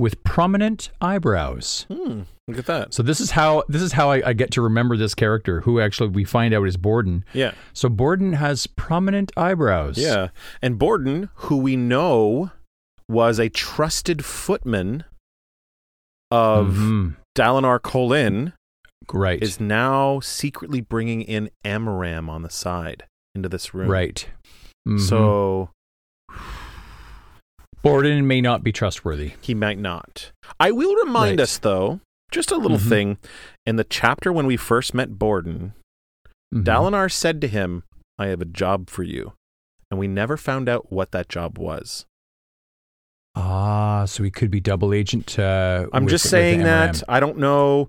with 0.00 0.24
prominent 0.24 0.90
eyebrows. 1.02 1.84
Hmm, 1.92 2.22
look 2.48 2.58
at 2.58 2.64
that. 2.64 2.94
So 2.94 3.02
this 3.02 3.20
is 3.20 3.32
how 3.32 3.64
this 3.68 3.82
is 3.82 3.92
how 3.92 4.10
I, 4.10 4.30
I 4.30 4.32
get 4.32 4.50
to 4.52 4.62
remember 4.62 4.96
this 4.96 5.14
character, 5.14 5.60
who 5.60 5.78
actually 5.78 6.08
we 6.08 6.24
find 6.24 6.54
out 6.54 6.66
is 6.66 6.78
Borden. 6.78 7.22
Yeah. 7.34 7.52
So 7.74 7.90
Borden 7.90 8.32
has 8.32 8.66
prominent 8.66 9.30
eyebrows. 9.36 9.98
Yeah. 9.98 10.28
And 10.62 10.78
Borden, 10.78 11.28
who 11.34 11.58
we 11.58 11.76
know 11.76 12.50
was 13.08 13.38
a 13.38 13.50
trusted 13.50 14.24
footman 14.24 15.04
of 16.30 16.68
Mhm. 16.76 17.16
Dalinar 17.36 17.78
Kholin, 17.80 18.52
Right. 19.12 19.42
is 19.42 19.60
now 19.60 20.20
secretly 20.20 20.80
bringing 20.80 21.20
in 21.22 21.50
Amaram 21.64 22.28
on 22.30 22.42
the 22.42 22.50
side 22.50 23.04
into 23.34 23.48
this 23.48 23.74
room. 23.74 23.88
right. 23.90 24.28
Mhm. 24.88 25.00
So 25.00 25.70
Borden 27.82 28.26
may 28.26 28.40
not 28.40 28.62
be 28.62 28.72
trustworthy. 28.72 29.32
he 29.40 29.54
might 29.54 29.78
not. 29.78 30.32
I 30.58 30.70
will 30.70 30.94
remind 30.96 31.38
Right. 31.38 31.40
us, 31.40 31.58
though, 31.58 32.00
just 32.30 32.50
a 32.50 32.56
little 32.56 32.76
Mhm. 32.78 32.88
thing. 32.88 33.18
In 33.66 33.76
the 33.76 33.84
chapter 33.84 34.32
when 34.32 34.46
we 34.46 34.56
first 34.56 34.92
met 34.94 35.18
Borden, 35.18 35.72
Mhm. 36.54 36.64
Dalinar 36.64 37.10
said 37.10 37.40
to 37.40 37.48
him, 37.48 37.84
I 38.18 38.26
have 38.26 38.40
a 38.42 38.44
job 38.46 38.90
for 38.90 39.02
you. 39.02 39.32
And 39.90 39.98
we 39.98 40.06
never 40.08 40.36
found 40.36 40.68
out 40.68 40.92
what 40.92 41.10
that 41.12 41.28
job 41.28 41.58
was. 41.58 42.04
Ah, 43.42 44.04
so 44.04 44.22
he 44.22 44.30
could 44.30 44.50
be 44.50 44.60
double 44.60 44.92
agent. 44.92 45.38
Uh, 45.38 45.86
I'm 45.92 46.04
with- 46.04 46.12
just 46.12 46.28
saying 46.28 46.62
that. 46.64 47.02
I 47.08 47.20
don't 47.20 47.38
know 47.38 47.88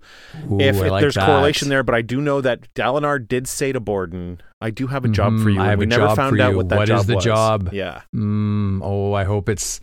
Ooh, 0.49 0.59
if, 0.59 0.77
if 0.77 0.89
like 0.89 1.01
there's 1.01 1.15
that. 1.15 1.25
correlation 1.25 1.69
there, 1.69 1.83
but 1.83 1.93
I 1.93 2.01
do 2.01 2.21
know 2.21 2.41
that 2.41 2.73
Dalinar 2.73 3.25
did 3.27 3.47
say 3.47 3.71
to 3.71 3.79
Borden, 3.79 4.41
I 4.61 4.69
do 4.69 4.87
have 4.87 5.03
a 5.05 5.09
job 5.09 5.33
for 5.39 5.49
Mhm, 5.49 5.53
you. 5.55 5.61
I 5.61 5.67
have 5.67 5.79
we 5.79 5.85
a 5.85 5.87
never 5.87 6.05
job 6.07 6.15
found 6.15 6.35
for 6.37 6.41
out 6.41 6.51
you. 6.51 6.57
what 6.57 6.69
that 6.69 6.77
What 6.77 6.87
job 6.87 6.99
is 6.99 6.99
What 6.99 7.01
is 7.01 7.07
the 7.07 7.15
was. 7.15 7.25
job? 7.25 7.69
Yeah. 7.73 8.01
Mm, 8.15 8.79
oh, 8.83 9.13
I 9.13 9.23
hope 9.25 9.49
it's 9.49 9.81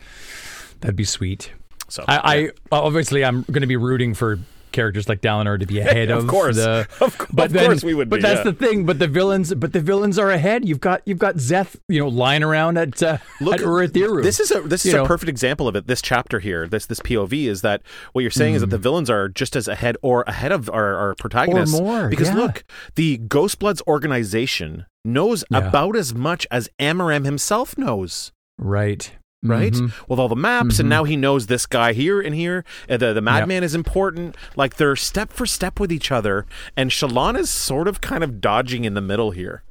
that'd 0.81 0.97
be 0.97 1.05
sweet. 1.05 1.53
So 1.89 2.05
I, 2.09 2.37
I 2.37 2.51
obviously 2.71 3.25
I'm 3.25 3.43
going 3.43 3.63
to 3.63 3.67
be 3.67 3.77
rooting 3.77 4.15
for 4.15 4.39
characters 4.73 5.09
like 5.09 5.21
Dalinar 5.21 5.59
to 5.61 5.67
be 5.67 5.79
ahead 5.81 6.11
of 6.11 6.27
course. 6.27 6.57
the. 6.57 6.87
of, 7.01 7.17
co- 7.19 7.27
But 7.33 7.47
of 7.47 7.53
then, 7.53 7.67
course 7.67 7.85
we 7.85 7.95
would 7.95 8.09
but 8.11 8.17
be. 8.17 8.23
that's 8.23 8.39
yeah. 8.45 8.51
the 8.51 8.53
thing. 8.53 8.85
But 8.87 8.99
the 8.99 9.09
villains, 9.09 9.53
but 9.55 9.73
the 9.73 9.81
villains 9.81 10.19
are 10.19 10.31
ahead. 10.31 10.69
You've 10.69 10.81
got 10.81 11.03
you've 11.07 11.19
got 11.19 11.37
Szeth, 11.37 11.77
you 11.89 12.01
know, 12.01 12.09
lying 12.09 12.43
around 12.43 12.79
at 12.79 13.03
uh, 13.03 13.19
Look, 13.41 13.55
at 13.57 13.61
Urithiru. 13.61 14.23
This 14.23 14.41
is 14.41 14.51
a 14.51 14.61
this 14.63 14.85
is 14.85 14.93
You 14.93 14.99
a 15.01 15.03
know. 15.03 15.07
perfect 15.07 15.29
example 15.31 15.69
of 15.69 15.77
it. 15.77 15.87
This 15.87 16.03
chapter 16.03 16.39
here, 16.41 16.67
this 16.69 16.87
this 16.87 17.01
POV 17.01 17.47
is 17.47 17.63
that 17.63 17.83
what 18.13 18.23
you're 18.23 18.31
saying 18.31 18.55
is 18.55 18.61
that 18.63 18.71
the 18.71 18.79
villains 18.79 19.09
are 19.11 19.29
just 19.29 19.57
as 19.57 19.69
ahead 19.69 19.97
or 20.03 20.23
ahead 20.27 20.53
of 20.53 20.69
our, 20.71 20.95
our 20.97 21.15
protagonists. 21.15 21.79
Or 21.79 21.83
more, 21.83 22.09
Because 22.09 22.29
yeah. 22.29 22.35
look, 22.37 22.65
the 22.95 23.19
Ghostbloods 23.19 23.81
organization 23.87 24.87
knows 25.05 25.45
Yeah. 25.51 25.69
about 25.69 25.97
as 25.97 26.15
much 26.15 26.47
as 26.51 26.69
Amaram 26.79 27.25
himself 27.25 27.79
knows. 27.79 28.33
right, 28.59 29.13
Right, 29.41 29.73
Mhm. 29.73 29.93
with 30.09 30.19
all 30.19 30.29
the 30.29 30.35
maps, 30.35 30.81
and 30.81 30.87
Mhm. 30.89 30.91
now 30.91 31.05
he 31.05 31.17
knows 31.17 31.47
this 31.47 31.65
guy 31.65 31.93
here 31.93 32.21
and 32.21 32.35
here. 32.35 32.65
And 32.89 33.01
the 33.01 33.13
the 33.13 33.21
madman 33.21 33.63
is 33.63 33.73
important. 33.75 34.37
Like 34.57 34.77
they're 34.77 34.97
step 34.97 35.33
for 35.33 35.47
step 35.47 35.79
with 35.79 35.93
each 35.93 36.11
other, 36.11 36.45
and 36.77 36.91
Shallan 36.91 37.39
is 37.39 37.49
sort 37.49 37.87
of 37.87 38.01
kind 38.01 38.25
of 38.25 38.41
dodging 38.41 38.85
in 38.85 38.95
the 38.95 39.01
middle 39.01 39.31
here. 39.31 39.63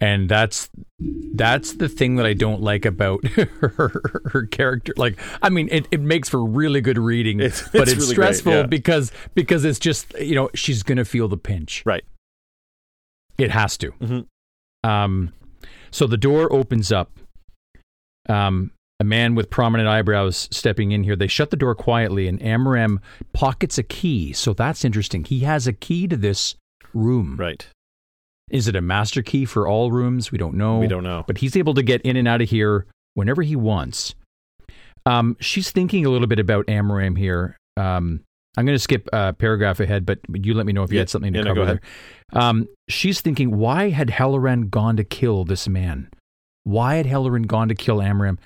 and 0.00 0.28
that's 0.28 0.68
that's 1.34 1.74
the 1.74 1.88
thing 1.88 2.16
that 2.16 2.26
I 2.26 2.32
don't 2.34 2.60
like 2.60 2.84
about 2.84 3.24
her, 3.36 4.00
her 4.32 4.46
character. 4.46 4.92
Like, 4.96 5.16
I 5.40 5.48
mean, 5.48 5.68
it, 5.70 5.86
it 5.92 6.00
makes 6.00 6.28
for 6.28 6.44
really 6.44 6.80
good 6.80 6.98
reading, 6.98 7.38
It's- 7.40 7.68
but 7.72 7.82
it's 7.82 7.92
it's 7.92 8.00
really 8.02 8.14
great, 8.16 8.24
stressful 8.34 8.52
yeah. 8.52 8.66
because 8.66 9.12
because 9.34 9.64
it's 9.64 9.78
just 9.78 10.12
you 10.20 10.34
know 10.34 10.50
she's 10.54 10.82
gonna 10.82 11.04
feel 11.04 11.28
the 11.28 11.36
pinch. 11.36 11.82
Right. 11.86 12.04
It 13.38 13.50
has 13.52 13.76
to. 13.78 13.92
Mhm. 13.92 14.26
Um, 14.84 15.32
so 15.92 16.06
the 16.08 16.16
door 16.16 16.52
opens 16.52 16.90
up. 16.92 17.10
Um, 18.28 18.70
a 19.00 19.04
man 19.04 19.34
with 19.34 19.50
prominent 19.50 19.88
eyebrows 19.88 20.48
stepping 20.52 20.92
in 20.92 21.02
here. 21.02 21.16
They 21.16 21.26
shut 21.26 21.50
the 21.50 21.56
door 21.56 21.74
quietly, 21.74 22.28
and 22.28 22.38
Amaram 22.40 22.98
pockets 23.32 23.76
a 23.78 23.82
key. 23.82 24.32
So 24.32 24.52
that's 24.52 24.84
interesting. 24.84 25.24
He 25.24 25.40
has 25.40 25.66
a 25.66 25.72
key 25.72 26.06
to 26.06 26.16
this 26.16 26.54
room. 26.94 27.36
Right. 27.36 27.66
Is 28.50 28.68
it 28.68 28.76
a 28.76 28.80
master 28.80 29.22
key 29.22 29.44
for 29.44 29.66
all 29.66 29.90
rooms? 29.90 30.30
We 30.30 30.38
don't 30.38 30.54
know. 30.54 30.78
We 30.78 30.86
don't 30.86 31.02
know. 31.02 31.24
But 31.26 31.38
he's 31.38 31.56
able 31.56 31.74
to 31.74 31.82
get 31.82 32.00
in 32.02 32.16
and 32.16 32.28
out 32.28 32.42
of 32.42 32.50
here 32.50 32.86
whenever 33.14 33.42
he 33.42 33.56
wants. 33.56 34.14
Um, 35.04 35.36
she's 35.40 35.70
thinking 35.72 36.06
a 36.06 36.10
little 36.10 36.28
bit 36.28 36.38
about 36.38 36.66
Amaram 36.66 37.18
here. 37.18 37.56
Um, 37.76 38.20
I'm 38.56 38.66
going 38.66 38.76
to 38.76 38.82
skip 38.82 39.08
a 39.12 39.32
paragraph 39.32 39.80
ahead, 39.80 40.04
but 40.06 40.20
you 40.32 40.54
let 40.54 40.66
me 40.66 40.72
know 40.72 40.82
if 40.84 40.90
you 40.92 40.96
Yeah, 40.96 41.02
had 41.02 41.10
something 41.10 41.32
to 41.32 41.38
yeah, 41.38 41.44
no, 41.44 41.50
cover 41.50 41.62
ahead. 41.62 41.80
there. 42.32 42.42
Um, 42.42 42.68
she's 42.88 43.20
thinking, 43.20 43.56
why 43.56 43.88
had 43.88 44.08
Helaran 44.08 44.68
gone 44.70 44.96
to 44.98 45.04
kill 45.04 45.44
this 45.44 45.66
man? 45.66 46.08
Why 46.64 46.96
had 46.96 47.06
Helaran 47.06 47.46
gone 47.46 47.68
to 47.68 47.74
kill 47.74 47.98
Amaram? 47.98 48.38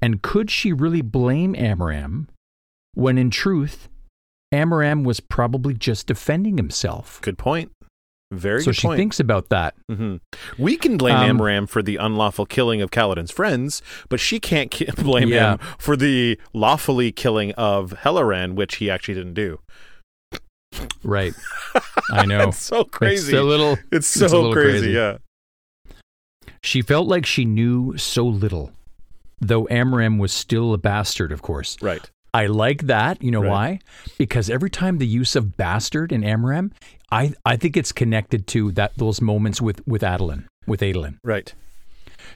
And 0.00 0.20
could 0.22 0.50
she 0.50 0.72
really 0.72 1.02
blame 1.02 1.54
Amaram 1.54 2.26
when 2.94 3.16
in 3.18 3.30
truth, 3.30 3.88
Amaram 4.52 5.04
was 5.04 5.20
probably 5.20 5.74
just 5.74 6.06
defending 6.06 6.56
himself? 6.56 7.20
Good 7.22 7.38
point. 7.38 7.70
Very 8.32 8.62
so 8.62 8.72
she 8.72 8.86
point. 8.86 8.98
thinks 8.98 9.20
about 9.20 9.50
that. 9.50 9.74
hmm 9.90 10.16
We 10.58 10.76
can 10.78 10.96
blame 10.96 11.16
Um, 11.16 11.38
Amaram 11.38 11.68
for 11.68 11.82
the 11.82 11.96
unlawful 11.96 12.46
killing 12.46 12.80
of 12.80 12.90
Kaladin's 12.90 13.30
friends, 13.30 13.82
but 14.08 14.20
she 14.20 14.40
can't 14.40 14.70
ki- 14.70 14.88
blame 14.96 15.28
Yeah. 15.28 15.52
him 15.52 15.58
for 15.78 15.96
the 15.96 16.38
lawfully 16.54 17.12
killing 17.12 17.52
of 17.52 17.92
Helaran, 18.04 18.54
which 18.54 18.76
he 18.76 18.90
actually 18.90 19.14
didn't 19.14 19.34
do. 19.34 19.60
Right. 21.04 21.34
I 22.10 22.24
know. 22.24 22.48
It's 22.48 22.58
so 22.58 22.84
crazy. 22.84 23.32
It's 23.34 23.40
a 23.40 23.42
little. 23.42 23.72
It's 23.92 24.16
it's 24.16 24.30
so 24.30 24.40
little 24.40 24.52
crazy, 24.54 24.78
crazy. 24.78 24.90
Yeah. 24.92 25.18
She 26.62 26.82
felt 26.82 27.08
like 27.08 27.26
she 27.26 27.44
knew 27.44 27.96
so 27.98 28.24
little, 28.26 28.72
though 29.40 29.64
Amaram 29.66 30.18
was 30.18 30.32
still 30.32 30.72
a 30.74 30.78
bastard, 30.78 31.32
of 31.32 31.42
course. 31.42 31.76
Right. 31.82 32.08
I 32.34 32.46
like 32.46 32.82
that. 32.86 33.22
You 33.22 33.30
know 33.30 33.42
Right. 33.42 33.50
why? 33.50 33.78
Because 34.16 34.48
every 34.48 34.70
time 34.70 34.98
the 34.98 35.06
use 35.06 35.36
of 35.36 35.56
bastard 35.56 36.12
in 36.12 36.22
Amaram, 36.22 36.70
I 37.10 37.34
I 37.44 37.56
think 37.56 37.76
it's 37.76 37.92
connected 37.92 38.46
to 38.48 38.72
that 38.72 38.92
those 38.96 39.20
moments 39.20 39.60
with 39.60 39.86
with 39.86 40.02
Adeline, 40.02 40.46
with 40.66 40.80
Adolin. 40.80 41.18
Right. 41.24 41.52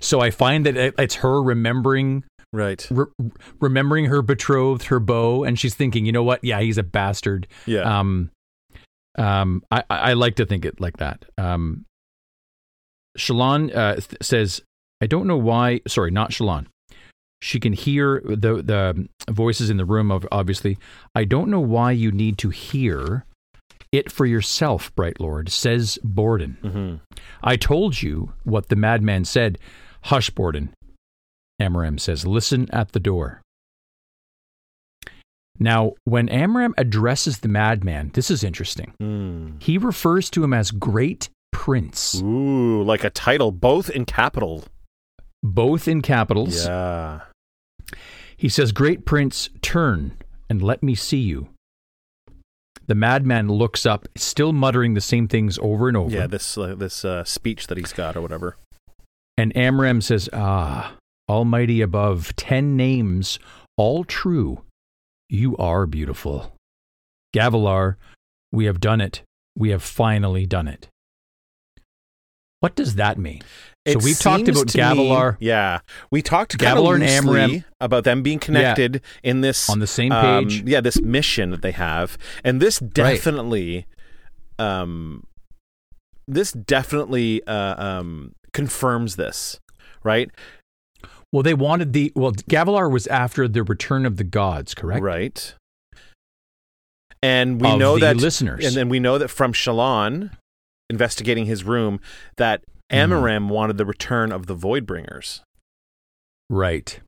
So 0.01 0.20
I 0.20 0.31
find 0.31 0.66
that 0.66 0.77
it- 0.77 0.94
it's 0.98 1.15
her 1.16 1.40
remembering 1.43 2.24
Right. 2.53 2.86
re- 2.90 3.07
remembering 3.61 4.07
her 4.07 4.20
betrothed, 4.23 4.85
her 4.89 5.01
beau, 5.01 5.44
and 5.44 5.59
she's 5.59 5.74
thinking, 5.74 6.05
you 6.05 6.12
know 6.12 6.23
what? 6.24 6.43
Yeah, 6.44 6.61
he's 6.61 6.77
a 6.78 6.82
bastard. 6.82 7.47
Yeah. 7.65 7.81
Um, 7.98 8.31
um, 9.19 9.62
I, 9.70 9.82
I 9.89 9.97
I 10.11 10.12
like 10.12 10.35
to 10.36 10.44
think 10.47 10.65
it 10.66 10.78
like 10.81 10.98
that. 10.98 11.24
Um, 11.39 11.85
Shallan 13.16 13.74
uh, 13.76 13.94
th- 13.94 14.16
says, 14.22 14.62
I 15.01 15.06
don't 15.06 15.26
know 15.26 15.36
why. 15.36 15.80
Sorry, 15.86 16.10
not 16.10 16.30
Shallan. 16.30 16.66
She 17.43 17.60
can 17.60 17.72
hear 17.74 18.22
the 18.24 18.62
the 18.62 19.09
voices 19.30 19.68
in 19.70 19.76
the 19.76 19.84
room. 19.84 20.10
Of 20.10 20.26
obviously, 20.32 20.78
I 21.14 21.24
don't 21.24 21.51
know 21.51 21.60
why 21.60 21.93
you 21.93 22.10
need 22.10 22.38
to 22.38 22.48
hear 22.51 23.24
it 23.93 24.10
for 24.10 24.24
yourself, 24.26 24.94
Bright 24.94 25.20
Lord. 25.20 25.51
Says 25.51 25.98
Borden. 26.02 26.56
hmm 26.62 26.94
I 27.43 27.56
told 27.56 28.02
you 28.02 28.32
what 28.44 28.68
the 28.68 28.76
madman 28.76 29.24
said. 29.24 29.59
Hush, 30.05 30.30
Borden. 30.30 30.70
Amaram 31.60 31.98
says, 32.01 32.26
Listen 32.26 32.68
at 32.72 32.93
the 32.93 33.01
door. 33.01 33.43
Now, 35.59 35.93
when 36.05 36.28
Amaram 36.28 36.74
addresses 36.76 37.38
the 37.38 37.48
madman, 37.48 38.10
this 38.12 38.30
is 38.30 38.44
interesting. 38.44 38.93
Mm. 39.01 39.62
He 39.62 39.78
refers 39.78 40.28
to 40.30 40.44
him 40.44 40.52
as 40.52 40.70
Great 40.70 41.30
Prince, 41.57 42.20
Ooh, 42.23 42.83
like 42.83 43.03
a 43.03 43.09
title, 43.11 43.51
both 43.51 43.89
in 43.89 44.05
capital. 44.05 44.65
both 45.43 45.89
in 45.89 46.03
capitals. 46.03 46.66
Yeah. 46.66 47.20
He 48.37 48.51
says, 48.51 48.73
Great 48.73 49.07
Prince, 49.07 49.49
turn 49.62 50.12
and 50.51 50.61
let 50.61 50.83
me 50.83 50.95
see 50.95 51.16
you. 51.19 51.49
The 52.87 52.95
madman 52.95 53.49
looks 53.49 53.87
up, 53.87 54.07
still 54.16 54.53
muttering 54.53 54.93
the 54.93 55.01
same 55.01 55.27
things 55.28 55.59
over 55.61 55.89
and 55.89 55.97
over. 55.97 56.15
Yeah. 56.15 56.27
This 56.27 56.59
uh, 56.59 56.74
this 56.77 57.05
uh, 57.07 57.24
speech 57.24 57.66
that 57.69 57.78
he's 57.78 57.93
got 57.95 58.16
or 58.16 58.20
whatever. 58.20 58.57
And 59.39 59.53
Amaram 59.55 60.03
says, 60.03 60.28
Ah, 60.35 60.95
Almighty 61.28 61.81
above, 61.81 62.37
ten 62.37 62.77
names, 62.77 63.39
all 63.78 64.05
true. 64.05 64.62
You 65.31 65.57
are 65.57 65.87
beautiful. 65.87 66.53
Gavilar, 67.35 67.97
we 68.53 68.66
have 68.66 68.78
done 68.78 69.01
it. 69.01 69.23
We 69.57 69.70
have 69.70 69.83
finally 69.83 70.45
done 70.47 70.69
it. 70.69 70.87
What 72.61 72.74
does 72.74 72.95
that 72.95 73.19
mean? 73.19 73.43
So 73.87 73.99
we've 73.99 74.19
talked 74.19 74.49
about 74.49 74.69
to 74.69 74.78
me- 74.78 74.83
Gavilar 74.83 75.37
yeah, 75.39 75.81
we 76.11 76.23
talked 76.23 76.59
Gavilar 76.59 76.95
and 76.95 77.05
Amaram- 77.05 77.65
about 77.81 78.05
them 78.05 78.23
being 78.23 78.39
connected 78.41 79.03
in 79.23 79.43
this 79.43 79.70
on 79.70 79.78
the 79.78 79.87
same 79.87 80.11
um, 80.11 80.45
page. 80.45 80.62
yeah, 80.66 80.81
this 80.81 81.01
mission 81.01 81.51
that 81.51 81.62
they 81.62 81.70
have, 81.73 82.19
and 82.43 82.61
this 82.61 82.78
definitely, 82.81 83.87
um, 84.59 85.24
this 86.27 86.51
definitely 86.53 87.47
uh, 87.47 87.74
um 87.78 88.35
confirms 88.53 89.16
this, 89.16 89.61
right? 90.03 90.31
well, 91.33 91.43
they 91.43 91.55
wanted 91.55 91.93
the 91.93 92.12
well, 92.16 92.33
Gavilar 92.33 92.91
was 92.91 93.07
after 93.09 93.47
the 93.47 93.62
return 93.62 94.07
of 94.07 94.16
the 94.16 94.24
gods, 94.24 94.74
correct? 94.74 95.03
Right. 95.03 95.55
and 97.23 97.61
we 97.61 97.77
know 97.77 97.99
that 97.99 98.16
listeners, 98.16 98.65
and 98.65 98.74
then 98.74 98.89
we 98.89 99.01
know 99.01 99.19
that 99.19 99.28
from 99.28 99.53
Shallan 99.53 100.31
investigating 100.90 101.46
his 101.46 101.64
room 101.64 102.00
that 102.36 102.62
Amaram 102.90 103.46
mm. 103.46 103.48
wanted 103.48 103.78
the 103.78 103.86
return 103.86 104.32
of 104.32 104.46
the 104.46 104.56
Voidbringers. 104.56 105.40
Right. 106.48 107.00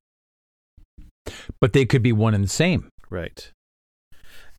But 1.60 1.72
they 1.72 1.86
could 1.86 2.02
be 2.02 2.12
one 2.12 2.34
and 2.34 2.44
the 2.44 2.48
same. 2.48 2.88
Right. 3.10 3.50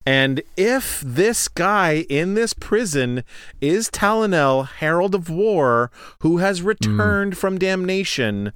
And 0.05 0.41
if 0.57 1.01
this 1.01 1.47
guy 1.47 2.05
in 2.09 2.33
this 2.33 2.53
prison 2.53 3.23
is 3.61 3.89
Talenel, 3.89 4.67
Herald 4.67 5.13
of 5.13 5.29
War, 5.29 5.91
who 6.21 6.37
has 6.37 6.61
returned 6.61 7.33
mm. 7.33 7.37
from 7.37 7.59
damnation, 7.59 8.53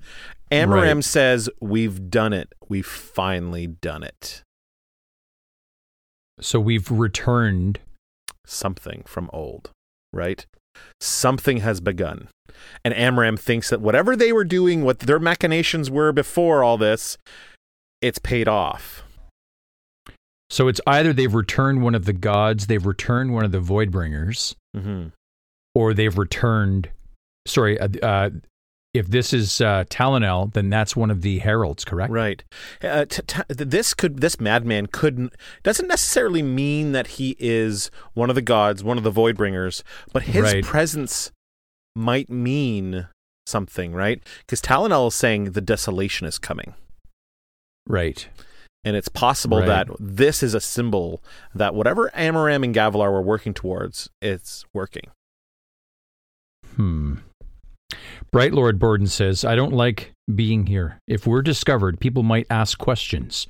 Amaram 0.51 0.95
right. 0.95 1.03
says, 1.03 1.49
We've 1.59 2.09
done 2.09 2.33
it. 2.33 2.53
We've 2.69 2.85
finally 2.85 3.67
done 3.67 4.03
it. 4.03 4.43
So 6.39 6.59
we've 6.59 6.89
returned 6.89 7.79
something 8.45 9.03
from 9.05 9.29
old, 9.31 9.71
right? 10.13 10.45
Something 11.01 11.57
has 11.57 11.81
begun. 11.81 12.29
And 12.85 12.93
Amaram 12.93 13.39
thinks 13.39 13.69
that 13.69 13.81
whatever 13.81 14.15
they 14.15 14.31
were 14.31 14.45
doing, 14.45 14.83
what 14.83 14.99
their 14.99 15.19
machinations 15.19 15.89
were 15.89 16.11
before 16.11 16.63
all 16.63 16.77
this, 16.77 17.17
it's 18.01 18.19
paid 18.19 18.47
off. 18.47 19.03
So 20.49 20.67
it's 20.67 20.81
either 20.85 21.13
they've 21.13 21.33
returned 21.33 21.81
one 21.81 21.95
of 21.95 22.05
the 22.05 22.13
gods, 22.13 22.67
they've 22.67 22.85
returned 22.85 23.33
one 23.33 23.43
of 23.43 23.51
the 23.51 23.59
Voidbringers, 23.59 24.55
mm-hmm. 24.75 25.07
or 25.73 25.93
they've 25.93 26.15
returned. 26.15 26.89
Sorry, 27.47 27.79
uh, 27.79 27.87
uh, 28.01 28.29
if 28.93 29.07
this 29.07 29.33
is 29.33 29.59
uh, 29.59 29.85
Talenel, 29.89 30.53
then 30.53 30.69
that's 30.69 30.95
one 30.95 31.09
of 31.09 31.21
the 31.21 31.39
heralds, 31.39 31.83
correct? 31.83 32.11
Right. 32.11 32.43
Uh, 32.81 33.05
t- 33.05 33.23
t- 33.25 33.41
this 33.49 33.93
could 33.93 34.21
this 34.21 34.39
madman 34.39 34.87
couldn't 34.87 35.33
doesn't 35.63 35.87
necessarily 35.87 36.43
mean 36.43 36.91
that 36.91 37.07
he 37.07 37.35
is 37.39 37.89
one 38.13 38.29
of 38.29 38.35
the 38.35 38.41
gods, 38.41 38.83
one 38.83 38.97
of 38.97 39.03
the 39.03 39.11
Voidbringers, 39.11 39.81
but 40.11 40.23
his 40.23 40.43
right. 40.43 40.63
presence 40.63 41.31
might 41.95 42.29
mean 42.29 43.07
something, 43.47 43.93
right? 43.93 44.21
Because 44.39 44.61
Talenel 44.61 45.07
is 45.07 45.15
saying 45.15 45.51
the 45.51 45.61
desolation 45.61 46.27
is 46.27 46.37
coming. 46.37 46.75
Right. 47.87 48.27
And 48.85 48.95
it's 48.95 49.09
possible 49.09 49.59
right. 49.59 49.67
that 49.67 49.87
this 49.99 50.43
is 50.43 50.53
a 50.53 50.61
symbol 50.61 51.23
that 51.55 51.73
whatever 51.73 52.11
Amaram 52.15 52.63
and 52.63 52.75
Gavilar 52.75 53.11
were 53.11 53.21
working 53.21 53.53
towards, 53.53 54.09
it's 54.21 54.65
working. 54.73 55.09
Hmm. 56.75 57.15
Bright 58.33 58.51
Lord 58.51 58.79
Borden 58.79 59.05
says, 59.05 59.45
I 59.45 59.55
don't 59.55 59.73
like 59.73 60.11
being 60.33 60.65
here. 60.65 60.97
If 61.07 61.27
we're 61.27 61.43
discovered, 61.43 61.99
people 61.99 62.23
might 62.23 62.47
ask 62.49 62.79
questions. 62.79 63.45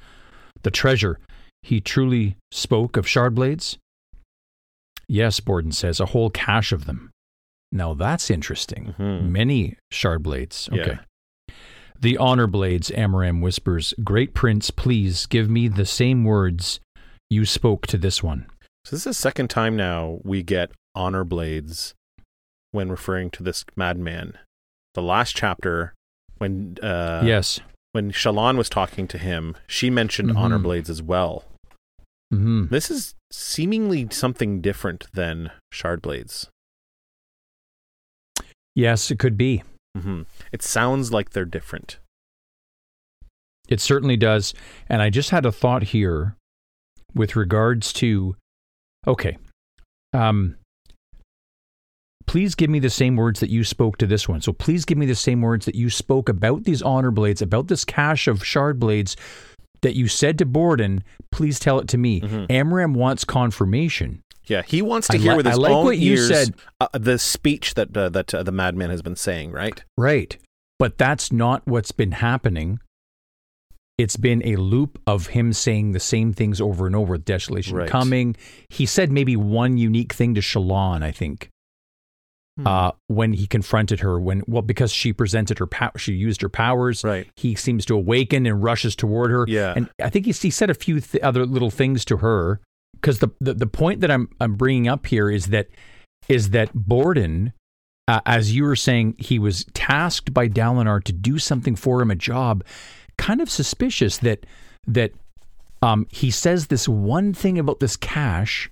The 0.64 0.72
treasure, 0.72 1.20
he 1.62 1.80
truly 1.80 2.36
spoke 2.52 2.98
of 2.98 3.08
shard 3.08 3.34
blades? 3.34 3.78
Yes, 5.08 5.40
Borden 5.40 5.72
says, 5.72 6.02
a 6.02 6.08
whole 6.08 6.30
cache 6.30 6.74
of 6.74 6.86
them. 6.86 7.12
Now 7.72 7.94
that's 7.94 8.30
interesting. 8.30 8.94
Mm-hmm. 9.00 9.32
Many 9.32 9.78
shard 9.90 10.22
blades. 10.22 10.68
Okay. 10.70 11.00
Yeah. 11.48 11.56
The 11.98 12.18
honor 12.18 12.48
blades, 12.48 12.92
Amaram 12.92 13.42
whispers, 13.42 13.94
Great 14.04 14.34
Prince, 14.34 14.70
please 14.70 15.28
give 15.28 15.50
me 15.50 15.70
the 15.70 15.86
same 15.86 16.26
words 16.26 16.82
you 17.30 17.46
spoke 17.46 17.88
to 17.88 17.98
this 17.98 18.22
one. 18.22 18.48
So 18.84 18.98
this 18.98 19.02
is 19.02 19.04
the 19.06 19.14
second 19.14 19.50
time 19.50 19.78
now 19.78 20.20
we 20.24 20.44
get 20.44 20.72
honor 20.94 21.24
blades 21.24 21.94
when 22.72 22.90
referring 22.90 23.30
to 23.32 23.44
this 23.44 23.64
madman. 23.78 24.38
The 24.94 25.02
last 25.02 25.36
chapter, 25.36 25.94
when 26.38 26.78
uh, 26.82 27.24
yes, 27.26 27.60
when 27.94 28.11
Shallan 28.11 28.57
was 28.57 28.70
talking 28.70 29.07
to 29.07 29.18
him, 29.18 29.56
she 29.68 29.90
mentioned 29.90 30.30
mm-hmm. 30.30 30.38
honor 30.38 30.60
blades 30.60 30.90
as 30.90 31.02
well. 31.02 31.45
Mm-hmm. 32.34 32.68
This 32.68 32.90
is 32.90 33.15
seemingly 33.32 34.07
something 34.11 34.61
different 34.61 35.07
than 35.14 35.52
shard 35.72 36.02
blades. 36.02 36.49
Yes, 38.76 39.11
it 39.11 39.20
could 39.20 39.38
be. 39.38 39.64
Mm-hmm. 39.95 40.24
It 40.52 40.64
sounds 40.64 41.11
like 41.11 41.32
they're 41.32 41.45
different. 41.45 41.99
It 43.68 43.80
certainly 43.80 44.18
does. 44.18 44.53
And 44.90 45.02
I 45.02 45.10
just 45.10 45.30
had 45.30 45.45
a 45.45 45.52
thought 45.52 45.84
here 45.84 46.36
with 47.14 47.36
regards 47.36 47.94
to 47.94 48.36
okay. 49.07 49.38
Um, 50.14 50.56
please 52.26 52.56
give 52.56 52.70
me 52.70 52.80
the 52.80 52.90
same 52.90 53.16
words 53.16 53.40
that 53.40 53.50
you 53.50 53.64
spoke 53.64 53.98
to 53.98 54.08
this 54.08 54.28
one. 54.28 54.41
So 54.41 54.54
please 54.54 54.86
give 54.86 54.98
me 54.98 55.06
the 55.06 55.16
same 55.16 55.41
words 55.41 55.66
that 55.66 55.76
you 55.76 55.90
spoke 55.90 56.30
about 56.30 56.64
these 56.64 56.82
honor 56.82 57.12
blades, 57.12 57.41
about 57.41 57.68
this 57.68 57.86
cache 57.86 58.28
of 58.28 58.45
shard 58.45 58.80
blades 58.80 59.16
that 59.82 59.95
you 59.95 60.08
said 60.08 60.38
to 60.40 60.45
Borden. 60.45 61.04
Please 61.32 61.60
tell 61.60 61.80
it 61.80 61.88
to 61.90 61.98
me. 61.98 62.22
mm 62.22 62.30
hmm 62.30 62.44
Amaram 62.52 62.94
wants 62.94 63.24
confirmation. 63.24 64.22
Yeah, 64.45 64.62
he 64.66 64.82
wants 64.82 65.08
to 65.08 65.18
I 65.18 65.20
hear 65.20 65.32
li- 65.32 65.38
with 65.38 65.45
his 65.45 65.56
I 65.56 65.62
like 65.62 65.72
own 65.72 65.86
what 65.86 65.95
ears 65.95 66.30
you 66.30 66.36
said. 66.36 66.56
Uh, 66.82 66.88
the 66.94 67.18
speech 67.18 67.76
that 67.76 67.95
uh, 67.95 68.10
that 68.10 68.34
uh, 68.34 68.44
the 68.44 68.52
madman 68.52 68.90
has 68.90 69.02
been 69.02 69.16
saying, 69.16 69.52
right? 69.52 69.84
Right. 69.98 70.38
But 70.80 70.98
that's 70.98 71.32
not 71.32 71.66
what's 71.66 71.91
been 71.91 72.12
happening. 72.12 72.80
It's 73.98 74.18
been 74.18 74.41
a 74.45 74.56
loop 74.56 75.00
of 75.06 75.28
him 75.28 75.54
saying 75.54 75.91
the 75.91 76.00
same 76.00 76.34
things 76.34 76.60
over 76.60 76.88
and 76.88 76.95
over. 76.95 77.18
Desolation 77.18 77.78
right. 77.78 77.90
coming. 77.90 78.36
He 78.70 78.86
said 78.86 79.12
maybe 79.12 79.36
one 79.36 79.78
unique 79.78 80.14
thing 80.14 80.34
to 80.36 80.41
Shallan, 80.41 81.04
I 81.04 81.12
think. 81.12 81.50
Hmm. 82.58 82.68
Uh, 82.68 82.92
when 83.08 83.34
he 83.34 83.48
confronted 83.48 84.02
her, 84.02 84.20
when 84.20 84.44
well, 84.46 84.62
because 84.62 84.92
she 84.92 85.12
presented 85.12 85.58
her 85.58 85.66
power, 85.66 85.98
she 85.98 86.14
used 86.14 86.42
her 86.44 86.50
powers. 86.50 87.04
Right. 87.04 87.28
He 87.36 87.56
seems 87.56 87.84
to 87.88 87.96
awaken 87.96 88.46
and 88.46 88.62
rushes 88.62 88.96
toward 88.96 89.32
her. 89.32 89.46
Yeah. 89.48 89.74
And 89.76 89.90
I 90.00 90.10
think 90.10 90.28
he, 90.28 90.34
he 90.34 90.52
said 90.52 90.70
a 90.70 90.76
few 90.76 91.00
th- 91.00 91.24
other 91.24 91.48
little 91.48 91.72
things 91.72 92.06
to 92.06 92.18
her 92.18 92.62
because 92.94 93.20
the, 93.20 93.30
the 93.42 93.56
the 93.56 93.66
point 93.66 94.02
that 94.02 94.12
I'm 94.12 94.30
I'm 94.40 94.54
bringing 94.54 94.88
up 94.88 95.08
here 95.08 95.32
is 95.32 95.48
that 95.48 95.68
is 96.30 96.52
that 96.52 96.70
Borden, 96.76 97.54
uh, 98.08 98.22
as 98.26 98.56
you 98.56 98.66
were 98.66 98.76
saying, 98.76 99.16
he 99.18 99.40
was 99.40 99.66
tasked 99.74 100.32
by 100.32 100.48
Dalinar 100.48 101.04
to 101.06 101.14
do 101.14 101.40
something 101.40 101.76
for 101.76 102.04
him, 102.04 102.12
a 102.12 102.16
job. 102.16 102.64
Kind 103.18 103.42
of 103.42 103.50
suspicious 103.50 104.20
that 104.20 104.46
that 104.86 105.12
um, 105.82 106.06
he 106.12 106.30
says 106.30 106.68
this 106.68 106.88
one 106.88 107.34
thing 107.34 107.58
about 107.58 107.80
this 107.80 107.96
cache 107.96 108.70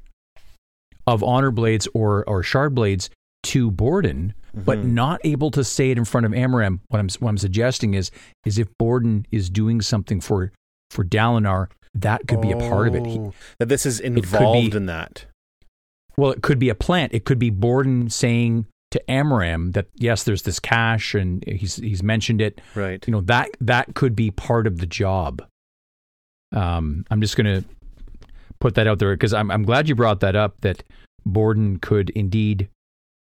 of 1.08 1.24
honor 1.24 1.50
blades 1.50 1.88
or 1.96 2.24
or 2.30 2.44
shard 2.44 2.76
blades 2.76 3.10
to 3.44 3.72
Borden, 3.72 4.34
mm-hmm. 4.56 4.64
but 4.64 4.84
not 4.84 5.22
able 5.24 5.52
to 5.52 5.64
say 5.64 5.92
it 5.92 5.98
in 5.98 6.06
front 6.06 6.26
of 6.26 6.32
Amaram. 6.32 6.80
What 6.90 7.00
I'm 7.00 7.10
what 7.20 7.30
I'm 7.30 7.38
suggesting 7.38 7.94
is 7.94 8.12
is 8.46 8.58
if 8.58 8.68
Borden 8.78 9.26
is 9.32 9.50
doing 9.50 9.82
something 9.82 10.22
for 10.22 10.52
for 10.90 11.04
Dalinar, 11.04 11.68
that 11.94 12.28
could 12.28 12.42
be 12.42 12.52
a 12.52 12.58
part 12.58 12.88
of 12.88 12.96
it. 12.96 13.06
He, 13.06 13.18
oh, 13.20 13.34
that 13.60 13.70
this 13.70 13.86
is 13.86 14.00
involved 14.00 14.72
be, 14.72 14.78
in 14.78 14.86
that. 14.86 15.26
Well, 16.18 16.32
it 16.32 16.42
could 16.42 16.60
be 16.60 16.70
a 16.70 16.76
plant. 16.76 17.14
It 17.14 17.26
could 17.26 17.40
be 17.40 17.50
Borden 17.50 18.10
saying 18.10 18.66
to 18.92 19.02
Amaram 19.08 19.74
that 19.74 19.88
yes, 19.96 20.24
there's 20.24 20.44
this 20.44 20.60
cache, 20.60 21.16
and 21.16 21.44
he's 21.48 21.78
he's 21.78 22.04
mentioned 22.04 22.42
it. 22.42 22.62
Right. 22.76 23.06
You 23.08 23.12
know 23.12 23.22
that 23.22 23.50
that 23.62 23.96
could 23.96 24.16
be 24.16 24.32
part 24.32 24.68
of 24.68 24.78
the 24.80 24.86
job. 24.86 25.44
Um, 26.54 27.06
I'm 27.10 27.22
just 27.22 27.38
going 27.38 27.62
to 27.62 27.68
put 28.60 28.76
that 28.76 28.88
out 28.88 29.00
there 29.00 29.14
because 29.14 29.34
I'm 29.34 29.50
I'm 29.50 29.64
glad 29.64 29.88
you 29.88 29.96
brought 29.96 30.20
that 30.20 30.36
up. 30.36 30.60
That 30.62 30.84
Borden 31.26 31.80
could 31.80 32.10
indeed 32.12 32.70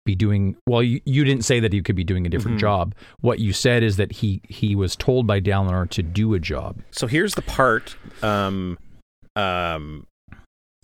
be 0.09 0.14
doing 0.14 0.56
well 0.66 0.82
you, 0.82 1.01
you 1.05 1.22
didn't 1.22 1.44
say 1.44 1.60
that 1.60 1.70
he 1.70 1.82
could 1.82 1.94
be 1.94 2.02
doing 2.02 2.26
a 2.26 2.30
different 2.30 2.56
mm-hmm. 2.56 2.66
job 2.66 2.94
what 3.20 3.39
you 3.39 3.52
said 3.52 3.82
is 3.82 3.98
that 3.98 4.10
he 4.10 4.40
he 4.48 4.74
was 4.74 4.97
told 4.97 5.26
by 5.26 5.39
Dalinar 5.39 5.89
to 5.90 6.02
do 6.02 6.32
a 6.32 6.39
job 6.39 6.80
so 6.90 7.06
here's 7.06 7.35
the 7.35 7.43
part 7.43 7.94
um 8.22 8.78
um 9.36 10.06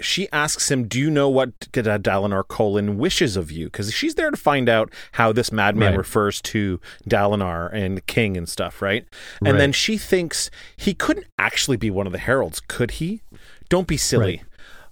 she 0.00 0.28
asks 0.32 0.70
him, 0.70 0.88
"Do 0.88 0.98
you 0.98 1.08
know 1.08 1.28
what 1.28 1.58
Dalinar 1.60 2.44
Kholin 2.44 2.96
wishes 2.96 3.36
of 3.36 3.52
you?" 3.52 3.66
Because 3.66 3.92
she's 3.92 4.16
there 4.16 4.30
to 4.30 4.36
find 4.36 4.68
out 4.68 4.92
how 5.12 5.32
this 5.32 5.52
madman 5.52 5.92
right. 5.92 5.98
refers 5.98 6.42
to 6.42 6.80
Dalinar 7.08 7.72
and 7.72 7.96
the 7.96 8.00
king 8.00 8.36
and 8.36 8.48
stuff, 8.48 8.82
right? 8.82 9.06
And 9.44 9.58
then 9.58 9.70
she 9.70 9.96
thinks 9.96 10.50
he 10.76 10.94
couldn't 10.94 11.26
actually 11.38 11.76
be 11.76 11.90
one 11.90 12.06
of 12.06 12.12
the 12.12 12.18
heralds, 12.18 12.60
could 12.60 12.92
he? 12.92 13.22
Don't 13.68 13.86
be 13.86 13.96
silly. 13.96 14.38
Right. 14.38 14.42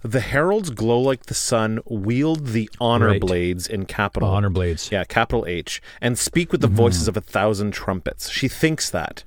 The 0.03 0.19
heralds 0.19 0.69
glow 0.69 0.99
like 0.99 1.27
the 1.27 1.33
sun, 1.33 1.79
wield 1.85 2.47
the 2.47 2.69
honor 2.79 3.07
right. 3.07 3.21
blades 3.21 3.67
in 3.67 3.85
capital 3.85 4.27
honor 4.27 4.49
blades. 4.49 4.91
Yeah, 4.91 5.05
capital 5.05 5.45
H, 5.47 5.81
and 6.01 6.19
speak 6.19 6.51
with 6.51 6.61
the 6.61 6.67
mm-hmm. 6.67 6.75
voices 6.75 7.07
of 7.07 7.15
a 7.15 7.21
thousand 7.21 7.71
trumpets. 7.71 8.29
She 8.29 8.49
thinks 8.49 8.89
that, 8.89 9.23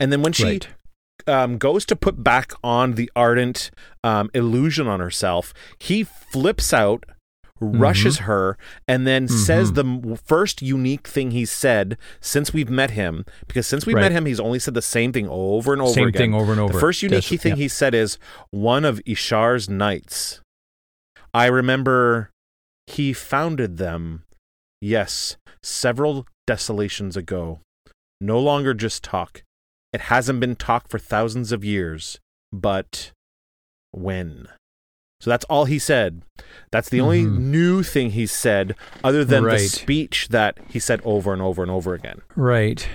and 0.00 0.12
then 0.12 0.22
when 0.22 0.32
she 0.32 0.44
right. 0.44 0.68
um, 1.28 1.58
goes 1.58 1.84
to 1.86 1.96
put 1.96 2.24
back 2.24 2.52
on 2.64 2.94
the 2.94 3.10
ardent 3.14 3.70
um, 4.02 4.28
illusion 4.34 4.88
on 4.88 4.98
herself, 4.98 5.54
he 5.78 6.02
flips 6.02 6.72
out 6.72 7.04
rushes 7.60 8.16
mm-hmm. 8.16 8.24
her, 8.26 8.58
and 8.86 9.06
then 9.06 9.26
mm-hmm. 9.26 9.36
says 9.36 9.72
the 9.72 10.18
first 10.24 10.62
unique 10.62 11.06
thing 11.06 11.30
he's 11.30 11.50
said 11.50 11.96
since 12.20 12.52
we've 12.52 12.70
met 12.70 12.90
him. 12.90 13.24
Because 13.46 13.66
since 13.66 13.86
we've 13.86 13.96
right. 13.96 14.02
met 14.02 14.12
him, 14.12 14.26
he's 14.26 14.40
only 14.40 14.58
said 14.58 14.74
the 14.74 14.82
same 14.82 15.12
thing 15.12 15.28
over 15.28 15.72
and 15.72 15.82
over 15.82 15.92
same 15.92 16.08
again. 16.08 16.20
thing 16.20 16.34
over 16.34 16.52
and 16.52 16.60
over. 16.60 16.72
The 16.72 16.80
first 16.80 17.02
unique 17.02 17.24
thing 17.24 17.52
yeah. 17.52 17.62
he 17.62 17.68
said 17.68 17.94
is 17.94 18.18
one 18.50 18.84
of 18.84 19.02
Ishar's 19.04 19.68
knights. 19.68 20.40
I 21.32 21.46
remember 21.46 22.30
he 22.86 23.12
founded 23.12 23.76
them. 23.76 24.24
Yes, 24.80 25.36
several 25.62 26.26
desolations 26.46 27.16
ago. 27.16 27.60
No 28.20 28.38
longer 28.38 28.72
just 28.74 29.02
talk. 29.02 29.42
It 29.92 30.02
hasn't 30.02 30.40
been 30.40 30.56
talk 30.56 30.88
for 30.88 30.98
thousands 30.98 31.52
of 31.52 31.64
years, 31.64 32.18
but 32.52 33.12
when? 33.92 34.48
So 35.20 35.30
that's 35.30 35.44
all 35.46 35.64
he 35.64 35.78
said. 35.78 36.22
That's 36.70 36.88
the 36.88 37.00
only 37.00 37.24
Mhm. 37.24 37.38
new 37.38 37.82
thing 37.82 38.10
he 38.10 38.26
said, 38.26 38.74
other 39.02 39.24
than 39.24 39.44
the 39.44 39.58
speech 39.58 40.28
that 40.28 40.58
he 40.68 40.78
said 40.78 41.00
over 41.04 41.32
and 41.32 41.40
over 41.40 41.62
and 41.62 41.70
over 41.70 41.94
again. 41.94 42.20
Right. 42.34 42.86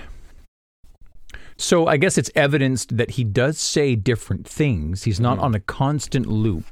So 1.56 1.86
I 1.86 1.96
guess 1.96 2.16
it's 2.18 2.30
evidenced 2.34 2.96
that 2.96 3.12
he 3.12 3.24
does 3.24 3.58
say 3.58 3.94
different 3.96 4.46
things. 4.48 5.04
He's 5.04 5.20
not 5.20 5.38
on 5.38 5.54
a 5.54 5.60
constant 5.60 6.26
loop. 6.26 6.64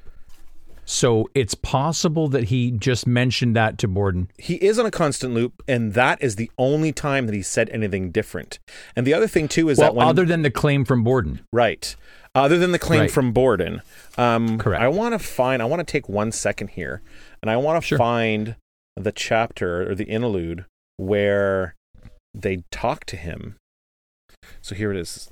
So 0.92 1.30
it's 1.36 1.54
possible 1.54 2.26
that 2.30 2.48
he 2.48 2.72
just 2.72 3.06
mentioned 3.06 3.54
that 3.54 3.78
to 3.78 3.86
Borden. 3.86 4.28
He 4.38 4.56
is 4.56 4.76
on 4.76 4.86
a 4.86 4.90
constant 4.90 5.32
loop, 5.32 5.62
and 5.68 5.94
that 5.94 6.20
is 6.20 6.34
the 6.34 6.50
only 6.58 6.90
time 6.90 7.26
that 7.26 7.34
he 7.34 7.42
said 7.42 7.70
anything 7.70 8.10
different. 8.10 8.58
And 8.96 9.06
the 9.06 9.14
other 9.14 9.28
thing 9.28 9.46
too 9.46 9.68
is 9.68 9.78
Well, 9.78 9.86
that 9.86 9.94
when 9.94 10.08
other 10.08 10.24
than 10.24 10.42
the 10.42 10.50
claim 10.50 10.84
from 10.84 11.04
Borden. 11.04 11.42
Right. 11.52 11.94
Other 12.34 12.58
than 12.58 12.72
the 12.72 12.78
claim 12.80 13.02
Right. 13.02 13.10
from 13.10 13.30
Borden. 13.30 13.82
Um, 14.18 14.58
Correct. 14.58 14.82
I 14.82 14.88
want 14.88 15.12
to 15.12 15.20
find, 15.20 15.62
I 15.62 15.66
want 15.66 15.78
to 15.78 15.84
take 15.90 16.08
one 16.08 16.32
second 16.32 16.70
here 16.70 17.02
and 17.40 17.48
I 17.48 17.56
want 17.56 17.80
to 17.80 17.86
Sure. 17.86 17.96
find 17.98 18.56
the 18.96 19.12
chapter 19.12 19.88
or 19.88 19.94
the 19.94 20.06
interlude 20.06 20.64
where 20.96 21.76
they 22.34 22.64
talk 22.72 23.04
to 23.06 23.16
him. 23.16 23.54
So 24.60 24.74
here 24.74 24.90
it 24.90 24.96
is. 24.96 25.30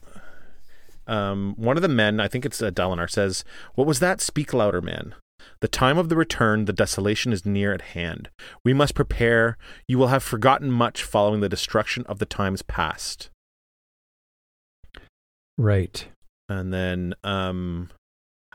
Um, 1.09 1.55
one 1.57 1.77
of 1.77 1.83
the 1.83 1.89
men, 1.89 2.21
I 2.21 2.29
think 2.29 2.47
it's 2.47 2.63
uh, 2.63 2.71
Dalinar, 2.71 3.11
says, 3.11 3.45
What 3.75 3.89
was 3.89 3.99
that? 3.99 4.21
Speak 4.21 4.55
louder, 4.55 4.81
man. 4.81 5.15
The 5.61 5.69
time 5.69 5.99
of 5.99 6.09
the 6.09 6.17
return, 6.17 6.65
the 6.65 6.73
desolation 6.73 7.33
is 7.33 7.47
near 7.47 7.73
at 7.73 7.81
hand. 7.81 8.29
We 8.65 8.73
must 8.73 8.95
prepare. 8.95 9.57
You 9.87 9.99
will 9.99 10.09
have 10.09 10.23
forgotten 10.23 10.71
much 10.71 11.03
following 11.03 11.41
the 11.41 11.49
destruction 11.49 12.05
of 12.07 12.19
the 12.19 12.27
times 12.27 12.63
past. 12.63 13.31
Right. 15.57 16.07
And 16.49 16.73
then 16.73 17.15
um 17.25 17.91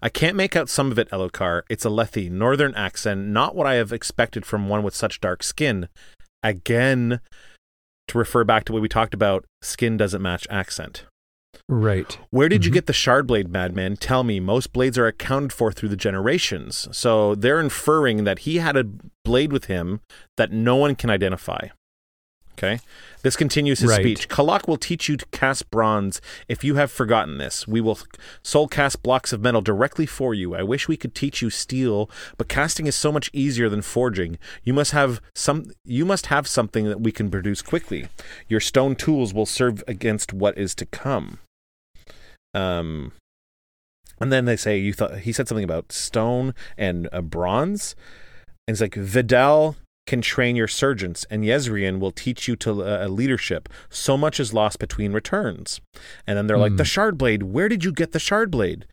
I 0.01 0.09
can't 0.09 0.35
make 0.35 0.57
out 0.57 0.67
some 0.67 0.91
of 0.91 0.99
it, 0.99 1.09
Elhokar. 1.11 1.61
It's 1.69 1.85
Alethi, 1.85 2.29
northern 2.29 2.75
accent, 2.75 3.27
not 3.27 3.55
what 3.55 3.65
I 3.65 3.75
have 3.75 3.93
expected 3.93 4.45
from 4.45 4.67
one 4.67 4.83
with 4.83 4.93
such 4.93 5.21
dark 5.21 5.43
skin. 5.43 5.87
Again, 6.43 7.21
to 8.09 8.17
refer 8.17 8.43
back 8.43 8.65
to 8.65 8.73
what 8.73 8.81
we 8.81 8.89
talked 8.89 9.13
about, 9.13 9.45
skin 9.61 9.95
doesn't 9.95 10.21
match 10.21 10.45
accent. 10.49 11.05
Right. 11.69 12.17
Where 12.29 12.49
did 12.49 12.65
you 12.65 12.71
Mhm. 12.71 12.75
get 12.75 12.85
the 12.87 12.93
shard 12.93 13.27
blade, 13.27 13.49
madman? 13.49 13.95
Tell 13.97 14.23
me. 14.23 14.39
Most 14.39 14.73
blades 14.73 14.97
are 14.97 15.07
accounted 15.07 15.53
for 15.53 15.71
through 15.71 15.89
the 15.89 15.95
generations. 15.95 16.87
So 16.91 17.35
they're 17.35 17.59
inferring 17.59 18.23
that 18.23 18.39
he 18.39 18.57
had 18.57 18.75
a 18.75 18.85
blade 19.23 19.53
with 19.53 19.65
him 19.65 20.01
that 20.37 20.51
no 20.51 20.75
one 20.75 20.95
can 20.95 21.09
identify. 21.09 21.67
Okay. 22.57 22.79
This 23.23 23.35
continues 23.35 23.79
his 23.79 23.89
Right. 23.89 24.01
speech. 24.01 24.29
Kalak 24.29 24.67
will 24.67 24.77
teach 24.77 25.09
you 25.09 25.17
to 25.17 25.25
cast 25.27 25.71
bronze 25.71 26.21
if 26.47 26.63
you 26.63 26.75
have 26.75 26.91
forgotten 26.91 27.37
this. 27.37 27.67
We 27.67 27.81
will 27.81 27.97
soul 28.43 28.67
cast 28.67 29.01
blocks 29.01 29.33
of 29.33 29.41
metal 29.41 29.61
directly 29.61 30.05
for 30.05 30.33
you. 30.33 30.53
I 30.55 30.61
wish 30.61 30.87
we 30.87 30.97
could 30.97 31.15
teach 31.15 31.41
you 31.41 31.49
steel, 31.49 32.09
but 32.37 32.47
casting 32.47 32.85
is 32.85 32.95
so 32.95 33.11
much 33.11 33.29
easier 33.33 33.69
than 33.69 33.81
forging. 33.81 34.37
You 34.63 34.73
must 34.73 34.91
have 34.91 35.19
some 35.33 35.65
you 35.83 36.05
must 36.05 36.27
have 36.27 36.47
something 36.47 36.85
that 36.87 37.01
we 37.01 37.11
can 37.11 37.31
produce 37.31 37.61
quickly. 37.61 38.07
Your 38.47 38.59
stone 38.59 38.95
tools 38.95 39.33
will 39.33 39.45
serve 39.45 39.83
against 39.87 40.31
what 40.33 40.57
is 40.57 40.75
to 40.75 40.85
come. 40.85 41.39
Um 42.53 43.13
and 44.19 44.31
then 44.31 44.45
they 44.45 44.57
say 44.57 44.77
you 44.77 44.93
thought 44.93 45.19
he 45.19 45.31
said 45.33 45.47
something 45.47 45.63
about 45.63 45.91
stone 45.91 46.53
and 46.77 47.09
uh, 47.11 47.21
bronze. 47.21 47.95
And 48.67 48.73
it's 48.75 48.81
like 48.81 48.95
Vedel 48.95 49.75
can 50.05 50.21
train 50.21 50.55
your 50.55 50.67
surgeons, 50.67 51.25
and 51.29 51.43
Jezrien 51.45 51.99
will 51.99 52.11
teach 52.11 52.47
you 52.47 52.55
to 52.57 52.83
uh, 52.83 53.07
leadership. 53.07 53.69
So 53.89 54.17
much 54.17 54.39
is 54.39 54.53
lost 54.53 54.79
between 54.79 55.13
returns. 55.13 55.79
And 56.27 56.37
then 56.37 56.47
they're 56.47 56.57
like, 56.57 56.73
Hmm. 56.73 56.77
the 56.77 56.85
shard 56.85 57.17
blade. 57.17 57.43
Where 57.43 57.69
did 57.69 57.83
you 57.83 57.91
get 57.93 58.11
the 58.11 58.19
shard 58.19 58.51
blade? 58.51 58.85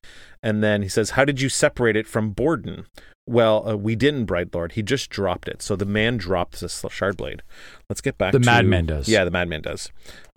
And 0.43 0.63
then 0.63 0.83
he 0.83 0.89
says, 0.89 1.11
how 1.11 1.25
did 1.25 1.41
you 1.41 1.49
separate 1.49 1.97
it 1.97 2.07
from 2.07 2.31
Borden? 2.31 2.87
Well, 3.31 3.69
uh, 3.69 3.77
we 3.77 3.95
didn't, 3.95 4.25
Bright 4.25 4.53
Lord. 4.53 4.73
He 4.73 4.83
just 4.83 5.09
dropped 5.09 5.47
it. 5.47 5.63
So 5.63 5.77
the 5.77 5.85
man 5.85 6.17
dropped 6.17 6.59
the 6.61 6.69
shard 6.69 7.17
blade. 7.17 7.43
Let's 7.89 8.01
get 8.01 8.19
back 8.19 8.33
The 8.33 8.41
to 8.41 8.45
The 8.45 8.51
madman 8.51 8.87
does. 8.87 9.09
Yeah, 9.09 9.25
the 9.25 9.31
madman 9.31 9.63
does. 9.63 9.89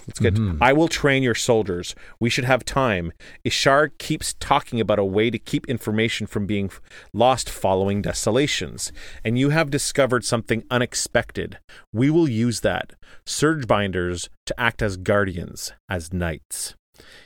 Let's 0.07 0.19
get. 0.19 0.35
Mhm. 0.35 0.57
I 0.61 0.73
will 0.73 0.87
train 0.89 1.23
your 1.23 1.33
soldiers. 1.33 1.95
We 2.19 2.29
should 2.29 2.43
have 2.43 2.63
time. 2.65 3.11
Ishar 3.43 3.97
keeps 3.97 4.35
talking 4.39 4.79
about 4.79 4.99
a 4.99 5.05
way 5.05 5.31
to 5.31 5.39
keep 5.39 5.65
information 5.67 6.27
from 6.27 6.45
being 6.45 6.65
f- 6.65 6.81
lost 7.13 7.49
following 7.49 8.01
desolations, 8.03 8.91
and 9.23 9.39
you 9.39 9.49
have 9.49 9.71
discovered 9.71 10.23
something 10.23 10.63
unexpected. 10.69 11.57
We 11.91 12.11
will 12.11 12.29
use 12.29 12.59
that. 12.59 12.93
Surge 13.25 13.65
binders 13.65 14.29
to 14.45 14.59
act 14.59 14.81
as 14.83 14.97
guardians, 14.97 15.71
as 15.89 16.13
knights. 16.13 16.75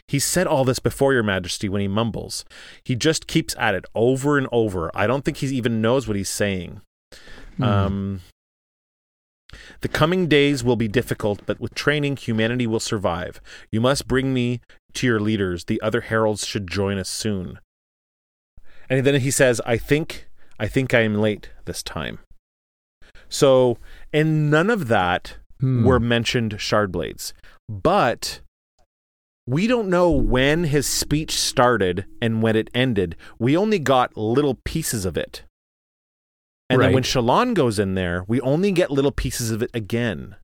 He 0.08 0.20
said 0.20 0.48
all 0.48 0.64
this 0.66 0.80
before 0.80 1.14
your 1.14 1.24
majesty 1.24 1.70
when 1.70 1.82
he 1.82 1.88
mumbles. 1.88 2.46
He 2.84 2.96
just 2.96 3.28
keeps 3.28 3.56
at 3.58 3.76
it 3.76 3.86
over 3.96 4.38
and 4.38 4.48
over. 4.52 4.92
I 4.96 5.08
don't 5.08 5.24
think 5.26 5.38
he 5.38 5.48
even 5.48 5.82
knows 5.82 6.08
what 6.08 6.18
he's 6.18 6.30
saying. 6.30 6.82
Hmm. 7.58 7.64
Um, 7.64 8.22
the 9.82 9.88
coming 9.88 10.28
days 10.28 10.64
will 10.64 10.76
be 10.76 10.88
difficult, 10.88 11.42
but 11.46 11.60
with 11.60 11.74
training, 11.74 12.18
humanity 12.18 12.68
will 12.68 12.80
survive. 12.80 13.42
You 13.72 13.82
must 13.82 14.08
bring 14.08 14.34
me 14.34 14.62
to 14.94 15.08
your 15.08 15.20
leaders. 15.20 15.66
The 15.66 15.82
other 15.82 16.02
heralds 16.02 16.46
should 16.46 16.70
join 16.70 16.98
us 16.98 17.10
soon. 17.10 17.60
And 18.90 19.06
then 19.06 19.22
he 19.22 19.32
says, 19.32 19.62
I 19.66 19.78
think 19.78 20.28
I 20.60 20.68
think 20.68 20.94
I 20.94 21.02
am 21.02 21.16
late 21.16 21.52
this 21.66 21.84
time. 21.84 22.20
So, 23.30 23.78
in 24.12 24.50
none 24.50 24.70
of 24.70 24.88
that 24.88 25.38
Hmm. 25.60 25.84
were 25.84 26.00
mentioned 26.00 26.62
shard 26.62 26.92
blades. 26.92 27.34
But 27.68 28.42
we 29.48 29.66
don't 29.66 29.90
know 29.90 30.12
when 30.12 30.66
his 30.66 30.86
speech 30.86 31.32
started 31.32 32.06
and 32.22 32.42
when 32.42 32.56
it 32.56 32.70
ended. 32.76 33.16
We 33.40 33.56
only 33.56 33.80
got 33.80 34.18
little 34.18 34.56
pieces 34.66 35.06
of 35.06 35.18
it. 35.18 35.44
And 36.70 36.82
then 36.82 36.94
when 36.94 37.04
Shalon 37.04 37.54
goes 37.54 37.80
in 37.80 37.96
there, 37.96 38.26
we 38.28 38.42
only 38.42 38.74
get 38.74 38.92
little 38.92 39.14
pieces 39.14 39.52
of 39.52 39.64
it 39.64 39.72
again. 39.74 40.36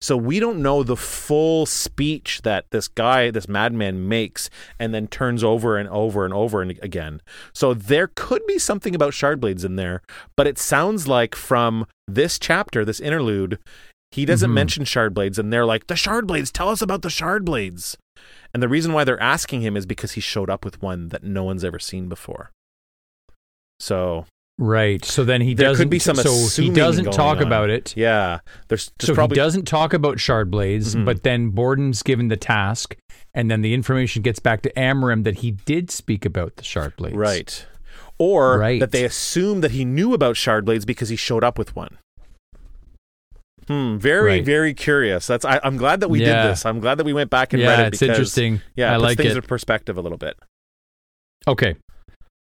So 0.00 0.16
we 0.16 0.40
don't 0.40 0.60
know 0.60 0.82
the 0.82 0.96
full 0.96 1.64
speech 1.64 2.42
that 2.42 2.70
this 2.72 2.88
guy, 2.88 3.30
this 3.30 3.48
madman 3.48 4.08
makes 4.08 4.50
and 4.80 4.92
then 4.92 5.06
turns 5.06 5.44
over 5.44 5.78
and 5.78 5.88
over 5.88 6.24
and 6.24 6.34
over 6.34 6.60
and 6.60 6.72
again. 6.82 7.22
So 7.52 7.72
there 7.72 8.10
could 8.14 8.44
be 8.46 8.58
something 8.58 8.94
about 8.96 9.14
shard 9.14 9.40
blades 9.40 9.64
in 9.64 9.76
there, 9.76 10.02
but 10.36 10.48
it 10.48 10.58
sounds 10.58 11.06
like 11.06 11.36
from 11.36 11.86
this 12.08 12.38
chapter, 12.38 12.84
this 12.84 13.00
interlude, 13.00 13.58
he 14.14 14.24
doesn't 14.24 14.50
Mhm. 14.50 14.54
mention 14.54 14.84
shard 14.84 15.14
blades 15.14 15.38
and 15.38 15.52
they're 15.52 15.66
like, 15.66 15.86
"The 15.86 15.96
shard 15.96 16.26
blades, 16.26 16.50
tell 16.50 16.68
us 16.68 16.80
about 16.82 17.02
the 17.02 17.10
shard 17.10 17.44
blades." 17.44 17.96
And 18.52 18.62
the 18.62 18.68
reason 18.68 18.92
why 18.92 19.04
they're 19.04 19.20
asking 19.22 19.62
him 19.62 19.76
is 19.76 19.86
because 19.86 20.12
he 20.12 20.20
showed 20.20 20.48
up 20.48 20.64
with 20.64 20.80
one 20.80 21.08
that 21.08 21.24
no 21.24 21.42
one's 21.44 21.64
ever 21.64 21.78
seen 21.78 22.08
before. 22.08 22.50
So, 23.80 24.26
Right. 24.56 25.04
So 25.04 25.24
then 25.24 25.40
he 25.40 25.52
There 25.54 25.66
doesn't. 25.70 25.86
could 25.86 25.90
be 25.90 25.98
some 25.98 26.14
so 26.14 26.62
he 26.62 26.70
doesn't 26.70 27.10
talk 27.10 27.38
on. 27.38 27.42
about 27.42 27.70
it. 27.70 27.92
yeah, 27.96 28.38
there's 28.68 28.92
so 29.00 29.12
probably 29.12 29.34
he 29.34 29.40
doesn't 29.40 29.64
talk 29.66 29.92
about 29.92 30.20
shard 30.20 30.48
blades, 30.48 30.94
Mhm. 30.94 31.04
but 31.04 31.24
then 31.24 31.48
Borden's 31.50 32.04
given 32.04 32.28
the 32.28 32.36
task, 32.36 32.94
and 33.34 33.50
then 33.50 33.62
the 33.62 33.74
information 33.74 34.22
gets 34.22 34.38
back 34.38 34.62
to 34.62 34.72
Amaram 34.74 35.24
that 35.24 35.38
he 35.38 35.50
did 35.50 35.90
speak 35.90 36.24
about 36.24 36.54
the 36.54 36.62
shard 36.62 36.94
blades. 36.94 37.16
Right. 37.16 37.66
Or 38.16 38.56
Right. 38.60 38.78
that 38.78 38.92
they 38.92 39.04
assume 39.04 39.60
that 39.62 39.72
he 39.72 39.84
knew 39.84 40.14
about 40.14 40.36
shard 40.36 40.64
blades 40.64 40.84
because 40.84 41.08
he 41.08 41.16
showed 41.16 41.42
up 41.42 41.58
with 41.58 41.74
one. 41.74 41.98
Hmm. 43.68 43.96
Very, 43.96 44.30
Right. 44.36 44.44
very 44.44 44.74
curious. 44.74 45.26
That's. 45.26 45.44
I, 45.44 45.60
I'm 45.64 45.76
glad 45.76 46.00
that 46.00 46.08
we 46.08 46.20
Yeah. 46.20 46.42
did 46.44 46.52
this. 46.52 46.66
I'm 46.66 46.80
glad 46.80 46.98
that 46.98 47.04
we 47.04 47.12
went 47.12 47.30
back 47.30 47.52
and 47.52 47.62
Yeah, 47.62 47.68
read 47.70 47.80
it 47.80 47.86
it's 47.88 48.00
because 48.00 48.16
interesting. 48.16 48.60
yeah, 48.76 48.90
I 48.90 48.94
it 48.94 48.98
puts 48.98 49.02
like 49.04 49.16
things 49.18 49.30
it. 49.32 49.36
in 49.36 49.42
perspective 49.42 49.96
a 49.98 50.00
little 50.02 50.18
bit. 50.18 50.36
Okay. 51.48 51.76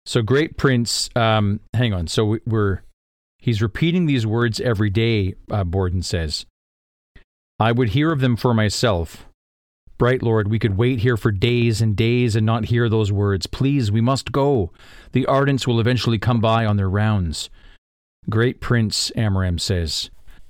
So 0.06 0.22
great 0.22 0.58
prince. 0.58 1.10
Um, 1.16 1.60
hang 1.74 1.94
on. 1.94 2.08
So 2.08 2.26
we- 2.26 2.40
we're 2.46 2.82
he's 3.40 3.62
repeating 3.62 4.06
these 4.06 4.26
words 4.26 4.60
every 4.62 4.90
day. 4.90 5.36
Uh, 5.50 5.64
Borden 5.64 6.02
says, 6.04 6.46
"I 7.60 7.72
would 7.72 7.90
hear 7.90 8.12
of 8.12 8.20
them 8.20 8.36
for 8.36 8.54
myself." 8.54 9.28
Bright 9.98 10.22
Lord, 10.22 10.50
we 10.50 10.60
could 10.60 10.76
wait 10.78 11.00
here 11.00 11.16
for 11.16 11.32
days 11.32 11.82
and 11.82 11.96
days 11.96 12.36
and 12.36 12.46
not 12.46 12.66
hear 12.66 12.90
those 12.90 13.12
words. 13.14 13.48
Please, 13.48 13.92
we 13.92 14.02
must 14.02 14.32
go. 14.34 14.74
The 15.14 15.26
Ardents 15.26 15.66
will 15.66 15.80
eventually 15.80 16.20
come 16.20 16.42
by 16.42 16.66
on 16.66 16.76
their 16.76 16.90
rounds. 16.90 17.50
Great 18.30 18.60
Prince, 18.60 19.10
Amaram 19.16 19.58
says, 19.60 20.10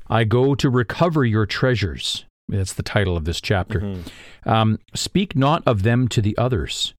I 0.09 0.23
go 0.23 0.55
to 0.55 0.69
recover 0.69 1.25
your 1.25 1.45
treasures. 1.45 2.25
That's 2.47 2.73
the 2.73 2.83
title 2.83 3.17
of 3.17 3.25
this 3.25 3.41
chapter. 3.41 3.81
Mhm. 3.81 4.07
Um, 4.45 4.79
speak 4.93 5.35
not 5.35 5.63
of 5.65 5.81
them 5.83 6.07
to 6.09 6.21
the 6.21 6.37
others. 6.37 6.93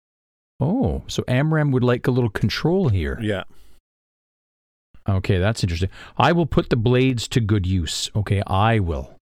Oh, 0.58 1.04
so 1.06 1.22
Amaram 1.24 1.70
would 1.72 1.84
like 1.84 2.06
a 2.06 2.10
little 2.10 2.30
control 2.30 2.88
here. 2.88 3.18
Yeah. 3.20 3.44
Okay, 5.08 5.38
that's 5.38 5.62
interesting. 5.62 5.90
I 6.16 6.32
will 6.32 6.46
put 6.46 6.70
the 6.70 6.76
blades 6.76 7.28
to 7.28 7.40
good 7.40 7.66
use. 7.66 8.10
Okay, 8.16 8.42
I 8.46 8.80
will. 8.80 9.14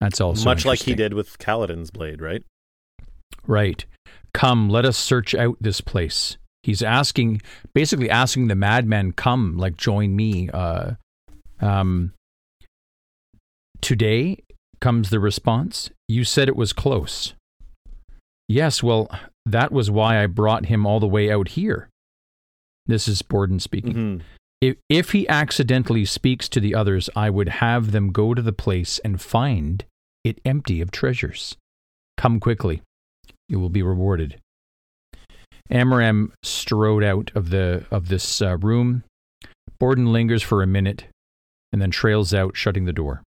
That's 0.00 0.20
also 0.20 0.44
Much 0.44 0.66
like 0.66 0.80
he 0.80 0.94
did 0.94 1.14
with 1.14 1.38
Kaladin's 1.38 1.90
blade, 1.90 2.20
right? 2.20 2.42
Right. 3.46 3.86
Come, 4.34 4.68
let 4.68 4.84
us 4.84 4.98
search 4.98 5.34
out 5.34 5.56
this 5.60 5.80
place. 5.80 6.36
He's 6.62 6.82
asking, 6.82 7.40
basically 7.72 8.10
asking 8.10 8.48
the 8.48 8.54
madman, 8.54 9.12
come, 9.12 9.56
like 9.56 9.78
join 9.78 10.14
me. 10.14 10.50
Uh, 10.50 10.94
um, 11.60 12.12
today 13.80 14.42
comes 14.80 15.10
the 15.10 15.20
response. 15.20 15.90
You 16.08 16.24
said 16.24 16.48
it 16.48 16.56
was 16.56 16.72
close. 16.72 17.34
Yes, 18.48 18.82
well, 18.82 19.08
that 19.44 19.72
was 19.72 19.90
why 19.90 20.22
I 20.22 20.26
brought 20.26 20.66
him 20.66 20.86
all 20.86 21.00
the 21.00 21.08
way 21.08 21.30
out 21.30 21.48
here. 21.48 21.88
This 22.86 23.08
is 23.08 23.22
Borden 23.22 23.58
speaking. 23.58 23.94
Mhm. 23.94 24.20
If, 24.60 24.76
if 24.88 25.10
he 25.12 25.28
accidentally 25.28 26.04
speaks 26.04 26.48
to 26.48 26.60
the 26.60 26.74
others, 26.74 27.10
I 27.14 27.28
would 27.30 27.48
have 27.48 27.92
them 27.92 28.10
go 28.12 28.32
to 28.34 28.40
the 28.40 28.52
place 28.52 28.98
and 29.00 29.20
find 29.20 29.84
it 30.24 30.40
empty 30.44 30.80
of 30.80 30.90
treasures. 30.90 31.56
Come 32.16 32.40
quickly. 32.40 32.82
You 33.48 33.60
will 33.60 33.68
be 33.68 33.82
rewarded. 33.82 34.38
Amaram 35.70 36.32
strode 36.42 37.02
out 37.04 37.30
of 37.34 37.50
the 37.50 37.84
of 37.90 38.08
this 38.08 38.40
uh, 38.40 38.56
room. 38.58 39.02
Borden 39.78 40.12
lingers 40.12 40.42
for 40.42 40.62
a 40.62 40.66
minute 40.66 41.04
and 41.72 41.82
then 41.82 41.90
trails 41.90 42.32
out, 42.32 42.56
shutting 42.56 42.84
the 42.86 42.92
door. 42.92 43.22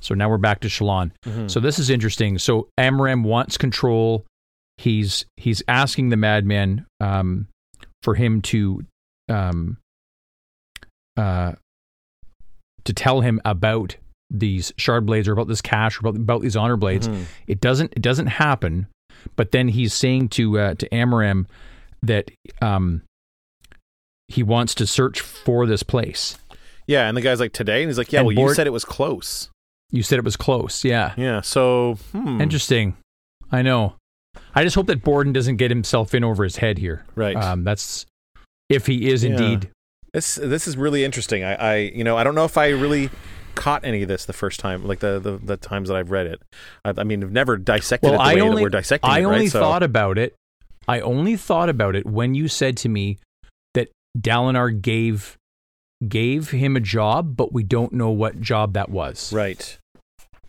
So 0.00 0.14
now 0.14 0.28
we're 0.28 0.38
back 0.38 0.60
to 0.60 0.68
Shallan. 0.68 1.12
Mhm. 1.26 1.50
So 1.50 1.60
this 1.60 1.78
is 1.78 1.90
interesting. 1.90 2.38
So 2.38 2.68
Amaram 2.78 3.22
wants 3.22 3.56
control. 3.58 4.26
He's 4.78 5.26
he's 5.36 5.62
asking 5.68 6.08
the 6.08 6.16
madman 6.16 6.86
um, 7.00 7.48
for 8.02 8.14
him 8.14 8.40
to 8.42 8.82
um, 9.28 9.76
uh, 11.16 11.52
to 12.84 12.92
tell 12.92 13.20
him 13.20 13.40
about 13.44 13.96
these 14.30 14.72
shard 14.76 15.04
blades 15.06 15.28
or 15.28 15.32
about 15.32 15.48
this 15.48 15.60
cache 15.60 15.98
or 15.98 16.08
about, 16.08 16.16
about 16.16 16.40
these 16.40 16.56
honor 16.56 16.76
blades. 16.76 17.08
Mhm. 17.08 17.24
It 17.46 17.60
doesn't 17.60 17.92
it 17.94 18.02
doesn't 18.02 18.28
happen. 18.28 18.86
But 19.36 19.50
then 19.52 19.68
he's 19.68 19.92
saying 19.92 20.30
to 20.30 20.58
uh, 20.58 20.74
to 20.76 20.88
Amaram 20.88 21.46
that 22.02 22.30
um, 22.62 23.02
he 24.28 24.42
wants 24.42 24.74
to 24.76 24.86
search 24.86 25.20
for 25.20 25.66
this 25.66 25.82
place. 25.82 26.38
Yeah, 26.86 27.06
and 27.06 27.16
the 27.16 27.20
guy's 27.20 27.38
like 27.40 27.52
today, 27.52 27.82
and 27.82 27.90
he's 27.90 27.98
like, 27.98 28.12
yeah, 28.12 28.20
And 28.20 28.26
well, 28.28 28.48
you 28.48 28.54
said 28.54 28.66
it 28.66 28.72
was 28.72 28.84
close. 28.84 29.50
You 29.90 30.02
said 30.02 30.18
it 30.18 30.24
was 30.24 30.36
close. 30.36 30.84
Yeah. 30.84 31.12
Yeah, 31.16 31.40
so 31.40 31.98
hmm. 32.12 32.40
Interesting. 32.40 32.96
I 33.50 33.62
know. 33.62 33.94
I 34.54 34.62
just 34.62 34.76
hope 34.76 34.86
that 34.86 35.02
Borden 35.02 35.32
doesn't 35.32 35.56
get 35.56 35.70
himself 35.70 36.14
in 36.14 36.22
over 36.24 36.44
his 36.44 36.56
head 36.56 36.78
here. 36.78 37.04
Right. 37.16 37.36
Um, 37.36 37.64
that's 37.64 38.06
if 38.68 38.86
he 38.86 39.10
is 39.10 39.24
Yeah. 39.24 39.30
indeed. 39.30 39.70
This 40.12 40.36
this 40.36 40.66
is 40.68 40.76
really 40.76 41.04
interesting. 41.04 41.44
I, 41.44 41.54
I 41.54 41.76
you 41.76 42.04
know 42.04 42.16
I 42.16 42.24
don't 42.24 42.34
know 42.34 42.44
if 42.44 42.56
I 42.58 42.68
really 42.70 43.10
caught 43.56 43.84
any 43.84 44.02
of 44.02 44.08
this 44.08 44.24
the 44.26 44.32
first 44.32 44.58
time, 44.60 44.84
like 44.86 45.00
the 45.00 45.18
the, 45.20 45.38
the 45.38 45.56
times 45.56 45.88
that 45.88 45.96
I've 45.96 46.10
read 46.10 46.26
it. 46.26 46.40
I, 46.84 46.94
I 46.98 47.04
mean, 47.04 47.22
I've 47.22 47.32
never 47.32 47.56
dissected 47.56 48.10
Well, 48.10 48.20
it 48.20 48.24
the 48.24 48.30
I 48.30 48.34
way 48.34 48.40
only 48.40 48.56
that 48.56 48.62
we're 48.62 48.68
dissecting 48.70 49.10
I 49.10 49.20
it. 49.20 49.24
only 49.24 49.38
right? 49.40 49.50
So- 49.50 49.60
thought 49.60 49.82
about 49.82 50.18
it. 50.18 50.34
I 50.88 51.00
only 51.00 51.36
thought 51.36 51.68
about 51.68 51.94
it 51.94 52.06
when 52.06 52.34
you 52.34 52.48
said 52.48 52.76
to 52.78 52.88
me 52.88 53.18
that 53.74 53.88
Dalinar 54.18 54.80
gave 54.80 55.36
gave 56.08 56.50
him 56.50 56.76
a 56.76 56.80
job, 56.80 57.36
but 57.36 57.52
we 57.52 57.62
don't 57.62 57.92
know 57.92 58.10
what 58.10 58.40
job 58.40 58.72
that 58.74 58.88
was. 58.90 59.32
right. 59.32 59.76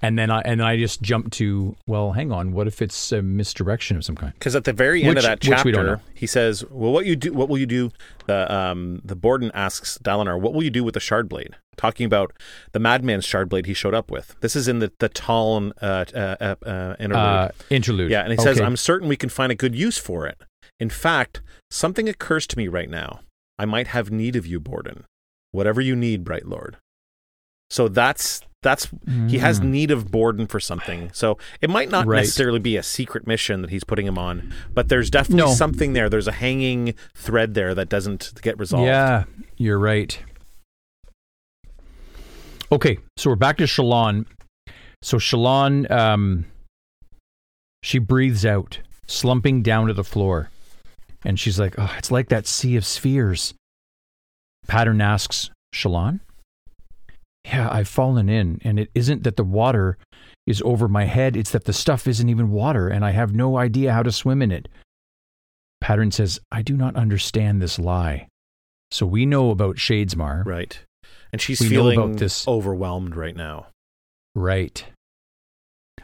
And 0.04 0.18
then 0.18 0.32
I 0.32 0.42
and 0.42 0.60
then 0.60 0.66
I 0.66 0.78
just 0.78 1.04
jumped 1.04 1.34
to 1.34 1.76
well, 1.86 2.14
hang 2.14 2.32
on. 2.32 2.54
What 2.54 2.66
if 2.66 2.82
it's 2.82 3.12
a 3.12 3.22
misdirection 3.22 3.98
of 3.98 4.04
some 4.04 4.16
kind? 4.16 4.34
Because 4.34 4.56
at 4.56 4.64
the 4.64 4.74
very 4.74 5.04
end 5.04 5.10
Which- 5.10 5.18
of 5.20 5.24
that 5.26 5.48
which 5.48 5.64
we 5.64 5.72
don't 5.72 5.86
chapter, 5.86 6.02
he 6.16 6.26
says, 6.26 6.66
"Well, 6.72 6.92
what 6.92 7.06
you 7.06 7.16
do? 7.16 7.32
What 7.34 7.50
will 7.50 7.60
you 7.60 7.68
do?" 7.68 7.92
The 8.26 8.52
um 8.52 9.02
the 9.06 9.16
Borden 9.16 9.52
asks 9.54 10.00
Dalinar, 10.04 10.42
"What 10.42 10.56
will 10.56 10.64
you 10.64 10.72
do 10.72 10.84
with 10.84 10.96
the 10.96 11.00
shard 11.00 11.30
blade?" 11.30 11.56
Talking 11.78 12.08
about 12.08 12.34
the 12.72 12.80
madman's 12.80 13.26
shard 13.26 13.48
blade 13.48 13.68
he 13.68 13.76
showed 13.76 13.94
up 13.94 14.10
with. 14.10 14.36
This 14.42 14.56
is 14.56 14.68
in 14.68 14.80
the 14.80 14.92
the 14.98 15.08
Talon 15.08 15.72
uh, 15.84 16.06
uh, 16.16 16.36
uh, 16.42 16.56
uh, 16.66 16.96
interlude. 17.00 17.16
Uh, 17.16 17.50
interlude. 17.70 18.10
Yeah, 18.10 18.22
and 18.24 18.32
he 18.32 18.38
says, 18.38 18.60
I'm 18.60 18.78
certain 18.78 19.08
we 19.08 19.16
can 19.18 19.30
find 19.30 19.52
a 19.52 19.56
good 19.56 19.76
use 19.76 20.00
for 20.00 20.26
it. 20.26 20.42
In 20.80 20.90
fact, 20.90 21.42
something 21.70 22.10
occurs 22.10 22.48
to 22.48 22.58
me 22.58 22.68
right 22.68 22.90
now. 22.90 23.20
I 23.60 23.66
might 23.66 23.86
have 23.88 24.10
need 24.10 24.36
of 24.36 24.48
you, 24.48 24.60
Borden. 24.60 25.06
Whatever 25.52 25.82
you 25.82 25.96
need, 25.96 26.24
Bright 26.24 26.46
Lord. 26.48 26.78
So 27.70 27.88
that's 27.88 28.42
that's 28.64 28.88
he 29.28 29.40
has 29.40 29.60
Mm. 29.60 29.64
need 29.70 29.90
of 29.92 30.12
Borden 30.12 30.46
for 30.46 30.60
something. 30.60 31.10
So 31.14 31.40
it 31.62 31.70
might 31.70 31.90
not 31.90 32.06
Right. 32.06 32.18
necessarily 32.20 32.60
be 32.60 32.78
a 32.78 32.84
secret 32.84 33.26
mission 33.26 33.62
that 33.62 33.72
he's 33.72 33.84
putting 33.84 34.06
him 34.06 34.20
on, 34.20 34.54
but 34.74 34.88
there's 34.88 35.10
definitely 35.10 35.50
No. 35.50 35.54
something 35.56 35.94
there. 35.94 36.10
There's 36.10 36.28
a 36.28 36.32
hanging 36.34 36.94
thread 37.16 37.56
there 37.56 37.74
that 37.74 37.90
doesn't 37.90 38.34
get 38.44 38.60
resolved. 38.60 38.86
Yeah, 38.86 39.24
you're 39.58 39.80
right. 39.80 40.20
Okay, 42.72 43.00
so 43.18 43.30
we're 43.30 43.36
back 43.36 43.58
to 43.58 43.64
Shallan. 43.64 44.26
So 45.02 45.18
Shallan, 45.18 45.90
um, 45.90 46.46
she 47.84 47.98
breathes 48.00 48.46
out, 48.46 48.80
slumping 49.08 49.64
down 49.64 49.88
to 49.88 49.94
the 49.94 50.04
floor, 50.04 50.50
and 51.26 51.40
she's 51.40 51.60
like, 51.60 51.76
"Oh, 51.78 51.94
it's 51.98 52.12
like 52.12 52.30
that 52.30 52.46
sea 52.48 52.76
of 52.76 52.86
spheres." 52.86 53.54
Pattern 54.68 55.02
asks 55.02 55.50
Shallan, 55.74 56.20
"Yeah, 57.46 57.70
I've 57.72 57.88
fallen 57.88 58.30
in, 58.30 58.60
and 58.64 58.80
it 58.80 58.90
isn't 58.96 59.24
that 59.24 59.36
the 59.36 59.44
water 59.44 59.98
is 60.48 60.62
over 60.64 60.88
my 60.88 61.06
head; 61.06 61.36
it's 61.36 61.52
that 61.52 61.66
the 61.66 61.74
stuff 61.74 62.08
isn't 62.08 62.30
even 62.30 62.52
water, 62.52 62.88
and 62.88 63.04
I 63.06 63.12
have 63.12 63.34
no 63.34 63.58
idea 63.58 63.94
how 63.94 64.04
to 64.04 64.12
swim 64.12 64.42
in 64.42 64.52
it." 64.52 64.68
Pattern 65.82 66.12
says, 66.12 66.40
"I 66.52 66.62
do 66.62 66.78
not 66.78 66.96
understand 66.96 67.62
this 67.62 67.80
lie." 67.80 68.28
So 68.92 69.06
we 69.06 69.26
know 69.26 69.52
about 69.52 69.78
Shadesmar. 69.78 70.46
Right. 70.46 70.80
And 71.32 71.42
she's 71.42 71.62
We 71.62 71.68
know 71.68 71.72
feeling 71.72 71.98
about 72.00 72.18
this- 72.18 72.46
overwhelmed 72.48 73.16
right 73.16 73.36
now. 73.36 73.68
Right. 74.36 74.86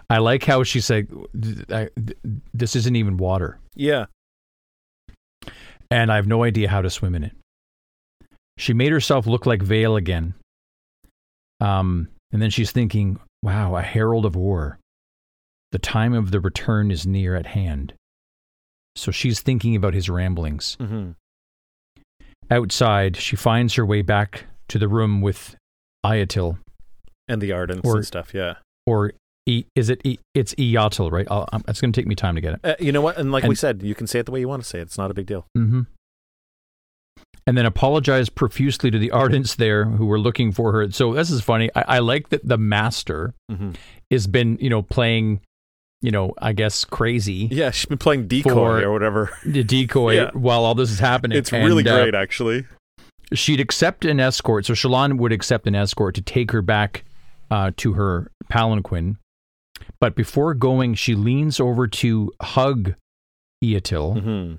I 0.09 0.19
like 0.19 0.45
how 0.45 0.63
she 0.63 0.79
said, 0.79 1.09
"Th- 1.39 1.69
I- 1.69 1.89
th- 1.95 2.17
"This 2.53 2.75
isn't 2.77 2.95
even 2.95 3.17
water, 3.17 3.59
Yeah. 3.75 4.05
and 5.91 6.09
I 6.11 6.15
have 6.15 6.27
no 6.27 6.43
idea 6.43 6.69
how 6.69 6.81
to 6.81 6.89
swim 6.89 7.13
in 7.13 7.25
it." 7.25 7.35
She 8.57 8.73
made 8.73 8.91
herself 8.91 9.25
look 9.27 9.45
like 9.45 9.61
Veil 9.61 9.95
again. 9.95 10.33
Um, 11.61 12.09
and 12.31 12.41
then 12.41 12.49
she's 12.49 12.71
thinking, 12.71 13.19
"Wow, 13.41 13.75
a 13.75 13.81
herald 13.81 14.25
of 14.25 14.35
war. 14.35 14.79
The 15.71 15.79
time 15.79 16.13
of 16.13 16.31
the 16.31 16.39
return 16.39 16.91
is 16.91 17.05
near 17.07 17.35
at 17.35 17.45
hand." 17.47 17.93
So 18.95 19.11
she's 19.11 19.41
thinking 19.41 19.75
about 19.75 19.93
his 19.93 20.09
ramblings. 20.09 20.75
hmm 20.79 21.11
Outside, 22.49 23.17
she 23.17 23.35
finds 23.35 23.73
her 23.75 23.85
way 23.85 24.01
back 24.01 24.45
to 24.69 24.79
the 24.79 24.87
room 24.87 25.21
with 25.21 25.55
Iyatil, 26.05 26.57
And 27.27 27.41
the 27.41 27.49
ardents 27.51 27.85
Or- 27.85 27.97
and 27.97 28.05
stuff. 28.05 28.33
Yeah. 28.33 28.55
or 28.85 29.11
e, 29.45 29.65
is 29.75 29.89
it? 29.89 29.99
E, 30.05 30.17
it's 30.33 30.55
Iyatil, 30.55 31.11
right? 31.11 31.27
I'll, 31.29 31.47
it's 31.67 31.81
going 31.81 31.91
to 31.91 31.99
take 32.01 32.07
me 32.07 32.15
time 32.15 32.35
to 32.35 32.41
get 32.41 32.53
it. 32.53 32.59
Uh, 32.63 32.75
you 32.79 32.93
know 32.93 33.01
what? 33.01 33.17
And 33.17 33.31
like 33.33 33.43
we 33.43 33.55
said, 33.55 33.83
you 33.83 33.93
can 33.95 34.07
say 34.07 34.19
it 34.19 34.25
the 34.25 34.31
way 34.31 34.39
you 34.39 34.47
want 34.47 34.63
to 34.63 34.67
say 34.67 34.79
it. 34.79 34.83
It's 34.83 34.97
not 34.97 35.11
a 35.11 35.13
big 35.13 35.25
deal. 35.25 35.45
Mm-hmm. 35.57 35.81
And 37.47 37.57
then 37.57 37.65
apologized 37.65 38.35
profusely 38.35 38.91
to 38.91 38.99
the 38.99 39.09
Ardents 39.13 39.55
there 39.55 39.85
who 39.85 40.05
were 40.05 40.19
looking 40.19 40.51
for 40.51 40.73
her. 40.73 40.91
So 40.91 41.13
this 41.13 41.31
is 41.31 41.41
funny. 41.41 41.69
I, 41.75 41.95
I 41.95 41.99
like 41.99 42.29
that 42.29 42.45
the 42.47 42.57
master 42.57 43.33
hmm 43.49 43.71
has 44.11 44.27
been, 44.27 44.57
you 44.61 44.69
know, 44.69 44.81
playing, 44.81 45.41
you 46.01 46.11
know, 46.11 46.33
I 46.37 46.53
guess 46.53 46.85
crazy 46.85 47.49
Yeah, 47.51 47.71
she's 47.71 47.85
been 47.87 47.97
playing 47.97 48.27
decoy 48.27 48.81
or 48.83 48.91
whatever. 48.93 49.31
the 49.45 49.63
decoy 49.63 50.15
Yeah. 50.15 50.31
while 50.33 50.63
all 50.65 50.75
this 50.75 50.91
is 50.91 50.99
happening. 50.99 51.37
It's 51.37 51.51
really 51.51 51.79
And, 51.79 51.87
uh, 51.89 51.95
great, 52.03 52.15
actually. 52.15 52.65
she'd 53.33 53.59
accept 53.59 54.05
an 54.05 54.19
escort. 54.21 54.65
So 54.65 54.73
Shallan 54.73 55.17
would 55.17 55.31
accept 55.33 55.67
an 55.67 55.75
escort 55.75 56.15
to 56.15 56.21
take 56.21 56.51
her 56.51 56.61
back 56.61 57.03
uh, 57.51 57.71
to 57.77 57.93
her 57.93 58.29
palanquin. 58.49 59.17
But 59.99 60.15
before 60.15 60.53
going, 60.53 60.95
she 60.95 61.15
leans 61.15 61.59
over 61.59 61.87
to 61.87 62.31
hug 62.41 62.93
Iyatil 63.63 64.21
hmm 64.21 64.55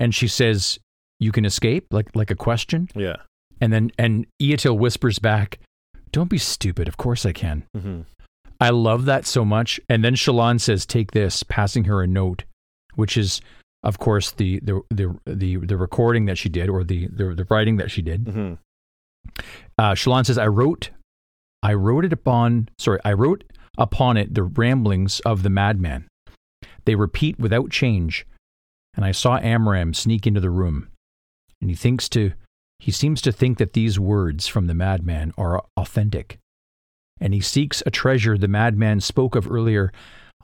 and 0.00 0.14
she 0.14 0.28
says, 0.28 0.78
"You 1.20 1.32
can 1.32 1.44
escape," 1.44 1.86
like 1.90 2.14
like 2.14 2.30
a 2.30 2.36
question. 2.36 2.88
Yeah. 2.94 3.16
And 3.60 3.72
then 3.72 3.90
and 3.98 4.26
Iyatil 4.40 4.78
whispers 4.78 5.18
back, 5.18 5.58
"Don't 6.12 6.30
be 6.30 6.38
stupid. 6.38 6.88
Of 6.88 6.96
course 6.96 7.26
I 7.26 7.32
can." 7.32 7.64
hmm 7.76 8.02
I 8.60 8.70
love 8.70 9.04
that 9.04 9.24
so 9.24 9.44
much. 9.44 9.78
And 9.88 10.04
then 10.04 10.14
Shallan 10.16 10.60
says, 10.60 10.84
"Take 10.84 11.12
this," 11.12 11.42
passing 11.44 11.84
her 11.84 12.02
a 12.02 12.08
note, 12.08 12.42
which 12.96 13.16
is, 13.16 13.40
of 13.84 13.98
course, 13.98 14.32
the 14.32 14.58
the 14.60 14.80
the 14.90 15.16
the, 15.26 15.56
the 15.56 15.76
recording 15.76 16.24
that 16.26 16.38
she 16.38 16.48
did 16.48 16.68
or 16.68 16.82
the, 16.84 17.06
the 17.08 17.34
the 17.34 17.46
writing 17.50 17.76
that 17.76 17.90
she 17.90 18.02
did. 18.02 18.26
hmm 18.26 18.54
Uh, 19.78 19.92
Shallan 19.94 20.26
says, 20.26 20.38
"I 20.38 20.46
wrote, 20.48 20.90
I 21.62 21.74
wrote 21.74 22.04
it 22.04 22.12
upon. 22.12 22.68
Sorry, 22.78 22.98
I 23.04 23.12
wrote 23.12 23.44
upon 23.76 24.16
it 24.16 24.34
the 24.34 24.42
ramblings 24.42 25.20
of 25.20 25.42
the 25.44 25.50
madman. 25.50 26.08
They 26.84 26.94
repeat 26.96 27.38
without 27.38 27.70
change, 27.70 28.26
and 28.96 29.04
I 29.04 29.12
saw 29.12 29.38
Amaram 29.38 29.94
sneak 29.94 30.26
into 30.26 30.40
the 30.40 30.50
room, 30.50 30.88
and 31.60 31.70
he 31.70 31.76
thinks 31.76 32.08
to, 32.10 32.32
he 32.78 32.90
seems 32.90 33.20
to 33.22 33.32
think 33.32 33.58
that 33.58 33.72
these 33.72 33.98
words 33.98 34.46
from 34.46 34.66
the 34.66 34.74
madman 34.74 35.32
are 35.36 35.64
authentic, 35.76 36.38
and 37.20 37.34
he 37.34 37.40
seeks 37.40 37.82
a 37.84 37.90
treasure 37.90 38.38
the 38.38 38.48
madman 38.48 39.00
spoke 39.00 39.34
of 39.34 39.50
earlier. 39.50 39.92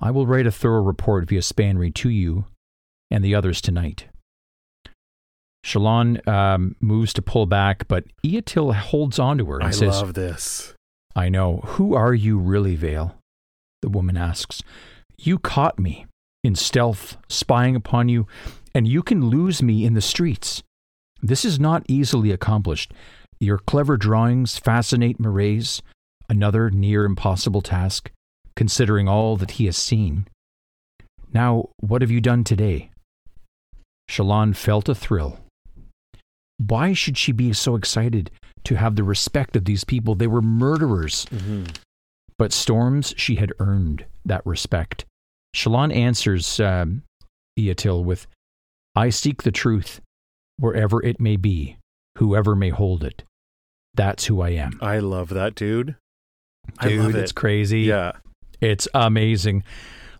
I 0.00 0.10
will 0.10 0.26
write 0.26 0.46
a 0.46 0.52
thorough 0.52 0.82
report 0.82 1.28
via 1.28 1.40
spanreed 1.40 1.94
to 1.96 2.08
you 2.08 2.46
and 3.10 3.24
the 3.24 3.34
others 3.34 3.60
tonight." 3.60 4.06
Shallan 5.64 6.26
um, 6.28 6.76
moves 6.80 7.14
to 7.14 7.22
pull 7.22 7.46
back, 7.46 7.88
but 7.88 8.04
Iyatil 8.22 8.74
holds 8.74 9.18
on 9.18 9.38
to 9.38 9.46
her 9.46 9.58
and 9.58 9.68
I 9.68 9.70
says, 9.70 10.02
love 10.02 10.12
this. 10.12 10.74
I 11.16 11.30
know. 11.30 11.62
Who 11.64 11.94
are 11.94 12.12
you 12.12 12.38
really, 12.38 12.76
Veil? 12.76 13.16
The 13.80 13.88
woman 13.88 14.16
asks. 14.16 14.62
You 15.16 15.38
caught 15.38 15.78
me 15.78 16.06
in 16.42 16.54
stealth, 16.54 17.16
spying 17.28 17.76
upon 17.76 18.10
you, 18.10 18.26
and 18.74 18.86
you 18.86 19.02
can 19.02 19.30
lose 19.30 19.62
me 19.62 19.86
in 19.86 19.94
the 19.94 20.02
streets. 20.02 20.62
This 21.24 21.46
is 21.46 21.58
not 21.58 21.84
easily 21.88 22.32
accomplished. 22.32 22.92
Your 23.40 23.56
clever 23.56 23.96
drawings 23.96 24.58
fascinate 24.58 25.18
Mraize, 25.18 25.80
another 26.28 26.68
near 26.68 27.06
impossible 27.06 27.62
task, 27.62 28.10
considering 28.54 29.08
all 29.08 29.36
that 29.38 29.52
he 29.52 29.64
has 29.64 29.78
seen. 29.78 30.28
Now, 31.32 31.70
what 31.80 32.02
have 32.02 32.10
you 32.10 32.20
done 32.20 32.44
today? 32.44 32.90
Shallan 34.10 34.54
felt 34.54 34.86
a 34.90 34.94
thrill. 34.94 35.38
why 36.58 36.92
should 36.92 37.18
she 37.18 37.32
be 37.32 37.52
so 37.52 37.74
excited 37.74 38.30
to 38.64 38.76
have 38.76 38.96
the 38.96 39.02
respect 39.02 39.56
of 39.56 39.64
these 39.64 39.84
people? 39.84 40.14
They 40.14 40.26
were 40.26 40.42
murderers. 40.42 41.24
Mm-hmm. 41.26 41.64
But 42.38 42.52
Storms, 42.52 43.14
she 43.16 43.36
had 43.36 43.52
earned 43.58 44.04
that 44.24 44.44
respect. 44.44 45.04
Shallan 45.56 45.94
answers 45.94 46.60
um, 46.60 47.02
Iyatil 47.58 48.04
with, 48.04 48.26
I 48.94 49.10
seek 49.10 49.42
the 49.42 49.52
truth 49.52 50.00
wherever 50.58 51.02
it 51.02 51.20
may 51.20 51.36
be, 51.36 51.76
whoever 52.18 52.54
may 52.54 52.70
hold 52.70 53.04
it. 53.04 53.22
That's 53.94 54.24
who 54.26 54.40
I 54.40 54.50
am. 54.50 54.78
I 54.82 54.98
love 54.98 55.28
that, 55.30 55.54
dude. 55.54 55.96
I 56.78 56.88
Dude, 56.88 57.00
love 57.00 57.14
it's 57.16 57.30
it. 57.30 57.34
crazy. 57.34 57.82
Yeah. 57.82 58.12
It's 58.60 58.88
amazing. 58.94 59.64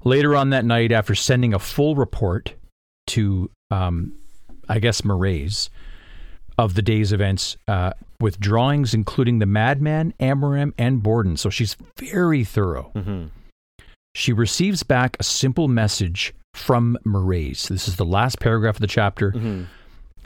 Later 0.04 0.36
on 0.36 0.50
that 0.50 0.64
night, 0.64 0.92
after 0.92 1.14
sending 1.14 1.54
a 1.54 1.58
full 1.58 1.96
report 1.96 2.54
to, 3.08 3.50
um, 3.70 4.12
I 4.68 4.78
guess, 4.78 5.00
Mraize 5.00 5.70
of 6.58 6.74
the 6.74 6.82
day's 6.82 7.12
events 7.12 7.56
uh, 7.66 7.92
with 8.20 8.38
drawings 8.38 8.94
including 8.94 9.38
the 9.40 9.46
Madman, 9.46 10.14
Amaram, 10.20 10.72
and 10.78 11.02
Borden, 11.02 11.36
so 11.36 11.50
she's 11.50 11.76
very 11.98 12.44
thorough. 12.44 12.92
Mm-hmm. 12.94 13.24
She 14.14 14.32
receives 14.32 14.82
back 14.84 15.16
a 15.18 15.24
simple 15.24 15.66
message 15.66 16.32
from 16.54 16.96
Mraize. 17.04 17.66
This 17.68 17.88
is 17.88 17.96
the 17.96 18.04
last 18.04 18.38
paragraph 18.38 18.76
of 18.76 18.80
the 18.80 18.86
chapter, 18.86 19.32
Mm-hmm. 19.32 19.64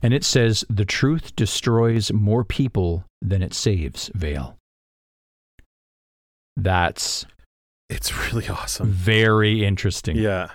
And 0.02 0.14
it 0.14 0.24
says, 0.24 0.64
The 0.70 0.84
truth 0.84 1.34
destroys 1.36 2.12
more 2.12 2.44
people 2.44 3.04
than 3.20 3.42
it 3.42 3.52
saves, 3.54 4.10
Veil. 4.14 4.56
That's 6.56 7.26
It's 7.88 8.32
really 8.32 8.48
awesome. 8.48 8.88
very 8.88 9.64
interesting. 9.64 10.16
Yeah. 10.16 10.50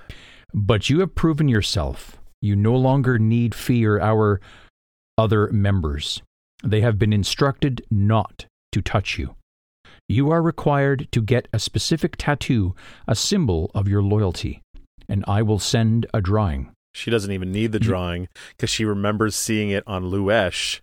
But 0.53 0.89
you 0.89 0.99
have 0.99 1.15
proven 1.15 1.47
yourself. 1.47 2.17
You 2.41 2.55
no 2.55 2.75
longer 2.75 3.17
need 3.17 3.55
fear 3.55 3.99
our 3.99 4.41
other 5.17 5.49
members. 5.51 6.21
They 6.63 6.81
have 6.81 6.99
been 6.99 7.13
instructed 7.13 7.85
not 7.89 8.45
to 8.71 8.81
touch 8.81 9.17
you. 9.17 9.35
You 10.09 10.29
are 10.31 10.41
required 10.41 11.07
to 11.11 11.21
get 11.21 11.47
a 11.53 11.59
specific 11.59 12.15
tattoo, 12.17 12.75
a 13.07 13.15
symbol 13.15 13.71
of 13.73 13.87
your 13.87 14.03
loyalty, 14.03 14.61
and 15.07 15.23
I 15.27 15.41
will 15.41 15.59
send 15.59 16.05
a 16.13 16.21
drawing. 16.21 16.71
She 16.93 17.09
doesn't 17.09 17.31
even 17.31 17.51
need 17.51 17.71
the 17.71 17.79
mm-hmm. 17.79 17.89
drawing 17.89 18.27
because 18.49 18.69
she 18.69 18.85
remembers 18.85 19.35
seeing 19.35 19.69
it 19.69 19.83
on 19.87 20.05
Luesh, 20.05 20.79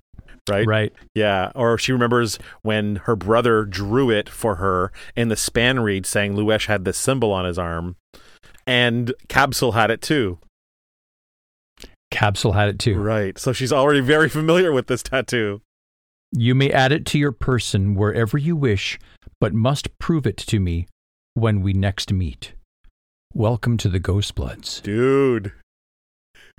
right? 0.48 0.66
Right. 0.66 0.92
Yeah. 1.14 1.52
Or 1.54 1.78
she 1.78 1.92
remembers 1.92 2.38
when 2.62 2.96
her 2.96 3.16
brother 3.16 3.64
drew 3.64 4.10
it 4.10 4.28
for 4.28 4.56
her 4.56 4.92
in 5.16 5.28
the 5.28 5.36
spanreed 5.36 6.06
saying 6.06 6.34
Luesh 6.34 6.66
had 6.66 6.84
this 6.84 6.98
symbol 6.98 7.32
on 7.32 7.44
his 7.44 7.58
arm. 7.58 7.96
And 8.66 9.14
Kabsal 9.28 9.74
had 9.74 9.90
it 9.90 10.02
too. 10.02 10.38
Kabsal 12.12 12.54
had 12.54 12.68
it 12.68 12.78
too. 12.78 12.98
Right. 12.98 13.38
So 13.38 13.52
she's 13.52 13.72
already 13.72 14.00
very 14.00 14.28
familiar 14.28 14.72
with 14.72 14.88
this 14.88 15.02
tattoo. 15.02 15.62
You 16.32 16.54
may 16.54 16.70
add 16.70 16.92
it 16.92 17.06
to 17.06 17.18
your 17.18 17.32
person 17.32 17.94
wherever 17.94 18.38
you 18.38 18.54
wish, 18.54 18.98
but 19.40 19.52
must 19.52 19.98
prove 19.98 20.26
it 20.26 20.36
to 20.36 20.60
me 20.60 20.86
when 21.34 21.62
we 21.62 21.72
next 21.72 22.12
meet. 22.12 22.54
Welcome 23.34 23.76
to 23.78 23.88
the 23.88 24.00
Ghost 24.00 24.34
Bloods. 24.34 24.80
Dude. 24.80 25.52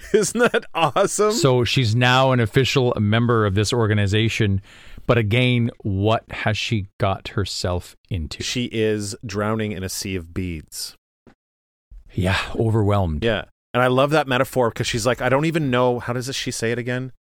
Isn't 0.13 0.39
that 0.51 0.65
awesome? 0.73 1.31
So 1.31 1.63
she's 1.63 1.95
now 1.95 2.31
an 2.31 2.39
official 2.39 2.93
member 2.99 3.45
of 3.45 3.55
this 3.55 3.71
organization. 3.73 4.61
But 5.07 5.17
again, 5.17 5.71
what 5.81 6.23
has 6.31 6.57
she 6.57 6.87
got 6.99 7.29
herself 7.29 7.95
into? 8.09 8.43
she 8.43 8.65
is 8.65 9.15
drowning 9.25 9.71
in 9.71 9.83
a 9.83 9.89
sea 9.89 10.15
of 10.15 10.33
beads. 10.33 10.95
Yeah, 12.13 12.37
overwhelmed. 12.55 13.23
Yeah. 13.23 13.45
And 13.73 13.81
I 13.81 13.87
love 13.87 14.09
that 14.11 14.27
metaphor 14.27 14.69
because 14.69 14.87
she's 14.87 15.05
like, 15.05 15.21
I 15.21 15.29
don't 15.29 15.45
even 15.45 15.71
know. 15.71 15.99
How 15.99 16.13
does 16.13 16.33
she 16.35 16.51
say 16.51 16.71
it 16.71 16.77
again? 16.77 17.13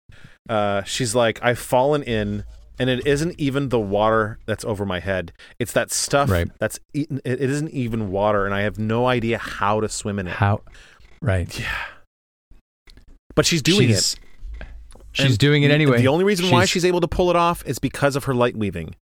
Uh, 0.50 0.82
she's 0.84 1.14
like, 1.14 1.40
I've 1.44 1.60
fallen 1.60 2.02
in, 2.02 2.44
and 2.80 2.90
it 2.90 3.06
isn't 3.06 3.36
even 3.40 3.70
the 3.70 3.80
water 3.80 4.40
that's 4.48 4.66
over 4.66 4.84
my 4.86 5.00
head. 5.00 5.32
It's 5.60 5.74
that 5.74 5.92
stuff 5.92 6.30
Right. 6.30 6.48
that's 6.58 6.80
eaten. 6.94 7.22
It 7.24 7.40
isn't 7.40 7.70
even 7.70 8.10
water, 8.10 8.46
and 8.46 8.56
I 8.56 8.62
have 8.62 8.80
no 8.80 9.06
idea 9.06 9.38
how 9.38 9.80
to 9.80 9.88
swim 9.90 10.18
in 10.18 10.28
it. 10.28 10.34
How? 10.34 10.62
Right. 11.22 11.64
But 13.40 13.46
she's 13.46 13.62
doing 13.62 13.88
she's, 13.88 14.16
it. 14.60 14.66
She's 15.14 15.26
And 15.28 15.38
doing 15.38 15.64
it 15.64 15.72
anyway. 15.72 16.02
The 16.02 16.10
only 16.10 16.26
reason 16.26 16.50
why 16.52 16.64
She's- 16.64 16.70
she's 16.72 16.84
able 16.86 17.00
to 17.00 17.08
pull 17.08 17.30
it 17.30 17.38
off 17.38 17.66
is 17.66 17.80
because 17.80 18.18
of 18.18 18.26
her 18.26 18.36
light 18.36 18.58
weaving. 18.58 18.96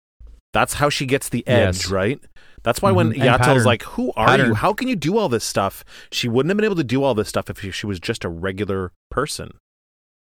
That's 0.52 0.74
how 0.74 0.90
she 0.90 1.06
gets 1.06 1.30
the 1.30 1.48
edge, 1.48 1.78
Yes. 1.78 1.90
right? 1.90 2.20
That's 2.64 2.82
why 2.82 2.91
when 2.91 3.14
Mhm. 3.14 3.22
And 3.22 3.41
Iyatil's 3.41 3.66
like, 3.66 3.84
"Who 3.84 4.12
are 4.18 4.28
Pattern. 4.28 4.48
you? 4.49 4.53
How 4.56 4.74
can 4.74 4.90
you 4.90 4.98
do 4.98 5.18
all 5.18 5.30
this 5.30 5.45
stuff?" 5.45 5.86
She 6.12 6.28
wouldn't 6.28 6.49
have 6.49 6.57
been 6.57 6.66
able 6.66 6.76
to 6.76 6.84
do 6.84 7.02
all 7.02 7.14
this 7.16 7.30
stuff 7.30 7.49
if 7.49 7.62
she, 7.62 7.72
she 7.72 7.86
was 7.88 7.99
just 8.02 8.26
a 8.26 8.30
regular 8.30 8.91
person. 9.10 9.52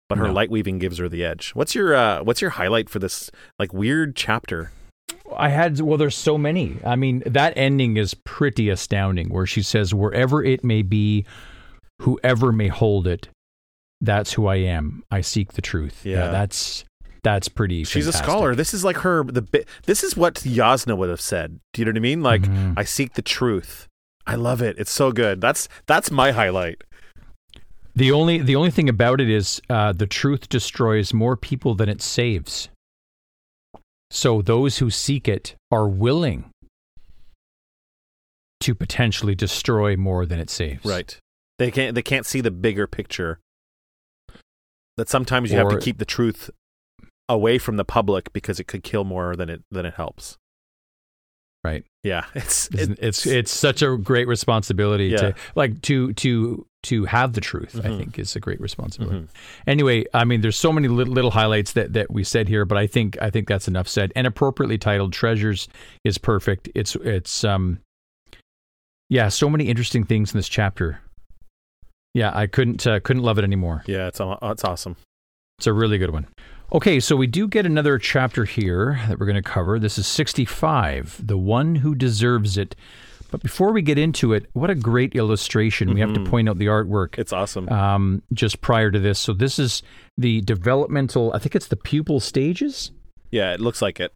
But 0.08 0.18
her 0.18 0.28
No. 0.28 0.34
light 0.34 0.50
weaving 0.52 0.78
gives 0.78 0.98
her 0.98 1.08
the 1.08 1.24
edge. 1.24 1.50
What's 1.54 1.74
your 1.74 1.92
uh, 1.96 2.22
What's 2.22 2.40
your 2.40 2.50
highlight 2.50 2.88
for 2.88 3.00
this 3.00 3.28
like 3.58 3.74
weird 3.74 4.14
chapter? 4.14 4.70
I 5.36 5.48
had 5.48 5.80
well, 5.80 5.98
there's 5.98 6.14
so 6.16 6.38
many. 6.38 6.76
I 6.86 6.94
mean, 6.94 7.24
that 7.26 7.54
ending 7.56 7.96
is 7.96 8.14
pretty 8.14 8.68
astounding. 8.68 9.30
Where 9.30 9.46
she 9.46 9.62
says, 9.62 9.92
"Wherever 9.92 10.44
it 10.44 10.62
may 10.62 10.82
be, 10.82 11.24
whoever 12.02 12.52
may 12.52 12.68
hold 12.68 13.06
it, 13.08 13.28
that's 14.00 14.32
who 14.34 14.46
I 14.46 14.56
am. 14.56 15.02
I 15.10 15.20
seek 15.20 15.52
the 15.54 15.62
truth." 15.62 16.04
Yeah. 16.04 16.28
that's 16.30 16.84
that's 17.22 17.48
pretty. 17.48 17.82
She's 17.84 18.06
a 18.06 18.12
scholar. 18.12 18.54
This 18.54 18.72
is 18.72 18.84
like 18.84 18.98
her. 18.98 19.24
The 19.24 19.42
bi- 19.42 19.64
This 19.84 20.04
is 20.04 20.16
what 20.16 20.34
Jasnah 20.36 20.96
would 20.96 21.08
have 21.08 21.20
said. 21.20 21.58
Do 21.72 21.80
you 21.80 21.86
know 21.86 21.90
what 21.90 21.96
I 21.96 22.00
mean? 22.00 22.22
Like, 22.22 22.42
Mhm. 22.42 22.74
I 22.76 22.84
seek 22.84 23.14
the 23.14 23.22
truth. 23.22 23.88
I 24.28 24.34
love 24.36 24.62
it. 24.62 24.76
It's 24.78 24.92
so 24.92 25.10
good. 25.12 25.40
That's 25.40 25.68
that's 25.86 26.10
my 26.10 26.30
highlight. 26.32 26.82
The 27.96 28.12
only 28.12 28.38
the 28.38 28.54
only 28.56 28.70
thing 28.70 28.88
about 28.88 29.20
it 29.20 29.28
is 29.30 29.60
uh, 29.70 29.92
the 29.92 30.06
truth 30.06 30.48
destroys 30.48 31.12
more 31.14 31.36
people 31.36 31.74
than 31.74 31.88
it 31.88 32.02
saves. 32.02 32.68
So 34.10 34.40
those 34.42 34.78
who 34.78 34.88
seek 34.90 35.26
it 35.26 35.56
are 35.72 35.88
willing 35.88 36.50
to 38.60 38.74
potentially 38.74 39.34
destroy 39.34 39.96
more 39.96 40.26
than 40.26 40.38
it 40.38 40.50
saves. 40.50 40.84
Right. 40.84 41.18
They 41.58 41.70
can't 41.70 41.94
they 41.94 42.02
can't 42.02 42.26
see 42.26 42.40
the 42.40 42.50
bigger 42.50 42.86
picture. 42.86 43.38
That 44.96 45.08
sometimes 45.08 45.50
you 45.50 45.58
have 45.58 45.68
to 45.68 45.78
keep 45.78 45.98
the 45.98 46.04
truth 46.04 46.50
away 47.28 47.58
from 47.58 47.76
the 47.76 47.84
public 47.84 48.32
because 48.32 48.58
it 48.60 48.64
could 48.64 48.82
kill 48.82 49.04
more 49.04 49.36
than 49.36 49.50
it 49.50 49.62
than 49.70 49.84
it 49.86 49.94
helps. 49.94 50.38
Right. 51.64 51.84
Yeah, 52.04 52.24
it's 52.34 52.68
It's 52.72 52.82
it- 52.82 52.98
it's, 53.02 53.26
it's 53.26 53.50
such 53.52 53.82
a 53.82 53.96
great 53.96 54.28
responsibility 54.28 55.06
Yeah. 55.08 55.16
to 55.18 55.34
like 55.54 55.82
to 55.82 56.12
to 56.14 56.66
to 56.84 57.04
have 57.06 57.32
the 57.32 57.40
truth. 57.40 57.74
I 57.84 57.88
Mhm. 57.88 57.98
think 57.98 58.18
is 58.20 58.36
a 58.36 58.40
great 58.40 58.60
responsibility. 58.60 59.22
Mhm. 59.26 59.28
Anyway, 59.66 60.04
I 60.14 60.24
mean, 60.24 60.40
there's 60.40 60.56
so 60.56 60.72
many 60.72 60.86
little, 60.86 61.12
little 61.12 61.32
highlights 61.32 61.72
that, 61.72 61.94
that 61.94 62.12
we 62.12 62.22
said 62.22 62.46
here, 62.46 62.64
but 62.64 62.78
I 62.78 62.86
think 62.86 63.20
I 63.20 63.28
think 63.30 63.48
that's 63.48 63.66
enough 63.66 63.88
said. 63.88 64.12
And 64.14 64.24
appropriately 64.26 64.78
titled 64.78 65.12
"Treasures" 65.12 65.68
is 66.04 66.16
perfect. 66.16 66.68
It's 66.76 66.94
it's 66.96 67.42
um, 67.42 67.80
yeah, 69.10 69.28
so 69.28 69.50
many 69.50 69.64
interesting 69.64 70.04
things 70.04 70.32
in 70.32 70.38
this 70.38 70.48
chapter. 70.48 71.00
Yeah, 72.16 72.30
I 72.34 72.46
couldn't 72.46 72.86
uh, 72.86 73.00
couldn't 73.00 73.22
love 73.22 73.36
it 73.38 73.44
anymore. 73.44 73.82
yeah, 73.86 74.06
it's 74.08 74.20
it's 74.22 74.64
awesome. 74.64 74.96
It's 75.58 75.66
a 75.66 75.72
really 75.72 75.98
good 75.98 76.10
one. 76.12 76.26
Okay, 76.72 76.98
so 76.98 77.14
we 77.14 77.26
do 77.26 77.46
get 77.46 77.66
another 77.66 77.98
chapter 77.98 78.44
here 78.44 78.98
that 79.08 79.18
we're 79.20 79.26
going 79.26 79.36
to 79.36 79.42
cover. 79.42 79.78
This 79.78 79.98
is 79.98 80.06
65, 80.06 81.26
The 81.26 81.36
One 81.38 81.76
Who 81.76 81.94
Deserves 81.94 82.56
It. 82.58 82.74
But 83.30 83.42
before 83.42 83.72
we 83.72 83.82
get 83.82 83.98
into 83.98 84.32
it, 84.32 84.46
what 84.54 84.70
a 84.70 84.74
great 84.74 85.14
illustration. 85.14 85.92
We 85.92 86.00
have 86.00 86.14
to 86.14 86.20
Mhm. 86.20 86.28
point 86.30 86.48
out 86.48 86.58
the 86.58 86.66
artwork 86.66 87.18
It's 87.18 87.32
awesome. 87.32 87.68
um, 87.68 88.22
just 88.32 88.60
prior 88.62 88.90
to 88.90 88.98
this. 88.98 89.18
So 89.18 89.32
this 89.32 89.58
is 89.58 89.82
the 90.16 90.40
developmental, 90.40 91.32
I 91.34 91.38
think 91.38 91.54
it's 91.54 91.68
the 91.68 91.76
pupil 91.76 92.18
stages 92.20 92.92
yeah, 93.30 93.52
it 93.52 93.60
looks 93.60 93.82
like 93.82 94.00
it. 94.00 94.12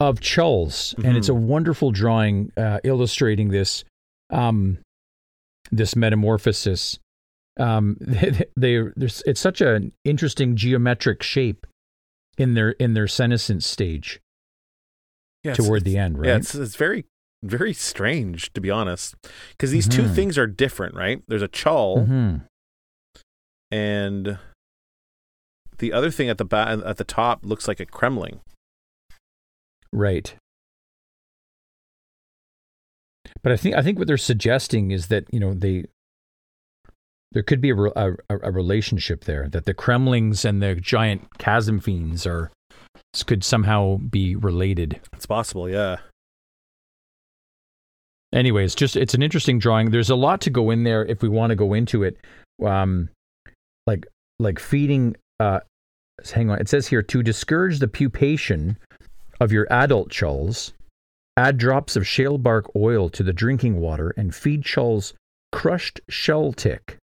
of 0.00 0.18
Chulls, 0.20 0.94
and 1.04 1.16
it's 1.16 1.28
a 1.28 1.34
wonderful 1.34 1.92
drawing 1.92 2.50
uh, 2.56 2.80
illustrating 2.84 3.48
this 3.50 3.84
um, 4.30 4.78
this 5.70 5.94
metamorphosis. 5.96 6.98
Um, 7.56 7.96
they, 8.00 8.44
they 8.56 8.82
there's 8.96 9.22
it's 9.26 9.40
such 9.40 9.60
an 9.60 9.92
interesting 10.04 10.56
geometric 10.56 11.22
shape 11.22 11.66
in 12.36 12.54
their 12.54 12.70
in 12.70 12.94
their 12.94 13.06
senescence 13.06 13.64
stage 13.66 14.20
Yeah, 15.44 15.54
toward 15.54 15.82
it's- 15.82 15.92
the 15.92 15.98
end, 15.98 16.18
right? 16.18 16.28
Yeah, 16.28 16.36
it's 16.36 16.54
it's 16.54 16.76
very 16.76 17.04
very 17.44 17.72
strange 17.74 18.52
to 18.54 18.60
be 18.60 18.70
honest, 18.70 19.14
because 19.50 19.70
these 19.70 19.86
two 19.86 20.02
Mhm. 20.04 20.14
things 20.14 20.38
are 20.38 20.46
different, 20.46 20.94
right? 20.96 21.22
There's 21.28 21.42
a 21.42 21.48
chul 21.48 22.08
Mhm. 22.08 22.46
and 23.70 24.38
the 25.78 25.92
other 25.92 26.10
thing 26.10 26.28
at 26.28 26.38
the 26.38 26.44
ba- 26.44 26.82
at 26.86 26.96
the 26.96 27.04
top 27.04 27.44
looks 27.44 27.68
like 27.68 27.80
a 27.80 27.86
cremling. 27.86 28.40
Right. 29.92 30.34
But 33.42 33.52
I 33.52 33.56
think 33.56 33.74
I 33.74 33.82
think 33.82 33.98
what 33.98 34.06
they're 34.08 34.16
suggesting 34.16 34.90
is 34.90 35.08
that 35.08 35.24
you 35.32 35.40
know 35.40 35.52
they 35.54 35.84
there 37.34 37.42
could 37.42 37.60
be 37.60 37.70
a, 37.70 37.76
a, 37.76 38.14
a 38.30 38.50
relationship 38.50 39.24
there 39.24 39.48
that 39.48 39.66
the 39.66 39.74
cremlings 39.74 40.44
and 40.44 40.62
the 40.62 40.76
giant 40.76 41.26
chasm 41.38 41.80
fiends 41.80 42.26
are 42.26 42.50
could 43.26 43.44
somehow 43.44 43.96
be 43.98 44.34
related. 44.34 45.00
It's 45.12 45.26
possible, 45.26 45.68
yeah. 45.68 45.98
Anyways, 48.32 48.74
just 48.74 48.96
it's 48.96 49.14
an 49.14 49.22
interesting 49.22 49.58
drawing. 49.58 49.90
There's 49.90 50.10
a 50.10 50.16
lot 50.16 50.40
to 50.42 50.50
go 50.50 50.70
in 50.70 50.84
there 50.84 51.04
if 51.04 51.22
we 51.22 51.28
want 51.28 51.50
to 51.50 51.56
go 51.56 51.74
into 51.74 52.02
it. 52.02 52.16
Um, 52.64 53.10
like 53.86 54.06
like 54.38 54.58
feeding 54.58 55.16
uh 55.38 55.60
hang 56.32 56.50
on. 56.50 56.60
It 56.60 56.68
says 56.68 56.86
here 56.86 57.02
to 57.02 57.22
discourage 57.22 57.80
the 57.80 57.88
pupation 57.88 58.76
of 59.40 59.52
your 59.52 59.66
adult 59.70 60.10
chulls, 60.10 60.72
add 61.36 61.58
drops 61.58 61.96
of 61.96 62.06
shale 62.06 62.38
bark 62.38 62.70
oil 62.76 63.08
to 63.10 63.22
the 63.24 63.32
drinking 63.32 63.80
water 63.80 64.14
and 64.16 64.34
feed 64.34 64.64
chulls 64.64 65.14
crushed 65.52 66.00
shell 66.08 66.52
tick 66.52 66.98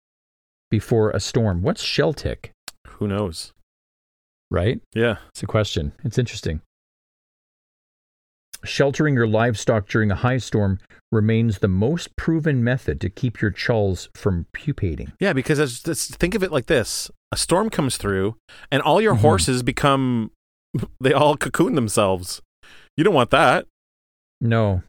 before 0.70 1.10
a 1.10 1.20
storm. 1.20 1.62
What's 1.62 1.82
shell 1.82 2.12
tick? 2.12 2.52
Who 2.86 3.08
knows? 3.08 3.52
Right? 4.50 4.80
Yeah. 4.94 5.16
It's 5.30 5.42
a 5.42 5.46
question. 5.46 5.92
It's 6.04 6.18
interesting. 6.18 6.60
Sheltering 8.64 9.14
your 9.14 9.26
livestock 9.26 9.88
during 9.88 10.10
a 10.10 10.16
high 10.16 10.36
storm 10.36 10.80
remains 11.10 11.58
the 11.60 11.68
most 11.68 12.14
proven 12.16 12.62
method 12.62 13.00
to 13.00 13.08
keep 13.08 13.40
your 13.40 13.50
chulls 13.50 14.10
from 14.14 14.46
pupating. 14.52 15.12
Yeah, 15.18 15.32
because 15.32 15.58
as, 15.58 15.82
as- 15.88 16.08
think 16.08 16.34
of 16.34 16.42
it 16.42 16.52
like 16.52 16.66
this: 16.66 17.10
a 17.32 17.38
storm 17.38 17.70
comes 17.70 17.96
through, 17.96 18.36
and 18.70 18.82
all 18.82 19.00
your 19.00 19.14
Mhm. 19.14 19.20
horses 19.20 19.62
become 19.62 20.30
they 21.00 21.12
all 21.14 21.36
cocoon 21.38 21.74
themselves. 21.74 22.42
You 22.98 23.04
don't 23.04 23.14
want 23.14 23.30
that. 23.30 23.66
No. 24.42 24.82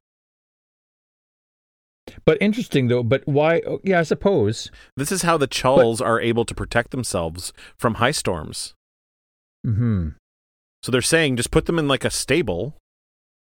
But 2.26 2.38
interesting 2.42 2.88
though, 2.88 3.04
but 3.04 3.24
why 3.26 3.62
oh, 3.68 3.80
yeah, 3.84 4.00
I 4.00 4.04
suppose. 4.04 4.70
This 4.96 5.12
is 5.12 5.24
how 5.24 5.38
the 5.38 5.48
chulls 5.48 6.02
are 6.02 6.22
able 6.22 6.46
to 6.46 6.56
protect 6.56 6.92
themselves 6.92 7.52
from 7.78 7.96
high 7.96 8.12
storms. 8.12 8.74
Mhm. 9.66 10.16
So 10.84 10.92
they're 10.92 11.02
saying 11.02 11.38
just 11.38 11.52
put 11.52 11.66
them 11.66 11.80
in 11.80 11.88
like 11.88 12.06
a 12.06 12.10
stable 12.10 12.78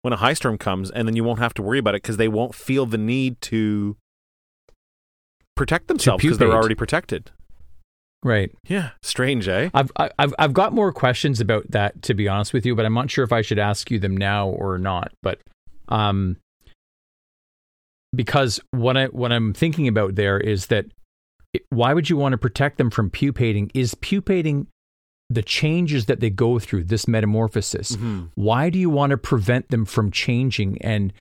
when 0.03 0.13
a 0.13 0.17
high 0.17 0.35
storm 0.35 0.59
comes, 0.59 0.91
and 0.91 1.09
then 1.09 1.17
you 1.17 1.25
won't 1.25 1.39
have 1.39 1.55
to 1.55 1.63
worry 1.63 1.79
about 1.79 1.95
it 1.95 2.03
because 2.03 2.17
they 2.17 2.29
won't 2.29 2.55
feel 2.55 2.85
the 2.87 2.99
need 2.99 3.41
to 3.43 3.97
protect 5.57 5.89
themselves 5.89 6.23
because 6.23 6.39
they're 6.39 6.53
already 6.53 6.75
protected. 6.75 7.31
Right. 8.23 8.51
Yeah, 8.67 8.91
strange, 9.03 9.49
eh? 9.49 9.71
I've 9.75 9.93
I've 9.97 10.35
I've 10.39 10.53
got 10.55 10.73
more 10.73 10.93
questions 10.93 11.41
about 11.41 11.71
that 11.71 12.03
to 12.03 12.15
be 12.15 12.27
honest 12.27 12.53
with 12.53 12.65
you, 12.65 12.75
but 12.75 12.87
I'm 12.87 12.95
not 12.95 13.11
sure 13.11 13.25
if 13.25 13.33
I 13.33 13.43
should 13.43 13.59
ask 13.59 13.91
you 13.91 13.99
them 13.99 14.17
now 14.17 14.49
or 14.49 14.79
not. 14.79 15.13
But 15.23 15.41
um, 15.89 16.39
because 18.15 18.61
what 18.71 18.97
I 18.97 19.07
what 19.07 19.33
I'm 19.33 19.53
thinking 19.53 19.89
about 19.89 20.15
there 20.15 20.39
is 20.39 20.67
that 20.67 20.87
why 21.71 21.95
would 21.95 22.11
you 22.11 22.17
want 22.17 22.33
to 22.33 22.39
protect 22.39 22.79
them 22.79 22.91
from 22.91 23.11
pupating? 23.11 23.71
Is 23.75 23.95
pupating 23.95 24.67
the 25.31 25.43
changes 25.43 26.07
that 26.07 26.21
they 26.21 26.31
go 26.31 26.59
through 26.59 26.85
this 26.85 27.09
metamorphosis? 27.09 27.97
Mhm. 27.97 28.31
Why 28.35 28.71
do 28.71 28.79
you 28.79 28.91
want 28.91 29.11
to 29.11 29.17
prevent 29.17 29.69
them 29.69 29.85
from 29.85 30.11
changing 30.11 30.81
and 30.83 31.13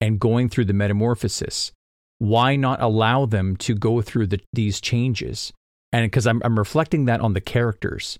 and 0.00 0.18
going 0.18 0.48
through 0.48 0.66
the 0.66 0.72
metamorphosis? 0.72 1.72
Why 2.18 2.56
not 2.56 2.80
allow 2.80 3.26
them 3.26 3.56
to 3.56 3.74
go 3.74 4.00
through 4.00 4.28
the, 4.28 4.40
these 4.52 4.80
changes? 4.80 5.52
And 5.94 6.06
because 6.06 6.26
I'm 6.26 6.40
I'm 6.44 6.58
reflecting 6.58 7.04
that 7.04 7.20
on 7.20 7.34
the 7.34 7.40
characters, 7.40 8.18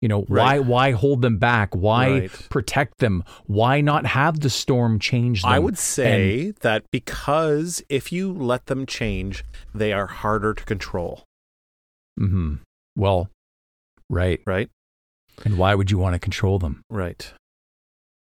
you 0.00 0.08
know, 0.08 0.22
why 0.22 0.56
Right. 0.56 0.64
why 0.64 0.90
hold 0.92 1.20
them 1.20 1.36
back? 1.36 1.74
Why 1.76 2.10
Right. 2.20 2.46
protect 2.48 2.98
them? 2.98 3.24
Why 3.46 3.82
not 3.82 4.06
have 4.06 4.40
the 4.40 4.48
storm 4.48 4.98
change 4.98 5.42
them? 5.42 5.50
I 5.52 5.58
would 5.58 5.76
say 5.76 6.52
that 6.60 6.84
because 6.90 7.82
if 7.90 8.10
you 8.10 8.32
let 8.32 8.66
them 8.66 8.86
change, 8.86 9.44
they 9.74 9.92
are 9.92 10.06
harder 10.06 10.54
to 10.54 10.64
control, 10.64 11.24
hmm 12.18 12.54
Well, 12.96 13.28
right. 14.08 14.40
right? 14.46 14.70
And 15.44 15.58
why 15.58 15.74
would 15.74 15.90
you 15.90 15.98
want 15.98 16.14
to 16.14 16.18
control 16.18 16.58
them 16.58 16.82
Right. 16.90 17.32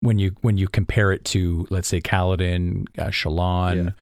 when 0.01 0.19
you 0.19 0.31
when 0.41 0.57
you 0.57 0.67
compare 0.67 1.11
it 1.13 1.23
to 1.25 1.67
let's 1.69 1.87
say 1.87 2.01
Kaladin, 2.01 2.87
uh, 2.97 3.07
Shallan, 3.11 3.93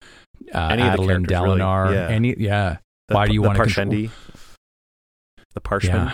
uh, 0.55 0.67
Any 0.71 0.81
of 0.83 0.89
Adeline, 0.93 1.25
characters, 1.25 1.39
really. 1.41 1.59
Dalinar, 1.61 1.93
Yeah. 1.93 2.07
any 2.15 2.35
yeah. 2.39 2.77
The, 3.09 3.15
Why 3.15 3.27
do 3.27 3.33
you 3.33 3.41
wanna 3.41 3.59
control- 3.59 3.85
Parshendi? 3.87 4.09
The 5.57 5.61
Parshmen. 5.61 6.13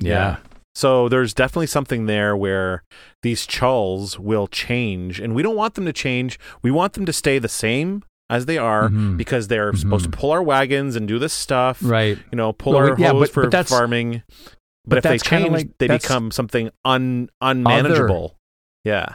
Yeah. 0.00 0.36
So 0.74 1.08
there's 1.08 1.32
definitely 1.34 1.66
something 1.68 2.06
there 2.06 2.36
where 2.36 2.82
these 3.22 3.46
chulls 3.46 4.18
will 4.18 4.48
change, 4.48 5.20
and 5.20 5.34
we 5.36 5.42
don't 5.42 5.54
want 5.56 5.74
them 5.74 5.84
to 5.84 5.92
change. 5.92 6.38
We 6.62 6.70
want 6.72 6.94
them 6.94 7.06
to 7.06 7.12
stay 7.12 7.38
the 7.38 7.48
same 7.48 8.02
as 8.28 8.46
they 8.46 8.58
are 8.58 8.88
Mhm. 8.88 9.16
because 9.16 9.46
they're 9.48 9.72
supposed 9.74 10.04
to 10.06 10.10
Mhm. 10.10 10.18
pull 10.18 10.30
our 10.32 10.42
wagons 10.42 10.96
and 10.96 11.06
do 11.06 11.18
this 11.20 11.32
stuff. 11.32 11.78
Right. 11.82 12.18
You 12.32 12.36
know, 12.36 12.52
pull 12.52 12.72
Well, 12.74 12.90
our 12.90 12.98
yeah, 12.98 13.10
hose 13.12 13.20
but- 13.28 13.30
for 13.30 13.42
but 13.44 13.50
that's- 13.52 13.68
farming. 13.70 14.22
But, 14.28 14.48
but 14.86 14.98
if 14.98 15.04
they 15.04 15.18
change, 15.18 15.50
like- 15.52 15.78
they 15.78 15.86
become 15.88 16.30
something 16.32 16.70
un 16.84 17.28
unmanageable. 17.40 18.36
Yeah. 18.84 19.14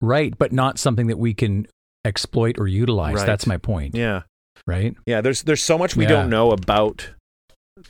Right. 0.00 0.34
But 0.38 0.52
not 0.52 0.78
something 0.78 1.06
that 1.08 1.18
we 1.18 1.34
can 1.34 1.66
exploit 2.04 2.58
or 2.58 2.68
utilize. 2.68 3.14
Right. 3.14 3.26
That's 3.26 3.46
my 3.46 3.56
point. 3.56 3.96
Yeah. 3.96 4.22
Right. 4.66 4.94
Yeah, 5.06 5.20
there's 5.20 5.42
there's 5.42 5.62
so 5.62 5.78
much 5.78 5.96
we 5.96 6.04
Yeah. 6.04 6.10
don't 6.10 6.30
know 6.30 6.50
about 6.52 7.10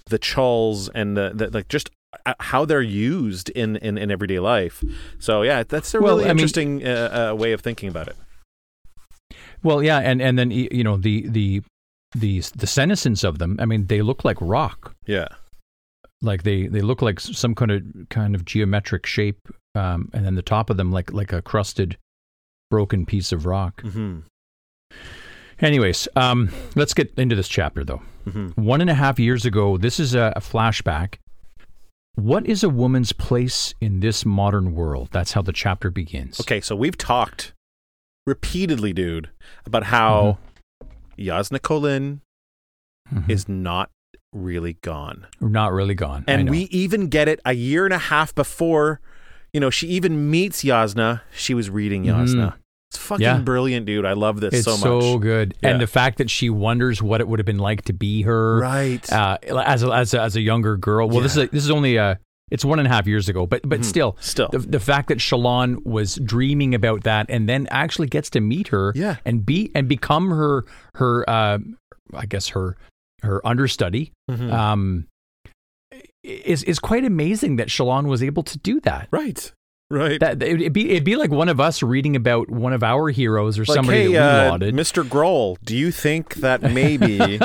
the 0.07 0.19
chulls 0.19 0.89
and 0.91 1.17
the, 1.17 1.33
the 1.35 1.51
like 1.51 1.69
just 1.69 1.91
uh, 2.27 2.35
how 2.41 2.65
they're 2.65 2.83
used 2.83 3.49
in, 3.51 3.77
in, 3.77 3.97
in 3.99 4.11
everyday 4.11 4.39
life. 4.39 4.83
So 5.19 5.43
yeah, 5.43 5.63
that's 5.63 5.95
a 5.95 6.01
Well, 6.01 6.17
really 6.17 6.25
I 6.25 6.29
mean- 6.29 6.39
interesting 6.39 6.87
uh, 6.87 7.31
uh, 7.33 7.35
way 7.35 7.53
of 7.53 7.61
thinking 7.61 7.89
about 7.89 8.09
it. 8.09 8.17
Well, 9.63 9.83
yeah, 9.83 9.99
and 9.99 10.21
and 10.21 10.39
then 10.39 10.51
you 10.51 10.83
know 10.85 10.97
the 10.97 11.29
the 11.29 11.63
the 12.15 12.41
the 12.57 12.67
senescence 12.67 13.23
of 13.25 13.39
them. 13.39 13.57
I 13.61 13.65
mean, 13.65 13.87
they 13.87 14.03
look 14.03 14.25
like 14.25 14.37
rock. 14.41 14.95
Yeah, 15.07 15.29
Like 16.21 16.43
they 16.43 16.67
they 16.67 16.81
look 16.81 17.01
like 17.01 17.21
some 17.21 17.55
kind 17.55 17.71
of 17.71 17.83
kind 18.11 18.35
of 18.35 18.45
geometric 18.45 19.07
shape, 19.07 19.39
um, 19.77 20.11
and 20.13 20.27
then 20.27 20.35
the 20.35 20.43
top 20.43 20.69
of 20.69 20.77
them 20.79 20.91
like 20.91 21.13
like 21.13 21.33
a 21.33 21.41
crusted, 21.43 21.97
broken 22.71 23.07
piece 23.07 23.31
of 23.33 23.47
rock. 23.47 23.81
hmm 23.83 24.21
Anyways, 25.63 26.09
um, 26.17 26.51
let's 26.75 26.93
get 26.93 27.13
into 27.17 27.37
this 27.37 27.49
chapter 27.49 27.85
though. 27.85 28.03
hmm 28.31 28.49
One 28.57 28.81
and 28.81 28.91
a 28.91 28.95
half 28.95 29.19
years 29.19 29.45
ago, 29.47 29.77
this 29.77 30.01
is 30.01 30.15
a, 30.15 30.33
a 30.37 30.41
flashback. 30.41 31.15
What 32.17 32.47
is 32.47 32.63
a 32.63 32.69
woman's 32.69 33.13
place 33.13 33.73
in 33.81 34.01
this 34.01 34.27
modern 34.27 34.75
world? 34.75 35.09
That's 35.13 35.33
how 35.33 35.41
the 35.43 35.53
chapter 35.53 35.91
begins. 35.91 36.41
Okay, 36.41 36.61
so 36.61 36.77
we've 36.77 36.99
talked 36.99 37.55
repeatedly, 38.27 38.93
dude, 38.93 39.31
about 39.65 39.85
how 39.85 40.39
Jasnah 41.19 41.61
Kholin 41.61 42.21
Mhm. 43.13 43.29
is 43.31 43.49
not 43.49 43.91
really 44.33 44.75
gone. 44.83 45.27
Not 45.41 45.73
really 45.73 45.95
gone. 45.95 46.25
And 46.27 46.49
we 46.51 46.61
even 46.71 47.09
get 47.09 47.29
it 47.29 47.41
a 47.45 47.53
year 47.53 47.85
and 47.85 47.93
a 47.93 47.99
half 47.99 48.35
before. 48.35 49.01
You 49.53 49.61
know, 49.61 49.71
she 49.71 49.89
even 49.89 50.31
meets 50.31 50.63
Jasnah. 50.65 51.21
She 51.35 51.53
was 51.55 51.69
reading 51.69 52.05
Jasnah. 52.05 52.55
It's 52.93 52.99
fucking 52.99 53.23
Yeah. 53.25 53.39
brilliant, 53.39 53.87
dude. 53.87 54.05
I 54.05 54.13
love 54.13 54.41
this 54.41 54.53
it's 54.53 54.65
so 54.65 54.73
much. 54.73 54.81
It's 55.03 55.07
so, 55.07 55.19
good, 55.19 55.55
Yeah. 55.63 55.71
and 55.71 55.81
the 55.81 55.87
fact 55.87 56.19
that 56.19 56.29
she 56.29 56.51
wonders 56.51 57.01
what 57.03 57.23
it 57.23 57.29
would 57.29 57.39
have 57.39 57.47
been 57.47 57.57
like 57.59 57.83
to 57.87 57.95
be 57.95 58.21
her, 58.23 58.59
Right. 58.61 59.11
uh, 59.11 59.39
as 59.43 59.83
a, 59.83 59.91
as 59.91 60.13
a, 60.13 60.21
as 60.21 60.37
a 60.37 60.43
younger 60.43 60.77
girl. 60.77 61.09
Well, 61.09 61.21
this 61.21 61.33
is 61.33 61.39
a, 61.45 61.47
this 61.47 61.65
is 61.65 61.71
only 61.71 61.97
a 61.97 62.19
it's 62.51 62.67
one 62.67 62.79
and 62.79 62.87
a 62.87 62.91
half 62.91 63.07
years 63.07 63.31
ago, 63.31 63.47
but 63.47 63.63
but 63.67 63.81
Mhm. 63.81 63.85
still, 63.87 64.17
Still. 64.21 64.51
the 64.53 64.59
the 64.59 64.79
fact 64.81 65.09
that 65.09 65.19
Shallan 65.21 65.87
was 65.87 66.17
dreaming 66.17 66.75
about 66.75 67.05
that 67.05 67.25
and 67.31 67.49
then 67.49 67.67
actually 67.71 68.09
gets 68.09 68.29
to 68.29 68.41
meet 68.43 68.69
her, 68.69 68.93
Yeah. 68.95 69.17
and 69.25 69.47
be 69.47 69.71
and 69.75 69.89
become 69.89 70.29
her 70.29 70.67
her 70.97 71.25
uh, 71.31 71.59
I 72.13 72.27
guess 72.27 72.49
her 72.49 72.77
her 73.23 73.41
understudy, 73.47 74.13
Mhm. 74.31 74.53
um, 74.53 75.07
is 76.23 76.63
is 76.65 76.79
quite 76.79 77.07
amazing 77.07 77.57
that 77.57 77.69
Shallan 77.69 78.05
was 78.05 78.23
able 78.23 78.43
to 78.43 78.59
do 78.59 78.81
that. 78.81 79.09
right. 79.11 79.51
Right. 79.93 80.19
That 80.21 80.43
it'd 80.43 80.73
be 80.73 80.91
it'd 80.93 81.05
be 81.05 81.17
like 81.17 81.31
one 81.31 81.51
of 81.51 81.61
us 81.61 81.83
reading 81.83 82.17
about 82.17 82.49
one 82.49 82.73
of 82.73 82.83
our 82.83 83.11
heroes 83.11 83.59
or 83.59 83.67
like, 83.67 83.75
somebody 83.75 83.99
hey, 83.99 84.13
that 84.15 84.43
we 84.43 84.47
uh, 84.47 84.51
lauded. 84.51 84.75
Mr. 84.75 85.07
Grohl, 85.07 85.59
do 85.63 85.77
you 85.77 85.91
think 85.91 86.37
that 86.37 86.63
maybe 86.73 87.39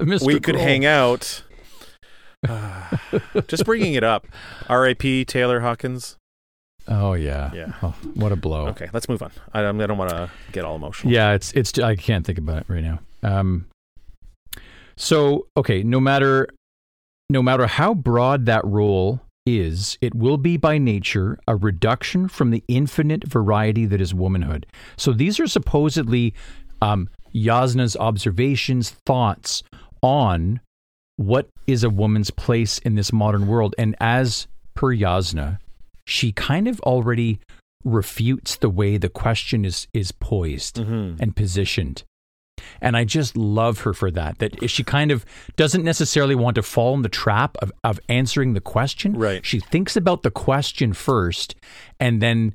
we 0.24 0.40
could 0.40 0.56
hang 0.56 0.84
out? 0.84 1.44
Uh, 2.48 2.96
just 3.46 3.64
bringing 3.64 3.94
it 3.94 4.02
up. 4.02 4.26
R.I.P. 4.68 5.24
Taylor 5.26 5.60
Hawkins. 5.60 6.16
Oh 6.88 7.12
yeah, 7.12 7.52
Yeah. 7.54 7.72
Oh, 7.80 7.94
what 8.14 8.32
a 8.32 8.36
blow. 8.36 8.66
Okay, 8.70 8.90
let's 8.92 9.08
move 9.08 9.22
on. 9.22 9.30
I, 9.52 9.60
I 9.60 9.72
don't 9.72 9.96
want 9.96 10.10
to 10.10 10.30
get 10.50 10.64
all 10.64 10.74
emotional. 10.74 11.12
Yeah, 11.12 11.34
it's 11.34 11.52
it's 11.52 11.78
I 11.78 11.94
can't 11.94 12.26
think 12.26 12.38
about 12.38 12.62
it 12.62 12.66
right 12.66 12.82
now. 12.82 12.98
Um 13.22 13.66
so 14.96 15.46
okay, 15.56 15.84
no 15.84 16.00
matter 16.00 16.48
no 17.30 17.40
matter 17.40 17.68
how 17.68 17.94
broad 17.94 18.46
that 18.46 18.64
role 18.64 19.20
is, 19.54 19.98
it 20.00 20.14
will 20.14 20.36
be 20.38 20.56
by 20.56 20.78
nature 20.78 21.38
a 21.46 21.56
reduction 21.56 22.28
from 22.28 22.50
the 22.50 22.62
infinite 22.68 23.24
variety 23.24 23.84
that 23.86 24.00
is 24.00 24.14
womanhood. 24.14 24.66
So 24.96 25.12
these 25.12 25.38
are 25.40 25.46
supposedly 25.46 26.34
um 26.80 27.08
Jasnah's 27.34 27.96
observations, 27.96 28.90
thoughts 29.06 29.62
on 30.02 30.60
what 31.16 31.48
is 31.66 31.82
a 31.82 31.90
woman's 31.90 32.30
place 32.30 32.78
in 32.78 32.94
this 32.94 33.12
modern 33.12 33.46
world. 33.46 33.74
And 33.76 33.96
as 34.00 34.46
per 34.74 34.94
Jasnah, 34.94 35.58
she 36.06 36.30
kind 36.32 36.68
of 36.68 36.80
already 36.80 37.40
refutes 37.84 38.56
the 38.56 38.70
way 38.70 38.96
the 38.96 39.08
question 39.08 39.64
is 39.64 39.86
is 39.92 40.12
poised 40.12 40.76
Mhm. 40.76 41.16
and 41.20 41.36
positioned. 41.36 42.02
And 42.80 42.96
I 42.96 43.04
just 43.04 43.36
love 43.36 43.80
her 43.80 43.92
for 43.92 44.10
that. 44.12 44.38
That 44.38 44.70
she 44.70 44.84
kind 44.84 45.10
of 45.10 45.24
doesn't 45.56 45.84
necessarily 45.84 46.34
want 46.34 46.54
to 46.56 46.62
fall 46.62 46.94
in 46.94 47.02
the 47.02 47.08
trap 47.08 47.56
of, 47.60 47.72
of 47.82 47.98
answering 48.08 48.54
the 48.54 48.60
question. 48.60 49.14
Right. 49.16 49.44
She 49.44 49.60
thinks 49.60 49.96
about 49.96 50.22
the 50.22 50.30
question 50.30 50.92
first 50.92 51.54
and 51.98 52.20
then 52.22 52.54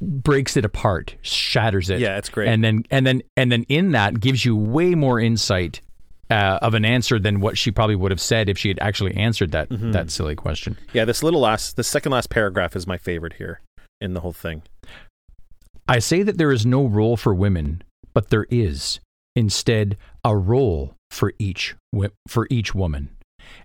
breaks 0.00 0.56
it 0.56 0.64
apart, 0.64 1.16
shatters 1.22 1.90
it. 1.90 2.00
Yeah, 2.00 2.16
it's 2.16 2.28
great. 2.28 2.48
And 2.48 2.64
then 2.64 2.84
and 2.90 3.06
then 3.06 3.22
and 3.36 3.52
then 3.52 3.64
in 3.68 3.92
that 3.92 4.20
gives 4.20 4.44
you 4.44 4.56
way 4.56 4.94
more 4.94 5.20
insight 5.20 5.80
uh, 6.30 6.58
of 6.62 6.74
an 6.74 6.84
answer 6.84 7.18
than 7.18 7.40
what 7.40 7.58
she 7.58 7.70
probably 7.70 7.96
would 7.96 8.10
have 8.12 8.20
said 8.20 8.48
if 8.48 8.56
she 8.56 8.68
had 8.68 8.78
actually 8.80 9.14
answered 9.16 9.50
that 9.52 9.68
Mhm. 9.68 9.92
that 9.92 10.10
silly 10.10 10.36
question. 10.36 10.78
Yeah, 10.92 11.04
this 11.04 11.22
little 11.22 11.40
last, 11.40 11.76
the 11.76 11.84
second 11.84 12.12
last 12.12 12.30
paragraph 12.30 12.76
is 12.76 12.86
my 12.86 12.96
favorite 12.96 13.34
here 13.34 13.60
in 14.00 14.14
the 14.14 14.20
whole 14.20 14.32
thing. 14.32 14.62
I 15.88 15.98
say 15.98 16.22
that 16.22 16.38
there 16.38 16.52
is 16.52 16.64
no 16.64 16.86
role 16.86 17.16
for 17.16 17.34
women, 17.34 17.82
but 18.14 18.30
there 18.30 18.46
is 18.48 19.00
instead 19.36 19.96
a 20.24 20.36
role 20.36 20.94
for 21.10 21.32
each 21.38 21.74
for 22.28 22.46
each 22.50 22.74
woman, 22.74 23.16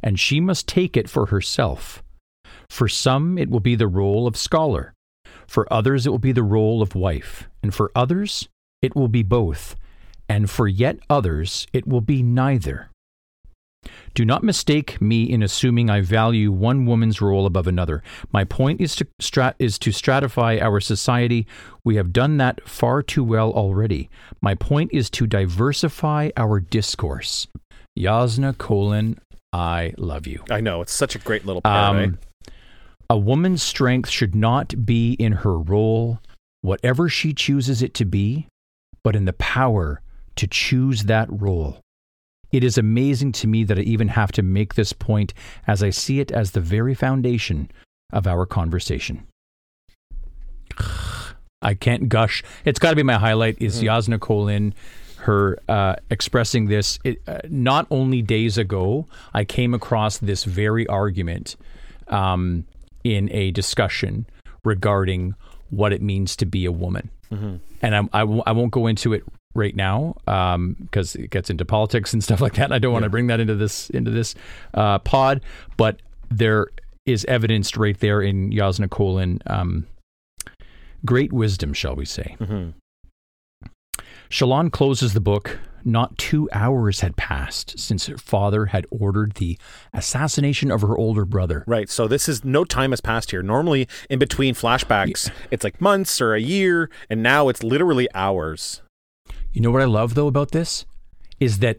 and 0.01 0.19
she 0.19 0.39
must 0.39 0.67
take 0.67 0.97
it 0.97 1.09
for 1.09 1.27
herself. 1.27 2.03
For 2.69 2.87
some 2.87 3.37
it 3.37 3.49
will 3.49 3.59
be 3.59 3.75
the 3.75 3.87
role 3.87 4.27
of 4.27 4.37
scholar, 4.37 4.93
for 5.47 5.71
others 5.71 6.05
it 6.05 6.09
will 6.09 6.19
be 6.19 6.31
the 6.31 6.43
role 6.43 6.81
of 6.81 6.95
wife, 6.95 7.47
and 7.61 7.73
for 7.73 7.91
others 7.95 8.49
it 8.81 8.95
will 8.95 9.07
be 9.07 9.23
both, 9.23 9.75
and 10.27 10.49
for 10.49 10.67
yet 10.67 10.97
others 11.09 11.67
it 11.73 11.87
will 11.87 12.01
be 12.01 12.23
neither. 12.23 12.89
Do 14.13 14.25
not 14.25 14.43
mistake 14.43 15.01
me 15.01 15.23
in 15.23 15.43
assuming 15.43 15.89
I 15.89 16.01
value 16.01 16.51
one 16.51 16.85
woman's 16.85 17.21
role 17.21 17.45
above 17.45 17.67
another. 17.67 18.03
My 18.31 18.43
point 18.43 18.81
is 18.81 18.95
to 18.97 19.07
strat- 19.21 19.55
is 19.59 19.77
to 19.79 19.89
stratify 19.89 20.61
our 20.61 20.79
society. 20.79 21.47
We 21.83 21.95
have 21.95 22.13
done 22.13 22.37
that 22.37 22.67
far 22.67 23.01
too 23.03 23.23
well 23.23 23.51
already. 23.51 24.09
My 24.41 24.55
point 24.55 24.91
is 24.93 25.09
to 25.11 25.27
diversify 25.27 26.31
our 26.37 26.59
discourse. 26.59 27.47
Jasnah 27.97 28.55
Kholin, 28.55 29.17
I 29.53 29.93
love 29.97 30.27
you. 30.27 30.43
I 30.49 30.61
know 30.61 30.81
it's 30.81 30.93
such 30.93 31.15
a 31.15 31.19
great 31.19 31.45
little 31.45 31.61
right? 31.63 32.05
Um, 32.05 32.19
a 33.09 33.17
woman's 33.17 33.61
strength 33.61 34.09
should 34.09 34.35
not 34.35 34.85
be 34.85 35.13
in 35.13 35.31
her 35.31 35.57
role, 35.57 36.19
whatever 36.61 37.07
she 37.07 37.33
chooses 37.33 37.81
it 37.81 37.93
to 37.95 38.05
be, 38.05 38.47
but 39.03 39.15
in 39.15 39.25
the 39.25 39.33
power 39.33 40.01
to 40.35 40.47
choose 40.47 41.03
that 41.03 41.27
role. 41.29 41.79
It 42.55 42.63
is 42.63 42.77
amazing 42.77 43.33
to 43.33 43.47
me 43.47 43.65
that 43.65 43.77
I 43.77 43.81
even 43.81 44.07
have 44.07 44.31
to 44.31 44.41
make 44.41 44.75
this 44.75 44.93
point 44.93 45.33
as 45.67 45.83
I 45.83 45.89
see 45.89 46.21
it 46.21 46.31
as 46.31 46.51
the 46.51 46.61
very 46.61 46.95
foundation 46.95 47.69
of 48.13 48.25
our 48.27 48.45
conversation. 48.45 49.27
I 51.61 51.73
can't 51.73 52.07
gush. 52.07 52.43
It's 52.63 52.79
got 52.79 52.91
to 52.91 52.95
be 52.95 53.03
my 53.03 53.17
highlight 53.17 53.61
is 53.61 53.83
Jasnah 53.83 54.19
Kholin, 54.19 54.71
her 55.17 55.59
uh, 55.67 55.95
expressing 56.09 56.67
this. 56.67 56.97
It, 57.03 57.21
uh, 57.27 57.39
not 57.49 57.87
only 57.91 58.21
days 58.21 58.57
ago, 58.57 59.05
I 59.33 59.43
came 59.43 59.73
across 59.73 60.19
this 60.19 60.45
very 60.45 60.87
argument 60.87 61.57
um, 62.07 62.65
in 63.03 63.29
a 63.33 63.51
discussion 63.51 64.27
regarding 64.63 65.35
what 65.71 65.91
it 65.91 66.01
means 66.01 66.37
to 66.37 66.45
be 66.45 66.63
a 66.63 66.71
woman. 66.71 67.09
And 67.81 67.95
I'm, 67.95 68.09
I, 68.13 68.19
w- 68.19 68.43
I 68.45 68.53
won't 68.53 68.71
go 68.71 68.87
into 68.87 69.11
it 69.11 69.23
right 69.55 69.75
now 69.75 70.15
because 70.79 71.15
it 71.15 71.31
gets 71.31 71.49
into 71.49 71.65
politics 71.65 72.13
and 72.13 72.23
stuff 72.27 72.41
like 72.41 72.53
that. 72.55 72.65
And 72.65 72.73
I 72.73 72.79
don't 72.79 72.93
want 72.93 73.03
to 73.03 73.09
bring 73.09 73.27
that 73.27 73.39
into 73.39 73.55
this 73.55 73.89
into 73.89 74.11
this 74.11 74.35
uh, 74.73 74.99
pod, 74.99 75.41
but 75.77 76.01
there 76.29 76.67
is 77.05 77.25
evidenced 77.25 77.77
right 77.77 77.99
there 77.99 78.21
in 78.21 78.51
Jasnah 78.51 78.87
Kholin 78.89 79.39
um, 79.49 79.87
great 81.05 81.31
wisdom, 81.31 81.73
shall 81.73 81.95
we 81.95 82.05
say. 82.05 82.35
Mhm. 82.39 82.73
Shallan 84.29 84.71
closes 84.71 85.13
the 85.13 85.21
book. 85.21 85.59
Not 85.87 86.17
two 86.17 86.49
hours 86.51 87.01
had 87.01 87.15
passed 87.15 87.77
since 87.77 88.07
her 88.07 88.17
father 88.17 88.65
had 88.65 88.87
ordered 88.89 89.33
the 89.35 89.55
assassination 89.93 90.71
of 90.71 90.81
her 90.81 90.97
older 90.97 91.25
brother. 91.25 91.63
Right. 91.67 91.87
So 91.91 92.07
this 92.07 92.27
is 92.27 92.43
no 92.43 92.65
time 92.65 92.89
has 92.91 93.01
passed 93.01 93.29
here. 93.29 93.43
Normally, 93.43 93.87
in 94.09 94.17
between 94.17 94.55
flashbacks, 94.55 95.29
it's 95.51 95.63
like 95.63 95.79
months 95.79 96.19
or 96.19 96.33
a 96.33 96.41
year, 96.41 96.89
and 97.07 97.21
now 97.21 97.49
it's 97.49 97.61
literally 97.61 98.07
hours. 98.15 98.81
You 99.55 99.61
know 99.61 99.71
what 99.71 99.81
I 99.81 99.85
love 99.85 100.15
though 100.15 100.27
about 100.27 100.51
this 100.51 100.85
is 101.39 101.59
that 101.59 101.77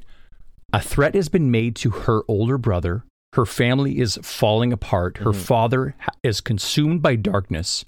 a 0.72 0.80
threat 0.80 1.14
has 1.14 1.28
been 1.28 1.50
made 1.50 1.76
to 1.76 1.90
her 1.90 2.22
older 2.26 2.56
brother. 2.56 3.04
Her 3.34 3.44
family 3.44 3.98
is 3.98 4.18
falling 4.22 4.72
apart. 4.72 5.18
Her 5.18 5.34
father 5.34 5.94
ha- 6.00 6.12
is 6.22 6.40
consumed 6.40 7.02
by 7.02 7.16
darkness. 7.16 7.84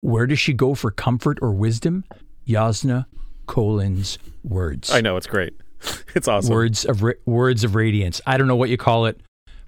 Where 0.00 0.26
does 0.26 0.40
she 0.40 0.52
go 0.52 0.74
for 0.74 0.90
comfort 0.90 1.38
or 1.40 1.52
wisdom? 1.52 2.04
Jasnah 2.46 3.06
Kholin's 3.46 4.18
words. 4.42 4.90
I 4.90 5.00
know 5.00 5.16
it's 5.16 5.28
great. 5.28 5.54
It's 6.16 6.26
awesome. 6.28 6.54
Words 6.54 6.84
of 6.84 7.02
ra- 7.02 7.12
words 7.26 7.62
of 7.62 7.74
radiance. 7.74 8.20
I 8.26 8.36
don't 8.36 8.46
know 8.48 8.56
what 8.56 8.68
you 8.70 8.76
call 8.76 9.06
it, 9.06 9.20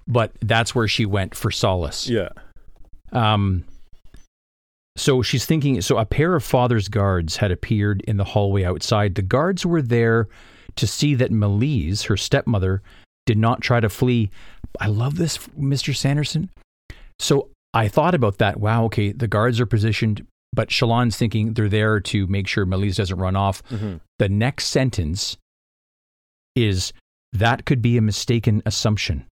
but 0.07 0.31
that's 0.41 0.73
where 0.73 0.87
she 0.87 1.05
went 1.05 1.35
for 1.35 1.51
solace. 1.51 2.09
Yeah. 2.09 2.29
Um, 3.11 3.65
so 4.97 5.21
she's 5.21 5.45
thinking. 5.45 5.79
So 5.81 5.97
a 5.97 6.05
pair 6.05 6.35
of 6.35 6.43
father's 6.43 6.89
guards 6.89 7.37
had 7.37 7.51
appeared 7.51 8.01
in 8.01 8.17
the 8.17 8.23
hallway 8.23 8.63
outside. 8.63 9.15
The 9.15 9.21
guards 9.21 9.65
were 9.65 9.81
there 9.81 10.27
to 10.75 10.87
see 10.87 11.15
that 11.15 11.31
Malise, 11.31 12.03
her 12.03 12.17
stepmother, 12.17 12.81
did 13.25 13.37
not 13.37 13.61
try 13.61 13.79
to 13.79 13.89
flee. 13.89 14.29
I 14.79 14.87
love 14.87 15.17
this, 15.17 15.37
Mr. 15.59 15.95
Sanderson. 15.95 16.49
So 17.19 17.49
I 17.73 17.87
thought 17.87 18.15
about 18.15 18.37
that. 18.39 18.59
Wow, 18.59 18.85
okay, 18.85 19.11
the 19.11 19.27
guards 19.27 19.59
are 19.59 19.65
positioned, 19.65 20.25
but 20.53 20.69
Shallan's 20.69 21.17
thinking 21.17 21.53
they're 21.53 21.69
there 21.69 21.99
to 21.99 22.27
make 22.27 22.47
sure 22.47 22.65
Malise 22.65 22.97
doesn't 22.97 23.17
run 23.17 23.35
off. 23.35 23.63
Mhm. 23.69 24.01
The 24.19 24.29
next 24.29 24.67
sentence 24.67 25.37
is 26.55 26.93
that 27.33 27.65
could 27.65 27.81
be 27.81 27.97
a 27.97 28.01
mistaken 28.01 28.63
assumption. 28.65 29.25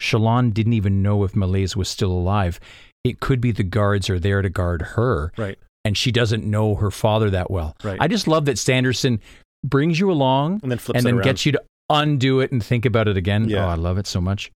Shallan 0.00 0.54
didn't 0.54 0.72
even 0.72 1.02
know 1.02 1.24
if 1.24 1.36
Malise 1.36 1.76
was 1.76 1.88
still 1.88 2.12
alive. 2.12 2.58
It 3.04 3.20
could 3.20 3.40
be 3.40 3.52
the 3.52 3.62
guards 3.62 4.10
are 4.10 4.18
there 4.18 4.42
to 4.42 4.50
guard 4.50 4.82
her, 4.82 5.32
Right. 5.38 5.58
and 5.84 5.96
she 5.96 6.12
doesn't 6.12 6.44
know 6.44 6.74
her 6.74 6.90
father 6.90 7.30
that 7.30 7.50
well. 7.50 7.76
Right. 7.82 7.98
I 8.00 8.08
just 8.08 8.28
love 8.28 8.44
that 8.44 8.58
Sanderson 8.58 9.20
brings 9.64 9.98
you 9.98 10.10
along 10.10 10.60
And 10.62 10.70
then 10.70 10.78
flips 10.78 10.98
and 10.98 11.06
then 11.06 11.14
around. 11.16 11.24
gets 11.24 11.46
you 11.46 11.52
to 11.52 11.62
undo 11.88 12.40
it 12.40 12.52
and 12.52 12.62
think 12.64 12.84
about 12.84 13.08
it 13.08 13.16
again. 13.16 13.48
Yeah. 13.48 13.64
Oh, 13.64 13.68
I 13.68 13.74
love 13.74 13.98
it 13.98 14.06
so 14.06 14.20
much. 14.20 14.50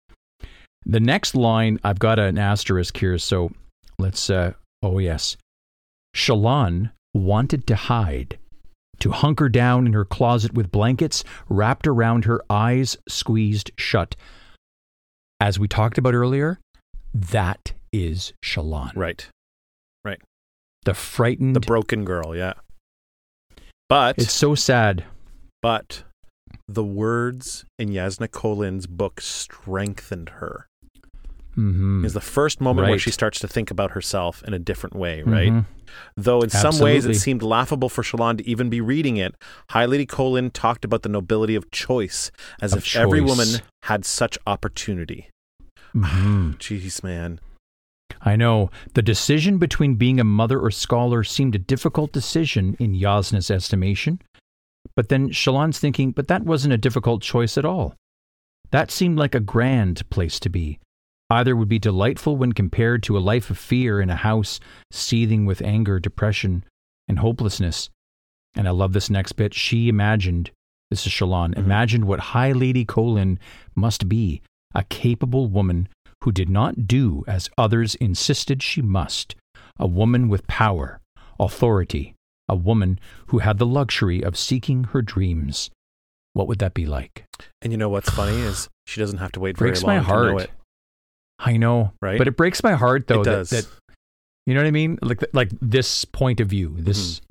The 0.86 1.00
next 1.00 1.36
line, 1.36 1.80
I've 1.84 2.00
got 2.00 2.20
an 2.20 2.38
asterisk 2.38 2.98
here, 2.98 3.18
so 3.18 3.52
let's. 3.98 4.30
Uh, 4.30 4.54
oh 4.82 5.00
yes, 5.00 5.38
Shallan 6.16 6.92
wanted 7.14 7.66
to 7.68 7.76
hide, 7.76 8.38
to 9.00 9.12
hunker 9.12 9.48
down 9.48 9.88
in 9.88 9.94
her 9.94 10.04
closet 10.06 10.54
with 10.54 10.72
blankets 10.72 11.24
wrapped 11.48 11.88
around 11.88 12.26
her 12.26 12.42
eyes, 12.50 12.98
squeezed 13.08 13.72
shut. 13.78 14.16
As 15.40 15.58
we 15.60 15.68
talked 15.70 15.98
about 15.98 16.14
earlier, 16.14 16.60
that 17.14 17.72
is 17.94 18.34
Shallan, 18.44 18.92
Right. 18.96 19.28
Right. 20.04 20.20
The 20.84 20.94
frightened. 20.94 21.56
The 21.56 21.62
broken 21.62 22.04
girl. 22.04 22.36
Yeah. 22.36 22.54
But 23.88 24.18
it's 24.18 24.34
so 24.34 24.56
sad. 24.56 25.06
but 25.62 26.04
the 26.68 26.84
words 26.84 27.64
in 27.80 27.90
Jasnah 27.90 28.28
Kholin's 28.30 28.88
book 28.88 29.22
strengthened 29.22 30.30
her. 30.42 30.68
hmm 31.56 32.04
Is 32.04 32.14
the 32.14 32.22
first 32.22 32.60
moment 32.60 32.90
where 32.90 32.98
she 33.00 33.12
starts 33.12 33.40
to 33.40 33.48
think 33.48 33.70
about 33.70 33.92
herself 33.92 34.42
in 34.44 34.54
a 34.54 34.60
different 34.60 34.96
way, 34.96 35.22
right? 35.24 35.52
Mhm. 35.52 35.66
Though 36.18 36.42
in 36.42 36.50
some 36.50 36.80
ways 36.80 37.06
it 37.06 37.14
seemed 37.16 37.44
laughable 37.44 37.88
for 37.90 38.02
Shallan 38.02 38.40
to 38.40 38.50
even 38.50 38.70
be 38.70 38.82
reading 38.82 39.18
it, 39.18 39.36
High 39.70 39.86
Lady 39.86 40.06
Kholin 40.08 40.52
talked 40.52 40.84
about 40.84 41.04
the 41.04 41.10
nobility 41.10 41.54
of 41.56 41.70
choice 41.70 42.32
as 42.62 42.74
Of 42.74 42.80
if 42.80 42.96
every 42.96 43.22
woman 43.22 43.48
had 43.84 44.04
such 44.06 44.38
opportunity. 44.48 45.30
Mhm. 45.96 46.58
Jeez, 46.58 47.04
man. 47.04 47.40
I 48.24 48.36
know. 48.38 48.72
The 48.94 49.02
decision 49.02 49.58
between 49.58 49.96
being 49.96 50.20
a 50.20 50.24
mother 50.24 50.60
or 50.60 50.72
scholar 50.72 51.24
seemed 51.24 51.56
a 51.56 51.60
difficult 51.60 52.14
decision 52.14 52.76
in 52.80 52.94
Jasnah's 52.94 53.52
estimation. 53.52 54.22
But 54.96 55.10
then 55.10 55.30
Shallan's 55.30 55.80
thinking, 55.80 56.12
but 56.12 56.30
that 56.30 56.44
wasn't 56.44 56.74
a 56.74 56.78
difficult 56.78 57.22
choice 57.22 57.58
at 57.58 57.66
all. 57.66 57.96
That 58.72 58.92
seemed 58.92 59.20
like 59.20 59.36
a 59.36 59.40
grand 59.40 60.10
place 60.10 60.40
to 60.40 60.50
be. 60.50 60.80
Either 61.30 61.56
would 61.56 61.70
be 61.70 61.80
delightful 61.80 62.38
when 62.38 62.54
compared 62.54 63.04
to 63.04 63.18
a 63.18 63.20
life 63.20 63.50
of 63.50 63.58
fear 63.58 64.00
in 64.00 64.10
a 64.10 64.16
house 64.16 64.60
seething 64.92 65.46
with 65.46 65.62
anger, 65.62 66.00
depression, 66.00 66.64
and 67.08 67.20
hopelessness. 67.20 67.90
And 68.56 68.68
I 68.68 68.72
love 68.72 68.94
this 68.94 69.10
next 69.10 69.34
bit. 69.34 69.54
She 69.54 69.90
imagined, 69.90 70.52
this 70.90 71.06
is 71.06 71.12
Shallan, 71.12 71.52
mm-hmm. 71.52 71.60
imagined 71.60 72.06
what 72.06 72.20
High 72.20 72.52
Lady 72.52 72.86
Kholin 72.86 73.38
must 73.76 74.08
be 74.08 74.42
a 74.76 74.84
capable 74.84 75.48
woman 75.48 75.88
who 76.24 76.32
did 76.32 76.50
not 76.50 76.88
do 76.88 77.24
as 77.28 77.50
others 77.58 77.96
insisted 77.96 78.64
she 78.64 78.82
must, 78.82 79.36
a 79.80 79.88
woman 79.88 80.30
with 80.30 80.48
power, 80.48 81.00
authority, 81.40 82.16
a 82.48 82.56
woman 82.56 83.00
who 83.28 83.40
had 83.40 83.58
the 83.58 83.66
luxury 83.66 84.22
of 84.22 84.38
seeking 84.38 84.86
her 84.86 85.02
dreams. 85.02 85.70
What 86.34 86.48
would 86.48 86.60
that 86.60 86.74
be 86.74 86.86
like? 86.86 87.26
And 87.62 87.72
you 87.72 87.78
know 87.78 87.90
what's 87.90 88.10
funny 88.10 88.40
is 88.40 88.70
she 88.88 89.00
doesn't 89.00 89.20
have 89.20 89.32
to 89.34 89.40
wait 89.40 89.58
Breaks 89.58 89.82
very 89.82 90.00
my 90.00 90.00
long 90.00 90.06
to 90.06 90.10
know 90.12 90.32
heart. 90.34 90.42
it. 90.44 90.52
I 91.40 91.58
know, 91.58 91.92
Right? 92.02 92.18
But 92.18 92.28
it 92.28 92.38
breaks 92.38 92.64
my 92.64 92.74
heart 92.74 93.08
though 93.08 93.22
it 93.22 93.26
that, 93.26 93.32
does. 93.32 93.50
that 93.50 93.68
you 94.46 94.54
know 94.54 94.62
what 94.62 94.68
I 94.68 94.72
mean? 94.72 95.00
Like 95.02 95.24
like 95.34 95.50
this 95.62 96.06
point 96.06 96.40
of 96.40 96.48
view, 96.48 96.76
this 96.78 97.22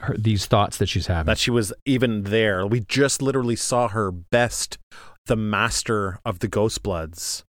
her, 0.00 0.16
these 0.16 0.46
thoughts 0.46 0.78
that 0.78 0.88
she's 0.88 1.06
having. 1.08 1.22
Mm-hmm. 1.22 1.28
that 1.28 1.38
she 1.38 1.50
was 1.50 1.72
even 1.84 2.24
there. 2.24 2.66
We 2.66 2.80
just 2.80 3.20
literally 3.20 3.56
saw 3.56 3.88
her 3.88 4.10
best 4.12 4.78
the 5.26 5.36
master 5.36 6.18
of 6.24 6.38
the 6.38 6.48
Ghostbloods. 6.48 7.42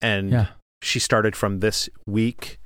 And 0.00 0.30
yeah. 0.30 0.46
she 0.82 0.98
started 0.98 1.34
from 1.36 1.60
this 1.60 1.88
weak 2.06 2.58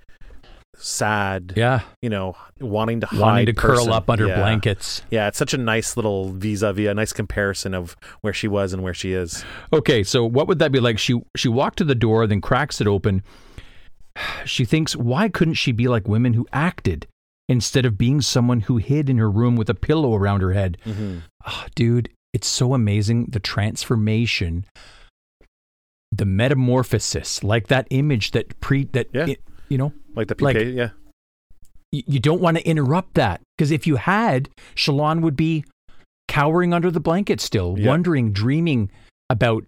sad, 0.76 1.52
Yeah. 1.56 1.80
you 2.00 2.08
know, 2.08 2.34
wanting 2.60 3.00
to 3.00 3.06
hide 3.06 3.20
Wanting 3.20 3.46
to 3.46 3.52
curl 3.52 3.92
up 3.92 4.08
under 4.10 4.26
Yeah. 4.26 4.36
blankets. 4.36 5.02
Yeah, 5.10 5.28
it's 5.28 5.38
such 5.38 5.54
a 5.54 5.58
nice 5.58 5.96
little 5.96 6.30
vis-a-vis, 6.32 6.88
a 6.88 6.94
nice 6.94 7.12
comparison 7.12 7.74
of 7.74 7.96
where 8.22 8.32
she 8.32 8.48
was 8.48 8.72
and 8.72 8.82
where 8.82 8.94
she 8.94 9.12
is. 9.12 9.44
Okay, 9.72 10.02
so 10.02 10.24
what 10.24 10.48
would 10.48 10.58
that 10.60 10.72
be 10.72 10.80
like? 10.80 10.98
She 10.98 11.20
she 11.36 11.48
walked 11.48 11.78
to 11.78 11.84
the 11.84 11.94
door, 11.94 12.26
then 12.26 12.40
cracks 12.40 12.80
it 12.80 12.86
open. 12.86 13.22
She 14.44 14.64
thinks, 14.66 14.94
why 14.94 15.28
couldn't 15.30 15.54
she 15.54 15.72
be 15.72 15.88
like 15.88 16.06
women 16.06 16.34
who 16.34 16.46
acted 16.52 17.06
instead 17.48 17.86
of 17.86 17.96
being 17.96 18.20
someone 18.20 18.60
who 18.60 18.76
hid 18.76 19.08
in 19.08 19.16
her 19.18 19.30
room 19.30 19.56
with 19.56 19.70
a 19.70 19.74
pillow 19.74 20.14
around 20.14 20.42
her 20.42 20.52
head? 20.52 20.76
Mm-hmm. 20.84 21.18
Ah, 21.46 21.66
dude, 21.74 22.10
it's 22.34 22.46
so 22.46 22.74
amazing 22.74 23.26
the 23.30 23.40
transformation, 23.40 24.66
the 26.12 26.24
metamorphosis, 26.26 27.42
like 27.42 27.68
that 27.68 27.86
image 27.90 28.32
that 28.32 28.58
pre 28.60 28.84
that 28.92 29.08
Yeah. 29.14 29.26
it- 29.28 29.42
you 29.68 29.78
know, 29.78 29.92
Like 30.14 30.28
the 30.28 30.34
PK, 30.34 30.42
Like- 30.42 30.74
yeah. 30.74 30.90
y- 31.92 32.04
you 32.06 32.20
don't 32.20 32.40
want 32.42 32.58
to 32.58 32.68
interrupt 32.68 33.14
that 33.14 33.40
because 33.56 33.70
if 33.70 33.86
you 33.86 33.96
had, 33.96 34.50
Shallan 34.76 35.22
would 35.22 35.36
be 35.36 35.64
cowering 36.28 36.74
under 36.74 36.90
the 36.90 37.00
blanket 37.00 37.40
still, 37.40 37.76
Yeah. 37.78 37.88
wondering, 37.88 38.32
dreaming 38.32 38.90
about 39.30 39.64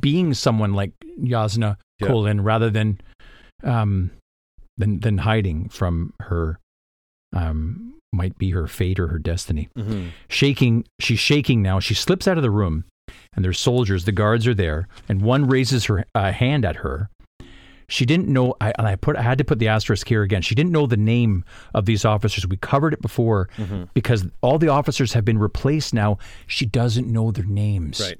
being 0.00 0.34
someone 0.34 0.72
like 0.74 0.92
Jasnah 1.20 1.76
Yeah. 2.00 2.08
Kholin 2.08 2.44
rather 2.44 2.70
than 2.70 3.00
um 3.64 4.10
than 4.76 5.00
than 5.00 5.18
hiding 5.18 5.68
from 5.68 6.12
her 6.20 6.60
um 7.34 7.94
might 8.12 8.38
be 8.38 8.50
her 8.50 8.66
fate 8.68 8.98
or 9.00 9.08
her 9.08 9.18
destiny. 9.18 9.68
Mm-hmm. 9.76 10.08
Shaking, 10.28 10.84
she's 11.00 11.18
shaking 11.18 11.60
now. 11.62 11.78
She 11.80 11.94
slips 11.94 12.26
out 12.28 12.38
of 12.38 12.42
the 12.42 12.50
room, 12.50 12.84
and 13.34 13.44
there's 13.44 13.58
soldiers. 13.58 14.04
The 14.04 14.12
guards 14.12 14.46
are 14.46 14.54
there, 14.54 14.88
and 15.08 15.22
one 15.22 15.46
raises 15.46 15.84
her 15.86 16.04
uh, 16.14 16.32
hand 16.32 16.64
at 16.64 16.76
her. 16.76 17.08
She 17.90 18.04
didn't 18.04 18.28
know. 18.28 18.54
I, 18.60 18.72
and 18.78 18.86
I 18.86 18.96
put. 18.96 19.16
I 19.16 19.22
had 19.22 19.38
to 19.38 19.44
put 19.44 19.58
the 19.58 19.68
asterisk 19.68 20.06
here 20.08 20.22
again. 20.22 20.42
She 20.42 20.54
didn't 20.54 20.72
know 20.72 20.86
the 20.86 20.96
name 20.98 21.42
of 21.74 21.86
these 21.86 22.04
officers. 22.04 22.46
We 22.46 22.58
covered 22.58 22.92
it 22.92 23.00
before 23.00 23.48
Mm-hmm. 23.56 23.84
because 23.94 24.26
all 24.42 24.58
the 24.58 24.68
officers 24.68 25.14
have 25.14 25.24
been 25.24 25.38
replaced 25.38 25.94
now. 25.94 26.18
She 26.46 26.66
doesn't 26.66 27.10
know 27.10 27.30
their 27.30 27.46
names. 27.46 27.98
Right. 28.00 28.18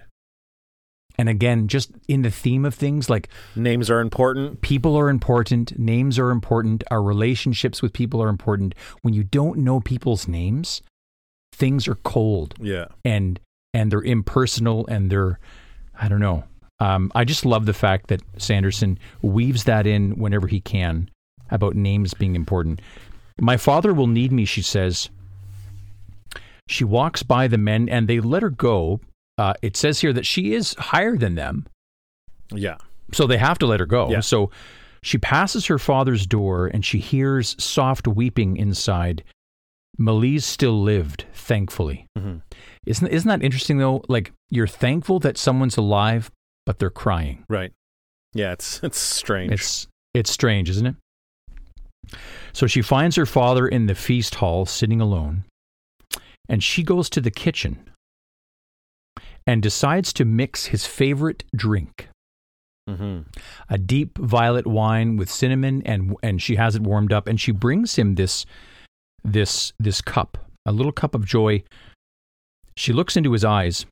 And 1.18 1.28
again, 1.28 1.66
just 1.66 1.90
in 2.06 2.22
the 2.22 2.30
theme 2.30 2.64
of 2.64 2.74
things, 2.74 3.10
like 3.10 3.28
Names 3.56 3.90
are 3.90 4.00
important. 4.00 4.60
people 4.60 4.96
are 4.96 5.08
important, 5.10 5.76
names 5.76 6.16
are 6.18 6.30
important, 6.30 6.84
our 6.92 7.02
relationships 7.02 7.82
with 7.82 7.92
people 7.92 8.22
are 8.22 8.28
important. 8.28 8.72
When 9.02 9.14
you 9.14 9.24
don't 9.24 9.58
know 9.58 9.80
people's 9.80 10.28
names, 10.28 10.80
things 11.52 11.88
are 11.88 11.96
cold 11.96 12.54
Yeah. 12.60 12.84
and 13.04 13.40
and 13.74 13.90
they're 13.92 14.02
impersonal 14.02 14.86
and 14.86 15.10
they're 15.10 15.38
I 16.00 16.08
don't 16.08 16.20
know. 16.20 16.44
Um, 16.80 17.10
I 17.14 17.24
just 17.24 17.44
love 17.44 17.66
the 17.66 17.72
fact 17.74 18.06
that 18.08 18.22
Sanderson 18.36 18.98
weaves 19.20 19.64
that 19.64 19.84
in 19.86 20.12
whenever 20.12 20.46
he 20.46 20.60
can 20.60 21.10
about 21.50 21.74
names 21.74 22.14
being 22.14 22.36
important. 22.36 22.80
My 23.40 23.56
father 23.56 23.92
will 23.92 24.06
need 24.06 24.30
me, 24.32 24.44
she 24.44 24.62
says. 24.62 25.10
She 26.68 26.84
walks 26.84 27.22
by 27.22 27.48
the 27.48 27.58
men 27.58 27.88
and 27.88 28.06
they 28.08 28.20
let 28.20 28.42
her 28.42 28.50
go. 28.50 29.00
Uh, 29.38 29.54
it 29.62 29.76
says 29.76 30.00
here 30.00 30.12
that 30.12 30.26
she 30.26 30.52
is 30.54 30.74
higher 30.78 31.16
than 31.16 31.34
them, 31.36 31.66
Yeah. 32.52 32.76
so 33.12 33.26
they 33.26 33.38
have 33.38 33.58
to 33.58 33.66
let 33.66 33.80
her 33.80 33.86
go. 33.86 34.10
Yeah. 34.10 34.20
So 34.20 34.50
she 35.02 35.16
passes 35.18 35.66
her 35.66 35.78
father's 35.78 36.26
door 36.26 36.66
and 36.66 36.84
she 36.84 36.98
hears 36.98 37.56
soft 37.62 38.06
weeping 38.08 38.56
inside. 38.56 39.22
Malise 39.96 40.44
still 40.44 40.80
lived, 40.82 41.24
thankfully. 41.32 42.06
Mhm. 42.18 42.42
Isn't 42.88 43.08
isn't 43.08 43.28
that 43.28 43.44
interesting 43.44 43.78
though? 43.78 44.02
Like 44.08 44.32
you're 44.50 44.66
thankful 44.66 45.20
that 45.20 45.36
someone's 45.36 45.76
alive, 45.76 46.30
but 46.64 46.78
they're 46.78 46.90
crying. 46.90 47.44
Right. 47.48 47.72
Yeah, 48.32 48.52
it's 48.52 48.80
it's 48.82 48.98
strange. 48.98 49.52
It's 49.52 49.86
it's 50.14 50.30
strange, 50.30 50.70
isn't 50.70 50.86
it? 50.86 50.94
So 52.52 52.66
she 52.66 52.80
finds 52.80 53.16
her 53.16 53.26
father 53.26 53.68
in 53.68 53.86
the 53.86 53.94
feast 53.94 54.36
hall 54.36 54.64
sitting 54.64 55.00
alone, 55.00 55.44
and 56.48 56.64
she 56.64 56.82
goes 56.82 57.10
to 57.10 57.20
the 57.20 57.30
kitchen 57.30 57.90
and 59.46 59.62
decides 59.62 60.12
to 60.14 60.24
mix 60.24 60.66
his 60.66 60.86
favorite 60.86 61.44
drink, 61.54 62.08
mm-hmm. 62.88 63.20
a 63.68 63.78
deep 63.78 64.16
violet 64.18 64.66
wine 64.66 65.16
with 65.16 65.30
cinnamon 65.30 65.82
and 65.84 66.16
and 66.22 66.40
she 66.40 66.56
has 66.56 66.74
it 66.74 66.82
warmed 66.82 67.12
up 67.12 67.26
and 67.26 67.38
she 67.40 67.52
brings 67.52 67.96
him 67.96 68.14
this 68.14 68.46
this 69.22 69.74
this 69.78 70.00
cup, 70.00 70.38
a 70.64 70.72
little 70.72 70.92
cup 70.92 71.14
of 71.14 71.26
joy. 71.26 71.62
She 72.78 72.92
looks 72.92 73.16
into 73.16 73.32
his 73.32 73.44
eyes 73.44 73.86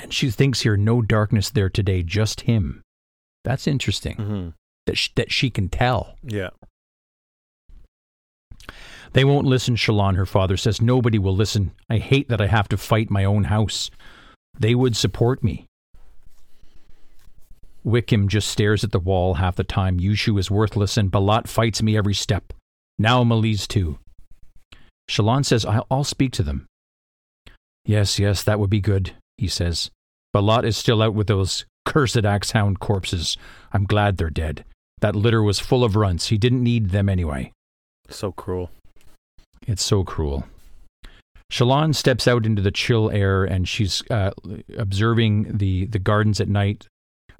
and 0.00 0.12
she 0.12 0.30
thinks 0.30 0.62
here 0.62 0.76
no 0.76 1.02
darkness 1.02 1.50
there 1.50 1.68
today, 1.68 2.02
just 2.02 2.42
him. 2.42 2.80
That's 3.44 3.66
interesting 3.66 4.16
Mm-hmm. 4.16 4.48
that 4.86 4.96
sh- 4.96 5.10
that 5.16 5.30
she 5.30 5.50
can 5.50 5.68
tell. 5.68 6.16
Yeah. 6.22 6.48
They 9.12 9.24
won't 9.24 9.46
listen, 9.46 9.76
Shallan, 9.76 10.16
her 10.16 10.24
father 10.24 10.56
says. 10.56 10.80
Nobody 10.80 11.18
will 11.18 11.34
listen. 11.36 11.72
I 11.90 11.98
hate 11.98 12.28
that 12.28 12.40
I 12.40 12.46
have 12.46 12.68
to 12.68 12.76
fight 12.78 13.10
my 13.10 13.24
own 13.24 13.44
house. 13.44 13.90
They 14.58 14.74
would 14.74 14.96
support 14.96 15.42
me. 15.42 15.66
Wikim 17.84 18.28
just 18.28 18.48
stares 18.48 18.84
at 18.84 18.92
the 18.92 18.98
wall 19.00 19.34
half 19.34 19.56
the 19.56 19.64
time. 19.64 19.98
Jushu 19.98 20.38
is 20.38 20.50
worthless, 20.50 20.96
and 20.96 21.10
Balat 21.10 21.48
fights 21.48 21.82
me 21.82 21.96
every 21.96 22.14
step. 22.14 22.52
Now 22.98 23.24
Malise 23.24 23.66
too. 23.66 23.98
Shallan 25.10 25.44
says, 25.44 25.64
I'll, 25.66 25.86
I'll 25.90 26.04
speak 26.04 26.32
to 26.32 26.42
them. 26.42 26.66
Yes, 27.84 28.18
yes, 28.18 28.42
that 28.44 28.58
would 28.58 28.70
be 28.70 28.80
good, 28.80 29.12
he 29.36 29.48
says. 29.48 29.90
Balat 30.34 30.64
is 30.64 30.76
still 30.76 31.02
out 31.02 31.14
with 31.14 31.26
those 31.26 31.64
cursed 31.84 32.24
axe 32.24 32.52
hound 32.52 32.78
corpses. 32.80 33.36
I'm 33.72 33.84
glad 33.84 34.16
they're 34.16 34.30
dead. 34.30 34.64
That 35.00 35.16
litter 35.16 35.42
was 35.42 35.58
full 35.58 35.82
of 35.82 35.96
runts. 35.96 36.28
He 36.28 36.38
didn't 36.38 36.62
need 36.62 36.90
them 36.90 37.08
anyway. 37.08 37.52
So 38.08 38.32
cruel. 38.32 38.70
It's 39.66 39.82
so 39.82 40.04
cruel. 40.04 40.44
Shallan 41.50 41.94
steps 41.94 42.28
out 42.28 42.46
into 42.46 42.62
the 42.62 42.70
chill 42.70 43.10
air 43.10 43.44
and 43.44 43.68
she's 43.68 44.02
uh, 44.10 44.30
observing 44.78 45.58
the, 45.58 45.86
the 45.86 45.98
gardens 45.98 46.40
at 46.40 46.48
night. 46.48 46.86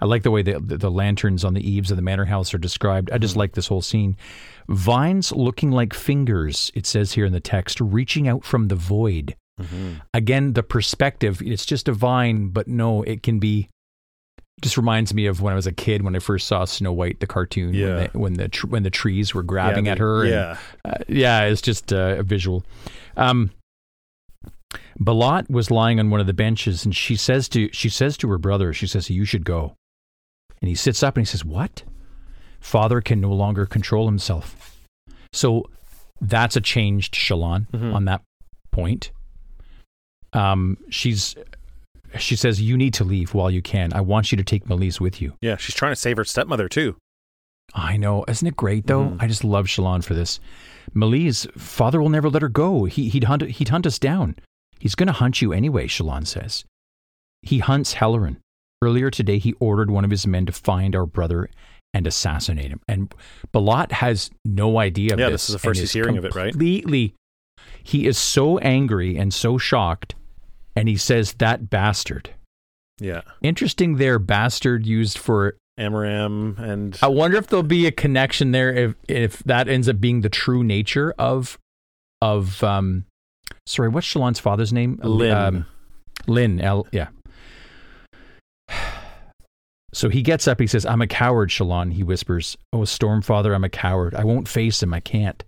I 0.01 0.07
like 0.07 0.23
the 0.23 0.31
way 0.31 0.43
the, 0.43 0.59
the, 0.59 0.79
the 0.79 0.91
lanterns 0.91 1.45
on 1.45 1.55
the 1.55 1.69
eaves 1.69 1.91
of 1.91 1.97
the 1.97 2.03
manor 2.03 2.25
house 2.25 2.53
are 2.55 2.59
described. 2.59 3.11
I 3.13 3.19
just 3.19 3.37
like 3.37 3.53
this 3.53 3.69
whole 3.69 3.83
scene. 3.83 4.17
Vines 4.69 5.31
looking 5.31 5.71
like 5.71 5.93
fingers, 5.93 6.73
it 6.75 6.87
says 6.87 7.13
here 7.13 7.27
in 7.27 7.33
the 7.33 7.41
text, 7.41 7.81
reaching 7.81 8.27
out 8.27 8.45
from 8.45 8.69
the 8.69 8.77
void. 8.77 9.37
Mm-hmm. 9.61 9.93
Again, 10.15 10.53
the 10.55 10.63
perspective, 10.63 11.41
it's 11.45 11.67
just 11.67 11.89
a 11.89 11.93
vine, 11.93 12.49
but 12.49 12.67
no, 12.69 13.03
it 13.03 13.23
can 13.23 13.39
be. 13.39 13.69
Just 14.63 14.77
reminds 14.77 15.15
me 15.15 15.25
of 15.25 15.41
when 15.41 15.53
I 15.53 15.57
was 15.57 15.67
a 15.67 15.73
kid 15.73 16.03
when 16.03 16.15
I 16.15 16.19
first 16.19 16.47
saw 16.47 16.67
Snow 16.67 16.93
White, 16.93 17.21
the 17.21 17.27
cartoon, 17.27 17.73
Yeah. 17.73 17.87
when, 17.97 18.11
the, 18.13 18.19
when 18.19 18.33
the 18.35 18.49
tr- 18.49 18.67
when 18.67 18.83
the 18.83 18.91
trees 18.91 19.35
were 19.35 19.43
grabbing 19.43 19.87
yeah, 19.87 19.93
at 19.93 19.99
they- 19.99 20.03
her. 20.05 20.21
and- 20.23 20.31
Yeah. 20.31 20.57
uh, 20.85 20.95
yeah, 21.09 21.41
it's 21.45 21.63
just 21.63 21.93
uh, 21.95 22.17
a 22.19 22.23
visual. 22.23 22.63
Um, 23.17 23.51
Balat 25.01 25.49
was 25.51 25.71
lying 25.71 25.99
on 25.99 26.11
one 26.11 26.21
of 26.21 26.27
the 26.27 26.35
benches, 26.35 26.85
and 26.85 26.95
she 26.95 27.17
says 27.17 27.49
to 27.51 27.71
she 27.73 27.89
says 27.89 28.17
to 28.19 28.29
her 28.31 28.39
brother, 28.39 28.73
she 28.73 28.87
says, 28.87 29.09
"You 29.11 29.25
should 29.25 29.45
go." 29.45 29.75
And 30.61 30.69
he 30.69 30.75
sits 30.75 31.03
up 31.03 31.17
and 31.17 31.23
he 31.27 31.31
says, 31.31 31.45
"What?" 31.45 31.83
Father 32.61 33.01
can 33.01 33.21
no 33.21 33.33
longer 33.33 33.65
control 33.65 34.07
himself. 34.07 34.77
So 35.33 35.65
that's 36.21 36.57
a 36.57 36.61
changed 36.61 37.15
Shallan 37.15 37.67
Mhm. 37.71 37.95
on 37.95 38.05
that 38.05 38.21
point. 38.71 39.11
Um, 40.33 40.77
she's 40.91 41.35
she 42.19 42.37
says, 42.37 42.61
"You 42.61 42.77
need 42.77 42.95
to 42.95 43.05
leave 43.05 43.35
while 43.35 43.51
you 43.51 43.63
can. 43.63 43.93
I 43.93 44.01
want 44.01 44.33
you 44.33 44.37
to 44.37 44.45
take 44.45 44.69
Malise 44.69 45.01
with 45.01 45.21
you." 45.23 45.35
Yeah. 45.41 45.57
She's 45.57 45.75
trying 45.75 45.93
to 45.93 45.97
save 45.97 46.17
her 46.17 46.25
stepmother 46.25 46.69
too. 46.69 46.97
I 47.75 47.97
know. 47.97 48.25
Isn't 48.27 48.49
it 48.49 48.57
great 48.57 48.87
though? 48.87 49.11
Mhm. 49.11 49.23
I 49.23 49.27
just 49.29 49.45
love 49.45 49.67
Shallan 49.67 50.03
for 50.05 50.15
this. 50.15 50.41
Malise, 50.93 51.47
father 51.57 52.01
will 52.03 52.09
never 52.09 52.29
let 52.29 52.43
her 52.43 52.49
go. 52.49 52.85
He, 52.85 53.09
he'd 53.09 53.25
hunt 53.25 53.43
he'd 53.43 53.69
hunt 53.69 53.87
us 53.87 53.99
down. 53.99 54.35
He's 54.81 54.95
going 54.97 55.07
to 55.09 55.13
hunt 55.13 55.41
you 55.43 55.53
anyway, 55.53 55.87
Shallan 55.87 56.27
says. 56.27 56.65
He 57.43 57.59
hunts 57.59 57.95
Helaran. 57.95 58.37
Earlier 58.83 59.11
today, 59.11 59.39
he 59.39 59.53
ordered 59.61 59.91
one 59.91 60.05
of 60.07 60.11
his 60.11 60.27
men 60.27 60.47
to 60.47 60.53
find 60.53 60.97
our 60.97 61.05
brother 61.07 61.51
and 61.93 62.07
assassinate 62.07 62.71
him. 62.71 62.81
And 62.89 63.15
Balat 63.53 63.93
has 63.93 64.31
no 64.45 64.79
idea 64.79 65.13
of 65.13 65.21
Yeah, 65.21 65.27
this. 65.29 65.43
this 65.43 65.51
is 65.51 65.53
the 65.53 65.59
first 65.59 65.81
he's 65.81 65.93
hearing 65.93 66.17
of 66.17 66.25
it, 66.25 66.35
right? 66.35 66.53
Completely. 66.53 67.15
He 67.83 68.07
is 68.07 68.17
so 68.17 68.59
angry 68.59 69.17
and 69.17 69.35
so 69.35 69.59
shocked, 69.59 70.15
and 70.77 70.89
he 70.89 70.97
says, 70.97 71.35
"That 71.35 71.71
bastard." 71.71 72.31
Yeah. 73.01 73.23
Interesting, 73.43 73.97
there, 73.97 74.19
bastard 74.19 74.87
used 74.87 75.19
for 75.19 75.57
Amaram 75.79 76.59
and 76.59 76.99
I 77.01 77.09
wonder 77.09 77.39
if 77.39 77.47
there'll 77.47 77.63
be 77.63 77.87
a 77.87 77.93
connection 77.93 78.53
there 78.53 78.73
if 78.73 78.95
if 79.09 79.39
that 79.45 79.67
ends 79.67 79.89
up 79.89 79.99
being 79.99 80.21
the 80.21 80.29
true 80.29 80.63
nature 80.63 81.15
of 81.19 81.59
of 82.21 82.63
um 82.63 83.07
sorry, 83.67 83.89
what's 83.89 84.07
Shallan's 84.07 84.39
father's 84.39 84.73
name? 84.73 85.01
Lin. 85.03 85.33
Um, 85.33 85.67
Lin, 86.27 86.61
L 86.61 86.87
yeah. 86.93 87.09
So 89.93 90.09
he 90.09 90.23
gets 90.23 90.47
up, 90.47 90.61
he 90.61 90.69
says, 90.69 90.87
I'm 90.87 91.03
a 91.03 91.07
coward, 91.09 91.51
Shallan, 91.51 91.93
he 91.93 92.05
whispers. 92.05 92.57
Oh, 92.73 92.83
Stormfather, 92.83 93.53
I'm 93.53 93.65
a 93.65 93.69
coward. 93.69 94.15
I 94.15 94.23
won't 94.23 94.47
face 94.47 94.81
him, 94.81 94.95
I 94.95 95.01
can't. 95.01 95.43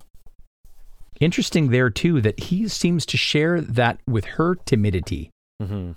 Interesting 1.23 1.70
there 1.70 1.89
too 1.89 2.20
that 2.20 2.40
he 2.40 2.66
seems 2.66 3.07
to 3.07 3.16
share 3.16 3.61
that 3.61 4.01
with 4.09 4.24
her 4.24 4.57
timidity. 4.57 5.31
Mhm. 5.61 5.94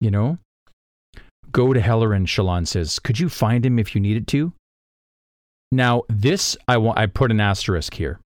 You 0.00 0.10
know? 0.12 0.38
Go 1.50 1.72
to 1.72 1.80
Helaran, 1.80 2.26
Shallan 2.26 2.66
says. 2.66 3.00
Could 3.00 3.18
you 3.18 3.28
find 3.28 3.66
him 3.66 3.80
if 3.80 3.94
you 3.94 4.00
needed 4.00 4.28
to? 4.28 4.52
Now, 5.72 6.02
this 6.08 6.56
I 6.68 6.76
want 6.76 6.98
I 6.98 7.06
put 7.06 7.32
an 7.32 7.40
asterisk 7.40 7.94
here. 7.94 8.20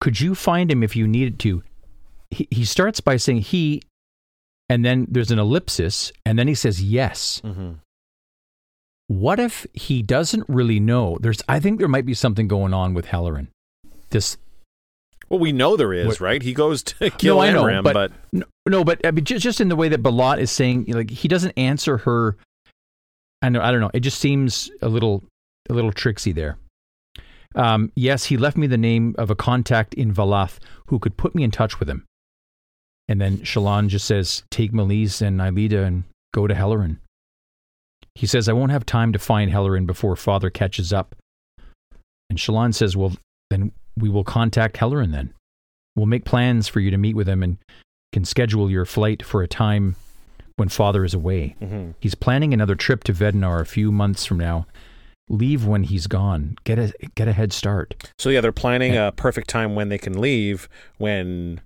Could 0.00 0.20
you 0.20 0.34
find 0.34 0.72
him 0.72 0.82
if 0.82 0.96
you 0.96 1.06
needed 1.06 1.38
to? 1.40 1.62
He, 2.30 2.48
he 2.50 2.64
starts 2.64 3.00
by 3.00 3.16
saying 3.16 3.42
he, 3.42 3.82
and 4.68 4.84
then 4.84 5.06
there's 5.08 5.30
an 5.30 5.38
ellipsis, 5.38 6.12
and 6.24 6.36
then 6.38 6.48
he 6.48 6.54
says 6.54 6.82
yes. 6.82 7.40
Mm-hmm. 7.44 7.72
What 9.06 9.38
if 9.38 9.66
he 9.72 10.02
doesn't 10.02 10.48
really 10.48 10.80
know? 10.80 11.18
There's, 11.20 11.42
I 11.48 11.60
think 11.60 11.78
there 11.78 11.88
might 11.88 12.06
be 12.06 12.14
something 12.14 12.48
going 12.48 12.72
on 12.72 12.94
with 12.94 13.06
Helaran. 13.06 13.48
This, 14.10 14.36
Well, 15.30 15.38
we 15.38 15.52
know 15.52 15.76
there 15.76 15.92
is, 15.92 16.06
What- 16.06 16.20
right? 16.20 16.42
He 16.42 16.52
goes 16.52 16.82
to 16.82 17.10
kill 17.18 17.40
I 17.40 17.52
know, 17.52 17.82
but- 17.82 17.94
but, 17.94 18.12
no, 18.32 18.44
no 18.68 18.84
but 18.84 19.04
I 19.06 19.12
mean, 19.12 19.24
just, 19.24 19.42
just 19.42 19.60
in 19.60 19.68
the 19.68 19.76
way 19.76 19.88
that 19.88 20.02
Balat 20.02 20.38
is 20.40 20.50
saying, 20.50 20.86
like 20.88 21.10
he 21.10 21.28
doesn't 21.28 21.52
answer 21.56 21.98
her. 21.98 22.36
I 23.42 23.48
know, 23.48 23.62
I 23.62 23.70
don't 23.70 23.80
know. 23.80 23.90
It 23.94 24.00
just 24.00 24.18
seems 24.18 24.70
a 24.82 24.88
little, 24.88 25.22
a 25.70 25.72
little 25.72 25.92
tricksy 25.92 26.32
there. 26.32 26.58
Um, 27.54 27.90
yes, 27.96 28.24
he 28.24 28.36
left 28.36 28.56
me 28.56 28.66
the 28.66 28.76
name 28.76 29.14
of 29.18 29.30
a 29.30 29.34
contact 29.34 29.94
in 29.94 30.12
Valath 30.12 30.58
who 30.86 30.98
could 30.98 31.16
put 31.16 31.34
me 31.34 31.42
in 31.42 31.50
touch 31.50 31.80
with 31.80 31.88
him. 31.88 32.04
And 33.08 33.20
then 33.20 33.38
Shallan 33.38 33.88
just 33.88 34.06
says, 34.06 34.44
"Take 34.50 34.72
Malise 34.72 35.20
and 35.20 35.40
Nilida 35.40 35.84
and 35.84 36.04
go 36.32 36.46
to 36.46 36.54
Helaran." 36.54 36.98
He 38.14 38.26
says, 38.26 38.48
"I 38.48 38.52
won't 38.52 38.70
have 38.70 38.86
time 38.86 39.12
to 39.12 39.18
find 39.18 39.50
Helaran 39.50 39.84
before 39.86 40.14
Father 40.14 40.48
catches 40.48 40.92
up." 40.92 41.16
And 42.28 42.38
Shallan 42.38 42.72
says, 42.72 42.96
"Well, 42.96 43.16
then 43.48 43.72
we 43.96 44.08
will 44.08 44.24
contact 44.24 44.76
Helaran. 44.76 45.12
Then 45.12 45.32
we'll 45.96 46.06
make 46.06 46.24
plans 46.24 46.68
for 46.68 46.80
you 46.80 46.90
to 46.90 46.96
meet 46.98 47.16
with 47.16 47.28
him 47.28 47.42
and 47.42 47.58
can 48.12 48.24
schedule 48.24 48.70
your 48.70 48.84
flight 48.84 49.22
for 49.24 49.42
a 49.42 49.48
time 49.48 49.96
when 50.56 50.68
Father 50.68 51.04
is 51.04 51.14
away. 51.14 51.56
Mhm. 51.60 51.94
He's 52.00 52.14
planning 52.14 52.52
another 52.52 52.74
trip 52.74 53.04
to 53.04 53.12
Vedenar 53.12 53.60
a 53.60 53.64
few 53.64 53.90
months 53.92 54.26
from 54.26 54.38
now. 54.38 54.66
Leave 55.28 55.64
when 55.64 55.84
he's 55.84 56.06
gone. 56.08 56.56
Get 56.64 56.78
a 56.78 56.92
get 57.14 57.28
a 57.28 57.32
head 57.32 57.52
start. 57.52 58.10
so 58.18 58.30
yeah, 58.30 58.40
they're 58.40 58.50
planning 58.52 58.94
Yeah. 58.94 59.08
a 59.08 59.12
perfect 59.12 59.48
time 59.48 59.74
when 59.76 59.88
they 59.88 59.98
can 59.98 60.20
leave 60.20 60.68
when 60.98 61.60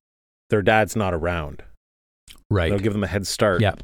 their 0.51 0.60
dad's 0.62 0.94
not 0.94 1.14
around. 1.14 1.62
Right. 2.51 2.68
They'll 2.70 2.78
give 2.78 2.92
them 2.92 3.02
a 3.05 3.06
head 3.09 3.26
start. 3.26 3.62
Yeah. 3.62 3.74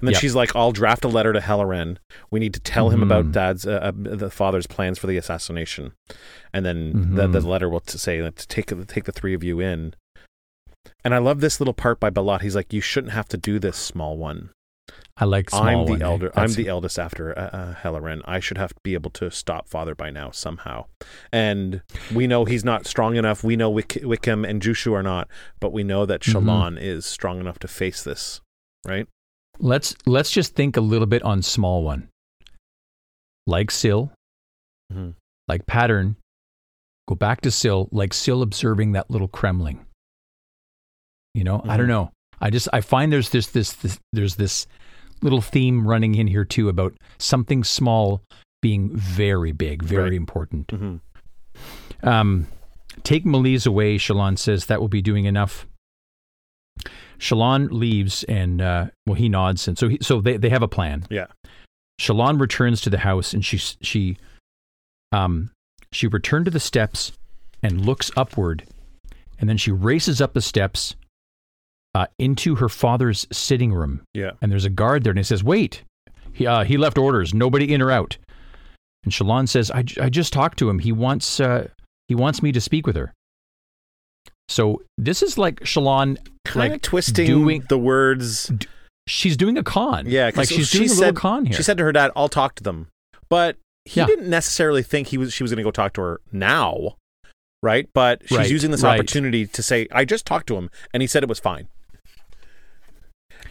And 0.00 0.08
then 0.08 0.12
Yeah. 0.12 0.18
she's 0.18 0.34
like, 0.34 0.54
"I'll 0.54 0.72
draft 0.72 1.04
a 1.04 1.08
letter 1.08 1.32
to 1.32 1.40
Helaran. 1.40 1.96
We 2.30 2.40
need 2.40 2.54
to 2.54 2.60
tell 2.60 2.90
him 2.90 3.02
about 3.02 3.26
Mhm. 3.26 3.32
dad's, 3.32 3.66
uh, 3.66 3.72
uh, 3.82 3.92
the 3.94 4.30
father's 4.30 4.66
plans 4.66 4.98
for 4.98 5.06
the 5.06 5.16
assassination." 5.16 5.92
And 6.52 6.64
then 6.64 7.14
the, 7.14 7.26
Mhm. 7.28 7.32
the 7.32 7.40
letter 7.40 7.68
will 7.68 7.80
t- 7.80 7.98
say 7.98 8.20
that 8.20 8.36
to 8.36 8.46
take 8.48 8.66
take 8.88 9.04
the 9.04 9.12
three 9.12 9.34
of 9.34 9.42
you 9.44 9.60
in. 9.60 9.94
And 11.04 11.14
I 11.14 11.18
love 11.18 11.40
this 11.40 11.60
little 11.60 11.74
part 11.74 11.98
by 12.00 12.10
Balat. 12.10 12.42
He's 12.42 12.56
like, 12.56 12.72
"You 12.72 12.80
shouldn't 12.80 13.12
have 13.12 13.28
to 13.28 13.36
do 13.36 13.58
this, 13.58 13.76
small 13.76 14.16
one. 14.16 14.50
I 15.16 15.24
like 15.24 15.48
small 15.50 15.62
I'm 15.64 15.86
the 15.86 15.92
one, 15.92 16.02
eh? 16.02 16.04
elder. 16.04 16.32
I'm 16.36 16.52
the 16.52 16.68
eldest 16.68 16.98
after 16.98 17.36
uh, 17.36 17.42
uh, 17.52 17.74
Helaran. 17.76 18.20
I 18.26 18.38
should 18.38 18.58
have 18.58 18.70
to 18.74 18.80
be 18.84 18.94
able 18.94 19.10
to 19.12 19.30
stop 19.30 19.66
father 19.68 19.94
by 19.94 20.10
now 20.10 20.30
somehow. 20.30 20.84
And 21.32 21.80
we 22.14 22.26
know 22.26 22.44
he's 22.44 22.64
not 22.64 22.86
strong 22.86 23.16
enough. 23.16 23.42
We 23.42 23.56
know 23.56 23.70
Wick- 23.70 24.00
Wikim 24.02 24.48
and 24.48 24.60
Jushu 24.62 24.92
are 24.92 25.02
not, 25.02 25.28
but 25.58 25.72
we 25.72 25.82
know 25.84 26.04
that 26.06 26.20
Mhm. 26.20 26.32
Shallan 26.44 26.78
is 26.80 27.06
strong 27.06 27.40
enough 27.40 27.58
to 27.60 27.68
face 27.68 28.04
this, 28.04 28.40
right? 28.86 29.08
Let's 29.58 29.94
let's 30.06 30.30
just 30.30 30.54
think 30.54 30.76
a 30.76 30.80
little 30.80 31.06
bit 31.06 31.22
on 31.22 31.42
small 31.42 31.82
one. 31.82 32.08
Like 33.46 33.70
Syl, 33.70 34.12
Mhm. 34.92 35.14
like 35.48 35.66
pattern. 35.66 36.16
Go 37.08 37.14
back 37.14 37.40
to 37.42 37.50
Syl, 37.50 37.88
like 37.92 38.12
Syl 38.12 38.42
observing 38.42 38.92
that 38.92 39.10
little 39.10 39.28
Cremling. 39.28 39.78
You 41.34 41.44
know, 41.44 41.60
I 41.64 41.76
don't 41.76 41.86
Mhm. 41.86 41.90
know. 41.90 42.12
I 42.40 42.50
just 42.50 42.68
I 42.72 42.80
find 42.80 43.12
there's 43.12 43.30
this, 43.30 43.46
this 43.48 43.72
this 43.74 43.98
there's 44.12 44.36
this 44.36 44.66
little 45.22 45.40
theme 45.40 45.86
running 45.86 46.14
in 46.16 46.26
here 46.26 46.44
too 46.44 46.68
about 46.68 46.94
something 47.18 47.64
small 47.64 48.22
being 48.60 48.94
very 48.94 49.52
big, 49.52 49.82
very 49.82 50.10
Right. 50.10 50.12
important. 50.16 50.66
Mhm. 50.68 51.00
Um, 52.02 52.48
take 53.04 53.24
Malise 53.24 53.64
away, 53.66 53.96
Shallan 53.96 54.38
says. 54.38 54.66
That 54.66 54.80
will 54.80 54.88
be 54.88 55.00
doing 55.02 55.24
enough. 55.24 55.66
Shallan 57.18 57.70
leaves 57.70 58.24
and, 58.24 58.60
uh, 58.60 58.86
well, 59.06 59.14
he 59.14 59.28
nods. 59.28 59.68
And 59.68 59.78
so, 59.78 59.88
he, 59.88 59.98
so 60.00 60.20
they, 60.20 60.36
they 60.36 60.48
have 60.48 60.62
a 60.62 60.68
plan. 60.68 61.06
Yeah. 61.10 61.26
Shallan 62.00 62.40
returns 62.40 62.80
to 62.82 62.90
the 62.90 62.98
house 62.98 63.32
and 63.32 63.44
she, 63.44 63.58
she, 63.58 64.18
um, 65.12 65.50
she 65.92 66.06
returned 66.06 66.44
to 66.44 66.50
the 66.50 66.60
steps 66.60 67.12
and 67.62 67.84
looks 67.84 68.10
upward. 68.16 68.64
And 69.38 69.48
then 69.48 69.56
she 69.56 69.70
races 69.70 70.20
up 70.20 70.34
the 70.34 70.42
steps 70.42 70.96
uh, 71.94 72.06
into 72.18 72.56
her 72.56 72.68
father's 72.68 73.26
sitting 73.32 73.72
room. 73.72 74.02
Yeah. 74.12 74.32
And 74.42 74.52
there's 74.52 74.64
a 74.64 74.70
guard 74.70 75.04
there 75.04 75.10
and 75.10 75.18
he 75.18 75.24
says, 75.24 75.42
Wait, 75.42 75.82
he, 76.32 76.46
uh, 76.46 76.64
he 76.64 76.76
left 76.76 76.98
orders, 76.98 77.32
nobody 77.32 77.72
in 77.72 77.80
or 77.80 77.90
out. 77.90 78.18
And 79.04 79.12
Shallan 79.12 79.48
says, 79.48 79.70
i 79.70 79.82
just 79.82 80.32
talked 80.32 80.58
to 80.58 80.68
him. 80.68 80.80
He 80.80 80.90
wants, 80.90 81.38
uh, 81.38 81.68
he 82.08 82.14
wants 82.14 82.42
me 82.42 82.50
to 82.52 82.60
speak 82.60 82.86
with 82.86 82.96
her. 82.96 83.12
So 84.48 84.82
this 84.96 85.22
is 85.22 85.36
like 85.38 85.60
Shallan, 85.60 86.16
Kind 86.44 86.66
of 86.66 86.72
like 86.72 86.82
twisting 86.82 87.26
doing, 87.26 87.64
the 87.68 87.78
words. 87.78 88.50
she's 89.08 89.36
doing 89.36 89.58
a 89.58 89.62
con. 89.64 90.04
Yeah, 90.06 90.30
like 90.34 90.48
she's 90.48 90.68
she 90.68 90.78
doing 90.78 90.90
a 90.90 90.94
said- 90.94 91.00
little 91.00 91.14
con 91.14 91.46
here. 91.46 91.56
She 91.56 91.62
said 91.62 91.76
to 91.78 91.84
her 91.84 91.92
dad, 91.92 92.10
"I'll 92.14 92.28
talk 92.28 92.54
to 92.56 92.62
them," 92.62 92.88
but 93.28 93.56
he 93.84 94.00
Yeah. 94.00 94.06
didn't 94.06 94.28
necessarily 94.30 94.82
think 94.82 95.08
he 95.08 95.18
was 95.18 95.32
she 95.32 95.42
was 95.42 95.50
going 95.50 95.58
to 95.58 95.64
go 95.64 95.70
talk 95.72 95.92
to 95.94 96.00
her 96.02 96.20
now, 96.32 96.96
right? 97.62 97.88
But 97.92 98.22
she's 98.28 98.38
Right, 98.38 98.50
using 98.50 98.70
this 98.70 98.82
right. 98.82 98.94
opportunity 98.98 99.46
to 99.46 99.62
say, 99.62 99.88
"I 99.90 100.04
just 100.04 100.26
talked 100.26 100.46
to 100.48 100.56
him, 100.56 100.70
and 100.94 101.02
he 101.02 101.06
said 101.08 101.22
it 101.24 101.28
was 101.28 101.40
fine." 101.40 101.66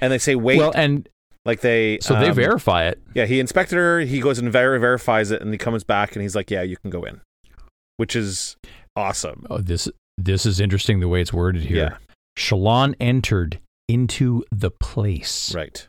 And 0.02 0.12
they 0.12 0.18
say, 0.18 0.36
"Wait," 0.36 0.58
well, 0.58 0.72
and 0.76 1.08
like 1.46 1.62
they 1.62 2.00
so 2.02 2.18
they 2.20 2.30
um, 2.30 2.36
verify 2.36 2.86
it. 2.86 3.00
Yeah, 3.14 3.26
he 3.26 3.40
inspected 3.40 3.76
her. 3.78 4.00
He 4.02 4.20
goes 4.20 4.40
and 4.40 4.52
ver- 4.52 4.80
verifies 4.80 5.32
it, 5.32 5.42
and 5.42 5.52
he 5.54 5.58
comes 5.58 5.84
back 5.84 6.16
and 6.16 6.22
he's 6.24 6.36
like, 6.36 6.50
"Yeah, 6.52 6.62
you 6.64 6.78
can 6.78 6.90
go 6.90 7.04
in," 7.04 7.22
which 7.98 8.16
is 8.16 8.56
awesome. 8.96 9.46
Oh, 9.50 9.60
this 9.60 9.90
this 10.18 10.46
is 10.46 10.60
interesting 10.60 11.00
the 11.00 11.08
way 11.08 11.22
it's 11.22 11.34
worded 11.34 11.64
here. 11.64 11.78
Yeah, 11.78 11.98
Shallan 12.38 12.96
entered 13.00 13.60
into 13.88 14.44
the 14.52 14.72
place 14.72 15.54
right. 15.54 15.88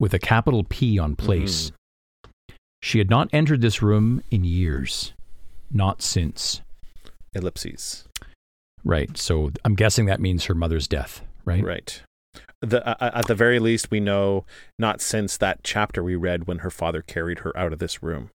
with 0.00 0.12
a 0.14 0.18
capital 0.18 0.64
P 0.64 0.98
on 0.98 1.16
place. 1.16 1.66
Mm-hmm. 1.66 2.54
She 2.82 2.98
had 2.98 3.10
not 3.10 3.28
entered 3.32 3.60
this 3.60 3.80
room 3.80 4.22
in 4.30 4.42
years, 4.42 5.12
not 5.70 6.02
since. 6.02 6.62
Ellipses. 7.34 8.04
Right. 8.84 9.16
So 9.16 9.52
I'm 9.64 9.74
guessing 9.74 10.06
that 10.06 10.20
means 10.20 10.46
her 10.46 10.54
mother's 10.54 10.88
death. 10.88 11.22
Right. 11.44 11.62
Right. 11.62 12.02
The, 12.60 12.86
uh, 12.86 13.10
at 13.14 13.26
the 13.26 13.34
very 13.34 13.58
least, 13.58 13.90
we 13.90 14.00
know 14.00 14.44
not 14.78 15.00
since 15.00 15.36
that 15.36 15.60
chapter 15.62 16.02
we 16.02 16.16
read 16.16 16.46
when 16.46 16.58
her 16.58 16.70
father 16.70 17.02
carried 17.02 17.40
her 17.40 17.56
out 17.56 17.72
of 17.72 17.78
this 17.78 18.02
room. 18.02 18.30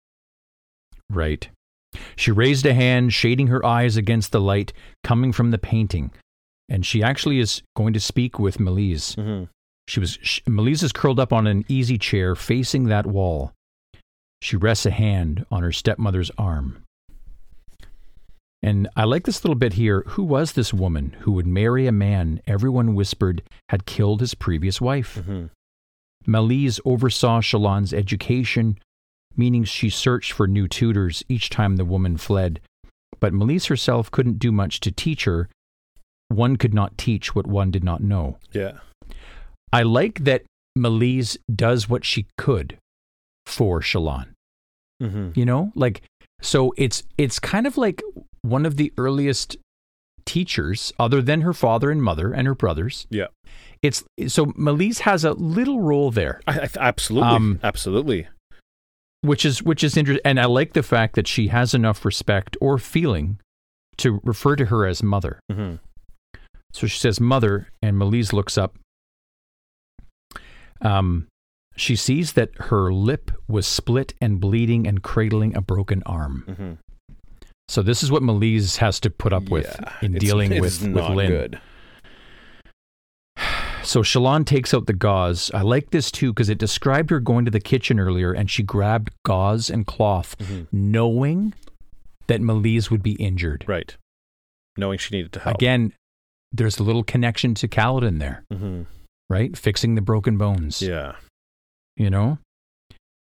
Right. 1.09 1.49
She 2.15 2.31
raised 2.31 2.65
a 2.65 2.73
hand, 2.73 3.13
shading 3.13 3.47
her 3.47 3.65
eyes 3.65 3.97
against 3.97 4.31
the 4.31 4.41
light 4.41 4.73
coming 5.03 5.31
from 5.31 5.51
the 5.51 5.57
painting, 5.57 6.11
and 6.69 6.85
she 6.85 7.01
actually 7.01 7.39
is 7.39 7.61
going 7.75 7.93
to 7.93 7.99
speak 7.99 8.39
with 8.39 8.59
Malise. 8.59 9.15
Mm-hmm. 9.15 9.45
She 9.87 9.99
was 9.99 10.19
sh 10.21 10.41
Malise 10.47 10.83
is 10.83 10.91
curled 10.91 11.19
up 11.19 11.31
on 11.31 11.47
an 11.47 11.63
easy 11.67 11.97
chair 11.97 12.35
facing 12.35 12.85
that 12.85 13.05
wall. 13.05 13.53
She 14.41 14.57
rests 14.57 14.85
a 14.85 14.91
hand 14.91 15.45
on 15.49 15.63
her 15.63 15.71
stepmother's 15.71 16.31
arm. 16.37 16.83
And 18.61 18.89
I 18.95 19.05
like 19.05 19.23
this 19.23 19.43
little 19.43 19.55
bit 19.55 19.73
here. 19.73 20.03
Who 20.07 20.23
was 20.23 20.53
this 20.53 20.73
woman 20.73 21.15
who 21.21 21.31
would 21.33 21.47
marry 21.47 21.87
a 21.87 21.91
man 21.91 22.41
everyone 22.47 22.95
whispered 22.95 23.43
had 23.69 23.85
killed 23.85 24.19
his 24.19 24.35
previous 24.35 24.81
wife? 24.81 25.19
Mm-hmm. 25.21 25.45
Melise 26.29 26.79
oversaw 26.83 27.39
Shalon's 27.39 27.93
education, 27.93 28.77
meaning 29.37 29.63
she 29.63 29.89
searched 29.89 30.31
for 30.31 30.47
new 30.47 30.67
tutors 30.67 31.23
each 31.29 31.49
time 31.49 31.75
the 31.75 31.85
woman 31.85 32.17
fled. 32.17 32.59
But 33.19 33.33
Malise 33.33 33.67
herself 33.67 34.11
couldn't 34.11 34.39
do 34.39 34.51
much 34.51 34.79
to 34.81 34.91
teach 34.91 35.23
her. 35.23 35.49
One 36.27 36.57
could 36.57 36.73
not 36.73 36.97
teach 36.97 37.33
what 37.35 37.47
one 37.47 37.71
did 37.71 37.83
not 37.83 38.01
know. 38.01 38.37
Yeah. 38.51 38.79
I 39.71 39.83
like 39.83 40.23
that 40.25 40.43
Malise 40.75 41.37
does 41.53 41.87
what 41.89 42.05
she 42.05 42.27
could 42.37 42.77
for 43.45 43.81
Shallan. 43.81 44.27
Mm-hmm. 45.01 45.31
You 45.35 45.45
know, 45.45 45.71
like 45.75 46.01
so 46.41 46.73
it's 46.77 47.03
it's 47.17 47.39
kind 47.39 47.67
of 47.67 47.77
like 47.77 48.01
one 48.41 48.65
of 48.65 48.77
the 48.77 48.91
earliest 48.97 49.57
teachers, 50.25 50.93
other 50.99 51.21
than 51.21 51.41
her 51.41 51.53
father 51.53 51.89
and 51.89 52.03
mother 52.03 52.33
and 52.33 52.47
her 52.47 52.55
brothers. 52.55 53.07
Yeah. 53.09 53.27
It's 53.81 54.03
so 54.27 54.53
Malise 54.55 54.99
has 54.99 55.23
a 55.23 55.33
little 55.33 55.81
role 55.81 56.11
there, 56.11 56.41
I, 56.47 56.59
I, 56.61 56.69
absolutely. 56.79 57.29
Um, 57.29 57.59
absolutely. 57.63 58.27
Which 59.21 59.45
is 59.45 59.63
which 59.63 59.83
is 59.83 59.97
interesting, 59.97 60.21
and 60.25 60.39
I 60.39 60.45
like 60.45 60.73
the 60.73 60.83
fact 60.83 61.15
that 61.15 61.27
she 61.27 61.47
has 61.47 61.73
enough 61.73 62.05
respect 62.05 62.55
or 62.61 62.77
feeling 62.77 63.39
to 63.97 64.21
refer 64.23 64.55
to 64.55 64.65
her 64.65 64.85
as 64.85 65.01
mother. 65.01 65.39
Mm-hmm. 65.51 65.75
So 66.71 66.87
she 66.87 66.99
says 66.99 67.19
mother, 67.19 67.69
and 67.81 67.97
Malise 67.97 68.31
looks 68.31 68.57
up. 68.57 68.77
Um, 70.81 71.27
she 71.75 71.95
sees 71.95 72.33
that 72.33 72.51
her 72.55 72.93
lip 72.93 73.31
was 73.47 73.65
split 73.65 74.13
and 74.21 74.39
bleeding 74.39 74.87
and 74.87 75.01
cradling 75.01 75.55
a 75.55 75.61
broken 75.61 76.03
arm. 76.05 76.43
Mm-hmm. 76.47 76.71
So 77.67 77.81
this 77.81 78.03
is 78.03 78.11
what 78.11 78.23
Malise 78.23 78.77
has 78.77 78.99
to 79.01 79.09
put 79.09 79.33
up 79.33 79.49
with 79.49 79.79
in 80.01 80.13
dealing 80.13 80.51
with, 80.51 80.81
with 80.81 80.87
not 80.87 81.15
Lin. 81.15 81.29
good. 81.29 81.61
So 83.87 84.01
Shallan 84.01 84.45
takes 84.45 84.73
out 84.73 84.85
the 84.85 84.91
gauze. 84.91 85.49
I 85.53 85.61
like 85.61 85.91
this 85.91 86.11
too 86.11 86.33
because 86.33 86.49
it 86.49 86.57
described 86.57 87.09
her 87.09 87.21
going 87.21 87.45
to 87.45 87.51
the 87.51 87.61
kitchen 87.61 88.01
earlier 88.01 88.33
and 88.33 88.51
she 88.51 88.61
grabbed 88.61 89.11
gauze 89.23 89.69
and 89.69 89.87
cloth, 89.87 90.35
knowing 90.73 91.53
that 92.27 92.41
Malise 92.41 92.91
would 92.91 93.01
be 93.01 93.13
injured. 93.13 93.63
Right. 93.65 93.95
Knowing 94.75 94.97
she 94.97 95.15
needed 95.15 95.31
to 95.31 95.39
help. 95.39 95.55
Again, 95.55 95.93
there's 96.51 96.79
a 96.79 96.83
little 96.83 97.03
connection 97.03 97.53
to 97.55 97.69
Kaladin 97.69 98.19
there, 98.19 98.43
hmm 98.51 98.83
right? 99.29 99.57
Fixing 99.57 99.95
the 99.95 100.01
broken 100.01 100.37
bones. 100.37 100.81
Yeah. 100.81 101.13
You 101.95 102.09
know? 102.09 102.39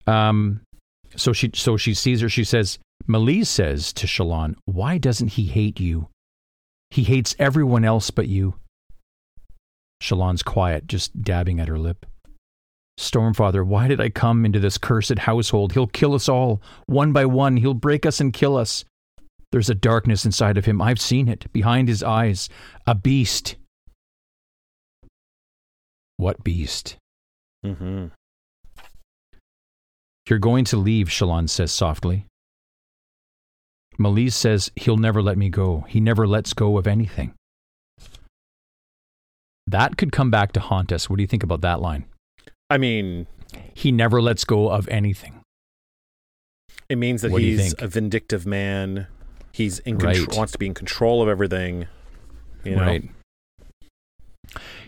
Um 0.07 0.61
so 1.18 1.34
she 1.34 1.52
so 1.56 1.76
she 1.76 1.94
sees 1.94 2.22
her, 2.22 2.30
she 2.30 2.45
says, 2.45 2.80
Malise 3.06 3.49
says 3.49 3.91
to 3.94 4.07
Shallan, 4.07 4.56
Why 4.64 4.98
doesn't 4.98 5.34
he 5.34 5.48
hate 5.48 5.82
you? 5.82 6.07
He 6.90 7.03
hates 7.03 7.36
everyone 7.38 7.84
else 7.84 8.11
but 8.11 8.30
you. 8.30 8.56
Shallan's 10.02 10.44
quiet, 10.44 10.88
just 10.88 11.22
dabbing 11.22 11.60
at 11.60 11.68
her 11.68 11.80
lip. 11.80 12.06
Stormfather, 12.99 13.65
why 13.65 13.88
did 13.88 14.02
I 14.02 14.10
come 14.10 14.45
into 14.45 14.60
this 14.60 14.78
cursed 14.78 15.19
household? 15.19 15.74
He'll 15.74 15.88
kill 15.88 16.14
us 16.14 16.28
all. 16.28 16.61
One 16.88 17.14
by 17.14 17.26
one, 17.26 17.57
he'll 17.57 17.74
break 17.76 18.06
us 18.06 18.19
and 18.19 18.34
kill 18.34 18.57
us. 18.57 18.84
There's 19.52 19.69
a 19.69 19.76
darkness 19.76 20.26
inside 20.26 20.57
of 20.57 20.65
him. 20.65 20.82
I've 20.82 20.99
seen 20.99 21.28
it, 21.28 21.52
behind 21.53 21.88
his 21.88 22.03
eyes. 22.03 22.49
A 22.86 22.95
beast. 22.95 23.56
What 26.18 26.44
beast? 26.44 26.98
hmm 27.64 28.07
You're 30.28 30.40
going 30.40 30.65
to 30.65 30.78
leave, 30.78 31.07
Shallan 31.07 31.49
says 31.49 31.72
softly. 31.72 32.26
Malise 33.99 34.36
says 34.36 34.72
he'll 34.76 34.98
never 34.98 35.22
let 35.22 35.38
me 35.38 35.49
go. 35.49 35.86
He 35.88 35.99
never 35.99 36.28
lets 36.28 36.53
go 36.53 36.78
of 36.78 36.88
anything. 36.88 37.34
That 39.68 39.98
could 39.98 40.11
come 40.11 40.31
back 40.31 40.53
to 40.53 40.60
haunt 40.60 40.91
us. 40.91 41.10
What 41.10 41.18
do 41.18 41.23
you 41.23 41.27
think 41.27 41.44
about 41.44 41.61
that 41.61 41.81
line? 41.81 42.06
I 42.69 42.77
mean, 42.77 43.27
He 43.73 43.91
never 43.91 44.22
lets 44.22 44.44
go 44.45 44.69
of 44.69 44.88
anything. 44.89 45.41
it 46.89 46.98
means 46.98 47.22
that 47.22 47.31
What 47.31 47.41
he's 47.41 47.76
a 47.80 47.88
vindictive 47.88 48.45
man. 48.45 49.07
He's 49.52 49.80
in 49.80 49.98
Right. 49.98 50.35
wants 50.35 50.52
to 50.53 50.57
be 50.57 50.68
in 50.68 50.73
control 50.73 51.22
of 51.22 51.27
everything. 51.27 51.88
You 52.64 52.76
know? 52.77 52.81
Right. 52.81 53.10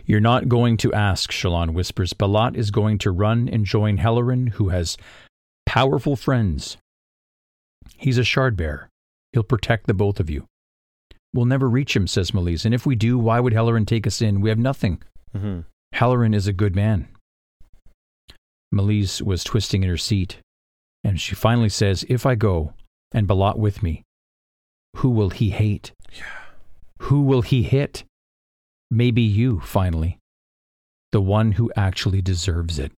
You're 0.05 0.19
not 0.21 0.47
going 0.47 0.77
to 0.77 0.93
ask, 0.93 1.31
Shallan 1.31 1.71
whispers. 1.73 2.13
Balat 2.13 2.55
is 2.55 2.71
going 2.71 2.97
to 2.99 3.11
run 3.11 3.49
and 3.49 3.65
join 3.65 3.97
Helaran, 3.97 4.49
who 4.53 4.69
has 4.69 4.97
powerful 5.65 6.15
friends. 6.15 6.77
He's 7.97 8.17
a 8.17 8.23
shard 8.23 8.55
bearer. 8.55 8.89
He'll 9.33 9.43
protect 9.43 9.87
the 9.87 9.93
both 9.93 10.19
of 10.19 10.29
you. 10.29 10.45
We'll 11.33 11.45
never 11.45 11.69
reach 11.69 11.95
him, 11.95 12.07
says 12.07 12.33
Malise. 12.33 12.65
And 12.65 12.73
if 12.73 12.85
we 12.85 12.95
do, 12.95 13.17
why 13.19 13.39
would 13.39 13.53
Helaran 13.53 13.85
take 13.85 14.07
us 14.07 14.21
in? 14.21 14.41
We 14.41 14.49
have 14.49 14.57
nothing. 14.59 15.01
hmm 15.35 15.61
Helaran 15.95 16.35
is 16.35 16.47
a 16.47 16.53
good 16.53 16.75
man. 16.75 17.07
Malise 18.71 19.21
was 19.21 19.43
twisting 19.43 19.83
in 19.83 19.89
her 19.89 19.97
seat, 19.97 20.37
and 21.03 21.19
she 21.19 21.33
finally 21.35 21.69
says, 21.69 22.05
If 22.07 22.25
I 22.25 22.35
go, 22.35 22.73
and 23.11 23.27
Balat 23.27 23.57
with 23.57 23.81
me, 23.81 24.03
who 24.97 25.09
will 25.09 25.29
he 25.31 25.49
hate? 25.49 25.91
Yeah. 26.11 26.23
Who 27.03 27.21
will 27.23 27.41
he 27.41 27.63
hit? 27.63 28.03
Maybe 28.91 29.21
you, 29.21 29.59
finally. 29.61 30.17
The 31.11 31.21
one 31.21 31.53
who 31.53 31.71
actually 31.75 32.21
deserves 32.21 32.77
it. 32.77 32.91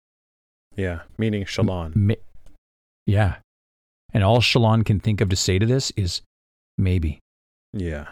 Yeah. 0.76 1.02
Meaning 1.18 1.46
Shallan. 1.46 1.96
Ma- 1.96 2.16
yeah. 3.06 3.36
And 4.14 4.24
all 4.24 4.40
Shallan 4.42 4.84
can 4.86 5.00
think 5.00 5.22
of 5.22 5.30
to 5.30 5.36
say 5.36 5.60
to 5.60 5.66
this 5.66 5.92
is, 5.96 6.22
maybe. 6.78 7.20
Yeah. 7.74 8.08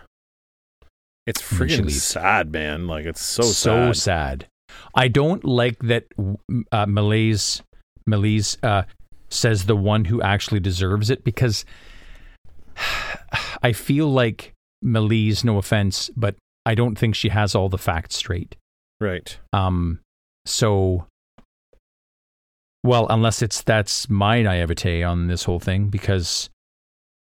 It's 1.27 1.41
freaking 1.41 1.91
sad, 1.91 2.53
man. 2.53 2.87
Like 2.87 3.05
it's 3.05 3.21
so 3.21 3.43
so 3.43 3.91
sad. 3.91 4.47
sad. 4.47 4.47
I 4.95 5.09
don't 5.09 5.43
like 5.43 5.77
that 5.79 6.05
uh, 6.71 6.85
Malaise, 6.87 7.61
Malise 8.05 8.57
uh, 8.63 8.83
says 9.29 9.65
the 9.65 9.75
one 9.75 10.05
who 10.05 10.21
actually 10.21 10.61
deserves 10.61 11.09
it 11.09 11.25
because 11.25 11.65
I 13.63 13.73
feel 13.73 14.07
like 14.07 14.53
Malise, 14.81 15.43
no 15.43 15.57
offense, 15.57 16.09
but 16.15 16.35
I 16.65 16.75
don't 16.75 16.97
think 16.97 17.13
she 17.13 17.29
has 17.29 17.53
all 17.55 17.67
the 17.67 17.77
facts 17.77 18.15
straight. 18.15 18.55
Right. 19.01 19.37
Um, 19.51 19.99
so, 20.45 21.07
well, 22.85 23.05
unless 23.09 23.41
it's 23.41 23.61
that's 23.61 24.09
my 24.09 24.41
naivete 24.41 25.03
on 25.03 25.27
this 25.27 25.43
whole 25.43 25.59
thing, 25.59 25.89
because 25.89 26.49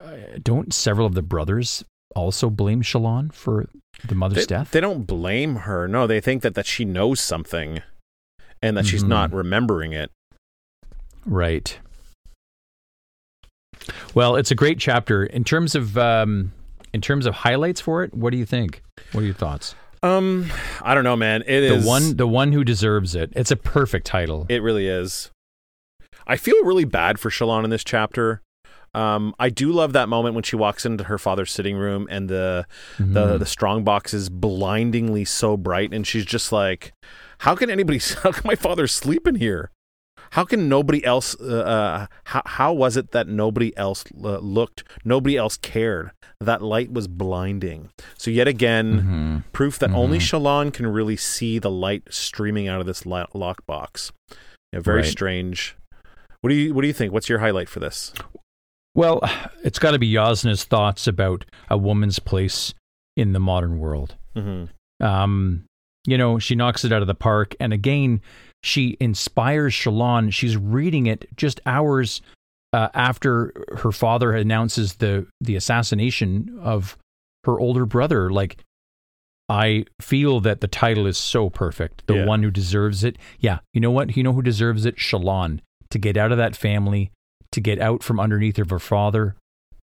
uh, 0.04 0.38
don't 0.42 0.74
several 0.74 1.06
of 1.06 1.14
the 1.14 1.22
brothers 1.22 1.84
also 2.14 2.50
blame 2.50 2.82
Shallan 2.82 3.32
for 3.32 3.68
the 4.06 4.14
mother's 4.14 4.46
They, 4.46 4.54
death? 4.56 4.70
they 4.70 4.80
don't 4.80 5.04
blame 5.06 5.56
her. 5.56 5.86
No, 5.88 6.06
they 6.06 6.20
think 6.20 6.42
that 6.42 6.54
that 6.54 6.66
she 6.66 6.84
knows 6.84 7.20
something, 7.20 7.80
and 8.62 8.76
that 8.76 8.86
she's 8.86 9.04
Mhm. 9.04 9.08
not 9.08 9.32
remembering 9.32 9.92
it. 9.92 10.10
Right. 11.26 11.78
Well, 14.14 14.36
it's 14.36 14.50
a 14.50 14.54
great 14.54 14.78
chapter 14.78 15.24
in 15.24 15.44
terms 15.44 15.74
of 15.74 15.98
um, 15.98 16.52
in 16.92 17.00
terms 17.00 17.26
of 17.26 17.34
highlights 17.34 17.80
for 17.80 18.04
it. 18.04 18.14
What 18.14 18.30
do 18.30 18.36
you 18.38 18.46
think? 18.46 18.82
What 19.12 19.22
are 19.22 19.26
your 19.26 19.34
thoughts? 19.34 19.74
Um, 20.02 20.50
I 20.82 20.94
don't 20.94 21.04
know, 21.04 21.16
man. 21.16 21.42
It 21.46 21.60
The 21.68 21.74
is 21.76 21.86
one, 21.86 22.16
the 22.16 22.26
one 22.26 22.52
who 22.52 22.62
deserves 22.62 23.14
it. 23.14 23.32
It's 23.34 23.50
a 23.50 23.56
perfect 23.56 24.06
title. 24.06 24.44
It 24.48 24.62
really 24.62 24.86
is. 24.86 25.30
I 26.26 26.36
feel 26.36 26.62
really 26.64 26.84
bad 26.84 27.18
for 27.18 27.30
Shallan 27.30 27.64
in 27.64 27.70
this 27.70 27.84
chapter. 27.84 28.40
Um, 28.94 29.34
I 29.38 29.50
do 29.50 29.72
love 29.72 29.92
that 29.94 30.08
moment 30.08 30.34
when 30.34 30.44
she 30.44 30.56
walks 30.56 30.86
into 30.86 31.04
her 31.04 31.18
father's 31.18 31.50
sitting 31.52 31.76
room 31.76 32.06
and 32.10 32.28
the 32.28 32.66
the 32.98 33.04
Mhm. 33.26 33.38
the 33.40 33.46
strong 33.46 33.84
box 33.84 34.14
is 34.14 34.28
blindingly 34.30 35.24
so 35.24 35.56
bright, 35.56 35.92
and 35.92 36.06
she's 36.06 36.24
just 36.24 36.52
like, 36.52 36.92
"How 37.38 37.54
can 37.54 37.70
anybody? 37.70 37.98
How 38.22 38.32
can 38.32 38.42
my 38.46 38.54
father 38.54 38.86
sleep 38.86 39.26
in 39.26 39.34
here? 39.36 39.70
How 40.30 40.44
can 40.44 40.68
nobody 40.68 41.04
else? 41.04 41.36
Uh, 41.40 41.58
uh, 41.60 42.06
how 42.24 42.42
how 42.44 42.72
was 42.72 42.96
it 42.96 43.12
that 43.12 43.28
nobody 43.28 43.76
else 43.76 44.04
uh, 44.22 44.38
looked? 44.38 44.82
Nobody 45.04 45.36
else 45.36 45.56
cared? 45.56 46.10
That 46.40 46.60
light 46.60 46.92
was 46.92 47.06
blinding. 47.06 47.90
So 48.18 48.30
yet 48.30 48.48
again, 48.48 49.42
Mhm. 49.46 49.52
proof 49.52 49.78
that 49.78 49.90
only 49.92 50.18
Mhm. 50.18 50.22
Shallan 50.22 50.72
can 50.72 50.86
really 50.88 51.16
see 51.16 51.58
the 51.60 51.70
light 51.70 52.02
streaming 52.10 52.66
out 52.68 52.80
of 52.80 52.86
this 52.86 53.06
lo- 53.06 53.26
lockbox. 53.34 54.10
Yeah, 54.72 54.80
very 54.80 55.02
Right. 55.02 55.10
strange. 55.10 55.76
What 56.40 56.50
do 56.50 56.56
you 56.56 56.74
What 56.74 56.80
do 56.82 56.88
you 56.88 56.92
think? 56.92 57.12
What's 57.12 57.28
your 57.28 57.38
highlight 57.38 57.68
for 57.68 57.78
this? 57.80 58.12
Well, 58.94 59.20
it's 59.64 59.78
got 59.78 59.90
to 59.92 59.98
be 59.98 60.12
Jasnah's 60.12 60.64
thoughts 60.64 61.06
about 61.06 61.44
a 61.68 61.76
woman's 61.76 62.18
place 62.18 62.74
in 63.16 63.32
the 63.32 63.40
modern 63.40 63.78
world. 63.78 64.14
Mm-hmm. 64.36 65.04
Um, 65.04 65.64
you 66.06 66.16
know, 66.18 66.38
she 66.38 66.54
knocks 66.54 66.84
it 66.84 66.92
out 66.92 67.02
of 67.02 67.08
the 67.08 67.14
park, 67.14 67.54
and 67.58 67.72
again, 67.72 68.20
she 68.62 68.96
inspires 69.00 69.72
Shallan. 69.74 70.32
She's 70.32 70.56
reading 70.56 71.06
it 71.06 71.26
just 71.36 71.60
hours 71.66 72.22
uh, 72.72 72.88
after 72.94 73.52
her 73.78 73.90
father 73.92 74.32
announces 74.32 74.94
the 74.94 75.26
the 75.40 75.56
assassination 75.56 76.58
of 76.62 76.96
her 77.44 77.58
older 77.58 77.86
brother. 77.86 78.30
Like, 78.30 78.58
I 79.48 79.86
feel 80.00 80.40
that 80.40 80.60
the 80.60 80.68
title 80.68 81.06
is 81.06 81.18
so 81.18 81.50
perfect. 81.50 82.06
The 82.06 82.16
Yeah. 82.16 82.26
one 82.26 82.42
who 82.42 82.50
deserves 82.50 83.02
it. 83.04 83.16
Yeah, 83.40 83.58
you 83.72 83.80
know 83.80 83.90
what? 83.90 84.16
You 84.16 84.22
know 84.22 84.32
who 84.32 84.42
deserves 84.42 84.84
it? 84.86 84.96
Shallan 84.96 85.60
to 85.90 85.98
get 85.98 86.16
out 86.16 86.32
of 86.32 86.38
that 86.38 86.56
family, 86.56 87.12
to 87.54 87.60
get 87.60 87.80
out 87.80 88.02
from 88.02 88.20
underneath 88.20 88.58
of 88.58 88.70
her 88.70 88.78
father, 88.78 89.34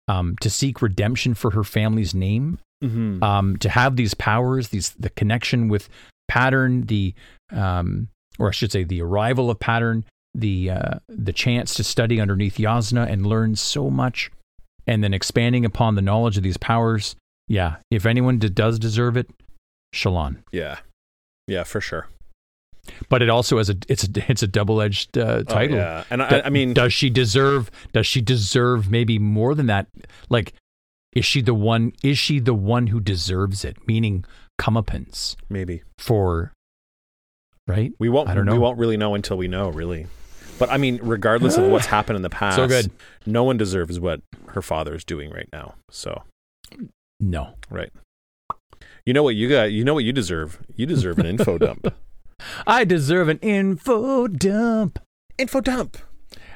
um, 0.08 0.36
to 0.40 0.48
seek 0.50 0.82
redemption 0.82 1.34
for 1.34 1.50
her 1.52 1.62
family's 1.64 2.14
name 2.14 2.58
Mm-hmm. 2.84 3.22
um, 3.24 3.56
to 3.58 3.70
have 3.70 3.96
these 3.96 4.12
powers, 4.12 4.68
these 4.68 4.90
the 4.98 5.08
connection 5.08 5.68
with 5.68 5.88
pattern, 6.28 6.82
the 6.82 7.14
um, 7.50 8.08
or 8.38 8.48
I 8.48 8.50
should 8.50 8.70
say 8.70 8.84
the 8.84 9.00
arrival 9.00 9.50
of 9.50 9.58
pattern, 9.58 10.04
the 10.34 10.70
uh, 10.72 10.98
the 11.08 11.32
chance 11.32 11.72
to 11.76 11.82
study 11.84 12.20
underneath 12.20 12.58
Jasnah 12.58 13.10
and 13.10 13.24
learn 13.26 13.56
so 13.56 13.88
much, 13.88 14.30
and 14.86 15.02
then 15.02 15.14
expanding 15.14 15.64
upon 15.64 15.94
the 15.94 16.02
knowledge 16.02 16.36
of 16.36 16.42
these 16.42 16.58
powers. 16.58 17.16
Yeah, 17.48 17.76
if 17.90 18.04
anyone 18.04 18.38
d- 18.38 18.50
does 18.50 18.78
deserve 18.78 19.16
it, 19.16 19.30
Shallan. 19.94 20.42
yeah, 20.52 20.80
yeah, 21.46 21.64
for 21.64 21.80
sure. 21.80 22.08
But 23.08 23.22
it 23.22 23.28
also 23.28 23.58
has 23.58 23.70
a 23.70 23.76
it's 23.88 24.04
a 24.04 24.08
it's 24.30 24.42
a 24.42 24.46
double 24.46 24.80
edged 24.80 25.16
uh, 25.18 25.38
Oh, 25.40 25.42
title. 25.42 25.76
yeah, 25.76 26.04
and 26.10 26.22
I, 26.22 26.42
I 26.46 26.48
mean, 26.50 26.74
does 26.74 26.92
she 26.92 27.10
deserve? 27.10 27.70
Does 27.92 28.06
she 28.06 28.20
deserve 28.20 28.90
maybe 28.90 29.18
more 29.18 29.54
than 29.54 29.66
that? 29.66 29.86
Like, 30.28 30.54
is 31.14 31.24
she 31.24 31.40
the 31.42 31.54
one? 31.54 31.92
Is 32.02 32.18
she 32.18 32.38
the 32.40 32.54
one 32.54 32.88
who 32.88 33.00
deserves 33.00 33.64
it? 33.64 33.76
Meaning 33.86 34.24
comeuppance 34.60 35.36
maybe 35.48 35.82
for, 35.98 36.52
right? 37.66 37.92
we 37.98 38.08
won't. 38.08 38.28
I 38.28 38.34
don't 38.34 38.46
know. 38.46 38.52
We 38.52 38.58
won't 38.58 38.78
really 38.78 38.96
know 38.96 39.14
until 39.14 39.36
we 39.36 39.48
know, 39.48 39.68
really. 39.70 40.06
But 40.58 40.70
I 40.70 40.78
mean, 40.78 40.98
regardless 41.02 41.56
of 41.58 41.70
what's 41.70 41.86
happened 41.96 42.16
in 42.16 42.22
the 42.22 42.30
past, 42.30 42.56
So 42.56 42.66
good. 42.66 42.90
No 43.26 43.44
one 43.44 43.56
deserves 43.58 44.00
what 44.00 44.22
her 44.48 44.62
father 44.62 44.94
is 44.94 45.04
doing 45.04 45.30
right 45.30 45.48
now. 45.52 45.74
So, 45.90 46.22
No. 47.20 47.54
right. 47.70 47.92
You 49.04 49.12
know 49.12 49.22
what 49.22 49.36
you 49.36 49.48
got? 49.48 49.64
You 49.72 49.84
know 49.84 49.94
what 49.94 50.04
you 50.04 50.12
deserve? 50.12 50.58
You 50.74 50.86
deserve 50.86 51.18
an 51.18 51.26
info 51.26 51.58
dump. 51.58 51.94
I 52.66 52.84
deserve 52.84 53.28
an 53.28 53.38
info 53.38 54.26
dump. 54.26 54.98
info 55.38 55.60
dump. 55.60 55.96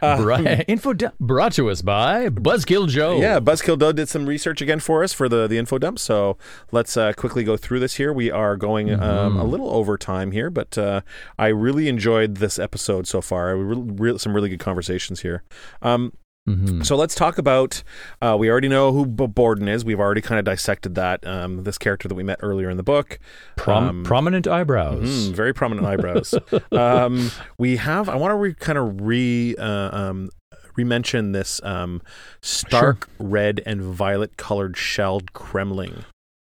Bri- 0.01 0.65
info 0.67 0.95
dump 0.95 1.15
brought 1.21 1.53
to 1.53 1.69
us 1.69 1.83
by 1.83 2.31
Buzzkill 2.31 2.89
Joe. 2.89 3.21
Yeah, 3.21 3.39
Buzzkill 3.39 3.79
Doe 3.79 3.93
did 3.93 4.09
some 4.09 4.25
research 4.25 4.63
again 4.63 4.81
for 4.81 5.05
us 5.05 5.13
for 5.13 5.29
the 5.29 5.47
the 5.47 5.59
info 5.59 5.77
dump. 5.77 5.99
So 5.99 6.39
let's 6.73 6.97
uh, 6.97 7.13
quickly 7.13 7.45
go 7.45 7.59
through 7.59 7.81
this 7.81 7.97
here. 7.97 8.11
We 8.11 8.31
are 8.31 8.57
going 8.57 8.91
um, 8.99 9.37
a 9.39 9.45
little 9.45 9.69
over 9.71 9.99
time 9.99 10.33
here, 10.33 10.49
but 10.49 10.79
uh, 10.79 11.03
I 11.39 11.49
really 11.49 11.87
enjoyed 11.89 12.37
this 12.39 12.59
episode 12.59 13.07
so 13.07 13.21
far. 13.21 13.55
Re- 13.57 14.13
re- 14.13 14.19
some 14.19 14.35
really 14.35 14.49
good 14.49 14.61
conversations 14.61 15.21
here. 15.21 15.43
Um, 15.83 16.15
Mhm. 16.57 16.87
so 16.87 16.97
let's 16.97 17.15
talk 17.15 17.39
about. 17.39 17.83
Uh, 18.23 18.37
we 18.39 18.51
already 18.51 18.69
know 18.69 18.93
who 18.93 19.07
B- 19.07 19.27
Borden 19.27 19.69
is. 19.69 19.85
We've 19.85 20.01
already 20.01 20.21
kind 20.21 20.39
of 20.39 20.45
dissected 20.45 20.95
that. 20.97 21.27
Um, 21.27 21.65
this 21.65 21.79
character 21.79 22.09
that 22.09 22.15
we 22.15 22.23
met 22.23 22.39
earlier 22.43 22.71
in 22.71 22.77
the 22.77 22.83
book. 22.83 23.19
Prom- 23.57 23.89
Um, 23.89 24.05
prominent 24.05 24.47
eyebrows. 24.47 25.09
Mm, 25.29 25.33
very 25.35 25.53
prominent 25.53 25.87
eyebrows. 25.87 26.35
um, 26.73 27.31
we 27.59 27.77
have. 27.77 28.09
I 28.09 28.17
want 28.17 28.33
to 28.33 28.37
re, 28.37 28.55
kind 28.55 28.79
of 28.79 29.01
re 29.01 29.55
uh, 29.57 29.97
um, 29.97 30.31
re-mention 30.77 31.33
this 31.33 31.61
um, 31.65 32.01
stark 32.41 33.09
red 33.19 33.61
and 33.67 33.83
violet 33.83 34.37
colored 34.37 34.77
shelled 34.77 35.33
cremling. 35.33 36.05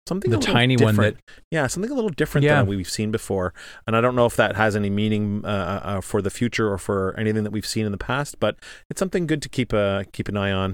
Something 0.08 0.32
The 0.32 0.38
a 0.38 0.40
little 0.40 0.54
tiny 0.54 0.78
one 0.78 0.96
different. 0.96 1.18
yeah, 1.52 1.68
something 1.68 1.92
a 1.92 1.94
little 1.94 2.10
different 2.10 2.46
Yeah. 2.46 2.56
than 2.60 2.68
we've 2.68 2.90
seen 2.90 3.12
before. 3.12 3.54
And 3.86 3.96
I 3.96 4.00
don't 4.02 4.16
know 4.16 4.26
if 4.26 4.38
that 4.38 4.56
has 4.56 4.76
any 4.76 4.90
meaning 4.90 5.42
uh, 5.44 5.82
uh, 5.84 6.02
for 6.02 6.22
the 6.22 6.30
future 6.30 6.72
or 6.72 6.78
for 6.78 7.14
anything 7.20 7.44
that 7.44 7.52
we've 7.52 7.66
seen 7.66 7.86
in 7.86 7.92
the 7.92 7.98
past, 7.98 8.40
but 8.40 8.56
it's 8.90 9.00
something 9.00 9.28
good 9.28 9.42
to 9.42 9.50
keep 9.50 9.74
uh, 9.74 10.04
keep 10.14 10.30
an 10.30 10.38
eye 10.38 10.52
on. 10.52 10.74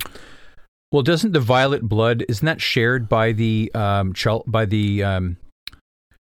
Well, 0.91 1.01
doesn't 1.01 1.31
the 1.31 1.39
violet 1.39 1.81
blood 1.81 2.23
isn't 2.29 2.45
that 2.45 2.61
shared 2.61 3.09
by 3.09 3.31
the 3.31 3.71
um 3.73 4.13
by 4.45 4.65
the 4.65 5.03
um, 5.03 5.37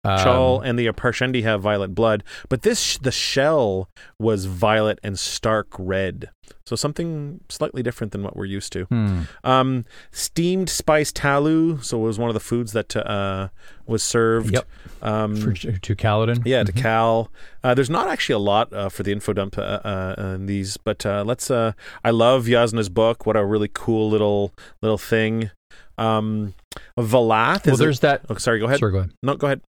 um 0.05 0.19
Chull 0.19 0.61
and 0.61 0.79
the 0.79 0.87
Parshendi 0.89 1.43
have 1.43 1.63
violet 1.63 1.95
blood, 1.95 2.25
but 2.49 2.63
this 2.63 2.99
the 2.99 3.13
shell 3.13 3.89
was 4.19 4.47
violet 4.47 4.99
and 5.03 5.19
stark 5.19 5.69
red. 5.79 6.31
So 6.65 6.77
something 6.77 7.41
slightly 7.49 7.83
different 7.83 8.13
than 8.13 8.23
what 8.23 8.37
we're 8.37 8.45
used 8.45 8.73
to. 8.75 8.85
hmm. 8.85 9.23
Um, 9.43 9.85
steamed 10.13 10.71
spiced 10.71 11.17
tallew, 11.17 11.81
so 11.83 11.99
it 11.99 12.03
was 12.05 12.19
one 12.19 12.31
of 12.31 12.35
the 12.35 12.41
foods 12.41 12.73
that 12.73 12.95
uh, 12.97 13.49
was 13.87 14.03
served. 14.03 14.53
Yep. 14.53 14.69
Um, 15.03 15.37
for, 15.37 15.53
to 15.55 15.97
Kaladin. 15.97 16.43
yeah, 16.45 16.63
to 16.63 16.73
Cal. 16.73 17.31
Uh, 17.65 17.75
there's 17.75 17.91
not 17.91 18.09
actually 18.09 18.35
a 18.35 18.39
lot 18.39 18.73
uh, 18.73 18.89
for 18.89 19.03
the 19.03 19.11
info 19.11 19.33
dump 19.33 19.59
uh, 19.59 19.61
uh, 19.61 20.15
in 20.37 20.47
these, 20.47 20.77
but 20.77 21.05
uh, 21.05 21.25
let's. 21.27 21.51
Uh, 21.51 21.73
I 22.05 22.11
love 22.11 22.45
Jasnah's 22.47 22.89
book. 22.89 23.27
What 23.27 23.37
a 23.37 23.45
really 23.45 23.71
cool 23.73 24.09
little 24.09 24.53
little 24.83 24.99
thing. 24.99 25.51
Um, 25.99 26.55
Valath. 26.99 27.67
Well, 27.67 27.75
Is 27.75 27.79
there's 27.79 28.01
that. 28.01 28.23
oh, 28.31 28.37
sorry. 28.37 28.61
Go 28.61 28.67
ahead. 28.67 28.79
Sorry, 28.79 28.93
go 28.93 28.99
ahead. 28.99 29.13
No, 29.23 29.35
go 29.37 29.49
ahead. 29.49 29.63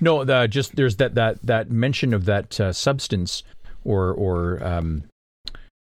No, 0.00 0.24
the, 0.24 0.46
just 0.46 0.76
there's 0.76 0.96
that 0.96 1.14
that 1.14 1.42
that 1.44 1.70
mention 1.70 2.12
of 2.14 2.24
that 2.26 2.60
uh, 2.60 2.72
substance 2.72 3.42
or 3.84 4.12
or 4.12 4.62
um, 4.64 5.04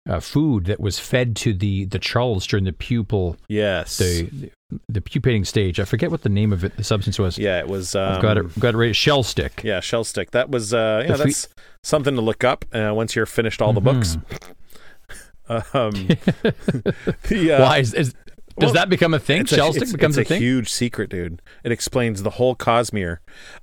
uh, 0.08 0.19
food 0.19 0.66
that 0.66 0.80
was 0.80 1.00
fed 1.00 1.35
to 1.38 1.53
the 1.53 1.85
the 1.85 2.00
Charles 2.00 2.48
during 2.48 2.66
the 2.66 2.74
pupil 2.74 3.35
Yes. 3.48 3.98
the 3.98 4.51
the 4.88 5.01
pupating 5.01 5.43
stage. 5.45 5.80
I 5.80 5.85
forget 5.85 6.11
what 6.11 6.22
the 6.22 6.30
name 6.30 6.53
of 6.53 6.64
it. 6.64 6.77
The 6.77 6.84
substance 6.84 7.18
was. 7.19 7.38
yeah, 7.38 7.59
it 7.59 7.68
was. 7.68 7.95
Um, 7.95 8.14
I've 8.14 8.22
got 8.22 8.38
it. 8.38 8.59
Got 8.59 8.76
it 8.76 8.77
right. 8.77 8.95
Shell 8.95 9.24
stick. 9.24 9.61
Yeah, 9.64 9.80
shell 9.80 10.03
stick. 10.03 10.32
That 10.32 10.50
was. 10.50 10.74
Uh, 10.74 11.03
yeah, 11.08 11.14
The 11.14 11.18
fe- 11.18 11.24
that's 11.26 11.48
something 11.84 12.16
to 12.16 12.22
look 12.22 12.43
up 12.43 12.66
uh, 12.74 12.92
once 12.93 13.16
you're 13.16 13.26
finished 13.26 13.61
all 13.61 13.74
the 13.74 13.82
books. 13.82 14.16
um, 15.50 15.64
the, 15.74 17.56
uh, 17.58 17.61
Why 17.64 17.80
is, 17.80 17.93
is 17.93 18.14
does 18.60 18.68
well, 18.68 18.74
that 18.76 18.90
become 18.90 19.14
a 19.14 19.20
thing? 19.20 19.42
A- 19.44 19.48
Shell 19.48 19.74
stick 19.74 19.92
becomes 19.92 20.18
it's 20.18 20.30
a 20.30 20.34
thing. 20.34 20.42
huge 20.42 20.70
secret, 20.70 21.10
dude. 21.10 21.42
It 21.64 21.72
explains 21.72 22.24
the 22.24 22.32
whole 22.32 22.56
Cosmere. 22.56 23.18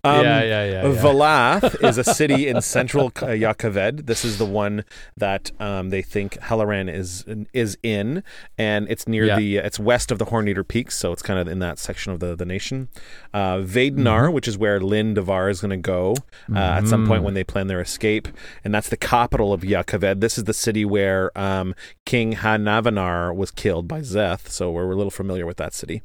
Um, 0.04 0.24
yeah, 0.24 0.42
yeah, 0.42 0.64
yeah. 0.64 0.88
yeah. 0.88 1.02
Valath 1.02 1.84
is 1.84 1.98
a 1.98 2.04
city 2.04 2.48
in 2.48 2.60
central 2.62 3.10
K- 3.10 3.38
Jah 3.40 3.54
Keved. 3.54 4.06
This 4.06 4.24
is 4.24 4.38
the 4.38 4.44
one 4.46 4.84
that 5.16 5.50
um, 5.60 5.90
they 5.90 6.02
think 6.02 6.34
Helaran 6.40 6.92
is 6.92 7.24
is 7.52 7.76
in, 7.82 8.22
and 8.58 8.86
it's 8.90 9.06
near 9.06 9.26
Yeah. 9.26 9.36
the 9.36 9.56
it's 9.58 9.78
west 9.78 10.10
of 10.10 10.18
the 10.18 10.26
Horneater 10.26 10.66
Peaks, 10.66 10.96
so 10.96 11.12
it's 11.12 11.22
kind 11.22 11.38
of 11.38 11.48
in 11.48 11.58
that 11.60 11.78
section 11.78 12.12
of 12.12 12.20
the 12.20 12.34
the 12.34 12.44
nation. 12.44 12.88
Uh, 13.34 13.58
Vedenar, 13.58 13.96
Mm-hmm. 14.26 14.32
which 14.34 14.48
is 14.48 14.56
where 14.56 14.80
Lin 14.80 15.14
Davar 15.14 15.50
is 15.50 15.60
going 15.60 15.70
to 15.70 15.76
go 15.76 16.14
uh, 16.54 16.58
at 16.58 16.86
some 16.88 17.06
point 17.06 17.22
when 17.22 17.34
they 17.34 17.44
plan 17.44 17.66
their 17.66 17.80
escape, 17.80 18.28
and 18.64 18.74
that's 18.74 18.88
the 18.88 18.96
capital 18.96 19.52
of 19.52 19.60
Jah 19.62 19.84
Keved. 19.84 20.20
This 20.20 20.38
is 20.38 20.44
the 20.44 20.54
city 20.54 20.84
where 20.84 21.36
um, 21.38 21.74
King 22.04 22.34
Hanavanar 22.34 23.34
was 23.34 23.50
killed 23.50 23.86
by 23.88 24.00
Szeth, 24.00 24.48
so 24.48 24.70
we're 24.70 24.85
a 24.92 24.96
little 24.96 25.10
familiar 25.10 25.46
with 25.46 25.56
that 25.58 25.74
city. 25.74 26.02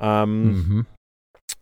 Um, 0.00 0.62
hmm 0.66 0.80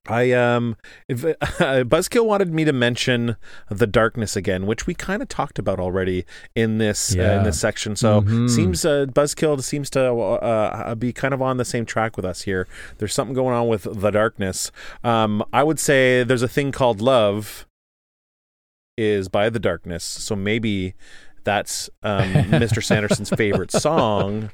I 0.09 0.33
um, 0.33 0.77
if, 1.09 1.19
Buzzkill 1.21 2.25
wanted 2.25 2.53
me 2.55 2.65
to 2.65 2.73
mention 2.73 3.37
the 3.69 3.87
darkness 3.87 4.35
again, 4.35 4.67
which 4.67 4.87
we 4.87 4.95
kind 4.95 5.21
of 5.21 5.29
talked 5.29 5.59
about 5.59 5.79
already 5.79 6.25
in 6.55 6.79
this 6.79 7.15
uh, 7.15 7.21
in 7.37 7.43
this 7.43 7.61
section. 7.61 7.95
So 7.97 8.23
Mhm. 8.23 8.49
seems 8.49 8.85
uh, 8.85 9.07
Buzzkill 9.07 9.63
seems 9.63 9.91
to 9.91 10.03
uh, 10.11 10.95
be 10.95 11.13
kind 11.13 11.35
of 11.35 11.43
on 11.43 11.59
the 11.59 11.67
same 11.67 11.85
track 11.85 12.17
with 12.17 12.25
us 12.25 12.43
here. 12.43 12.67
There's 12.99 13.13
something 13.13 13.35
going 13.35 13.55
on 13.55 13.69
with 13.69 13.83
the 14.01 14.11
darkness. 14.11 14.73
Um, 15.05 15.45
I 15.53 15.63
would 15.63 15.79
say 15.79 16.25
there's 16.25 16.43
a 16.43 16.49
thing 16.49 16.73
called 16.73 17.01
love 17.03 17.67
is 18.97 19.29
by 19.29 19.51
the 19.51 19.61
darkness. 19.61 20.03
So 20.05 20.35
maybe 20.35 20.95
that's 21.45 21.91
um, 22.03 22.33
Mr. 22.51 22.83
Sanderson's 22.83 23.31
favorite 23.31 23.71
song. 23.71 24.51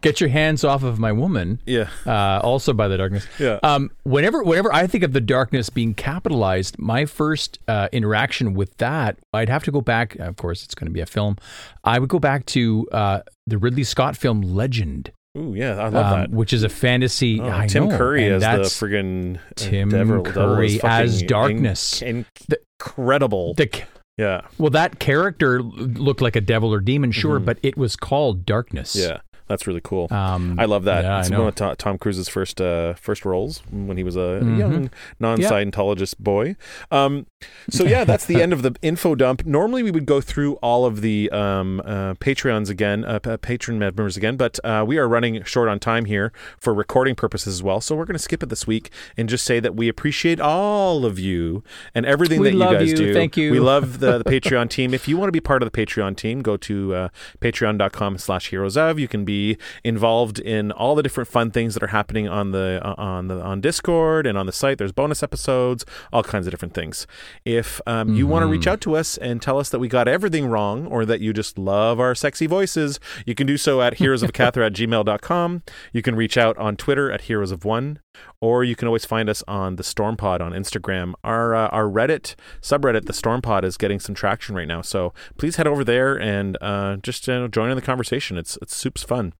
Get 0.00 0.20
your 0.20 0.30
hands 0.30 0.64
off 0.64 0.82
of 0.82 0.98
my 0.98 1.12
woman. 1.12 1.60
Yeah, 1.66 1.88
Uh, 2.06 2.40
also 2.42 2.72
by 2.72 2.88
the 2.88 2.96
darkness. 2.96 3.26
yeah. 3.38 3.58
Um, 3.62 3.90
whenever, 4.04 4.42
whenever 4.42 4.72
I 4.72 4.86
think 4.86 5.04
of 5.04 5.12
the 5.12 5.20
darkness 5.20 5.70
being 5.70 5.94
capitalized, 5.94 6.78
my 6.78 7.04
first 7.04 7.58
uh, 7.68 7.88
interaction 7.92 8.54
with 8.54 8.76
that, 8.78 9.18
I'd 9.32 9.48
have 9.48 9.64
to 9.64 9.70
go 9.70 9.80
back. 9.80 10.14
Of 10.16 10.36
course, 10.36 10.64
it's 10.64 10.74
going 10.74 10.86
to 10.86 10.92
be 10.92 11.00
a 11.00 11.06
film. 11.06 11.36
I 11.84 11.98
would 11.98 12.08
go 12.08 12.18
back 12.18 12.46
to 12.46 12.86
uh, 12.92 13.20
the 13.46 13.58
Ridley 13.58 13.84
Scott 13.84 14.16
film 14.16 14.42
Legend, 14.42 15.12
Ooh, 15.36 15.52
yeah, 15.54 15.72
I 15.76 15.88
love 15.88 15.94
um, 16.12 16.20
that. 16.20 16.30
which 16.30 16.52
is 16.52 16.62
a 16.64 16.68
fantasy. 16.68 17.40
Oh, 17.40 17.66
Tim 17.66 17.88
know, 17.88 17.96
Curry 17.98 18.26
as 18.30 18.42
the 18.42 18.48
friggin' 18.86 19.38
Tim 19.56 19.88
devil, 19.90 20.22
devil 20.22 20.32
Curry 20.32 20.78
fucking 20.78 20.90
as 20.90 21.22
darkness. 21.22 22.02
in- 22.02 22.24
The- 22.48 22.58
incredible. 22.80 23.54
the 23.54 23.66
ca- 23.66 23.84
yeah, 24.16 24.42
well, 24.58 24.70
that 24.70 24.98
character 24.98 25.62
looked 25.62 26.20
like 26.20 26.34
a 26.34 26.40
devil 26.40 26.72
or 26.74 26.80
demon, 26.80 27.12
sure, 27.12 27.38
Mhm. 27.38 27.44
but 27.44 27.58
it 27.62 27.76
was 27.76 27.94
called 27.94 28.44
Darkness. 28.46 28.96
yeah, 28.96 29.18
that's 29.48 29.66
really 29.66 29.80
cool. 29.82 30.08
Um, 30.10 30.58
I 30.58 30.64
love 30.66 30.84
that. 30.84 31.04
yeah, 31.04 31.20
it's 31.20 31.30
one 31.30 31.40
of 31.48 31.54
Tom, 31.54 31.74
Tom 31.76 31.98
Cruise's 31.98 32.28
first 32.28 32.60
uh, 32.60 32.94
first 32.94 33.24
roles 33.24 33.62
when 33.70 33.96
he 33.96 34.04
was 34.04 34.16
a 34.16 34.40
Mhm. 34.42 34.58
young 34.58 34.90
non-Scientologist 35.20 36.18
boy. 36.18 36.56
Um, 36.90 37.26
so 37.70 37.84
yeah, 37.84 38.04
that's 38.04 38.26
the 38.26 38.42
end 38.42 38.52
of 38.52 38.62
the 38.62 38.74
info 38.82 39.14
dump. 39.14 39.44
Normally 39.46 39.82
we 39.82 39.90
would 39.90 40.06
go 40.06 40.20
through 40.20 40.54
all 40.56 40.84
of 40.84 41.00
the 41.00 41.30
um, 41.30 41.80
uh, 41.84 42.14
Patreons 42.14 42.68
again, 42.68 43.04
uh, 43.04 43.18
patron 43.40 43.78
members 43.78 44.16
again, 44.16 44.36
but 44.36 44.58
uh, 44.64 44.84
we 44.86 44.98
are 44.98 45.08
running 45.08 45.42
short 45.44 45.68
on 45.68 45.78
time 45.78 46.04
here 46.06 46.32
for 46.58 46.74
recording 46.74 47.14
purposes 47.14 47.54
as 47.54 47.62
well. 47.62 47.80
So 47.80 47.94
we're 47.96 48.04
going 48.04 48.16
to 48.16 48.22
skip 48.22 48.42
it 48.42 48.48
this 48.48 48.66
week 48.66 48.90
and 49.16 49.28
just 49.28 49.44
say 49.44 49.60
that 49.60 49.74
we 49.76 49.88
appreciate 49.88 50.40
all 50.40 51.04
of 51.04 51.18
you 51.18 51.62
and 51.94 52.04
everything 52.06 52.40
We 52.40 52.50
that 52.50 52.56
you 52.56 52.64
guys 52.78 52.90
you. 52.90 52.96
do. 52.96 53.14
Thank 53.14 53.36
you. 53.36 53.52
We 53.52 53.60
love 53.60 54.00
the, 54.00 54.18
the 54.18 54.24
Patreon 54.24 54.68
team. 54.70 54.92
If 54.94 55.06
you 55.08 55.16
want 55.16 55.28
to 55.28 55.32
be 55.32 55.40
part 55.40 55.62
of 55.62 55.70
the 55.70 55.86
Patreon 55.86 56.16
team, 56.16 56.42
go 56.42 56.56
to 56.58 56.94
uh, 56.94 57.08
patreon.com 57.40 58.18
slash 58.18 58.50
heroes 58.50 58.76
of. 58.76 58.98
You 58.98 59.08
can 59.08 59.24
be 59.24 59.37
involved 59.84 60.38
in 60.38 60.72
all 60.72 60.94
the 60.94 61.02
different 61.02 61.28
fun 61.28 61.50
things 61.50 61.74
that 61.74 61.82
are 61.82 61.88
happening 61.88 62.28
on 62.28 62.52
the 62.52 62.80
uh, 62.82 62.94
on 62.98 63.28
the 63.28 63.40
on 63.40 63.60
Discord 63.60 64.26
and 64.26 64.36
on 64.36 64.46
the 64.46 64.52
site. 64.52 64.78
There's 64.78 64.92
bonus 64.92 65.22
episodes, 65.22 65.84
all 66.12 66.22
kinds 66.22 66.46
of 66.46 66.50
different 66.50 66.74
things. 66.74 67.06
If 67.44 67.80
um, 67.86 68.14
you 68.14 68.26
want 68.26 68.42
to 68.42 68.46
reach 68.46 68.66
out 68.66 68.80
to 68.82 68.96
us 68.96 69.16
and 69.16 69.40
tell 69.40 69.58
us 69.58 69.68
that 69.70 69.78
we 69.78 69.88
got 69.88 70.08
everything 70.08 70.46
wrong 70.46 70.86
or 70.86 71.04
that 71.04 71.20
you 71.20 71.32
just 71.32 71.58
love 71.58 72.00
our 72.00 72.14
sexy 72.14 72.46
voices, 72.46 73.00
you 73.26 73.34
can 73.34 73.46
do 73.46 73.56
so 73.56 73.80
at 73.80 73.98
heroesofhacathra 73.98 74.66
at 74.66 74.72
gmail.com. 74.72 75.62
You 75.92 76.02
can 76.02 76.14
reach 76.14 76.36
out 76.36 76.56
on 76.58 76.76
Twitter 76.76 77.10
at 77.10 77.22
heroes 77.22 77.52
of 77.52 77.64
one 77.64 78.00
or 78.40 78.64
you 78.64 78.76
can 78.76 78.86
always 78.88 79.04
find 79.04 79.28
us 79.28 79.42
on 79.48 79.76
the 79.76 79.82
Storm 79.82 80.16
Pod 80.16 80.40
on 80.40 80.52
Instagram. 80.52 81.14
Our 81.24 81.54
uh, 81.54 81.68
our 81.68 81.84
Reddit 81.84 82.34
subreddit, 82.60 83.06
the 83.06 83.12
Storm 83.12 83.42
Pod, 83.42 83.64
is 83.64 83.76
getting 83.76 84.00
some 84.00 84.14
traction 84.14 84.54
right 84.54 84.68
now. 84.68 84.82
So 84.82 85.12
please 85.36 85.56
head 85.56 85.66
over 85.66 85.84
there 85.84 86.18
and 86.20 86.56
uh, 86.60 86.96
just 86.96 87.28
uh, 87.28 87.48
join 87.48 87.70
in 87.70 87.76
the 87.76 87.82
conversation. 87.82 88.36
It's 88.38 88.58
it's 88.62 88.76
soups 88.76 89.02
fun. 89.02 89.32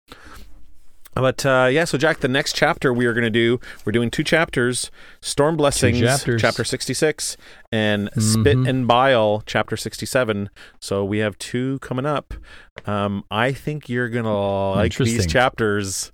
But 1.15 1.45
uh, 1.45 1.69
yeah, 1.73 1.85
so 1.85 1.99
Jack, 1.99 2.21
the 2.21 2.29
next 2.29 2.55
chapter 2.55 2.93
we 2.93 3.05
are 3.07 3.13
going 3.13 3.25
to 3.25 3.31
do, 3.31 3.59
we're 3.85 3.91
doing 3.91 4.09
two 4.09 4.23
chapters: 4.23 4.89
Storm 5.21 5.57
Blessings, 5.57 5.99
chapters. 5.99 6.41
chapter 6.41 6.63
sixty-six, 6.63 7.37
and 7.73 8.09
Spit 8.19 8.57
Mhm. 8.57 8.69
and 8.69 8.87
Bile, 8.87 9.43
chapter 9.45 9.77
sixty-seven. 9.77 10.49
So 10.81 11.05
we 11.05 11.19
have 11.19 11.37
two 11.39 11.81
coming 11.81 12.07
up. 12.07 12.35
Um, 12.87 13.25
I 13.33 13.53
think 13.53 13.89
you're 13.89 14.09
gonna 14.09 14.71
like 14.77 14.95
these 14.97 15.27
chapters. 15.27 16.13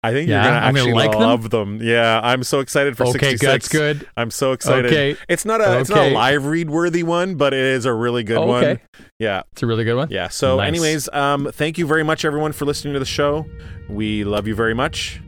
I 0.00 0.12
think 0.12 0.28
Yeah, 0.28 0.36
you're 0.36 0.44
gonna 0.52 0.56
I'm 0.66 0.74
gonna 0.74 0.78
actually 0.78 0.92
like 0.94 1.10
them? 1.10 1.20
love 1.20 1.50
them. 1.50 1.80
Yeah, 1.82 2.20
I'm 2.22 2.44
so 2.44 2.60
excited 2.60 2.96
for 2.96 3.02
Okay, 3.08 3.30
66. 3.36 3.40
that's 3.42 3.68
good. 3.68 4.08
I'm 4.16 4.30
so 4.30 4.52
excited. 4.52 4.86
Okay. 4.86 5.16
It's 5.28 5.44
not 5.44 5.60
a 5.60 5.80
it's 5.80 5.90
not 5.90 5.98
a 6.06 6.10
live 6.14 6.46
read 6.46 6.70
worthy 6.70 7.02
one, 7.02 7.34
but 7.34 7.52
it 7.52 7.58
is 7.58 7.84
a 7.84 7.92
really 7.92 8.22
good 8.22 8.38
one. 8.38 8.62
Okay. 8.64 8.82
Yeah. 9.18 9.42
It's 9.52 9.62
a 9.64 9.66
really 9.66 9.82
good 9.82 9.96
one. 9.96 10.08
Yeah. 10.10 10.28
So 10.28 10.58
Nice. 10.58 10.68
anyways, 10.68 11.08
um 11.12 11.50
thank 11.52 11.78
you 11.78 11.86
very 11.86 12.04
much 12.04 12.24
everyone 12.24 12.52
for 12.52 12.64
listening 12.64 12.94
to 12.94 13.00
the 13.00 13.04
show. 13.06 13.44
We 13.88 14.22
love 14.22 14.46
you 14.46 14.54
very 14.54 14.74
much. 14.74 15.20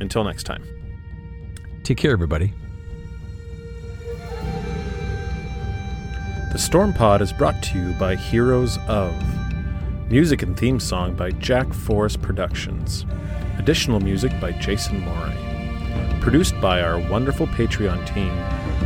Until 0.00 0.24
next 0.24 0.44
time. 0.44 0.64
Take 1.84 1.98
care, 1.98 2.12
everybody. 2.12 2.54
The 6.52 6.58
Storm 6.58 6.92
Pod 6.94 7.20
is 7.20 7.32
brought 7.32 7.62
to 7.64 7.78
you 7.78 7.92
by 7.98 8.16
Heroes 8.16 8.78
of. 8.88 9.14
Music 10.10 10.42
and 10.42 10.56
theme 10.56 10.78
song 10.80 11.14
by 11.14 11.32
Jack 11.32 11.70
Forrest 11.72 12.22
Productions. 12.22 13.04
Additional 13.58 14.00
music 14.00 14.38
by 14.40 14.52
Jason 14.52 15.00
Moray. 15.00 16.18
Produced 16.20 16.60
by 16.60 16.82
our 16.82 16.98
wonderful 16.98 17.46
Patreon 17.46 18.06
team 18.06 18.30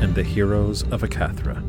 and 0.03 0.15
the 0.15 0.23
Heroes 0.23 0.83
of 0.85 1.03
Hacathra. 1.03 1.63